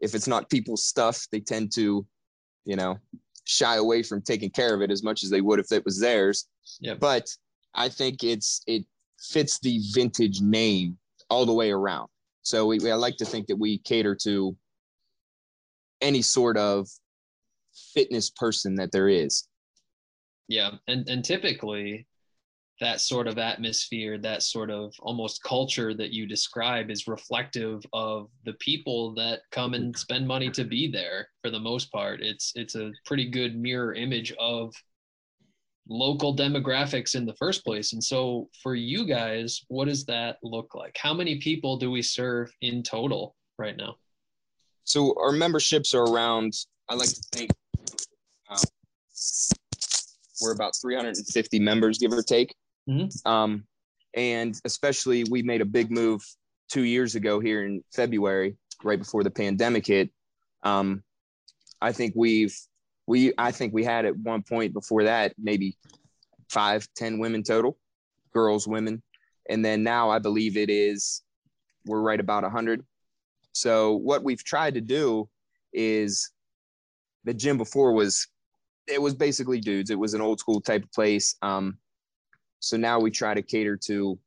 If 0.00 0.14
it's 0.14 0.26
not 0.26 0.50
people's 0.50 0.84
stuff, 0.84 1.26
they 1.30 1.40
tend 1.40 1.72
to, 1.74 2.06
you 2.64 2.76
know, 2.76 2.98
shy 3.44 3.76
away 3.76 4.02
from 4.02 4.22
taking 4.22 4.50
care 4.50 4.74
of 4.74 4.82
it 4.82 4.90
as 4.90 5.02
much 5.02 5.22
as 5.24 5.30
they 5.30 5.40
would 5.40 5.58
if 5.58 5.72
it 5.72 5.84
was 5.84 5.98
theirs. 5.98 6.46
Yep. 6.80 7.00
But 7.00 7.28
I 7.74 7.88
think 7.88 8.24
it's 8.24 8.62
it 8.66 8.84
fits 9.20 9.58
the 9.60 9.80
vintage 9.92 10.40
name 10.40 10.98
all 11.30 11.46
the 11.46 11.52
way 11.52 11.70
around. 11.70 12.08
So 12.42 12.66
we, 12.66 12.78
we 12.78 12.90
I 12.90 12.94
like 12.94 13.16
to 13.18 13.24
think 13.24 13.46
that 13.48 13.56
we 13.56 13.78
cater 13.78 14.14
to 14.22 14.56
any 16.00 16.22
sort 16.22 16.56
of 16.56 16.88
fitness 17.94 18.30
person 18.30 18.74
that 18.76 18.92
there 18.92 19.08
is. 19.08 19.48
Yeah, 20.48 20.70
and 20.86 21.06
and 21.08 21.24
typically, 21.24 22.06
that 22.80 23.00
sort 23.00 23.26
of 23.26 23.38
atmosphere, 23.38 24.18
that 24.18 24.42
sort 24.42 24.70
of 24.70 24.94
almost 25.00 25.42
culture 25.42 25.92
that 25.94 26.12
you 26.12 26.26
describe 26.26 26.90
is 26.90 27.08
reflective 27.08 27.82
of 27.92 28.30
the 28.44 28.54
people 28.54 29.14
that 29.14 29.40
come 29.50 29.74
and 29.74 29.96
spend 29.96 30.26
money 30.26 30.50
to 30.50 30.64
be 30.64 30.90
there 30.90 31.28
for 31.42 31.50
the 31.50 31.58
most 31.58 31.90
part. 31.92 32.22
It's 32.22 32.52
it's 32.54 32.76
a 32.76 32.92
pretty 33.04 33.28
good 33.28 33.56
mirror 33.56 33.94
image 33.94 34.32
of 34.38 34.72
local 35.88 36.36
demographics 36.36 37.14
in 37.14 37.24
the 37.24 37.34
first 37.34 37.64
place. 37.64 37.92
And 37.92 38.02
so 38.02 38.48
for 38.62 38.74
you 38.74 39.06
guys, 39.06 39.64
what 39.68 39.86
does 39.86 40.04
that 40.06 40.38
look 40.42 40.74
like? 40.74 40.96
How 41.00 41.14
many 41.14 41.38
people 41.38 41.76
do 41.76 41.90
we 41.90 42.02
serve 42.02 42.52
in 42.60 42.82
total 42.82 43.34
right 43.58 43.76
now? 43.76 43.96
So 44.84 45.14
our 45.20 45.32
memberships 45.32 45.94
are 45.94 46.04
around, 46.04 46.54
I 46.88 46.94
like 46.94 47.08
to 47.10 47.22
think 47.32 47.50
um, 48.50 48.58
we're 50.40 50.52
about 50.52 50.72
350 50.80 51.58
members, 51.58 51.98
give 51.98 52.12
or 52.12 52.22
take. 52.22 52.54
Mm-hmm. 52.88 53.30
Um, 53.30 53.64
and 54.14 54.58
especially, 54.64 55.24
we 55.30 55.42
made 55.42 55.60
a 55.60 55.66
big 55.66 55.90
move 55.90 56.22
two 56.70 56.84
years 56.84 57.14
ago 57.14 57.40
here 57.40 57.64
in 57.64 57.82
February, 57.94 58.56
right 58.82 58.98
before 58.98 59.22
the 59.22 59.30
pandemic 59.30 59.86
hit. 59.86 60.10
Um, 60.62 61.02
I 61.80 61.92
think 61.92 62.14
we've 62.16 62.56
we 63.08 63.32
I 63.38 63.50
think 63.52 63.72
we 63.72 63.84
had 63.84 64.04
at 64.04 64.16
one 64.18 64.42
point 64.42 64.74
before 64.74 65.04
that 65.04 65.32
maybe 65.38 65.76
five, 66.50 66.86
ten 66.94 67.18
women 67.18 67.42
total, 67.42 67.78
girls, 68.34 68.68
women, 68.68 69.02
and 69.48 69.64
then 69.64 69.82
now 69.82 70.10
I 70.10 70.18
believe 70.18 70.58
it 70.58 70.68
is 70.68 71.22
we're 71.86 72.02
right 72.02 72.20
about 72.20 72.44
hundred. 72.44 72.84
So 73.52 73.96
what 73.96 74.22
we've 74.22 74.44
tried 74.44 74.74
to 74.74 74.82
do 74.82 75.28
is 75.72 76.30
the 77.24 77.32
gym 77.32 77.56
before 77.56 77.94
was 77.94 78.28
it 78.86 79.00
was 79.00 79.14
basically 79.14 79.60
dudes. 79.60 79.90
It 79.90 79.98
was 79.98 80.12
an 80.12 80.20
old 80.20 80.38
school 80.38 80.60
type 80.60 80.84
of 80.84 80.92
place. 80.92 81.34
Um, 81.40 81.78
so 82.60 82.76
now 82.76 83.00
we 83.00 83.10
try 83.10 83.32
to 83.32 83.42
cater 83.42 83.78
to 83.86 84.18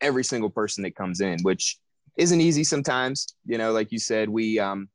every 0.00 0.22
single 0.22 0.50
person 0.50 0.84
that 0.84 0.94
comes 0.94 1.20
in, 1.20 1.40
which 1.42 1.78
isn't 2.16 2.40
easy 2.40 2.62
sometimes. 2.62 3.34
You 3.44 3.58
know, 3.58 3.72
like 3.72 3.90
you 3.90 3.98
said, 3.98 4.28
we 4.28 4.60
um, 4.60 4.88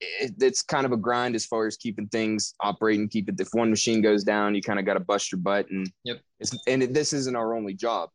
it, 0.00 0.34
it's 0.40 0.62
kind 0.62 0.86
of 0.86 0.92
a 0.92 0.96
grind 0.96 1.34
as 1.34 1.46
far 1.46 1.66
as 1.66 1.76
keeping 1.76 2.08
things 2.08 2.54
operating. 2.60 3.08
Keep 3.08 3.28
it. 3.30 3.40
If 3.40 3.48
one 3.52 3.70
machine 3.70 4.02
goes 4.02 4.24
down, 4.24 4.54
you 4.54 4.62
kind 4.62 4.78
of 4.78 4.84
got 4.84 4.94
to 4.94 5.00
bust 5.00 5.32
your 5.32 5.40
butt. 5.40 5.70
And 5.70 5.90
yep. 6.04 6.20
and 6.66 6.82
it, 6.82 6.94
this 6.94 7.12
isn't 7.12 7.36
our 7.36 7.54
only 7.54 7.74
job. 7.74 8.10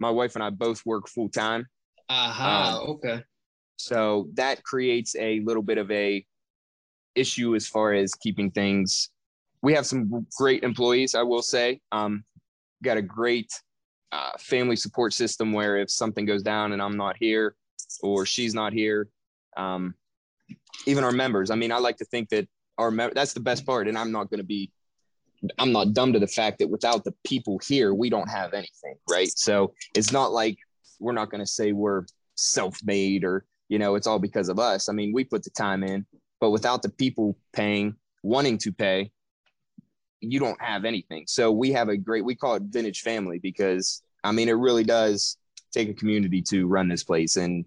My 0.00 0.10
wife 0.10 0.34
and 0.34 0.42
I 0.42 0.50
both 0.50 0.84
work 0.86 1.08
full 1.08 1.28
time. 1.28 1.66
Aha. 2.08 2.70
Uh-huh. 2.70 2.82
Um, 2.82 2.90
okay. 2.90 3.22
So 3.76 4.28
that 4.34 4.62
creates 4.64 5.14
a 5.16 5.40
little 5.40 5.62
bit 5.62 5.78
of 5.78 5.90
a 5.90 6.24
issue 7.14 7.54
as 7.54 7.66
far 7.66 7.92
as 7.92 8.14
keeping 8.14 8.50
things. 8.50 9.10
We 9.62 9.74
have 9.74 9.86
some 9.86 10.26
great 10.36 10.62
employees, 10.62 11.14
I 11.14 11.22
will 11.22 11.42
say. 11.42 11.80
Um, 11.92 12.24
got 12.82 12.96
a 12.96 13.02
great 13.02 13.50
uh, 14.12 14.32
family 14.38 14.76
support 14.76 15.12
system 15.12 15.52
where 15.52 15.76
if 15.76 15.90
something 15.90 16.24
goes 16.24 16.42
down 16.42 16.72
and 16.72 16.80
I'm 16.80 16.96
not 16.96 17.16
here 17.18 17.56
or 18.02 18.24
she's 18.24 18.54
not 18.54 18.72
here, 18.72 19.08
um, 19.56 19.94
even 20.86 21.04
our 21.04 21.12
members. 21.12 21.50
I 21.50 21.54
mean, 21.54 21.72
I 21.72 21.78
like 21.78 21.96
to 21.98 22.04
think 22.04 22.28
that 22.30 22.48
our 22.78 22.90
that's 23.12 23.32
the 23.32 23.40
best 23.40 23.66
part, 23.66 23.88
and 23.88 23.98
I'm 23.98 24.12
not 24.12 24.30
going 24.30 24.38
to 24.38 24.46
be. 24.46 24.70
I'm 25.58 25.70
not 25.70 25.92
dumb 25.92 26.12
to 26.14 26.18
the 26.18 26.26
fact 26.26 26.58
that 26.58 26.68
without 26.68 27.04
the 27.04 27.14
people 27.24 27.60
here, 27.64 27.94
we 27.94 28.10
don't 28.10 28.28
have 28.28 28.54
anything, 28.54 28.96
right? 29.08 29.30
So 29.36 29.72
it's 29.94 30.10
not 30.10 30.32
like 30.32 30.58
we're 30.98 31.12
not 31.12 31.30
going 31.30 31.40
to 31.40 31.46
say 31.46 31.70
we're 31.70 32.06
self-made 32.34 33.24
or 33.24 33.44
you 33.68 33.78
know 33.78 33.94
it's 33.94 34.06
all 34.06 34.18
because 34.18 34.48
of 34.48 34.58
us. 34.58 34.88
I 34.88 34.92
mean, 34.92 35.12
we 35.12 35.24
put 35.24 35.44
the 35.44 35.50
time 35.50 35.84
in, 35.84 36.06
but 36.40 36.50
without 36.50 36.82
the 36.82 36.88
people 36.88 37.38
paying, 37.52 37.94
wanting 38.22 38.58
to 38.58 38.72
pay, 38.72 39.12
you 40.20 40.40
don't 40.40 40.60
have 40.60 40.84
anything. 40.84 41.24
So 41.28 41.52
we 41.52 41.72
have 41.72 41.88
a 41.88 41.96
great. 41.96 42.24
We 42.24 42.34
call 42.34 42.54
it 42.54 42.62
vintage 42.64 43.02
family 43.02 43.38
because 43.38 44.02
I 44.24 44.32
mean, 44.32 44.48
it 44.48 44.52
really 44.52 44.84
does 44.84 45.36
take 45.72 45.88
a 45.88 45.94
community 45.94 46.42
to 46.42 46.66
run 46.66 46.88
this 46.88 47.04
place, 47.04 47.36
and 47.36 47.64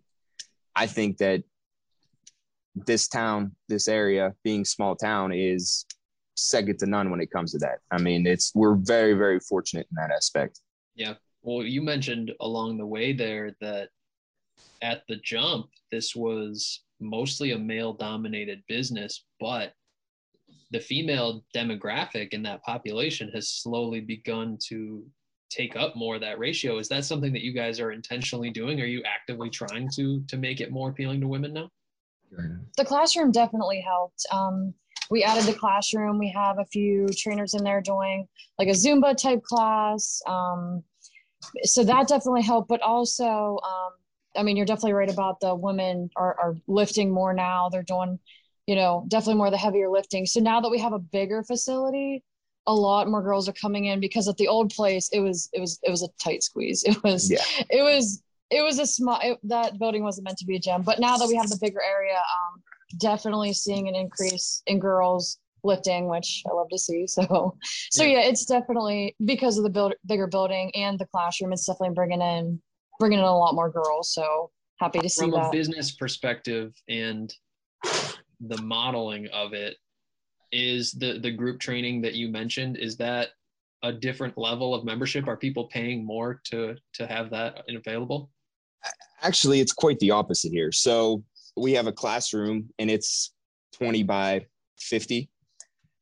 I 0.76 0.88
think 0.88 1.18
that 1.18 1.44
this 2.76 3.08
town, 3.08 3.56
this 3.68 3.88
area 3.88 4.34
being 4.44 4.66
small 4.66 4.96
town 4.96 5.32
is 5.34 5.86
second 6.36 6.80
to 6.80 6.86
none 6.86 7.12
when 7.12 7.22
it 7.22 7.32
comes 7.32 7.52
to 7.52 7.58
that. 7.60 7.80
I 7.92 7.98
mean, 7.98 8.26
it's 8.26 8.52
we're 8.56 8.76
very, 8.76 9.14
very 9.14 9.40
fortunate 9.40 9.88
in 9.92 9.96
that 9.96 10.14
aspect. 10.16 10.60
Yeah. 10.96 11.16
Well, 11.42 11.64
you 11.66 11.82
mentioned 11.82 12.32
along 12.40 12.78
the 12.78 12.86
way 12.86 13.14
there 13.14 13.56
that 13.62 13.90
at 14.82 15.04
the 15.08 15.18
jump, 15.18 15.68
this 15.92 16.16
was 16.16 16.84
mostly 17.00 17.52
a 17.52 17.58
male 17.58 17.94
dominated 17.94 18.64
business, 18.68 19.26
but 19.40 19.74
the 20.72 20.80
female 20.80 21.44
demographic 21.56 22.30
in 22.30 22.44
that 22.44 22.64
population 22.64 23.30
has 23.34 23.50
slowly 23.50 24.00
begun 24.00 24.58
to 24.68 25.04
take 25.50 25.76
up 25.76 25.96
more 25.96 26.16
of 26.16 26.22
that 26.22 26.40
ratio. 26.40 26.78
Is 26.78 26.88
that 26.90 27.04
something 27.04 27.34
that 27.34 27.42
you 27.42 27.52
guys 27.52 27.80
are 27.80 27.92
intentionally 27.92 28.50
doing? 28.50 28.80
Are 28.80 28.86
you 28.86 29.04
actively 29.04 29.50
trying 29.50 29.90
to 29.96 30.24
to 30.28 30.38
make 30.38 30.62
it 30.62 30.72
more 30.72 30.90
appealing 30.90 31.20
to 31.22 31.28
women 31.28 31.54
now? 31.54 31.70
The 32.78 32.86
classroom 32.86 33.32
definitely 33.32 33.82
helped. 33.82 34.26
Um, 34.32 34.74
we 35.10 35.24
added 35.24 35.44
the 35.44 35.58
classroom. 35.58 36.18
We 36.18 36.32
have 36.32 36.58
a 36.60 36.66
few 36.66 37.08
trainers 37.18 37.54
in 37.54 37.64
there 37.64 37.82
doing 37.82 38.28
like 38.58 38.70
a 38.70 38.72
Zumba 38.72 39.16
type 39.16 39.44
class. 39.44 40.22
Um, 40.26 40.84
so 41.64 41.84
that 41.84 42.08
definitely 42.08 42.44
helped. 42.44 42.70
But 42.70 42.82
also, 42.82 43.60
um, 43.64 43.92
I 44.36 44.44
mean, 44.44 44.56
you're 44.56 44.66
definitely 44.66 44.94
right 44.94 45.10
about 45.10 45.42
the 45.42 45.54
women 45.54 46.10
are, 46.16 46.40
are 46.40 46.56
lifting 46.68 47.12
more 47.12 47.34
now. 47.34 47.68
They're 47.70 47.84
doing, 47.84 48.20
you 48.68 48.76
know, 48.76 49.06
definitely 49.10 49.36
more 49.36 49.48
of 49.48 49.52
the 49.52 49.58
heavier 49.58 49.90
lifting. 49.90 50.26
So 50.26 50.40
now 50.40 50.62
that 50.62 50.70
we 50.70 50.80
have 50.80 50.94
a 50.94 51.00
bigger 51.00 51.44
facility, 51.44 52.24
a 52.68 52.74
lot 52.74 53.10
more 53.10 53.22
girls 53.22 53.50
are 53.50 53.54
coming 53.54 53.86
in 53.86 54.00
because 54.00 54.28
at 54.28 54.38
the 54.38 54.48
old 54.48 54.72
place 54.72 55.10
it 55.12 55.20
was 55.20 55.50
it 55.52 55.60
was 55.60 55.80
it 55.84 55.90
was 55.90 56.04
a 56.04 56.10
tight 56.24 56.44
squeeze. 56.44 56.84
It 56.88 57.04
was 57.04 57.30
yeah. 57.30 57.44
it 57.70 57.82
was 57.82 58.24
it 58.52 58.62
was 58.62 58.80
a 58.80 58.86
small 58.86 59.20
it, 59.24 59.40
that 59.44 59.80
building 59.80 60.04
wasn't 60.04 60.26
meant 60.26 60.38
to 60.38 60.46
be 60.46 60.58
a 60.58 60.60
gym 60.60 60.82
but 60.82 61.00
now 61.00 61.18
that 61.18 61.28
we 61.28 61.36
have 61.36 61.50
the 61.50 61.58
bigger 61.62 61.82
area 61.82 62.16
um, 62.16 62.62
definitely 63.00 63.54
seeing 63.54 63.88
an 63.88 63.96
increase 63.96 64.62
in 64.68 64.80
girls 64.80 65.40
lifting 65.64 66.08
which 66.08 66.44
i 66.50 66.54
love 66.54 66.68
to 66.70 66.78
see 66.78 67.08
so. 67.08 67.56
So 67.90 68.04
yeah, 68.04 68.20
yeah 68.20 68.30
it's 68.30 68.46
definitely 68.46 69.16
because 69.26 69.58
of 69.58 69.64
the 69.64 69.70
build, 69.70 69.94
bigger 70.06 70.28
building 70.28 70.72
and 70.76 71.00
the 71.00 71.06
classroom 71.06 71.54
it's 71.54 71.66
definitely 71.66 71.96
bringing 71.96 72.22
in 72.22 72.62
bringing 73.00 73.20
in 73.20 73.26
a 73.26 73.38
lot 73.38 73.56
more 73.56 73.72
girls 73.72 74.14
so 74.14 74.52
happy 74.80 75.00
to 75.00 75.10
see 75.10 75.22
from 75.22 75.32
that. 75.32 75.48
a 75.48 75.52
business 75.52 75.92
perspective 75.92 76.74
and 76.90 77.34
the 78.48 78.62
modeling 78.62 79.28
of 79.28 79.54
it 79.54 79.78
is 80.52 80.92
the 80.92 81.20
the 81.20 81.32
group 81.32 81.60
training 81.60 82.02
that 82.02 82.16
you 82.16 82.28
mentioned 82.28 82.78
is 82.78 82.98
that 82.98 83.30
a 83.84 83.92
different 83.92 84.38
level 84.38 84.76
of 84.76 84.86
membership? 84.86 85.28
Are 85.28 85.38
people 85.38 85.66
paying 85.66 86.06
more 86.06 86.42
to 86.46 86.76
to 86.94 87.08
have 87.08 87.30
that 87.32 87.64
available 87.70 88.30
Actually, 89.22 89.60
it's 89.60 89.74
quite 89.74 90.00
the 90.00 90.12
opposite 90.12 90.52
here. 90.52 90.72
So 90.72 91.24
we 91.56 91.74
have 91.74 91.88
a 91.88 91.92
classroom 91.92 92.70
and 92.80 92.90
it's 92.90 93.34
20 93.74 94.04
by 94.04 94.46
50. 94.80 95.30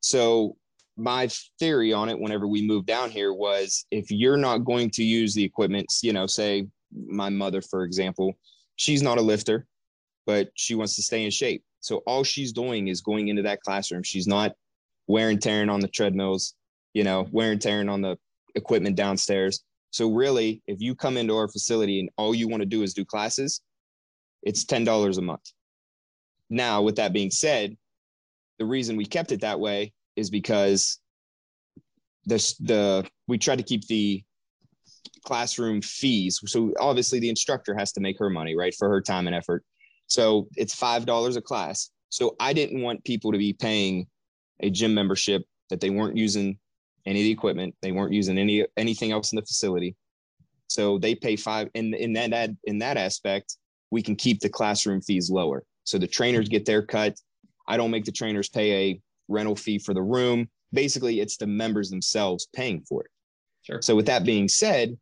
So 0.01 0.55
my 0.95 1.29
theory 1.59 1.93
on 1.93 2.09
it 2.09 2.19
whenever 2.19 2.47
we 2.47 2.65
moved 2.65 2.87
down 2.87 3.09
here 3.09 3.33
was 3.33 3.85
if 3.91 4.11
you're 4.11 4.37
not 4.37 4.59
going 4.59 4.89
to 4.91 5.03
use 5.03 5.33
the 5.33 5.43
equipment, 5.43 5.87
you 6.01 6.13
know, 6.13 6.27
say 6.27 6.67
my 6.93 7.29
mother, 7.29 7.61
for 7.61 7.83
example, 7.83 8.33
she's 8.75 9.01
not 9.01 9.17
a 9.17 9.21
lifter, 9.21 9.65
but 10.25 10.49
she 10.55 10.75
wants 10.75 10.95
to 10.95 11.01
stay 11.01 11.23
in 11.25 11.31
shape. 11.31 11.63
So 11.79 11.97
all 12.05 12.23
she's 12.23 12.51
doing 12.51 12.87
is 12.87 13.01
going 13.01 13.29
into 13.29 13.41
that 13.43 13.61
classroom. 13.61 14.03
She's 14.03 14.27
not 14.27 14.53
wear 15.07 15.29
and 15.29 15.41
tearing 15.41 15.69
on 15.69 15.79
the 15.79 15.87
treadmills, 15.87 16.53
you 16.93 17.03
know, 17.03 17.27
wear 17.31 17.51
and 17.51 17.61
tearing 17.61 17.89
on 17.89 18.01
the 18.01 18.17
equipment 18.55 18.95
downstairs. 18.95 19.63
So 19.91 20.11
really, 20.11 20.61
if 20.67 20.81
you 20.81 20.95
come 20.95 21.17
into 21.17 21.35
our 21.35 21.47
facility 21.47 21.99
and 21.99 22.09
all 22.17 22.35
you 22.35 22.47
want 22.47 22.61
to 22.61 22.67
do 22.67 22.83
is 22.83 22.93
do 22.93 23.05
classes, 23.05 23.61
it's 24.43 24.65
$10 24.65 25.17
a 25.17 25.21
month. 25.21 25.51
Now, 26.49 26.81
with 26.81 26.95
that 26.97 27.13
being 27.13 27.31
said, 27.31 27.75
the 28.57 28.65
reason 28.65 28.97
we 28.97 29.05
kept 29.05 29.31
it 29.31 29.41
that 29.41 29.59
way 29.59 29.93
is 30.15 30.29
because 30.29 30.99
this 32.25 32.55
the 32.57 33.07
we 33.27 33.37
tried 33.37 33.57
to 33.57 33.63
keep 33.63 33.87
the 33.87 34.23
classroom 35.25 35.81
fees. 35.81 36.39
So 36.45 36.73
obviously 36.79 37.19
the 37.19 37.29
instructor 37.29 37.75
has 37.77 37.91
to 37.93 38.01
make 38.01 38.19
her 38.19 38.29
money, 38.29 38.55
right? 38.55 38.75
For 38.77 38.89
her 38.89 39.01
time 39.01 39.27
and 39.27 39.35
effort. 39.35 39.63
So 40.07 40.47
it's 40.55 40.75
five 40.75 41.05
dollars 41.05 41.35
a 41.35 41.41
class. 41.41 41.89
So 42.09 42.35
I 42.39 42.53
didn't 42.53 42.81
want 42.81 43.03
people 43.03 43.31
to 43.31 43.37
be 43.37 43.53
paying 43.53 44.07
a 44.59 44.69
gym 44.69 44.93
membership 44.93 45.43
that 45.69 45.79
they 45.79 45.89
weren't 45.89 46.17
using 46.17 46.57
any 47.09 47.21
of 47.21 47.23
the 47.23 47.31
equipment. 47.31 47.75
They 47.81 47.91
weren't 47.91 48.13
using 48.13 48.37
any 48.37 48.65
anything 48.77 49.11
else 49.11 49.31
in 49.31 49.37
the 49.37 49.41
facility. 49.41 49.95
So 50.67 50.99
they 50.99 51.15
pay 51.15 51.35
five 51.35 51.69
in 51.73 51.93
in 51.95 52.13
that 52.13 52.51
in 52.65 52.77
that 52.77 52.97
aspect, 52.97 53.57
we 53.89 54.01
can 54.01 54.15
keep 54.15 54.39
the 54.39 54.49
classroom 54.49 55.01
fees 55.01 55.29
lower. 55.29 55.63
So 55.83 55.97
the 55.97 56.07
trainers 56.07 56.47
get 56.47 56.65
their 56.65 56.83
cut. 56.83 57.17
I 57.67 57.75
don't 57.77 57.91
make 57.91 58.05
the 58.05 58.11
trainers 58.11 58.47
pay 58.47 58.71
a 58.73 59.01
rental 59.27 59.55
fee 59.55 59.79
for 59.79 59.93
the 59.93 60.03
room. 60.03 60.47
Basically, 60.71 61.19
it's 61.19 61.37
the 61.37 61.47
members 61.47 61.89
themselves 61.89 62.47
paying 62.55 62.81
for 62.87 63.03
it. 63.03 63.11
Sure. 63.63 63.81
So 63.81 63.95
with 63.95 64.05
that 64.05 64.23
being 64.23 64.47
said, 64.47 64.95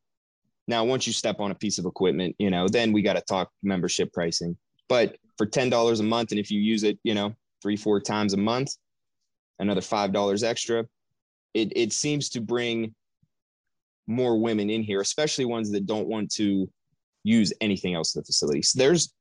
now 0.68 0.86
once 0.86 1.06
you 1.06 1.14
step 1.14 1.42
on 1.42 1.52
a 1.52 1.56
piece 1.56 1.78
of 1.78 1.86
equipment, 1.86 2.36
you 2.40 2.50
know, 2.50 2.70
then 2.70 2.94
we 2.94 3.02
got 3.02 3.14
to 3.14 3.22
talk 3.22 3.52
membership 3.64 4.14
pricing. 4.14 4.56
But 4.88 5.18
for 5.38 5.46
ten 5.46 5.70
dollars 5.70 6.00
a 6.00 6.04
month, 6.04 6.32
and 6.32 6.40
if 6.40 6.50
you 6.50 6.62
use 6.62 6.84
it, 6.84 6.98
you 7.04 7.14
know, 7.14 7.34
three 7.62 7.76
four 7.76 8.00
times 8.00 8.34
a 8.34 8.38
month, 8.38 8.70
another 9.60 9.82
five 9.82 10.14
dollars 10.14 10.44
extra, 10.44 10.86
it, 11.58 11.74
it 11.76 11.94
seems 11.94 12.30
to 12.30 12.42
bring 12.42 12.94
more 14.06 14.40
women 14.40 14.70
in 14.70 14.84
here, 14.84 15.02
especially 15.02 15.46
ones 15.46 15.72
that 15.72 15.86
don't 15.86 16.08
want 16.08 16.32
to 16.34 16.70
use 17.24 17.52
anything 17.60 17.96
else 17.96 18.16
in 18.16 18.22
the 18.22 18.26
facility. 18.26 18.62
So 18.62 18.80
there's 18.80 19.14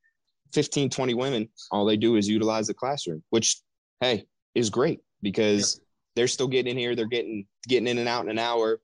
15, 0.53 0.89
20 0.89 1.13
women, 1.15 1.49
all 1.71 1.85
they 1.85 1.97
do 1.97 2.15
is 2.15 2.29
utilize 2.29 2.67
the 2.67 2.73
classroom, 2.73 3.23
which 3.31 3.57
hey, 3.99 4.25
is 4.55 4.69
great 4.69 4.99
because 5.21 5.81
they're 6.15 6.27
still 6.27 6.47
getting 6.47 6.71
in 6.71 6.77
here, 6.77 6.95
they're 6.95 7.07
getting 7.07 7.47
getting 7.67 7.87
in 7.87 7.97
and 7.97 8.07
out 8.07 8.23
in 8.23 8.31
an 8.31 8.39
hour. 8.39 8.79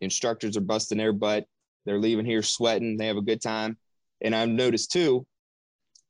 Instructors 0.00 0.56
are 0.56 0.62
busting 0.62 0.98
their 0.98 1.12
butt. 1.12 1.44
They're 1.84 1.98
leaving 1.98 2.24
here 2.24 2.42
sweating, 2.42 2.96
they 2.96 3.08
have 3.08 3.16
a 3.16 3.22
good 3.22 3.42
time. 3.42 3.76
And 4.20 4.34
I've 4.34 4.48
noticed 4.48 4.92
too 4.92 5.26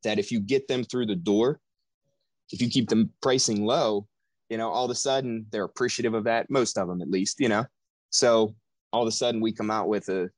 that 0.04 0.18
if 0.18 0.30
you 0.30 0.40
get 0.40 0.68
them 0.68 0.84
through 0.84 1.06
the 1.06 1.16
door, 1.16 1.58
if 2.50 2.60
you 2.60 2.68
keep 2.68 2.90
them 2.90 3.10
pricing 3.22 3.64
low, 3.64 4.06
you 4.52 4.58
know, 4.58 4.68
all 4.68 4.84
of 4.84 4.90
a 4.90 4.94
sudden 4.94 5.46
they're 5.50 5.64
appreciative 5.64 6.12
of 6.12 6.24
that, 6.24 6.50
most 6.50 6.76
of 6.76 6.86
them 6.86 7.00
at 7.00 7.08
least, 7.08 7.40
you 7.40 7.48
know. 7.48 7.64
So 8.10 8.54
all 8.92 9.00
of 9.00 9.08
a 9.08 9.12
sudden 9.12 9.40
we 9.40 9.50
come 9.50 9.70
out 9.70 9.88
with 9.88 10.10
a 10.10 10.28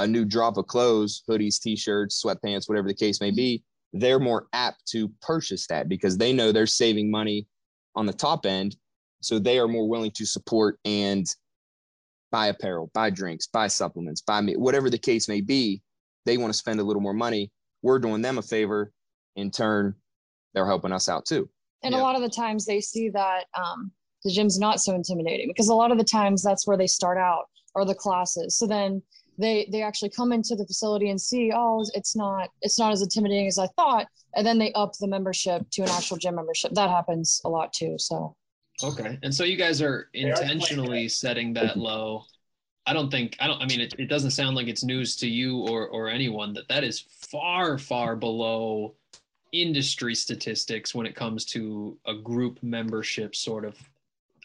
a 0.00 0.06
new 0.06 0.24
drop 0.24 0.56
of 0.56 0.66
clothes, 0.66 1.22
hoodies, 1.30 1.60
t-shirts, 1.60 2.20
sweatpants, 2.20 2.68
whatever 2.68 2.88
the 2.88 2.94
case 2.94 3.20
may 3.20 3.30
be, 3.30 3.62
they're 3.92 4.18
more 4.18 4.48
apt 4.52 4.84
to 4.86 5.08
purchase 5.22 5.68
that 5.68 5.88
because 5.88 6.18
they 6.18 6.32
know 6.32 6.50
they're 6.50 6.66
saving 6.66 7.08
money 7.08 7.46
on 7.94 8.06
the 8.06 8.12
top 8.12 8.44
end. 8.44 8.76
So 9.22 9.38
they 9.38 9.60
are 9.60 9.68
more 9.68 9.88
willing 9.88 10.10
to 10.16 10.26
support 10.26 10.80
and 10.84 11.24
buy 12.32 12.48
apparel, 12.48 12.90
buy 12.92 13.10
drinks, 13.10 13.46
buy 13.46 13.68
supplements, 13.68 14.20
buy 14.20 14.40
me, 14.40 14.56
whatever 14.56 14.90
the 14.90 14.98
case 14.98 15.28
may 15.28 15.40
be. 15.40 15.80
They 16.24 16.38
want 16.38 16.52
to 16.52 16.58
spend 16.58 16.80
a 16.80 16.84
little 16.84 17.00
more 17.00 17.14
money. 17.14 17.52
We're 17.82 18.00
doing 18.00 18.20
them 18.20 18.36
a 18.36 18.42
favor. 18.42 18.90
In 19.36 19.52
turn, 19.52 19.94
they're 20.54 20.66
helping 20.66 20.92
us 20.92 21.08
out 21.08 21.24
too. 21.24 21.48
And 21.82 21.94
Yeah. 21.94 22.00
a 22.00 22.02
lot 22.02 22.16
of 22.16 22.22
the 22.22 22.28
times 22.28 22.64
they 22.64 22.80
see 22.80 23.08
that 23.10 23.46
um, 23.54 23.92
the 24.24 24.32
gym's 24.32 24.58
not 24.58 24.80
so 24.80 24.94
intimidating 24.94 25.48
because 25.48 25.68
a 25.68 25.74
lot 25.74 25.92
of 25.92 25.98
the 25.98 26.04
times 26.04 26.42
that's 26.42 26.66
where 26.66 26.76
they 26.76 26.86
start 26.86 27.18
out 27.18 27.44
or 27.74 27.84
the 27.84 27.94
classes. 27.94 28.56
So 28.56 28.66
then 28.66 29.02
they 29.38 29.68
they 29.70 29.82
actually 29.82 30.10
come 30.10 30.32
into 30.32 30.56
the 30.56 30.66
facility 30.66 31.10
and 31.10 31.20
see, 31.20 31.52
oh, 31.54 31.84
it's 31.94 32.16
not 32.16 32.50
it's 32.62 32.78
not 32.78 32.92
as 32.92 33.02
intimidating 33.02 33.46
as 33.46 33.58
I 33.58 33.66
thought, 33.76 34.06
and 34.34 34.46
then 34.46 34.58
they 34.58 34.72
up 34.72 34.92
the 34.98 35.06
membership 35.08 35.68
to 35.72 35.82
an 35.82 35.90
actual 35.90 36.16
gym 36.16 36.34
membership. 36.34 36.72
That 36.72 36.90
happens 36.90 37.40
a 37.44 37.48
lot 37.50 37.72
too. 37.72 37.96
So 37.98 38.36
Okay. 38.82 39.18
And 39.22 39.34
so 39.34 39.44
you 39.44 39.56
guys 39.56 39.80
are 39.80 40.08
intentionally 40.12 41.08
setting 41.08 41.54
that 41.54 41.78
low. 41.78 42.24
I 42.86 42.92
don't 42.92 43.10
think 43.10 43.36
I 43.40 43.46
don't 43.46 43.60
I 43.62 43.66
mean 43.66 43.80
it, 43.80 43.94
it 43.98 44.06
doesn't 44.06 44.30
sound 44.30 44.56
like 44.56 44.68
it's 44.68 44.84
news 44.84 45.16
to 45.16 45.28
you 45.28 45.58
or 45.58 45.88
or 45.88 46.08
anyone 46.08 46.52
that 46.54 46.68
that 46.68 46.84
is 46.84 47.00
far 47.30 47.78
far 47.78 48.16
below 48.16 48.94
industry 49.62 50.14
statistics 50.14 50.94
when 50.94 51.06
it 51.06 51.14
comes 51.14 51.44
to 51.46 51.96
a 52.06 52.14
group 52.14 52.62
membership 52.62 53.34
sort 53.34 53.64
of 53.64 53.76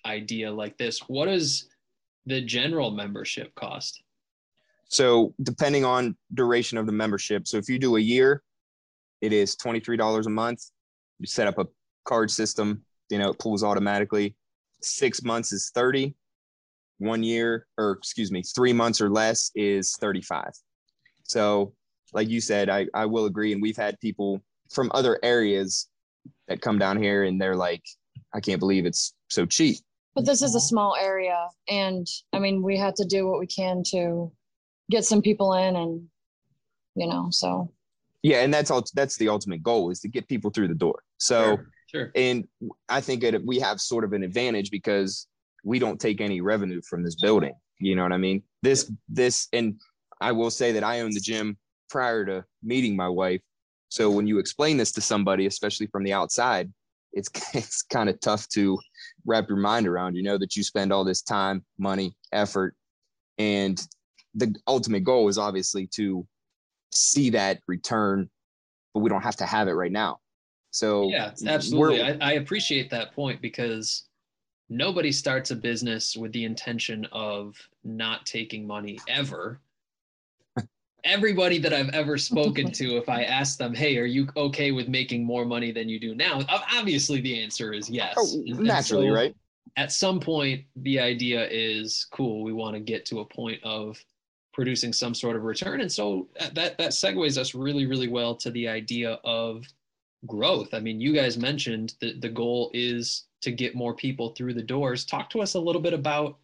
idea 0.06 0.52
like 0.52 0.78
this. 0.78 1.00
What 1.08 1.26
does 1.26 1.70
the 2.26 2.42
general 2.42 2.92
membership 2.92 3.54
cost? 3.56 4.04
So 4.86 5.34
depending 5.44 5.86
on 5.86 6.16
duration 6.34 6.78
of 6.78 6.86
the 6.86 6.92
membership. 6.92 7.48
So 7.48 7.58
if 7.58 7.70
you 7.70 7.80
do 7.80 7.96
a 7.96 8.00
year, 8.00 8.44
it 9.22 9.32
is 9.32 9.56
$23 9.56 10.26
a 10.26 10.30
month. 10.30 10.72
You 11.20 11.28
set 11.28 11.48
up 11.48 11.58
a 11.60 11.68
card 12.04 12.30
system, 12.32 12.84
you 13.10 13.20
know, 13.20 13.30
it 13.30 13.40
pulls 13.40 13.64
automatically. 13.64 14.36
Six 14.82 15.24
months 15.24 15.54
is 15.54 15.72
30. 15.74 16.16
One 16.98 17.24
year, 17.24 17.68
or 17.78 17.92
excuse 17.92 18.32
me, 18.32 18.44
three 18.44 18.74
months 18.74 19.02
or 19.02 19.10
less 19.10 19.52
is 19.56 19.96
35. 20.00 20.52
So 21.24 21.74
like 22.14 22.30
you 22.30 22.42
said, 22.42 22.70
I, 22.70 22.88
I 22.94 23.06
will 23.06 23.26
agree. 23.26 23.54
And 23.54 23.62
we've 23.62 23.78
had 23.78 24.00
people 24.00 24.42
from 24.72 24.92
other 24.94 25.20
areas 25.24 25.88
that 26.48 26.62
come 26.62 26.80
down 26.80 27.02
here 27.02 27.24
and 27.24 27.40
they're 27.40 27.56
like, 27.56 27.84
I 28.34 28.40
can't 28.40 28.60
believe 28.60 28.86
it's 28.86 29.14
so 29.30 29.46
cheap. 29.46 29.78
but 30.16 30.26
this 30.26 30.42
is 30.42 30.56
a 30.56 30.60
mhm. 30.60 30.70
small 30.70 30.96
area 31.00 31.48
and 31.70 32.06
I 32.34 32.40
mean 32.40 32.62
we 32.62 32.78
have 32.78 32.96
to 32.96 33.06
do 33.06 33.28
what 33.28 33.40
we 33.40 33.48
can 33.48 33.84
to 33.92 34.32
get 34.90 35.06
some 35.06 35.22
people 35.22 35.54
in 35.54 35.76
and 35.76 36.08
you 36.96 37.08
know, 37.08 37.28
so 37.32 37.72
Yeah, 38.24 38.42
and 38.44 38.54
that's 38.54 38.70
all. 38.70 38.84
That's 38.94 39.18
the 39.18 39.30
ultimate 39.30 39.64
goal 39.64 39.90
is 39.92 40.00
to 40.02 40.10
get 40.10 40.28
people 40.28 40.52
through 40.52 40.68
the 40.68 40.76
door. 40.76 41.04
So, 41.18 41.58
Sure. 41.88 42.12
and 42.16 42.48
I 42.88 43.02
think 43.02 43.22
that 43.22 43.44
we 43.46 43.60
have 43.60 43.80
sort 43.82 44.04
of 44.04 44.14
an 44.14 44.24
advantage 44.24 44.70
because 44.72 45.28
we 45.64 45.80
don't 45.80 46.00
take 46.00 46.22
any 46.22 46.40
revenue 46.42 46.82
from 46.90 47.04
this 47.04 47.16
building. 47.16 47.54
You 47.80 47.96
know 47.96 48.04
what 48.04 48.14
I 48.14 48.18
mean? 48.18 48.44
This, 48.62 48.92
this, 49.10 49.48
and 49.54 49.80
I 50.22 50.32
will 50.32 50.52
say 50.52 50.72
that 50.74 50.84
I 50.84 51.02
owned 51.02 51.14
the 51.14 51.20
gym 51.20 51.58
prior 51.90 52.26
to 52.26 52.46
meeting 52.64 52.96
my 52.96 53.10
wife. 53.10 53.42
So 53.92 54.10
when 54.10 54.26
you 54.26 54.40
explain 54.40 54.78
this 54.78 54.94
to 54.94 55.02
somebody, 55.02 55.48
especially 55.48 55.88
from 55.88 56.04
the 56.04 56.14
outside, 56.14 56.72
it's 57.12 57.30
it's 57.54 57.84
kind 57.84 58.10
of 58.10 58.20
tough 58.22 58.48
to 58.50 58.80
wrap 59.26 59.50
your 59.50 59.58
mind 59.58 59.86
around. 59.86 60.16
You 60.16 60.24
know 60.24 60.38
that 60.38 60.56
you 60.56 60.64
spend 60.64 60.92
all 60.92 61.04
this 61.04 61.22
time, 61.22 61.64
money, 61.78 62.16
effort, 62.32 62.74
and 63.38 63.80
the 64.34 64.56
ultimate 64.66 65.04
goal 65.04 65.28
is 65.28 65.38
obviously 65.38 65.88
to 65.96 66.26
see 66.94 67.30
that 67.32 67.60
return, 67.68 68.30
but 68.94 69.02
we 69.02 69.10
don't 69.10 69.24
have 69.24 69.36
to 69.38 69.46
have 69.46 69.68
it 69.68 69.74
right 69.74 69.92
now. 69.92 70.20
So 70.72 71.10
Yeah, 71.10 71.32
absolutely. 71.46 72.02
I, 72.02 72.18
I 72.22 72.32
appreciate 72.34 72.90
that 72.92 73.12
point 73.14 73.42
because 73.42 74.06
nobody 74.70 75.12
starts 75.12 75.52
a 75.52 75.56
business 75.56 76.16
with 76.16 76.32
the 76.32 76.46
intention 76.46 77.06
of 77.12 77.58
not 77.84 78.26
taking 78.26 78.66
money 78.66 79.00
ever. 79.10 79.60
Everybody 81.04 81.58
that 81.60 81.74
I've 81.74 81.90
ever 81.90 82.18
spoken 82.30 82.72
to, 82.74 82.98
if 82.98 83.10
I 83.10 83.24
ask 83.24 83.58
them, 83.58 83.74
"Hey, 83.74 83.98
are 83.98 84.06
you 84.06 84.28
okay 84.36 84.72
with 84.72 84.88
making 84.88 85.24
more 85.26 85.46
money 85.46 85.72
than 85.72 85.90
you 85.90 86.00
do 86.00 86.16
now?" 86.16 86.42
Obviously, 86.50 87.22
the 87.22 87.42
answer 87.42 87.74
is 87.74 87.90
yes. 87.90 88.16
Oh, 88.18 88.34
And- 88.34 88.50
and 88.50 88.60
naturally, 88.68 89.10
so 89.10 89.14
right? 89.16 89.36
At 89.78 89.92
some 89.92 90.20
point, 90.20 90.66
the 90.76 91.00
idea 91.00 91.48
is 91.50 92.06
cool. 92.12 92.44
We 92.44 92.52
want 92.52 92.76
to 92.76 92.80
get 92.82 93.06
to 93.08 93.20
a 93.20 93.26
point 93.26 93.64
of 93.64 94.04
producing 94.54 94.92
some 94.92 95.14
sort 95.16 95.38
of 95.38 95.44
return, 95.44 95.80
and 95.82 95.92
so 95.92 96.28
that 96.40 96.54
that, 96.56 96.78
that 96.78 96.92
segues 96.92 97.38
us 97.38 97.56
really, 97.56 97.86
really 97.86 98.10
well 98.10 98.36
to 98.36 98.52
the 98.52 98.68
idea 98.68 99.20
of 99.24 99.66
growth. 100.28 100.74
I 100.74 100.80
mean, 100.80 101.00
you 101.00 101.14
guys 101.14 101.38
mentioned 101.38 101.96
that 102.02 102.22
the 102.22 102.30
goal 102.30 102.70
is 102.74 103.24
to 103.42 103.52
get 103.52 103.74
more 103.76 103.96
people 103.96 104.30
through 104.36 104.54
the 104.54 104.62
doors. 104.62 105.04
Talk 105.06 105.30
to 105.32 105.42
us 105.42 105.56
a 105.56 105.60
little 105.60 105.82
bit 105.82 105.94
about 105.94 106.38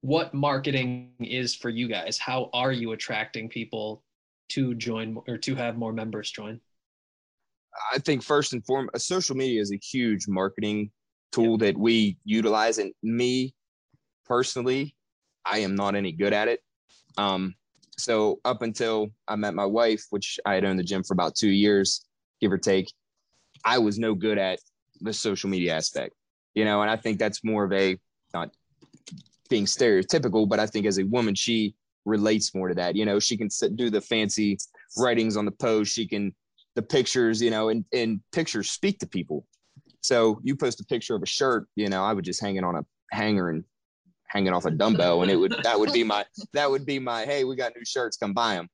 what 0.00 0.32
marketing 0.32 1.10
is 1.20 1.54
for 1.54 1.68
you 1.70 1.88
guys. 1.88 2.18
How 2.18 2.50
are 2.52 2.72
you 2.72 2.92
attracting 2.92 3.48
people 3.48 4.02
to 4.50 4.74
join 4.74 5.18
or 5.26 5.36
to 5.38 5.54
have 5.54 5.76
more 5.76 5.92
members 5.92 6.30
join? 6.30 6.60
I 7.92 7.98
think 7.98 8.22
first 8.22 8.52
and 8.52 8.64
foremost, 8.64 9.06
social 9.06 9.36
media 9.36 9.60
is 9.60 9.72
a 9.72 9.76
huge 9.76 10.26
marketing 10.28 10.90
tool 11.32 11.58
that 11.58 11.76
we 11.76 12.16
utilize. 12.24 12.78
And 12.78 12.92
me 13.02 13.54
personally, 14.24 14.94
I 15.44 15.58
am 15.58 15.74
not 15.74 15.94
any 15.94 16.12
good 16.12 16.32
at 16.32 16.48
it. 16.48 16.60
Um, 17.16 17.54
so 17.96 18.40
up 18.44 18.62
until 18.62 19.08
I 19.26 19.36
met 19.36 19.54
my 19.54 19.66
wife, 19.66 20.04
which 20.10 20.38
I 20.46 20.54
had 20.54 20.64
owned 20.64 20.78
the 20.78 20.84
gym 20.84 21.02
for 21.02 21.14
about 21.14 21.34
two 21.34 21.50
years, 21.50 22.06
give 22.40 22.52
or 22.52 22.58
take, 22.58 22.92
I 23.64 23.78
was 23.78 23.98
no 23.98 24.14
good 24.14 24.38
at 24.38 24.60
the 25.00 25.12
social 25.12 25.50
media 25.50 25.74
aspect, 25.74 26.14
you 26.54 26.64
know, 26.64 26.82
and 26.82 26.90
I 26.90 26.96
think 26.96 27.18
that's 27.18 27.44
more 27.44 27.64
of 27.64 27.72
a 27.72 27.98
not 28.32 28.50
being 29.48 29.64
stereotypical, 29.64 30.48
but 30.48 30.60
I 30.60 30.66
think 30.66 30.86
as 30.86 30.98
a 30.98 31.04
woman, 31.04 31.34
she 31.34 31.74
relates 32.04 32.54
more 32.54 32.68
to 32.68 32.74
that. 32.74 32.96
You 32.96 33.04
know, 33.04 33.18
she 33.18 33.36
can 33.36 33.50
sit, 33.50 33.76
do 33.76 33.90
the 33.90 34.00
fancy 34.00 34.58
writings 34.96 35.36
on 35.36 35.44
the 35.44 35.50
post. 35.52 35.92
She 35.92 36.06
can 36.06 36.34
the 36.74 36.82
pictures, 36.82 37.42
you 37.42 37.50
know, 37.50 37.68
and 37.70 37.84
and 37.92 38.20
pictures 38.32 38.70
speak 38.70 38.98
to 39.00 39.06
people. 39.06 39.44
So 40.00 40.40
you 40.44 40.56
post 40.56 40.80
a 40.80 40.84
picture 40.84 41.14
of 41.14 41.22
a 41.22 41.26
shirt, 41.26 41.68
you 41.74 41.88
know, 41.88 42.04
I 42.04 42.12
would 42.12 42.24
just 42.24 42.40
hang 42.40 42.56
it 42.56 42.64
on 42.64 42.76
a 42.76 42.84
hanger 43.10 43.50
and 43.50 43.64
hanging 44.28 44.52
off 44.52 44.64
a 44.64 44.70
dumbbell, 44.70 45.22
and 45.22 45.30
it 45.30 45.36
would 45.36 45.54
that 45.64 45.78
would 45.78 45.92
be 45.92 46.04
my 46.04 46.24
that 46.52 46.70
would 46.70 46.86
be 46.86 46.98
my 46.98 47.24
hey, 47.24 47.44
we 47.44 47.56
got 47.56 47.72
new 47.76 47.84
shirts, 47.84 48.16
come 48.16 48.32
buy 48.32 48.54
them. 48.54 48.68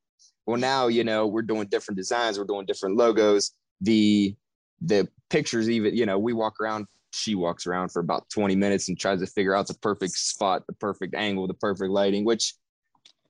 Well, 0.47 0.59
now 0.59 0.89
you 0.89 1.05
know 1.05 1.27
we're 1.27 1.43
doing 1.43 1.67
different 1.69 1.97
designs, 1.97 2.39
we're 2.39 2.45
doing 2.45 2.67
different 2.67 2.97
logos. 2.97 3.53
The 3.81 4.35
the 4.83 5.09
pictures, 5.31 5.71
even 5.71 5.97
you 5.97 6.07
know, 6.07 6.19
we 6.19 6.33
walk 6.33 6.61
around. 6.61 6.87
She 7.15 7.35
walks 7.37 7.67
around 7.67 7.91
for 7.91 8.01
about 8.01 8.29
20 8.31 8.57
minutes 8.57 8.89
and 8.89 8.99
tries 8.99 9.21
to 9.21 9.27
figure 9.27 9.55
out 9.55 9.69
the 9.69 9.75
perfect 9.75 10.15
spot, 10.15 10.67
the 10.67 10.73
perfect 10.73 11.15
angle, 11.15 11.47
the 11.47 11.55
perfect 11.55 11.91
lighting, 11.91 12.25
which, 12.25 12.55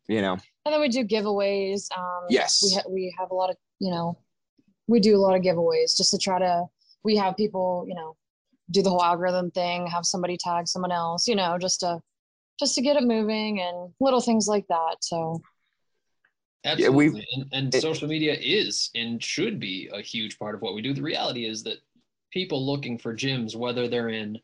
you 0.09 0.23
know, 0.23 0.39
and 0.65 0.73
then 0.73 0.81
we 0.81 0.89
do 0.89 1.05
giveaways. 1.05 1.89
Um, 1.97 2.25
Yes. 2.31 2.63
we 2.65 2.75
ha- 2.75 2.89
we 2.89 3.15
have 3.19 3.31
a 3.31 3.35
lot 3.35 3.51
of 3.51 3.57
you 3.81 3.91
know, 3.91 4.17
we 4.87 5.01
do 5.01 5.15
a 5.17 5.19
lot 5.21 5.37
of 5.37 5.43
giveaways 5.43 5.97
just 5.97 6.11
to 6.13 6.19
try 6.19 6.39
to. 6.39 6.65
We 7.03 7.17
have 7.17 7.37
people 7.37 7.85
you 7.87 7.95
know, 7.95 8.17
do 8.71 8.81
the 8.83 8.89
whole 8.89 9.03
algorithm 9.05 9.51
thing. 9.51 9.87
Have 9.87 10.07
somebody 10.07 10.39
tag 10.39 10.67
someone 10.67 10.93
else, 10.93 11.29
you 11.29 11.37
know, 11.37 11.59
just 11.59 11.81
to 11.81 12.01
just 12.59 12.75
to 12.77 12.81
get 12.83 12.97
it 12.97 13.03
moving 13.05 13.61
and 13.61 13.93
little 14.01 14.21
things 14.23 14.47
like 14.49 14.67
that. 14.69 14.97
So 15.01 15.43
Yeah, 16.65 16.73
Absolutely. 16.73 17.27
and, 17.37 17.47
and 17.53 17.75
it- 17.75 17.83
social 17.83 18.09
media 18.09 18.35
is 18.41 18.89
and 18.95 19.23
should 19.23 19.61
be 19.61 19.91
a 19.93 20.01
huge 20.01 20.39
part 20.39 20.55
of 20.55 20.63
what 20.63 20.75
we 20.75 20.81
do. 20.81 20.95
The 20.95 21.03
reality 21.03 21.45
is 21.47 21.63
that 21.65 21.79
people 22.35 22.67
looking 22.67 22.99
for 22.99 23.15
gyms, 23.15 23.55
whether 23.55 23.87
they're 23.89 24.09
in 24.11 24.37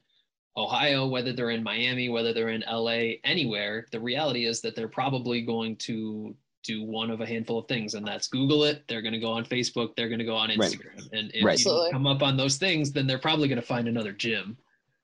Ohio, 0.56 1.06
whether 1.08 1.32
they're 1.32 1.50
in 1.50 1.62
Miami, 1.62 2.08
whether 2.08 2.32
they're 2.32 2.50
in 2.50 2.62
LA, 2.70 3.16
anywhere, 3.24 3.86
the 3.90 3.98
reality 4.00 4.46
is 4.46 4.60
that 4.60 4.76
they're 4.76 4.88
probably 4.88 5.42
going 5.42 5.74
to 5.76 6.34
do 6.62 6.84
one 6.84 7.10
of 7.10 7.20
a 7.20 7.26
handful 7.26 7.58
of 7.58 7.66
things, 7.66 7.94
and 7.94 8.06
that's 8.06 8.28
Google 8.28 8.64
it. 8.64 8.84
They're 8.86 9.02
going 9.02 9.14
to 9.14 9.18
go 9.18 9.32
on 9.32 9.44
Facebook. 9.44 9.96
They're 9.96 10.08
going 10.08 10.18
to 10.20 10.24
go 10.24 10.36
on 10.36 10.50
Right. 10.50 10.70
Instagram. 10.70 11.08
And 11.12 11.30
if 11.34 11.44
Right. 11.44 11.58
you 11.58 11.64
Absolutely. 11.64 11.90
come 11.90 12.06
up 12.06 12.22
on 12.22 12.36
those 12.36 12.58
things, 12.58 12.92
then 12.92 13.06
they're 13.06 13.18
probably 13.18 13.48
going 13.48 13.60
to 13.60 13.66
find 13.66 13.88
another 13.88 14.12
gym 14.12 14.56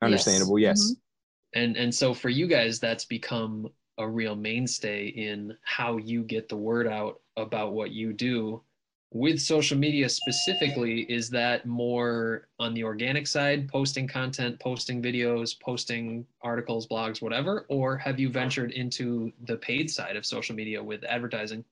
understandable. 0.02 0.58
Yes. 0.58 0.92
Mhm. 0.92 0.96
and 1.54 1.76
and 1.76 1.94
so 1.94 2.12
for 2.12 2.28
you 2.28 2.46
guys 2.46 2.78
that's 2.78 3.06
become 3.06 3.68
a 3.98 4.06
real 4.06 4.36
mainstay 4.36 5.06
in 5.06 5.56
how 5.62 5.96
you 5.96 6.22
get 6.22 6.48
the 6.48 6.56
word 6.56 6.86
out 6.86 7.20
about 7.36 7.72
what 7.72 7.90
you 7.92 8.12
do 8.12 8.62
with 9.12 9.40
social 9.40 9.78
media 9.78 10.08
specifically 10.08 11.02
is 11.02 11.30
that 11.30 11.64
more 11.64 12.48
on 12.58 12.74
the 12.74 12.82
organic 12.82 13.26
side 13.26 13.68
posting 13.68 14.06
content 14.06 14.58
posting 14.58 15.00
videos 15.00 15.58
posting 15.60 16.26
articles 16.42 16.88
blogs 16.88 17.22
whatever 17.22 17.66
or 17.68 17.96
have 17.96 18.18
you 18.18 18.28
ventured 18.28 18.72
into 18.72 19.32
the 19.44 19.56
paid 19.56 19.88
side 19.88 20.16
of 20.16 20.26
social 20.26 20.56
media 20.56 20.82
with 20.82 21.04
advertising 21.04 21.64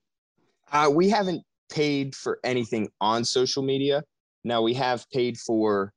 Uh, 0.71 0.89
we 0.91 1.09
haven't 1.09 1.43
paid 1.69 2.15
for 2.15 2.39
anything 2.43 2.89
on 3.01 3.23
social 3.23 3.63
media. 3.63 4.03
Now 4.43 4.61
we 4.61 4.73
have 4.73 5.09
paid 5.11 5.37
for. 5.37 5.91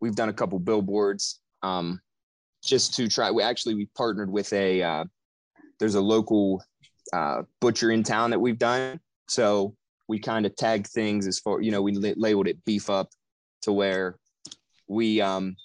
We've 0.00 0.14
done 0.14 0.28
a 0.28 0.32
couple 0.32 0.58
billboards, 0.58 1.40
um, 1.62 2.00
just 2.62 2.94
to 2.94 3.08
try. 3.08 3.30
We 3.30 3.42
actually 3.42 3.74
we 3.74 3.88
partnered 3.96 4.30
with 4.30 4.52
a. 4.52 4.82
Uh, 4.82 5.04
there's 5.78 5.94
a 5.94 6.00
local 6.00 6.62
uh, 7.12 7.42
butcher 7.60 7.90
in 7.90 8.02
town 8.02 8.30
that 8.30 8.40
we've 8.40 8.58
done. 8.58 9.00
So 9.28 9.74
we 10.08 10.18
kind 10.18 10.46
of 10.46 10.54
tag 10.56 10.86
things 10.86 11.26
as 11.26 11.38
far 11.38 11.60
you 11.60 11.70
know 11.70 11.82
we 11.82 11.92
la- 11.92 12.14
labeled 12.16 12.48
it 12.48 12.64
beef 12.64 12.88
up, 12.90 13.08
to 13.62 13.72
where 13.72 14.16
we 14.88 15.20
um 15.20 15.56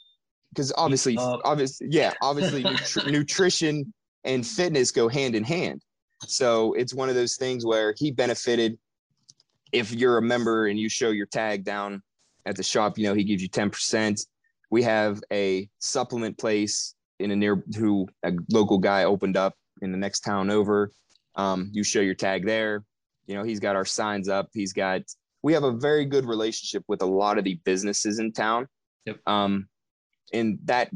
because 0.49 0.73
obviously 0.75 1.15
obviously 1.17 1.87
yeah 1.89 2.13
obviously 2.21 2.63
nutri- 2.63 3.11
nutrition 3.11 3.93
and 4.23 4.45
fitness 4.45 4.91
go 4.91 5.07
hand 5.07 5.35
in 5.35 5.43
hand. 5.43 5.81
So 6.27 6.73
it's 6.73 6.93
one 6.93 7.09
of 7.09 7.15
those 7.15 7.35
things 7.35 7.65
where 7.65 7.93
he 7.97 8.11
benefited. 8.11 8.77
If 9.71 9.91
you're 9.91 10.17
a 10.17 10.21
member 10.21 10.67
and 10.67 10.77
you 10.77 10.89
show 10.89 11.09
your 11.09 11.25
tag 11.25 11.63
down 11.63 12.01
at 12.45 12.55
the 12.55 12.63
shop, 12.63 12.97
you 12.97 13.07
know, 13.07 13.13
he 13.13 13.23
gives 13.23 13.41
you 13.41 13.49
10%. 13.49 14.19
We 14.69 14.83
have 14.83 15.21
a 15.31 15.69
supplement 15.79 16.37
place 16.37 16.93
in 17.19 17.31
a 17.31 17.35
near 17.35 17.63
who 17.77 18.07
a 18.23 18.33
local 18.51 18.77
guy 18.77 19.05
opened 19.05 19.37
up 19.37 19.55
in 19.81 19.91
the 19.91 19.97
next 19.97 20.21
town 20.21 20.49
over. 20.49 20.91
Um, 21.35 21.69
you 21.71 21.83
show 21.83 22.01
your 22.01 22.15
tag 22.15 22.45
there. 22.45 22.83
You 23.27 23.35
know, 23.35 23.43
he's 23.43 23.59
got 23.59 23.75
our 23.75 23.85
signs 23.85 24.29
up. 24.29 24.49
He's 24.53 24.73
got, 24.73 25.01
we 25.43 25.53
have 25.53 25.63
a 25.63 25.71
very 25.71 26.05
good 26.05 26.25
relationship 26.25 26.83
with 26.87 27.01
a 27.01 27.05
lot 27.05 27.37
of 27.37 27.43
the 27.43 27.59
businesses 27.63 28.19
in 28.19 28.31
town. 28.31 28.67
Yep. 29.05 29.19
Um, 29.27 29.67
and 30.33 30.59
that 30.65 30.91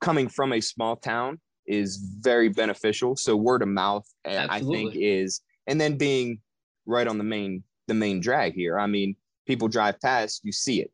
coming 0.00 0.28
from 0.28 0.52
a 0.52 0.60
small 0.60 0.96
town 0.96 1.40
is 1.66 1.96
very 2.20 2.48
beneficial. 2.48 3.16
So 3.16 3.36
word 3.36 3.62
of 3.62 3.68
mouth, 3.68 4.06
uh, 4.24 4.46
I 4.50 4.60
think, 4.60 4.94
is 4.96 5.40
and 5.66 5.80
then 5.80 5.96
being 5.96 6.40
right 6.86 7.06
on 7.06 7.18
the 7.18 7.24
main 7.24 7.62
the 7.88 7.94
main 7.94 8.20
drag 8.20 8.54
here. 8.54 8.78
I 8.78 8.86
mean, 8.86 9.16
people 9.46 9.68
drive 9.68 10.00
past, 10.00 10.40
you 10.44 10.52
see 10.52 10.80
it. 10.80 10.90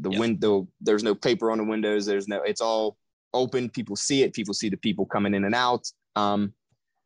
The 0.00 0.10
Yep. 0.10 0.20
window, 0.20 0.68
there's 0.80 1.02
no 1.02 1.14
paper 1.14 1.50
on 1.50 1.58
the 1.58 1.64
windows. 1.64 2.06
There's 2.06 2.28
no, 2.28 2.40
it's 2.42 2.60
all 2.60 2.96
open. 3.34 3.68
People 3.68 3.96
see 3.96 4.22
it. 4.22 4.32
People 4.32 4.54
see 4.54 4.68
the 4.68 4.76
people 4.76 5.06
coming 5.06 5.34
in 5.34 5.44
and 5.44 5.54
out. 5.54 5.86
Um, 6.14 6.54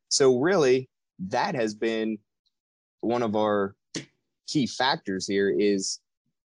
so 0.09 0.39
really, 0.39 0.91
that 1.29 1.55
has 1.55 1.75
been 1.75 2.19
one 3.05 3.23
of 3.23 3.37
our 3.37 3.75
key 4.47 4.67
factors 4.67 5.27
here 5.27 5.51
is 5.51 6.01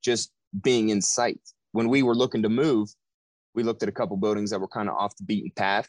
just 0.02 0.32
being 0.62 0.90
in 0.90 1.01
sight. 1.01 1.40
When 1.72 1.89
we 1.89 2.02
were 2.02 2.14
looking 2.14 2.43
to 2.43 2.48
move, 2.48 2.89
we 3.55 3.62
looked 3.62 3.82
at 3.82 3.89
a 3.89 3.93
couple 3.93 4.16
buildings 4.16 4.51
that 4.51 4.60
were 4.60 4.68
kind 4.68 4.89
of 4.89 4.97
off 4.97 5.16
the 5.16 5.24
beaten 5.24 5.51
path. 5.56 5.89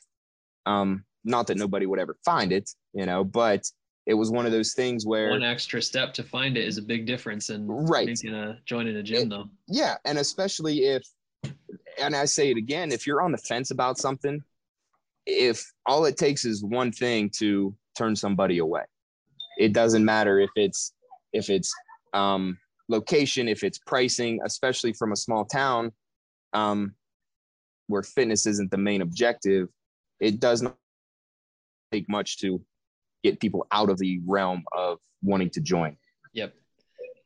Um, 0.65 1.03
not 1.23 1.47
that 1.47 1.57
nobody 1.57 1.85
would 1.85 1.99
ever 1.99 2.15
find 2.23 2.51
it, 2.51 2.69
you 2.93 3.05
know, 3.05 3.23
but 3.23 3.63
it 4.05 4.13
was 4.13 4.29
one 4.29 4.45
of 4.45 4.51
those 4.51 4.73
things 4.73 5.05
where 5.05 5.29
one 5.31 5.43
extra 5.43 5.81
step 5.81 6.13
to 6.13 6.23
find 6.23 6.57
it 6.57 6.65
is 6.65 6.77
a 6.77 6.81
big 6.81 7.05
difference 7.05 7.49
in 7.49 7.67
Right. 7.67 8.05
making 8.07 8.33
a 8.33 8.59
joining 8.65 8.95
a 8.97 9.03
gym 9.03 9.29
though 9.29 9.49
yeah 9.67 9.95
and 10.05 10.17
especially 10.19 10.85
if 10.85 11.03
and 11.99 12.15
i 12.15 12.25
say 12.25 12.51
it 12.51 12.57
again 12.57 12.91
if 12.91 13.07
you're 13.07 13.21
on 13.21 13.31
the 13.31 13.37
fence 13.39 13.71
about 13.71 13.97
something 13.97 14.43
if 15.25 15.71
all 15.87 16.05
it 16.05 16.17
takes 16.17 16.45
is 16.45 16.63
one 16.63 16.91
thing 16.91 17.29
to 17.37 17.75
turn 17.97 18.15
somebody 18.15 18.59
away 18.59 18.83
it 19.57 19.73
doesn't 19.73 20.03
matter 20.03 20.39
if 20.39 20.49
it's 20.55 20.93
if 21.33 21.49
it's 21.49 21.73
um 22.13 22.57
location 22.89 23.47
if 23.47 23.63
it's 23.63 23.79
pricing 23.79 24.39
especially 24.45 24.93
from 24.93 25.11
a 25.11 25.15
small 25.15 25.45
town 25.45 25.91
um 26.53 26.93
where 27.87 28.03
fitness 28.03 28.45
isn't 28.45 28.71
the 28.71 28.77
main 28.77 29.01
objective 29.01 29.67
it 30.19 30.39
does 30.39 30.61
not 30.61 30.77
take 31.91 32.07
much 32.09 32.37
to 32.37 32.61
get 33.23 33.39
people 33.39 33.65
out 33.71 33.89
of 33.89 33.97
the 33.97 34.19
realm 34.25 34.63
of 34.75 34.99
wanting 35.23 35.49
to 35.49 35.61
join 35.61 35.97
Yep. 36.35 36.53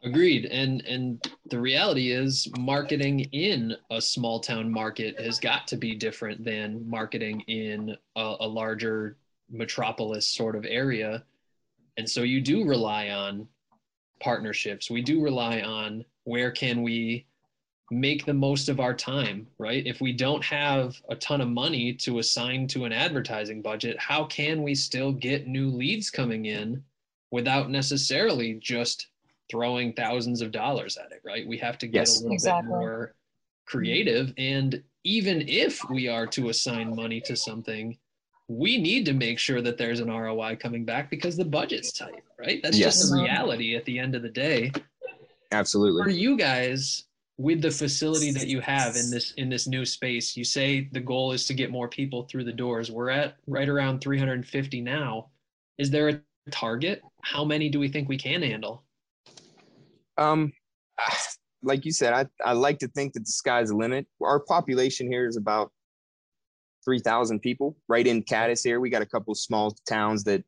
Agreed. 0.04 0.46
And 0.46 0.82
and 0.86 1.22
the 1.50 1.60
reality 1.60 2.12
is 2.12 2.48
marketing 2.58 3.22
in 3.34 3.76
a 3.92 4.00
small 4.00 4.40
town 4.40 4.72
market 4.72 5.20
has 5.20 5.40
got 5.40 5.68
to 5.68 5.76
be 5.76 5.94
different 5.94 6.46
than 6.46 6.90
marketing 6.90 7.42
in 7.48 7.98
a, 8.16 8.36
a 8.40 8.48
larger 8.48 9.18
metropolis 9.50 10.28
sort 10.28 10.56
of 10.56 10.66
area. 10.66 11.26
And 12.00 12.10
so 12.10 12.22
you 12.24 12.40
do 12.40 12.64
rely 12.64 13.10
on 13.10 13.46
partnerships. 14.22 14.90
We 14.90 15.02
do 15.02 15.22
rely 15.22 15.60
on 15.60 16.06
where 16.24 16.50
can 16.50 16.82
we 16.82 17.26
make 17.92 18.26
the 18.26 18.34
most 18.34 18.70
of 18.70 18.80
our 18.80 18.94
time, 18.94 19.48
right? 19.58 19.86
If 19.86 20.00
we 20.00 20.14
don't 20.14 20.44
have 20.46 20.96
a 21.10 21.18
ton 21.18 21.42
of 21.42 21.50
money 21.50 21.94
to 21.96 22.20
assign 22.20 22.68
to 22.70 22.86
an 22.86 22.94
advertising 22.94 23.62
budget, 23.62 24.00
how 24.00 24.24
can 24.24 24.64
we 24.64 24.76
still 24.76 25.12
get 25.12 25.46
new 25.48 25.68
leads 25.68 26.10
coming 26.10 26.46
in 26.46 26.82
without 27.32 27.70
necessarily 27.70 28.54
just 28.62 29.08
throwing 29.52 29.92
thousands 29.92 30.42
of 30.42 30.54
dollars 30.54 30.96
at 30.96 31.12
it, 31.12 31.20
right? 31.26 31.46
We 31.46 31.58
have 31.58 31.78
to 31.80 31.88
get 31.88 32.08
Yes. 32.08 32.18
a 32.18 32.24
little 32.24 32.36
Exactly. 32.36 32.62
bit 32.62 32.70
more 32.70 33.16
creative. 33.66 34.34
And 34.38 34.82
even 35.04 35.50
if 35.50 35.84
we 35.90 36.08
are 36.08 36.28
to 36.28 36.48
assign 36.48 36.96
money 36.96 37.20
to 37.26 37.36
something, 37.36 37.98
we 38.50 38.82
need 38.82 39.06
to 39.06 39.14
make 39.14 39.38
sure 39.38 39.62
that 39.62 39.78
there's 39.78 40.00
an 40.00 40.10
ROI 40.10 40.56
coming 40.56 40.84
back 40.84 41.12
because 41.12 41.38
the 41.38 41.46
budget's 41.46 41.94
tight, 41.94 42.24
right? 42.40 42.60
That's 42.64 42.78
just 42.78 43.00
Yes. 43.00 43.10
the 43.12 43.22
reality 43.22 43.76
at 43.76 43.86
the 43.86 44.00
end 44.00 44.16
of 44.16 44.24
the 44.24 44.30
day. 44.30 44.72
absolutely 45.52 46.04
For 46.04 46.10
you 46.10 46.36
guys, 46.36 47.06
with 47.38 47.62
the 47.62 47.72
facility 47.72 48.32
that 48.32 48.48
you 48.48 48.60
have 48.60 48.96
in 48.96 49.10
this 49.12 49.32
in 49.38 49.50
this 49.50 49.68
new 49.68 49.86
space, 49.86 50.36
you 50.36 50.44
say 50.44 50.90
the 50.92 51.00
goal 51.00 51.32
is 51.32 51.46
to 51.46 51.54
get 51.54 51.72
more 51.72 51.88
people 51.88 52.24
through 52.24 52.44
the 52.44 52.52
doors. 52.52 52.92
We're 52.92 53.10
at 53.10 53.36
right 53.48 53.70
around 53.70 54.02
350 54.02 54.82
now. 54.82 55.30
Is 55.78 55.90
there 55.92 56.10
a 56.10 56.22
target? 56.52 57.02
How 57.22 57.46
many 57.46 57.70
do 57.70 57.80
we 57.80 57.88
think 57.88 58.10
we 58.10 58.18
can 58.18 58.42
handle? 58.42 58.84
Um, 60.18 60.52
like 61.64 61.86
you 61.86 61.92
said, 61.92 62.14
I, 62.14 62.26
I 62.44 62.54
like 62.54 62.80
to 62.80 62.88
think 62.90 63.14
that 63.14 63.22
the 63.22 63.32
sky's 63.32 63.70
the 63.70 63.76
limit. 63.76 64.08
Our 64.22 64.40
population 64.40 65.10
here 65.10 65.28
is 65.28 65.38
about 65.38 65.72
3,000 66.90 67.40
people 67.40 67.78
right 67.88 68.08
in 68.08 68.24
Cadiz 68.24 68.64
here. 68.64 68.80
We 68.80 68.90
got 68.90 69.04
a 69.04 69.06
couple 69.06 69.36
small 69.36 69.76
towns 69.88 70.24
that, 70.24 70.44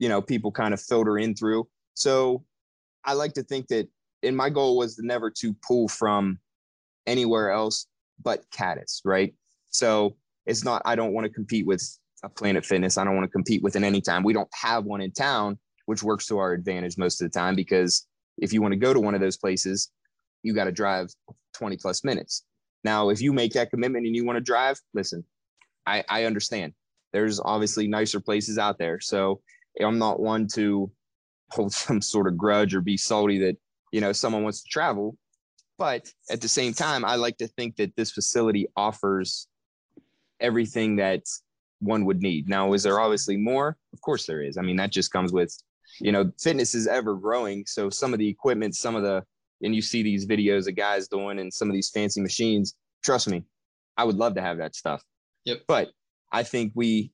you 0.00 0.08
know, 0.08 0.20
people 0.20 0.50
kind 0.50 0.74
of 0.74 0.80
filter 0.80 1.16
in 1.16 1.32
through. 1.32 1.68
So 1.94 2.44
I 3.04 3.12
like 3.12 3.34
to 3.34 3.44
think 3.44 3.68
that, 3.68 3.88
and 4.24 4.36
my 4.36 4.50
goal 4.50 4.76
was 4.76 4.96
to 4.96 5.06
never 5.06 5.30
to 5.38 5.54
pull 5.64 5.86
from 5.86 6.40
anywhere 7.06 7.52
else 7.52 7.86
but 8.20 8.44
Cadiz, 8.50 9.00
right? 9.04 9.32
So 9.68 10.16
it's 10.44 10.64
not, 10.64 10.82
I 10.84 10.96
don't 10.96 11.12
want 11.12 11.26
to 11.26 11.32
compete 11.32 11.68
with 11.68 11.88
a 12.24 12.28
Planet 12.28 12.66
Fitness. 12.66 12.98
I 12.98 13.04
don't 13.04 13.14
want 13.14 13.26
to 13.26 13.32
compete 13.32 13.62
with 13.62 13.76
an 13.76 13.84
Anytime. 13.84 14.24
We 14.24 14.32
don't 14.32 14.50
have 14.52 14.86
one 14.86 15.00
in 15.00 15.12
town, 15.12 15.56
which 15.86 16.02
works 16.02 16.26
to 16.26 16.38
our 16.38 16.52
advantage 16.52 16.98
most 16.98 17.22
of 17.22 17.30
the 17.30 17.38
time 17.38 17.54
because 17.54 18.08
if 18.38 18.52
you 18.52 18.60
want 18.60 18.72
to 18.72 18.76
go 18.76 18.92
to 18.92 18.98
one 18.98 19.14
of 19.14 19.20
those 19.20 19.36
places, 19.36 19.92
you 20.42 20.52
got 20.52 20.64
to 20.64 20.72
drive 20.72 21.10
20 21.54 21.76
plus 21.76 22.02
minutes. 22.02 22.44
Now, 22.82 23.10
if 23.10 23.22
you 23.22 23.32
make 23.32 23.52
that 23.52 23.70
commitment 23.70 24.04
and 24.04 24.16
you 24.16 24.24
want 24.24 24.36
to 24.36 24.40
drive, 24.40 24.80
listen, 24.94 25.24
I, 25.86 26.04
I 26.08 26.24
understand. 26.24 26.72
There's 27.12 27.40
obviously 27.40 27.88
nicer 27.88 28.20
places 28.20 28.58
out 28.58 28.78
there. 28.78 29.00
So 29.00 29.40
I'm 29.80 29.98
not 29.98 30.20
one 30.20 30.46
to 30.54 30.90
hold 31.50 31.72
some 31.74 32.00
sort 32.00 32.26
of 32.26 32.36
grudge 32.36 32.74
or 32.74 32.80
be 32.80 32.96
salty 32.96 33.38
that, 33.40 33.56
you 33.92 34.00
know, 34.00 34.12
someone 34.12 34.42
wants 34.42 34.62
to 34.62 34.68
travel. 34.68 35.16
But 35.78 36.12
at 36.30 36.40
the 36.40 36.48
same 36.48 36.74
time, 36.74 37.04
I 37.04 37.16
like 37.16 37.38
to 37.38 37.48
think 37.48 37.76
that 37.76 37.96
this 37.96 38.12
facility 38.12 38.66
offers 38.76 39.48
everything 40.38 40.96
that 40.96 41.22
one 41.80 42.04
would 42.04 42.20
need. 42.20 42.48
Now, 42.48 42.74
is 42.74 42.82
there 42.82 43.00
obviously 43.00 43.36
more? 43.36 43.76
Of 43.92 44.00
course 44.02 44.26
there 44.26 44.42
is. 44.42 44.58
I 44.58 44.62
mean, 44.62 44.76
that 44.76 44.92
just 44.92 45.10
comes 45.10 45.32
with, 45.32 45.56
you 45.98 46.12
know, 46.12 46.30
fitness 46.38 46.74
is 46.74 46.86
ever 46.86 47.14
growing. 47.14 47.64
So 47.66 47.88
some 47.88 48.12
of 48.12 48.18
the 48.18 48.28
equipment, 48.28 48.76
some 48.76 48.94
of 48.94 49.02
the, 49.02 49.24
and 49.62 49.74
you 49.74 49.80
see 49.80 50.02
these 50.02 50.26
videos 50.26 50.68
of 50.68 50.76
guys 50.76 51.08
doing 51.08 51.38
and 51.38 51.52
some 51.52 51.68
of 51.68 51.74
these 51.74 51.90
fancy 51.90 52.20
machines, 52.20 52.74
trust 53.02 53.28
me, 53.28 53.44
I 53.96 54.04
would 54.04 54.16
love 54.16 54.34
to 54.34 54.42
have 54.42 54.58
that 54.58 54.74
stuff. 54.74 55.02
Yep. 55.44 55.62
But 55.66 55.90
I 56.32 56.42
think 56.42 56.72
we, 56.74 57.12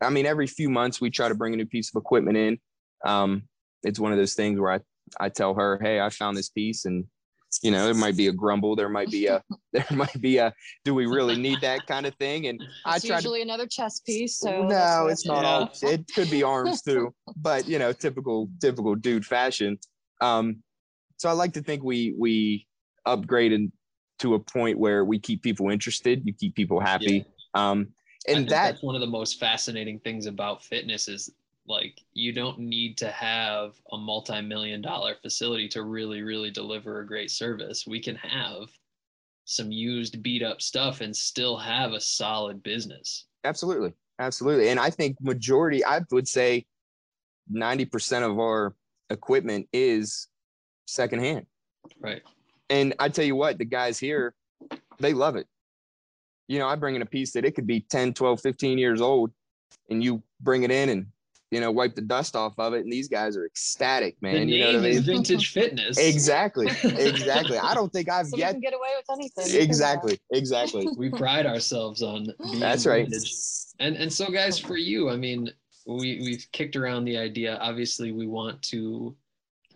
I 0.00 0.10
mean, 0.10 0.26
every 0.26 0.46
few 0.46 0.68
months 0.68 1.00
we 1.00 1.10
try 1.10 1.28
to 1.28 1.34
bring 1.34 1.54
a 1.54 1.56
new 1.56 1.66
piece 1.66 1.90
of 1.94 2.00
equipment 2.00 2.36
in. 2.36 2.58
Um, 3.04 3.42
it's 3.82 3.98
one 4.00 4.12
of 4.12 4.18
those 4.18 4.34
things 4.34 4.58
where 4.58 4.72
I, 4.72 4.80
I 5.20 5.28
tell 5.28 5.54
her, 5.54 5.78
Hey, 5.82 6.00
I 6.00 6.10
found 6.10 6.36
this 6.36 6.48
piece 6.48 6.84
and, 6.84 7.04
you 7.62 7.70
know, 7.70 7.84
there 7.84 7.94
might 7.94 8.16
be 8.16 8.28
a 8.28 8.32
grumble. 8.32 8.74
There 8.74 8.88
might 8.88 9.10
be 9.10 9.26
a, 9.26 9.42
there 9.72 9.86
might 9.90 10.20
be 10.20 10.38
a, 10.38 10.52
do 10.84 10.94
we 10.94 11.06
really 11.06 11.36
need 11.36 11.60
that 11.60 11.86
kind 11.86 12.06
of 12.06 12.14
thing? 12.16 12.46
And 12.46 12.60
I 12.84 12.96
It's 12.96 13.04
try 13.04 13.16
to 13.16 13.22
usually 13.22 13.42
another 13.42 13.66
chess 13.66 14.00
piece. 14.00 14.38
So 14.38 14.62
no, 14.64 15.08
it's 15.08 15.26
not 15.26 15.42
Yeah. 15.42 15.50
all. 15.50 15.70
It 15.82 16.06
could 16.14 16.30
be 16.30 16.42
arms 16.42 16.82
too, 16.82 17.14
but 17.36 17.68
you 17.68 17.78
know, 17.78 17.92
typical 17.92 18.48
typical 18.60 18.94
dude 18.94 19.26
fashion. 19.26 19.78
Um, 20.20 20.62
so 21.18 21.28
I 21.28 21.32
like 21.32 21.52
to 21.52 21.62
think 21.62 21.84
we 21.84 22.14
we 22.18 22.66
upgraded 23.06 23.70
to 24.20 24.34
a 24.34 24.38
point 24.38 24.78
where 24.78 25.04
we 25.04 25.18
keep 25.18 25.42
people 25.42 25.68
interested, 25.70 26.22
you 26.24 26.32
keep 26.32 26.54
people 26.54 26.80
happy. 26.80 27.24
Um, 27.54 27.88
and 28.28 28.48
that 28.48 28.72
that's 28.72 28.82
one 28.82 28.94
of 28.94 29.00
the 29.00 29.06
most 29.06 29.40
fascinating 29.40 29.98
things 30.00 30.26
about 30.26 30.62
fitness 30.62 31.08
is 31.08 31.32
like 31.66 32.00
you 32.12 32.32
don't 32.32 32.58
need 32.58 32.96
to 32.98 33.10
have 33.10 33.74
a 33.92 33.98
multi-million 33.98 34.82
dollar 34.82 35.14
facility 35.22 35.68
to 35.68 35.82
really 35.82 36.22
really 36.22 36.50
deliver 36.50 37.00
a 37.00 37.06
great 37.06 37.30
service. 37.30 37.86
We 37.86 38.00
can 38.00 38.16
have 38.16 38.68
some 39.44 39.72
used 39.72 40.22
beat 40.22 40.42
up 40.42 40.62
stuff 40.62 41.00
and 41.00 41.14
still 41.14 41.56
have 41.56 41.92
a 41.92 42.00
solid 42.00 42.62
business. 42.62 43.26
Absolutely. 43.44 43.92
Absolutely. 44.18 44.68
And 44.68 44.78
i 44.78 44.90
think 44.90 45.16
majority 45.20 45.84
i 45.84 46.00
would 46.10 46.28
say 46.28 46.64
90% 47.52 48.30
of 48.30 48.38
our 48.38 48.74
equipment 49.10 49.68
is 49.72 50.28
secondhand. 50.86 51.46
Right. 52.00 52.22
And 52.70 52.94
i 52.98 53.08
tell 53.08 53.24
you 53.24 53.36
what 53.36 53.58
the 53.58 53.64
guys 53.64 53.98
here 53.98 54.34
they 55.00 55.12
love 55.12 55.36
it 55.36 55.46
you 56.52 56.58
know 56.58 56.68
i 56.68 56.74
bring 56.76 56.94
in 56.94 57.02
a 57.02 57.06
piece 57.06 57.32
that 57.32 57.44
it 57.46 57.54
could 57.54 57.66
be 57.66 57.80
10 57.80 58.12
12 58.12 58.40
15 58.40 58.76
years 58.78 59.00
old 59.00 59.30
and 59.88 60.04
you 60.04 60.22
bring 60.40 60.64
it 60.64 60.70
in 60.70 60.90
and 60.90 61.06
you 61.50 61.60
know 61.60 61.70
wipe 61.70 61.94
the 61.94 62.02
dust 62.02 62.36
off 62.36 62.52
of 62.58 62.74
it 62.74 62.82
and 62.84 62.92
these 62.92 63.08
guys 63.08 63.36
are 63.38 63.46
ecstatic 63.46 64.16
man 64.20 64.46
the 64.46 64.52
you 64.52 64.58
know 64.58 64.66
what 64.66 64.76
I 64.76 64.80
mean? 64.80 65.02
vintage 65.02 65.52
fitness 65.52 65.96
exactly 65.98 66.66
exactly 66.84 67.56
i 67.56 67.72
don't 67.74 67.90
think 67.90 68.10
i've 68.10 68.26
So 68.26 68.36
yet 68.36 68.52
can 68.52 68.60
get 68.60 68.74
away 68.74 68.88
with 68.96 69.18
anything. 69.18 69.60
exactly 69.60 70.18
exactly 70.30 70.88
we 70.96 71.08
pride 71.10 71.46
ourselves 71.46 72.02
on 72.02 72.26
being 72.42 72.60
That's 72.60 72.84
right. 72.86 73.06
vintage. 73.08 73.34
and 73.80 73.96
and 73.96 74.12
so 74.12 74.30
guys 74.30 74.58
for 74.58 74.76
you 74.76 75.08
i 75.08 75.16
mean 75.16 75.50
we 75.86 76.20
we've 76.22 76.46
kicked 76.52 76.76
around 76.76 77.04
the 77.06 77.16
idea 77.16 77.56
obviously 77.62 78.12
we 78.12 78.26
want 78.26 78.60
to 78.62 79.16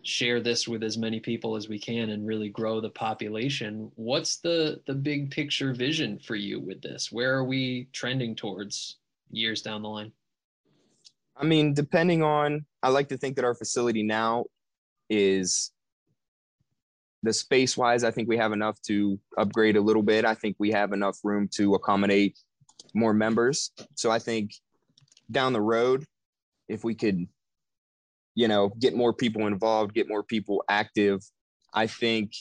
share 0.06 0.40
this 0.40 0.68
with 0.68 0.82
as 0.82 0.96
many 0.96 1.18
people 1.18 1.56
as 1.56 1.68
we 1.68 1.78
can 1.78 2.10
and 2.10 2.26
really 2.26 2.48
grow 2.48 2.80
the 2.80 2.90
population 2.90 3.90
what's 3.96 4.36
the 4.36 4.80
the 4.86 4.94
big 4.94 5.30
picture 5.30 5.74
vision 5.74 6.18
for 6.18 6.36
you 6.36 6.60
with 6.60 6.80
this 6.80 7.10
where 7.10 7.34
are 7.34 7.44
we 7.44 7.88
trending 7.92 8.34
towards 8.34 8.98
years 9.30 9.62
down 9.62 9.82
the 9.82 9.88
line 9.88 10.12
I 11.36 11.44
mean, 11.44 11.74
depending 11.74 12.22
on, 12.22 12.64
I 12.82 12.88
like 12.88 13.08
to 13.08 13.18
think 13.18 13.36
that 13.36 13.44
our 13.44 13.54
facility 13.54 14.02
now 14.02 14.46
is 15.10 15.70
the 17.22 17.32
space 17.32 17.76
wise, 17.76 18.04
I 18.04 18.10
think 18.10 18.28
we 18.28 18.36
have 18.38 18.52
enough 18.52 18.80
to 18.82 19.18
upgrade 19.36 19.76
a 19.76 19.80
little 19.80 20.02
bit. 20.02 20.24
I 20.24 20.34
think 20.34 20.56
we 20.58 20.70
have 20.70 20.92
enough 20.92 21.18
room 21.24 21.48
to 21.54 21.74
accommodate 21.74 22.38
more 22.94 23.12
members. 23.12 23.72
So 23.94 24.10
I 24.10 24.18
think 24.18 24.52
down 25.30 25.52
the 25.52 25.60
road, 25.60 26.06
if 26.68 26.84
we 26.84 26.94
could, 26.94 27.26
you 28.36 28.46
know, 28.46 28.68
get 28.78 28.94
more 28.94 29.12
people 29.12 29.46
involved, 29.48 29.94
get 29.94 30.08
more 30.08 30.22
people 30.22 30.62
active, 30.68 31.20
I 31.74 31.88
think 31.88 32.32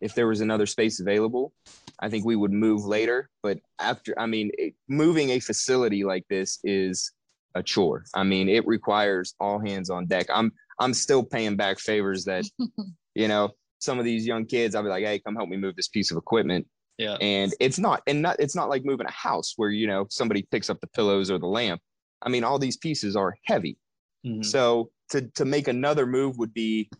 if 0.00 0.14
there 0.14 0.26
was 0.26 0.40
another 0.40 0.66
space 0.66 1.00
available, 1.00 1.54
I 2.00 2.10
think 2.10 2.24
we 2.26 2.36
would 2.36 2.52
move 2.52 2.84
later. 2.84 3.30
But 3.42 3.58
after, 3.78 4.18
I 4.18 4.26
mean, 4.26 4.50
it, 4.58 4.74
moving 4.88 5.30
a 5.30 5.40
facility 5.40 6.04
like 6.04 6.24
this 6.28 6.58
is 6.64 7.12
a 7.54 7.62
chore. 7.62 8.04
I 8.14 8.24
mean, 8.24 8.48
it 8.48 8.66
requires 8.66 9.34
all 9.40 9.58
hands 9.58 9.88
on 9.88 10.06
deck. 10.06 10.26
I'm 10.32 10.52
I'm 10.78 10.94
still 10.94 11.22
paying 11.22 11.56
back 11.56 11.78
favors 11.78 12.24
that, 12.24 12.44
you 13.14 13.28
know, 13.28 13.50
some 13.78 13.98
of 13.98 14.04
these 14.04 14.26
young 14.26 14.46
kids, 14.46 14.74
I'll 14.74 14.82
be 14.82 14.88
like, 14.88 15.04
hey, 15.04 15.18
come 15.18 15.36
help 15.36 15.48
me 15.48 15.56
move 15.56 15.76
this 15.76 15.88
piece 15.88 16.10
of 16.10 16.16
equipment. 16.16 16.66
yeah 16.98 17.16
And 17.20 17.54
it's 17.60 17.78
not, 17.78 18.02
and 18.06 18.22
not, 18.22 18.36
it's 18.38 18.56
not 18.56 18.68
like 18.68 18.84
moving 18.84 19.06
a 19.06 19.12
house 19.12 19.54
where 19.56 19.70
you 19.70 19.86
know 19.86 20.06
somebody 20.10 20.46
picks 20.50 20.70
up 20.70 20.80
the 20.80 20.86
pillows 20.88 21.30
or 21.30 21.38
the 21.38 21.46
lamp. 21.46 21.80
I 22.22 22.28
mean, 22.30 22.44
all 22.44 22.58
these 22.58 22.76
pieces 22.76 23.14
are 23.16 23.36
heavy. 23.44 23.78
Mhm. 24.26 24.44
So 24.44 24.90
to 25.10 25.22
to 25.22 25.44
make 25.44 25.68
another 25.68 26.06
move 26.06 26.38
would 26.38 26.54
be, 26.54 26.90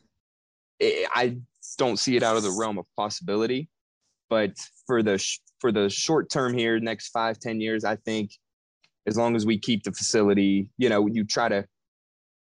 I 0.83 1.39
don't 1.79 1.99
see 1.99 2.17
it 2.17 2.23
out 2.23 2.37
of 2.37 2.43
the 2.43 2.57
realm 2.59 2.79
of 2.79 2.87
possibility. 2.97 3.69
But 4.29 4.53
for 4.87 5.03
the 5.03 5.25
for 5.59 5.73
the 5.73 5.89
short 5.89 6.31
term 6.31 6.57
here, 6.57 6.79
next 6.79 7.09
five 7.09 7.39
ten 7.39 7.61
years, 7.61 7.85
I 7.85 7.97
think 7.97 8.33
as 9.07 9.17
long 9.17 9.35
as 9.35 9.47
we 9.47 9.59
keep 9.59 9.83
the 9.83 9.93
facility, 9.93 10.69
you 10.79 10.89
know, 10.89 11.07
you 11.07 11.25
try 11.25 11.49
to 11.49 11.67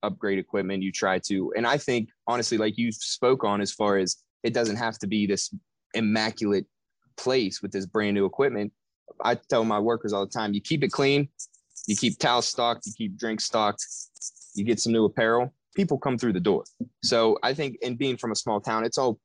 upgrade 0.04 0.40
equipment, 0.40 0.84
you 0.84 0.92
try 0.92 1.20
to, 1.20 1.52
and 1.56 1.66
I 1.68 1.78
think 1.78 2.10
honestly, 2.28 2.58
like 2.58 2.78
you 2.78 2.92
spoke 2.92 3.44
on, 3.44 3.62
as 3.62 3.72
far 3.72 3.98
as 3.98 4.18
it 4.44 4.54
doesn't 4.54 4.78
have 4.78 4.98
to 5.00 5.08
be 5.08 5.26
this 5.26 5.54
immaculate 5.94 6.66
place 7.18 7.62
with 7.62 7.72
this 7.72 7.86
brand 7.86 8.16
new 8.16 8.26
equipment. 8.26 8.72
I 9.24 9.36
tell 9.36 9.64
my 9.64 9.80
workers 9.80 10.14
all 10.14 10.26
the 10.26 10.32
time, 10.32 10.54
you 10.54 10.62
keep 10.62 10.84
it 10.84 10.92
clean, 10.92 11.30
you 11.88 11.96
keep 11.96 12.20
towels 12.20 12.48
stocked, 12.48 12.86
you 12.86 12.94
keep 12.98 13.18
drinks 13.18 13.46
stocked, 13.46 13.86
you 14.56 14.64
get 14.65 14.80
some 14.80 14.94
new 14.94 15.06
apparel, 15.06 15.53
people 15.76 15.98
come 15.98 16.18
through 16.18 16.34
the 16.34 16.40
door. 16.40 16.64
So 17.03 17.38
I 17.44 17.53
think, 17.53 17.77
in 17.82 17.95
being 17.95 18.18
from 18.18 18.32
a 18.32 18.36
small 18.36 18.60
town, 18.61 18.84
it's 18.86 18.98
all 18.98 19.19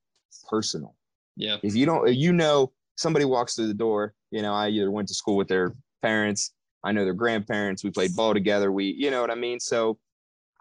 personal. 0.49 0.95
yeah 1.37 1.57
If 1.63 1.75
you 1.75 1.87
don't, 1.87 2.13
you 2.13 2.33
know, 2.33 2.73
somebody 2.97 3.25
walks 3.25 3.55
through 3.55 3.69
the 3.69 3.75
door, 3.75 4.15
you 4.31 4.43
know, 4.43 4.53
I 4.53 4.69
either 4.69 4.91
went 4.91 5.09
to 5.09 5.15
school 5.15 5.37
with 5.37 5.49
their 5.49 5.75
parents, 6.03 6.53
I 6.85 6.93
know 6.93 7.05
their 7.05 7.15
grandparents, 7.15 7.85
we 7.85 7.91
played 7.91 8.15
ball 8.17 8.35
together, 8.35 8.73
we, 8.73 8.95
you 8.99 9.11
know 9.11 9.21
what 9.21 9.31
I 9.31 9.35
mean? 9.35 9.61
So 9.61 9.99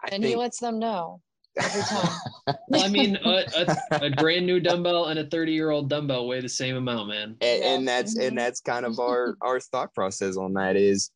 I 0.04 0.08
And 0.14 0.24
he 0.24 0.36
lets 0.36 0.58
them 0.60 0.78
know 0.78 1.20
every 1.58 1.82
time. 1.82 2.08
well 2.68 2.82
i 2.82 2.88
mean 2.88 3.16
a, 3.24 3.44
a, 3.56 4.06
a 4.06 4.10
brand 4.10 4.46
new 4.46 4.60
dumbbell 4.60 5.06
and 5.06 5.18
a 5.18 5.26
30 5.26 5.52
year 5.52 5.70
old 5.70 5.88
dumbbell 5.90 6.26
weigh 6.28 6.40
the 6.40 6.48
same 6.48 6.76
amount 6.76 7.08
man 7.08 7.36
and, 7.40 7.60
Yeah. 7.62 7.74
and 7.74 7.88
that's 7.88 8.16
Mhm. 8.16 8.28
and 8.28 8.38
that's 8.38 8.60
kind 8.60 8.86
of 8.86 8.98
our 9.08 9.36
our 9.42 9.58
thought 9.60 9.92
process 9.94 10.36
on 10.36 10.52
that 10.54 10.76
is 10.76 11.10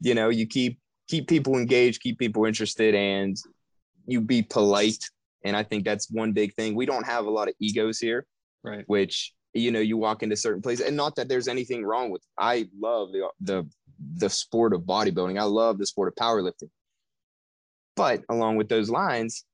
you 0.00 0.14
know 0.14 0.28
you 0.28 0.46
keep 0.46 0.78
keep 1.10 1.28
people 1.28 1.56
engaged 1.56 2.02
keep 2.02 2.18
people 2.18 2.44
interested 2.44 2.94
and 2.94 3.36
you 4.06 4.20
be 4.20 4.42
polite. 4.42 5.04
And 5.44 5.56
i 5.56 5.62
think 5.62 5.84
that's 5.84 6.10
one 6.10 6.32
big 6.32 6.54
thing. 6.54 6.74
We 6.74 6.86
don't 6.86 7.06
have 7.06 7.26
a 7.26 7.30
lot 7.30 7.48
of 7.48 7.54
egos 7.60 7.98
here 7.98 8.26
right. 8.62 8.84
which 8.86 9.32
you 9.52 9.72
know 9.72 9.80
you 9.80 9.96
walk 9.96 10.22
into 10.22 10.36
certain 10.36 10.62
places 10.62 10.86
and 10.86 10.96
not 10.96 11.16
that 11.16 11.28
there's 11.28 11.48
anything 11.48 11.84
wrong 11.84 12.10
with 12.10 12.22
i 12.38 12.68
love 12.78 13.10
the 13.10 13.28
the 13.40 13.66
the 14.16 14.30
sport 14.30 14.72
of 14.72 14.82
bodybuilding. 14.82 15.38
I 15.38 15.44
love 15.44 15.78
the 15.78 15.86
sport 15.86 16.08
of 16.08 16.14
powerlifting. 16.14 16.70
But 17.96 18.24
along 18.30 18.56
with 18.56 18.68
those 18.68 18.88
lines 18.88 19.44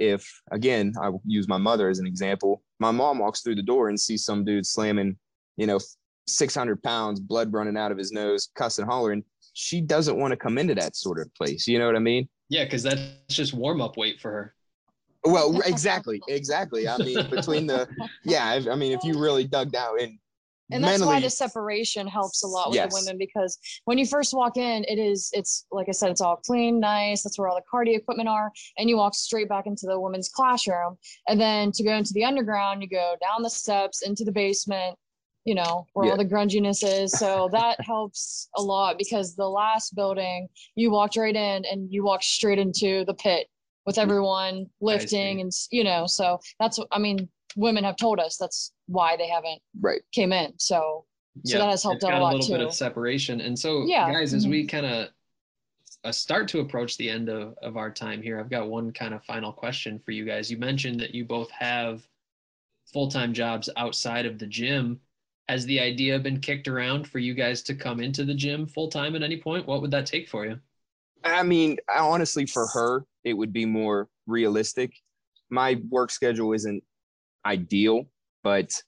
if 0.00 0.24
again 0.52 0.94
i 1.02 1.10
use 1.26 1.48
my 1.48 1.56
mother 1.56 1.88
as 1.88 1.98
an 1.98 2.06
example 2.06 2.62
my 2.78 2.92
mom 2.92 3.18
walks 3.18 3.40
through 3.40 3.56
the 3.56 3.62
door 3.62 3.88
and 3.88 3.98
sees 3.98 4.24
some 4.24 4.44
dude 4.44 4.64
slamming 4.64 5.16
you 5.56 5.66
know 5.66 5.80
600 6.28 6.80
pounds 6.84 7.18
blood 7.18 7.52
running 7.52 7.76
out 7.76 7.90
of 7.90 7.98
his 7.98 8.12
nose 8.12 8.48
cussing 8.54 8.86
hollering 8.86 9.24
she 9.60 9.80
doesn't 9.80 10.16
want 10.16 10.30
to 10.30 10.36
come 10.36 10.56
into 10.56 10.74
that 10.74 10.94
sort 10.94 11.18
of 11.18 11.32
place 11.34 11.66
you 11.66 11.78
know 11.80 11.86
what 11.86 11.96
i 11.96 11.98
mean? 11.98 12.28
Yeah 12.48 12.64
because 12.64 12.82
that's 12.84 13.02
just 13.28 13.52
warm 13.54 13.80
up 13.80 13.96
weight 13.96 14.20
for 14.20 14.30
her. 14.30 14.54
Well 15.24 15.60
exactly 15.66 16.22
exactly 16.28 16.88
i 16.88 16.96
mean 16.98 17.28
between 17.28 17.66
the 17.66 17.88
yeah 18.24 18.44
i 18.46 18.70
I 18.70 18.76
mean 18.76 18.92
if 18.92 19.02
you 19.02 19.18
really 19.18 19.44
dug 19.44 19.72
down 19.72 20.00
and 20.00 20.18
and 20.70 20.84
that's 20.84 21.02
why 21.04 21.18
the 21.18 21.30
separation 21.30 22.06
helps 22.06 22.44
a 22.44 22.46
lot 22.46 22.68
with 22.68 22.76
Yes. 22.76 22.92
the 22.92 23.00
women 23.00 23.18
because 23.18 23.58
when 23.86 23.96
you 23.98 24.06
first 24.06 24.32
walk 24.34 24.56
in 24.58 24.84
it 24.84 24.98
is 24.98 25.30
it's 25.32 25.66
like 25.72 25.88
i 25.88 25.92
said 25.92 26.10
it's 26.10 26.20
all 26.20 26.36
clean 26.36 26.78
nice 26.78 27.22
that's 27.22 27.38
where 27.38 27.48
all 27.48 27.56
the 27.56 27.62
cardio 27.72 27.96
equipment 27.96 28.28
are 28.28 28.52
and 28.76 28.88
you 28.88 28.96
walk 28.98 29.14
straight 29.14 29.48
back 29.48 29.66
into 29.66 29.86
the 29.86 29.98
women's 29.98 30.28
classroom. 30.28 30.96
And 31.28 31.40
then 31.40 31.72
to 31.72 31.82
go 31.82 31.94
into 31.96 32.12
the 32.12 32.24
underground 32.24 32.82
you 32.82 32.88
go 32.88 33.16
down 33.20 33.42
the 33.42 33.50
steps 33.50 34.02
into 34.02 34.24
the 34.24 34.32
basement 34.32 34.96
you 35.48 35.54
know 35.54 35.86
where 35.94 36.04
Yeah. 36.06 36.12
all 36.12 36.18
the 36.18 36.26
grunginess 36.34 36.80
is. 36.84 37.10
So 37.12 37.48
that 37.52 37.80
helps 37.92 38.50
a 38.56 38.62
lot 38.62 38.98
because 38.98 39.34
the 39.34 39.48
last 39.48 39.94
building 39.94 40.48
you 40.74 40.90
walked 40.90 41.16
right 41.16 41.34
in 41.34 41.64
and 41.64 41.90
you 41.90 42.04
walked 42.04 42.24
straight 42.24 42.58
into 42.58 43.04
the 43.06 43.14
pit 43.14 43.48
with 43.86 43.96
everyone 43.96 44.66
lifting 44.82 45.40
and 45.40 45.50
you 45.70 45.82
know 45.82 46.06
so 46.06 46.38
that's 46.60 46.78
i 46.92 46.98
mean 46.98 47.26
women 47.56 47.82
have 47.82 47.96
told 47.96 48.20
us 48.20 48.36
that's 48.36 48.72
why 48.86 49.16
they 49.16 49.28
haven't 49.28 49.60
right. 49.80 50.02
came 50.12 50.32
in. 50.32 50.52
So 50.58 51.06
so 51.44 51.58
that 51.58 51.70
has 51.70 51.82
helped 51.82 52.04
out 52.04 52.10
got 52.10 52.20
a 52.20 52.24
lot 52.24 52.34
little 52.34 52.56
bit 52.58 52.66
of 52.66 52.74
separation. 52.74 53.40
And 53.40 53.58
so 53.58 53.86
Yeah. 53.86 54.12
guys 54.12 54.34
as 54.34 54.46
we 54.46 54.66
kind 54.66 54.84
of 54.84 55.08
uh, 56.04 56.12
start 56.12 56.46
to 56.48 56.60
approach 56.60 56.98
the 56.98 57.08
end 57.08 57.28
of, 57.30 57.54
of 57.62 57.76
our 57.76 57.90
time 57.90 58.22
here 58.22 58.38
i've 58.38 58.50
got 58.50 58.68
one 58.68 58.92
kind 58.92 59.12
of 59.14 59.24
final 59.24 59.52
question 59.52 59.98
for 59.98 60.12
you 60.12 60.24
guys. 60.26 60.50
You 60.50 60.58
mentioned 60.58 61.00
that 61.00 61.14
you 61.14 61.24
both 61.24 61.50
have 61.50 62.06
full-time 62.92 63.32
jobs 63.32 63.68
outside 63.76 64.26
of 64.26 64.38
the 64.38 64.46
gym 64.46 65.00
has 65.48 65.64
the 65.66 65.80
idea 65.80 66.18
been 66.18 66.40
kicked 66.40 66.68
around 66.68 67.08
for 67.08 67.18
you 67.18 67.34
guys 67.34 67.62
to 67.62 67.74
come 67.74 68.00
into 68.00 68.24
the 68.24 68.34
gym 68.34 68.66
full-time 68.66 69.14
at 69.16 69.22
any 69.22 69.36
point 69.40 69.66
what 69.66 69.80
would 69.80 69.90
that 69.90 70.06
take 70.06 70.28
for 70.28 70.46
you 70.46 70.58
I 71.24 71.42
mean, 71.42 71.78
I- 71.88 72.00
honestly, 72.00 72.46
for 72.46 72.66
her, 72.68 73.04
it 73.24 73.34
would 73.34 73.52
be 73.52 73.64
more 73.64 74.08
realistic. 74.26 74.92
My 75.50 75.80
work 75.88 76.10
schedule 76.10 76.52
isn't 76.52 76.82
ideal, 77.44 78.04
but 78.42 78.80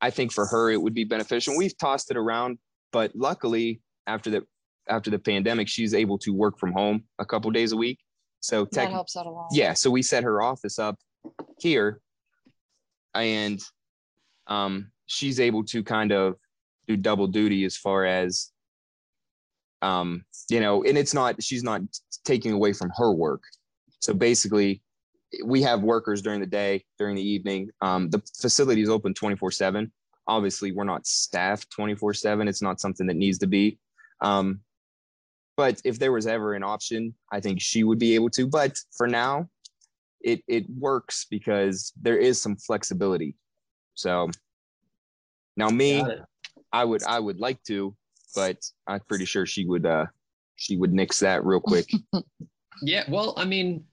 I 0.00 0.10
think 0.10 0.32
for 0.32 0.46
her 0.46 0.70
it 0.70 0.80
would 0.80 0.94
be 0.94 1.04
beneficial. 1.04 1.56
We've 1.56 1.76
tossed 1.78 2.10
it 2.10 2.16
around, 2.16 2.58
but 2.92 3.14
luckily, 3.14 3.80
after 4.06 4.30
the 4.30 4.42
after 4.88 5.10
the 5.10 5.18
pandemic, 5.18 5.68
she's 5.68 5.94
able 5.94 6.18
to 6.18 6.32
work 6.32 6.58
from 6.58 6.72
home 6.72 7.04
a 7.18 7.24
couple 7.24 7.50
days 7.50 7.72
a 7.72 7.76
week. 7.76 7.98
So 8.40 8.64
that 8.64 8.72
tech, 8.72 8.90
helps 8.90 9.16
out 9.16 9.26
a 9.26 9.30
lot. 9.30 9.48
yeah. 9.52 9.74
So 9.74 9.90
we 9.90 10.02
set 10.02 10.24
her 10.24 10.42
office 10.42 10.78
up 10.78 10.96
here, 11.58 12.00
and 13.14 13.60
um, 14.46 14.90
she's 15.10 15.40
able 15.40 15.64
to 15.64 15.82
kind 15.82 16.12
of 16.12 16.36
do 16.86 16.96
double 16.96 17.26
duty 17.26 17.64
as 17.64 17.76
far 17.76 18.04
as 18.04 18.52
um, 19.82 20.24
you 20.48 20.60
know, 20.60 20.84
and 20.84 20.96
it's 20.96 21.14
not 21.14 21.42
she's 21.42 21.64
not 21.64 21.80
taking 22.24 22.52
away 22.52 22.72
from 22.72 22.90
her 22.96 23.12
work. 23.12 23.42
So 23.98 24.14
basically, 24.14 24.82
we 25.44 25.62
have 25.62 25.82
workers 25.82 26.22
during 26.22 26.40
the 26.40 26.46
day, 26.46 26.84
during 26.98 27.16
the 27.16 27.28
evening. 27.28 27.70
Um, 27.80 28.08
the 28.10 28.22
facility 28.40 28.82
is 28.82 28.88
open 28.88 29.14
24 29.14 29.50
7. 29.50 29.90
Obviously, 30.28 30.70
we're 30.72 30.84
not 30.84 31.06
staffed 31.06 31.70
24 31.70 32.14
7. 32.14 32.46
It's 32.46 32.62
not 32.62 32.80
something 32.80 33.06
that 33.06 33.16
needs 33.16 33.38
to 33.38 33.46
be. 33.46 33.78
Um, 34.20 34.60
but 35.56 35.80
if 35.84 35.98
there 35.98 36.12
was 36.12 36.26
ever 36.26 36.54
an 36.54 36.62
option, 36.62 37.14
I 37.32 37.40
think 37.40 37.60
she 37.60 37.82
would 37.84 37.98
be 37.98 38.14
able 38.14 38.30
to. 38.30 38.46
But 38.46 38.78
for 38.96 39.08
now, 39.08 39.48
it 40.20 40.42
it 40.46 40.66
works 40.70 41.26
because 41.28 41.92
there 42.00 42.18
is 42.18 42.40
some 42.40 42.56
flexibility. 42.56 43.34
So 43.94 44.30
now 45.60 45.70
me, 45.70 46.04
I 46.72 46.84
would 46.84 47.02
I 47.04 47.18
would 47.20 47.38
like 47.38 47.62
to, 47.64 47.94
but 48.34 48.58
I'm 48.86 49.00
pretty 49.08 49.24
sure 49.24 49.46
she 49.46 49.64
would 49.66 49.86
uh 49.86 50.06
she 50.56 50.76
would 50.76 50.92
nix 50.92 51.20
that 51.20 51.44
real 51.44 51.60
quick. 51.60 51.88
Yeah, 52.82 53.04
well, 53.10 53.34
I 53.36 53.44
mean, 53.44 53.84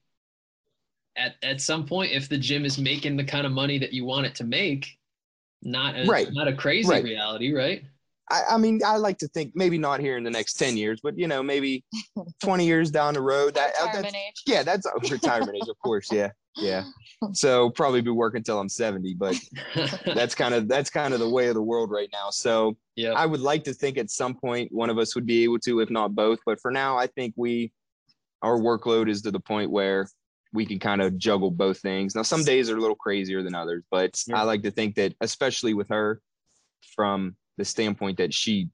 at 1.17 1.35
at 1.43 1.59
some 1.59 1.85
point, 1.85 2.11
if 2.13 2.29
the 2.29 2.37
gym 2.37 2.63
is 2.63 2.77
making 2.77 3.17
the 3.17 3.23
kind 3.23 3.45
of 3.45 3.51
money 3.51 3.77
that 3.79 3.91
you 3.91 4.05
want 4.05 4.27
it 4.27 4.35
to 4.35 4.45
make, 4.45 4.97
not 5.61 5.97
a, 5.97 6.05
Right. 6.05 6.29
not 6.31 6.47
a 6.47 6.55
crazy 6.55 6.89
Right. 6.89 7.03
reality, 7.03 7.51
right? 7.53 7.83
I, 8.29 8.43
I 8.51 8.57
mean, 8.57 8.79
I 8.85 8.95
like 8.97 9.17
to 9.19 9.27
think 9.29 9.53
maybe 9.55 9.77
not 9.77 9.99
here 9.99 10.15
in 10.15 10.23
the 10.23 10.29
next 10.29 10.53
10 10.53 10.77
years, 10.77 10.99
but 11.03 11.17
you 11.17 11.27
know, 11.27 11.43
maybe 11.43 11.83
20 12.43 12.65
years 12.65 12.91
down 12.91 13.13
the 13.13 13.21
road. 13.21 13.55
That, 13.55 13.73
Retirement 13.73 14.03
that's, 14.03 14.15
age. 14.15 14.43
yeah, 14.45 14.63
that's 14.63 14.87
retirement 15.11 15.57
age, 15.57 15.67
of 15.67 15.77
course. 15.79 16.09
Yeah. 16.11 16.31
Yeah. 16.55 16.83
So 17.33 17.71
probably 17.71 18.01
be 18.01 18.11
working 18.11 18.43
till 18.43 18.59
I'm 18.59 18.69
70, 18.69 19.15
but 19.15 19.35
that's 20.05 20.35
kind 20.35 20.53
of 20.53 20.67
that's 20.67 20.89
kind 20.89 21.13
of 21.13 21.19
the 21.19 21.29
way 21.29 21.47
of 21.47 21.55
the 21.55 21.61
world 21.61 21.89
right 21.89 22.09
now. 22.13 22.29
So 22.29 22.77
yeah, 22.95 23.13
I 23.13 23.25
would 23.25 23.39
like 23.39 23.63
to 23.63 23.73
think 23.73 23.97
at 23.97 24.11
some 24.11 24.35
point 24.35 24.71
one 24.71 24.89
of 24.89 24.97
us 24.97 25.15
would 25.15 25.25
be 25.25 25.43
able 25.43 25.59
to, 25.59 25.79
if 25.79 25.89
not 25.89 26.13
both. 26.13 26.39
But 26.45 26.61
for 26.61 26.71
now, 26.71 26.97
I 26.97 27.07
think 27.07 27.33
we 27.35 27.71
our 28.43 28.57
workload 28.59 29.09
is 29.09 29.23
to 29.23 29.31
the 29.31 29.39
point 29.39 29.71
where 29.71 30.07
we 30.53 30.65
can 30.65 30.79
kind 30.79 31.01
of 31.01 31.17
juggle 31.17 31.51
both 31.51 31.79
things. 31.79 32.15
Now, 32.15 32.21
some 32.21 32.43
days 32.43 32.69
are 32.69 32.77
a 32.77 32.79
little 32.79 32.95
crazier 32.95 33.43
than 33.43 33.55
others, 33.55 33.83
but 33.91 34.21
Yeah. 34.27 34.39
I 34.39 34.43
like 34.43 34.63
to 34.63 34.71
think 34.71 34.95
that, 34.95 35.13
especially 35.21 35.73
with 35.73 35.89
her, 35.89 36.21
from 36.95 37.35
the 37.57 37.65
standpoint 37.65 38.17
that 38.17 38.33
she 38.33 38.69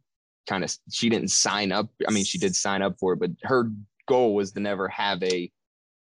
kind 0.48 0.64
of 0.64 0.76
she 0.92 1.10
didn't 1.10 1.30
sign 1.30 1.72
up. 1.72 1.88
I 2.08 2.12
mean, 2.12 2.26
she 2.26 2.38
did 2.38 2.56
sign 2.56 2.82
up 2.82 2.98
for 3.00 3.14
it, 3.14 3.20
but 3.20 3.32
her 3.44 3.72
goal 4.08 4.36
was 4.36 4.52
to 4.52 4.60
never 4.60 4.88
have 4.90 5.24
a 5.24 5.50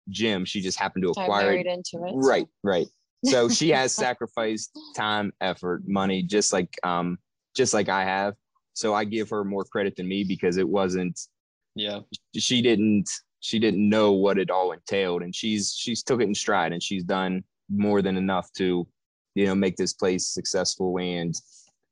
gym. 0.09 0.45
She 0.45 0.61
just 0.61 0.79
happened 0.79 1.05
to 1.05 1.11
acquire 1.11 1.53
it. 1.53 1.67
into 1.67 2.05
it. 2.07 2.13
Right, 2.15 2.47
right. 2.63 2.87
So 3.25 3.49
she 3.49 3.71
has 3.71 3.93
sacrificed 3.95 4.71
time, 4.97 5.33
effort, 5.41 5.83
money, 5.87 6.23
just 6.23 6.53
like 6.53 6.77
um, 6.83 7.19
just 7.55 7.75
like 7.75 7.89
I 7.89 8.05
have. 8.05 8.35
So 8.75 8.95
I 8.95 9.05
give 9.05 9.29
her 9.31 9.45
more 9.45 9.65
credit 9.65 9.97
than 9.97 10.09
me 10.09 10.25
because 10.25 10.57
it 10.57 10.69
wasn't 10.69 11.21
yeah, 11.75 12.01
she 12.37 12.61
didn't 12.63 13.09
she 13.41 13.59
didn't 13.59 13.87
know 13.89 14.13
what 14.13 14.39
it 14.39 14.51
all 14.51 14.73
entailed 14.73 15.23
and 15.23 15.35
she's 15.35 15.75
she's 15.77 16.03
took 16.03 16.21
it 16.21 16.25
in 16.25 16.35
stride 16.35 16.73
and 16.73 16.83
she's 16.83 17.03
done 17.03 17.43
more 17.71 18.03
than 18.03 18.17
enough 18.17 18.53
to 18.53 18.87
you 19.35 19.47
know 19.47 19.55
make 19.55 19.77
this 19.77 19.93
place 19.95 20.27
successful 20.29 20.99
and 20.99 21.35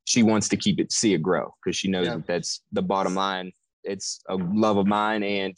she 0.05 0.23
wants 0.23 0.49
to 0.49 0.57
keep 0.57 0.78
it 0.78 0.93
see 0.93 1.15
it 1.15 1.23
grow 1.23 1.53
because 1.65 1.77
she 1.77 1.89
knows 1.89 2.07
Yeah. 2.07 2.16
that 2.16 2.27
that's 2.27 2.61
the 2.73 2.82
bottom 2.82 3.15
line 3.15 3.53
it's 3.85 4.20
a 4.28 4.37
love 4.37 4.77
of 4.77 4.87
mine 4.87 5.23
and 5.23 5.57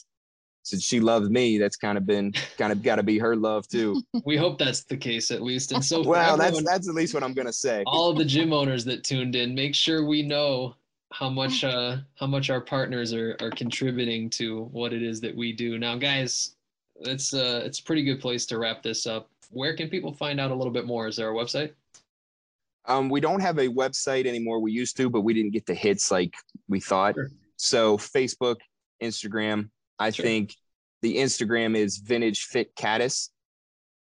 since 0.62 0.82
she 0.84 1.00
loves 1.00 1.28
me 1.28 1.58
that's 1.58 1.76
kind 1.76 1.98
of 1.98 2.06
been 2.06 2.32
kind 2.56 2.72
of 2.72 2.82
got 2.82 2.96
to 2.96 3.02
be 3.02 3.18
her 3.18 3.34
love 3.34 3.66
too 3.68 4.00
we 4.24 4.36
hope 4.36 4.58
that's 4.58 4.84
the 4.84 4.96
case 4.96 5.30
at 5.30 5.42
least. 5.42 5.72
And 5.72 5.84
so, 5.84 6.02
well 6.02 6.36
that's 6.36 6.48
everyone- 6.48 6.64
that's 6.64 6.88
at 6.88 6.94
least 6.94 7.14
what 7.14 7.22
i'm 7.22 7.34
gonna 7.34 7.52
say 7.52 7.82
all 7.86 8.12
the 8.14 8.24
gym 8.24 8.52
owners 8.52 8.84
that 8.84 9.04
tuned 9.04 9.34
in, 9.36 9.54
make 9.54 9.74
sure 9.74 10.06
we 10.06 10.22
know 10.22 10.74
how 11.12 11.28
much 11.28 11.62
uh 11.62 11.98
how 12.14 12.26
much 12.26 12.48
our 12.48 12.60
partners 12.60 13.12
are 13.12 13.36
are 13.40 13.50
contributing 13.50 14.30
to 14.30 14.64
what 14.72 14.94
it 14.94 15.02
is 15.02 15.20
that 15.20 15.36
we 15.36 15.52
do. 15.52 15.78
Now, 15.78 15.94
guys, 15.98 16.56
it's 17.00 17.34
uh 17.34 17.60
it's 17.66 17.80
a 17.80 17.84
pretty 17.84 18.02
good 18.02 18.18
place 18.18 18.46
to 18.46 18.58
wrap 18.58 18.82
this 18.82 19.06
up. 19.06 19.28
Where 19.50 19.76
can 19.76 19.90
people 19.90 20.14
find 20.14 20.40
out 20.40 20.50
a 20.50 20.54
little 20.54 20.72
bit 20.72 20.86
more? 20.86 21.06
Is 21.08 21.16
there 21.16 21.30
a 21.30 21.34
website? 21.34 21.72
Um, 22.86 23.10
we 23.10 23.20
don't 23.20 23.40
have 23.40 23.58
a 23.58 23.68
website 23.68 24.24
anymore. 24.26 24.58
We 24.60 24.72
used 24.72 24.96
to, 24.96 25.10
but 25.10 25.20
we 25.20 25.34
didn't 25.34 25.52
get 25.52 25.66
the 25.66 25.74
hits 25.74 26.10
like 26.10 26.34
we 26.68 26.80
thought. 26.80 27.14
Sure. 27.14 27.28
So 27.56 27.98
Facebook, 27.98 28.56
Instagram. 29.02 29.68
I 29.98 30.10
Sure. 30.10 30.24
think 30.24 30.54
the 31.02 31.16
Instagram 31.16 31.76
is 31.76 31.98
Vintage 31.98 32.44
Fit 32.44 32.74
Cadiz. 32.76 33.30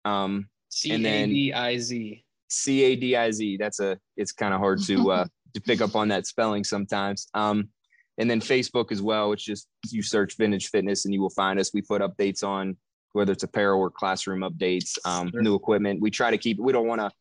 Um, 0.05 0.47
C 0.69 0.91
A 0.93 1.25
D 1.27 1.53
I 1.53 1.77
Z. 1.77 2.23
C 2.49 2.83
A 2.83 2.95
D 2.95 3.15
I 3.15 3.31
Z. 3.31 3.57
That's 3.57 3.79
a. 3.79 3.97
It's 4.17 4.31
kind 4.31 4.53
of 4.53 4.59
hard 4.59 4.81
to 4.83 5.11
uh, 5.11 5.25
to 5.53 5.61
pick 5.61 5.81
up 5.81 5.95
on 5.95 6.07
that 6.09 6.27
spelling 6.27 6.63
sometimes. 6.63 7.27
Um, 7.33 7.69
and 8.17 8.29
then 8.29 8.39
Facebook 8.41 8.91
as 8.91 9.01
well. 9.01 9.31
It's 9.31 9.43
just 9.43 9.67
you 9.89 10.01
search 10.03 10.37
Vintage 10.37 10.69
Fitness 10.69 11.05
and 11.05 11.13
you 11.13 11.21
will 11.21 11.29
find 11.29 11.59
us. 11.59 11.73
We 11.73 11.81
put 11.81 12.01
updates 12.01 12.43
on 12.43 12.77
whether 13.13 13.31
it's 13.33 13.43
apparel 13.43 13.79
or 13.81 13.89
classroom 13.89 14.39
updates, 14.41 14.97
um, 15.05 15.29
Sure. 15.31 15.41
new 15.41 15.55
equipment. 15.55 16.01
We 16.01 16.11
try 16.11 16.31
to 16.31 16.37
keep. 16.37 16.59
We 16.59 16.71
don't 16.71 16.87
want 16.87 17.01
to. 17.01 17.11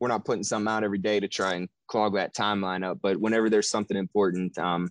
We're 0.00 0.08
not 0.08 0.24
putting 0.24 0.42
something 0.42 0.70
out 0.70 0.84
every 0.84 0.98
day 0.98 1.20
to 1.20 1.28
try 1.28 1.54
and 1.54 1.68
clog 1.86 2.14
that 2.14 2.34
timeline 2.34 2.84
up. 2.84 2.98
But 3.02 3.18
whenever 3.18 3.48
there's 3.48 3.68
something 3.70 3.96
important, 3.96 4.58
um, 4.58 4.88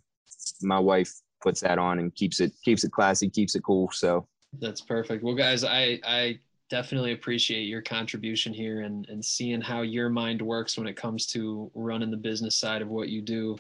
my 0.62 0.80
wife 0.80 1.12
puts 1.42 1.62
that 1.62 1.78
on 1.80 2.00
and 2.00 2.14
keeps 2.16 2.40
it 2.40 2.54
keeps 2.64 2.84
it 2.84 2.92
classy, 2.92 3.30
keeps 3.30 3.56
it 3.56 3.64
cool. 3.64 3.90
So 3.94 4.28
That's 4.60 4.82
perfect. 4.82 5.24
Well, 5.24 5.36
guys, 5.36 5.64
I 5.64 6.00
I 6.06 6.40
definitely 6.70 7.12
appreciate 7.12 7.64
your 7.64 7.82
contribution 7.82 8.54
here 8.54 8.82
and 8.82 9.08
and 9.10 9.24
seeing 9.24 9.60
how 9.62 9.82
your 9.82 10.10
mind 10.10 10.42
works 10.42 10.78
when 10.78 10.88
it 10.88 10.96
comes 10.96 11.26
to 11.28 11.70
running 11.76 12.12
the 12.12 12.18
business 12.18 12.56
side 12.56 12.82
of 12.82 12.88
what 12.90 13.10
you 13.10 13.22
do. 13.22 13.58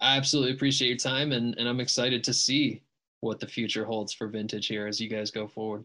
I 0.00 0.16
absolutely 0.16 0.52
appreciate 0.52 0.88
your 0.88 0.96
time 0.98 1.32
and 1.32 1.54
and 1.58 1.68
I'm 1.68 1.80
excited 1.80 2.22
to 2.24 2.34
see 2.34 2.82
what 3.20 3.40
the 3.40 3.46
future 3.46 3.84
holds 3.84 4.12
for 4.12 4.28
vintage 4.28 4.66
here 4.66 4.86
as 4.86 5.00
you 5.00 5.08
guys 5.08 5.30
go 5.30 5.48
forward. 5.48 5.84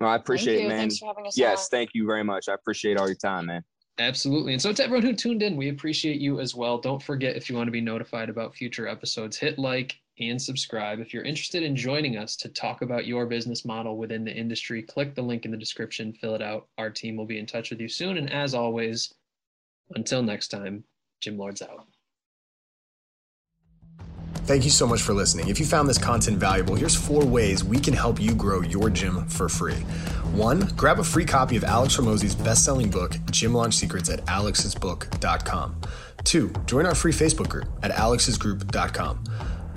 no, 0.00 0.08
I 0.08 0.14
Thank 0.14 0.22
appreciate 0.24 0.58
you. 0.60 0.66
it, 0.66 0.68
man. 0.68 0.78
Thanks 0.78 0.98
for 0.98 1.06
having 1.06 1.26
us 1.26 1.38
Yes, 1.38 1.64
on. 1.66 1.70
thank 1.70 1.90
you 1.94 2.04
very 2.06 2.24
much. 2.24 2.48
I 2.48 2.54
appreciate 2.54 2.98
all 2.98 3.06
your 3.06 3.14
time, 3.16 3.46
man. 3.46 3.62
Absolutely. 3.98 4.52
And 4.54 4.60
so 4.60 4.72
to 4.72 4.82
everyone 4.82 5.04
who 5.06 5.12
tuned 5.14 5.42
in, 5.42 5.56
we 5.56 5.68
appreciate 5.68 6.18
you 6.20 6.40
as 6.40 6.54
well. 6.54 6.78
Don't 6.78 7.02
forget 7.02 7.36
if 7.36 7.48
you 7.48 7.54
want 7.56 7.68
to 7.68 7.72
be 7.72 7.80
notified 7.80 8.28
about 8.30 8.54
future 8.54 8.88
episodes, 8.88 9.36
hit 9.38 9.58
like 9.58 10.00
and 10.30 10.40
subscribe. 10.40 11.00
If 11.00 11.12
you're 11.12 11.24
interested 11.24 11.62
in 11.62 11.76
joining 11.76 12.16
us 12.16 12.36
to 12.36 12.48
talk 12.48 12.82
about 12.82 13.06
your 13.06 13.26
business 13.26 13.64
model 13.64 13.96
within 13.96 14.24
the 14.24 14.34
industry, 14.34 14.82
click 14.82 15.14
the 15.14 15.22
link 15.22 15.44
in 15.44 15.50
the 15.50 15.56
description, 15.56 16.12
fill 16.12 16.34
it 16.34 16.42
out. 16.42 16.68
Our 16.78 16.90
team 16.90 17.16
will 17.16 17.26
be 17.26 17.38
in 17.38 17.46
touch 17.46 17.70
with 17.70 17.80
you 17.80 17.88
soon. 17.88 18.16
And 18.16 18.32
as 18.32 18.54
always, 18.54 19.12
until 19.94 20.22
next 20.22 20.48
time, 20.48 20.84
Gym 21.20 21.38
Lords 21.38 21.62
out. 21.62 21.86
Thank 24.44 24.64
you 24.64 24.70
so 24.70 24.88
much 24.88 25.02
for 25.02 25.14
listening. 25.14 25.48
If 25.48 25.60
you 25.60 25.66
found 25.66 25.88
this 25.88 25.98
content 25.98 26.38
valuable, 26.38 26.74
here's 26.74 26.96
four 26.96 27.24
ways 27.24 27.62
we 27.62 27.78
can 27.78 27.94
help 27.94 28.20
you 28.20 28.34
grow 28.34 28.60
your 28.60 28.90
gym 28.90 29.28
for 29.28 29.48
free. 29.48 29.76
One, 30.34 30.68
grab 30.76 30.98
a 30.98 31.04
free 31.04 31.24
copy 31.24 31.56
of 31.56 31.62
Alex 31.62 31.96
Hormozi's 31.96 32.34
best-selling 32.34 32.90
book, 32.90 33.16
Gym 33.30 33.54
Launch 33.54 33.74
Secrets 33.74 34.10
at 34.10 34.24
alexsbook.com. 34.26 35.76
Two, 36.24 36.52
join 36.66 36.86
our 36.86 36.94
free 36.94 37.12
Facebook 37.12 37.48
group 37.48 37.66
at 37.82 37.92
alexsgroup.com. 37.92 39.24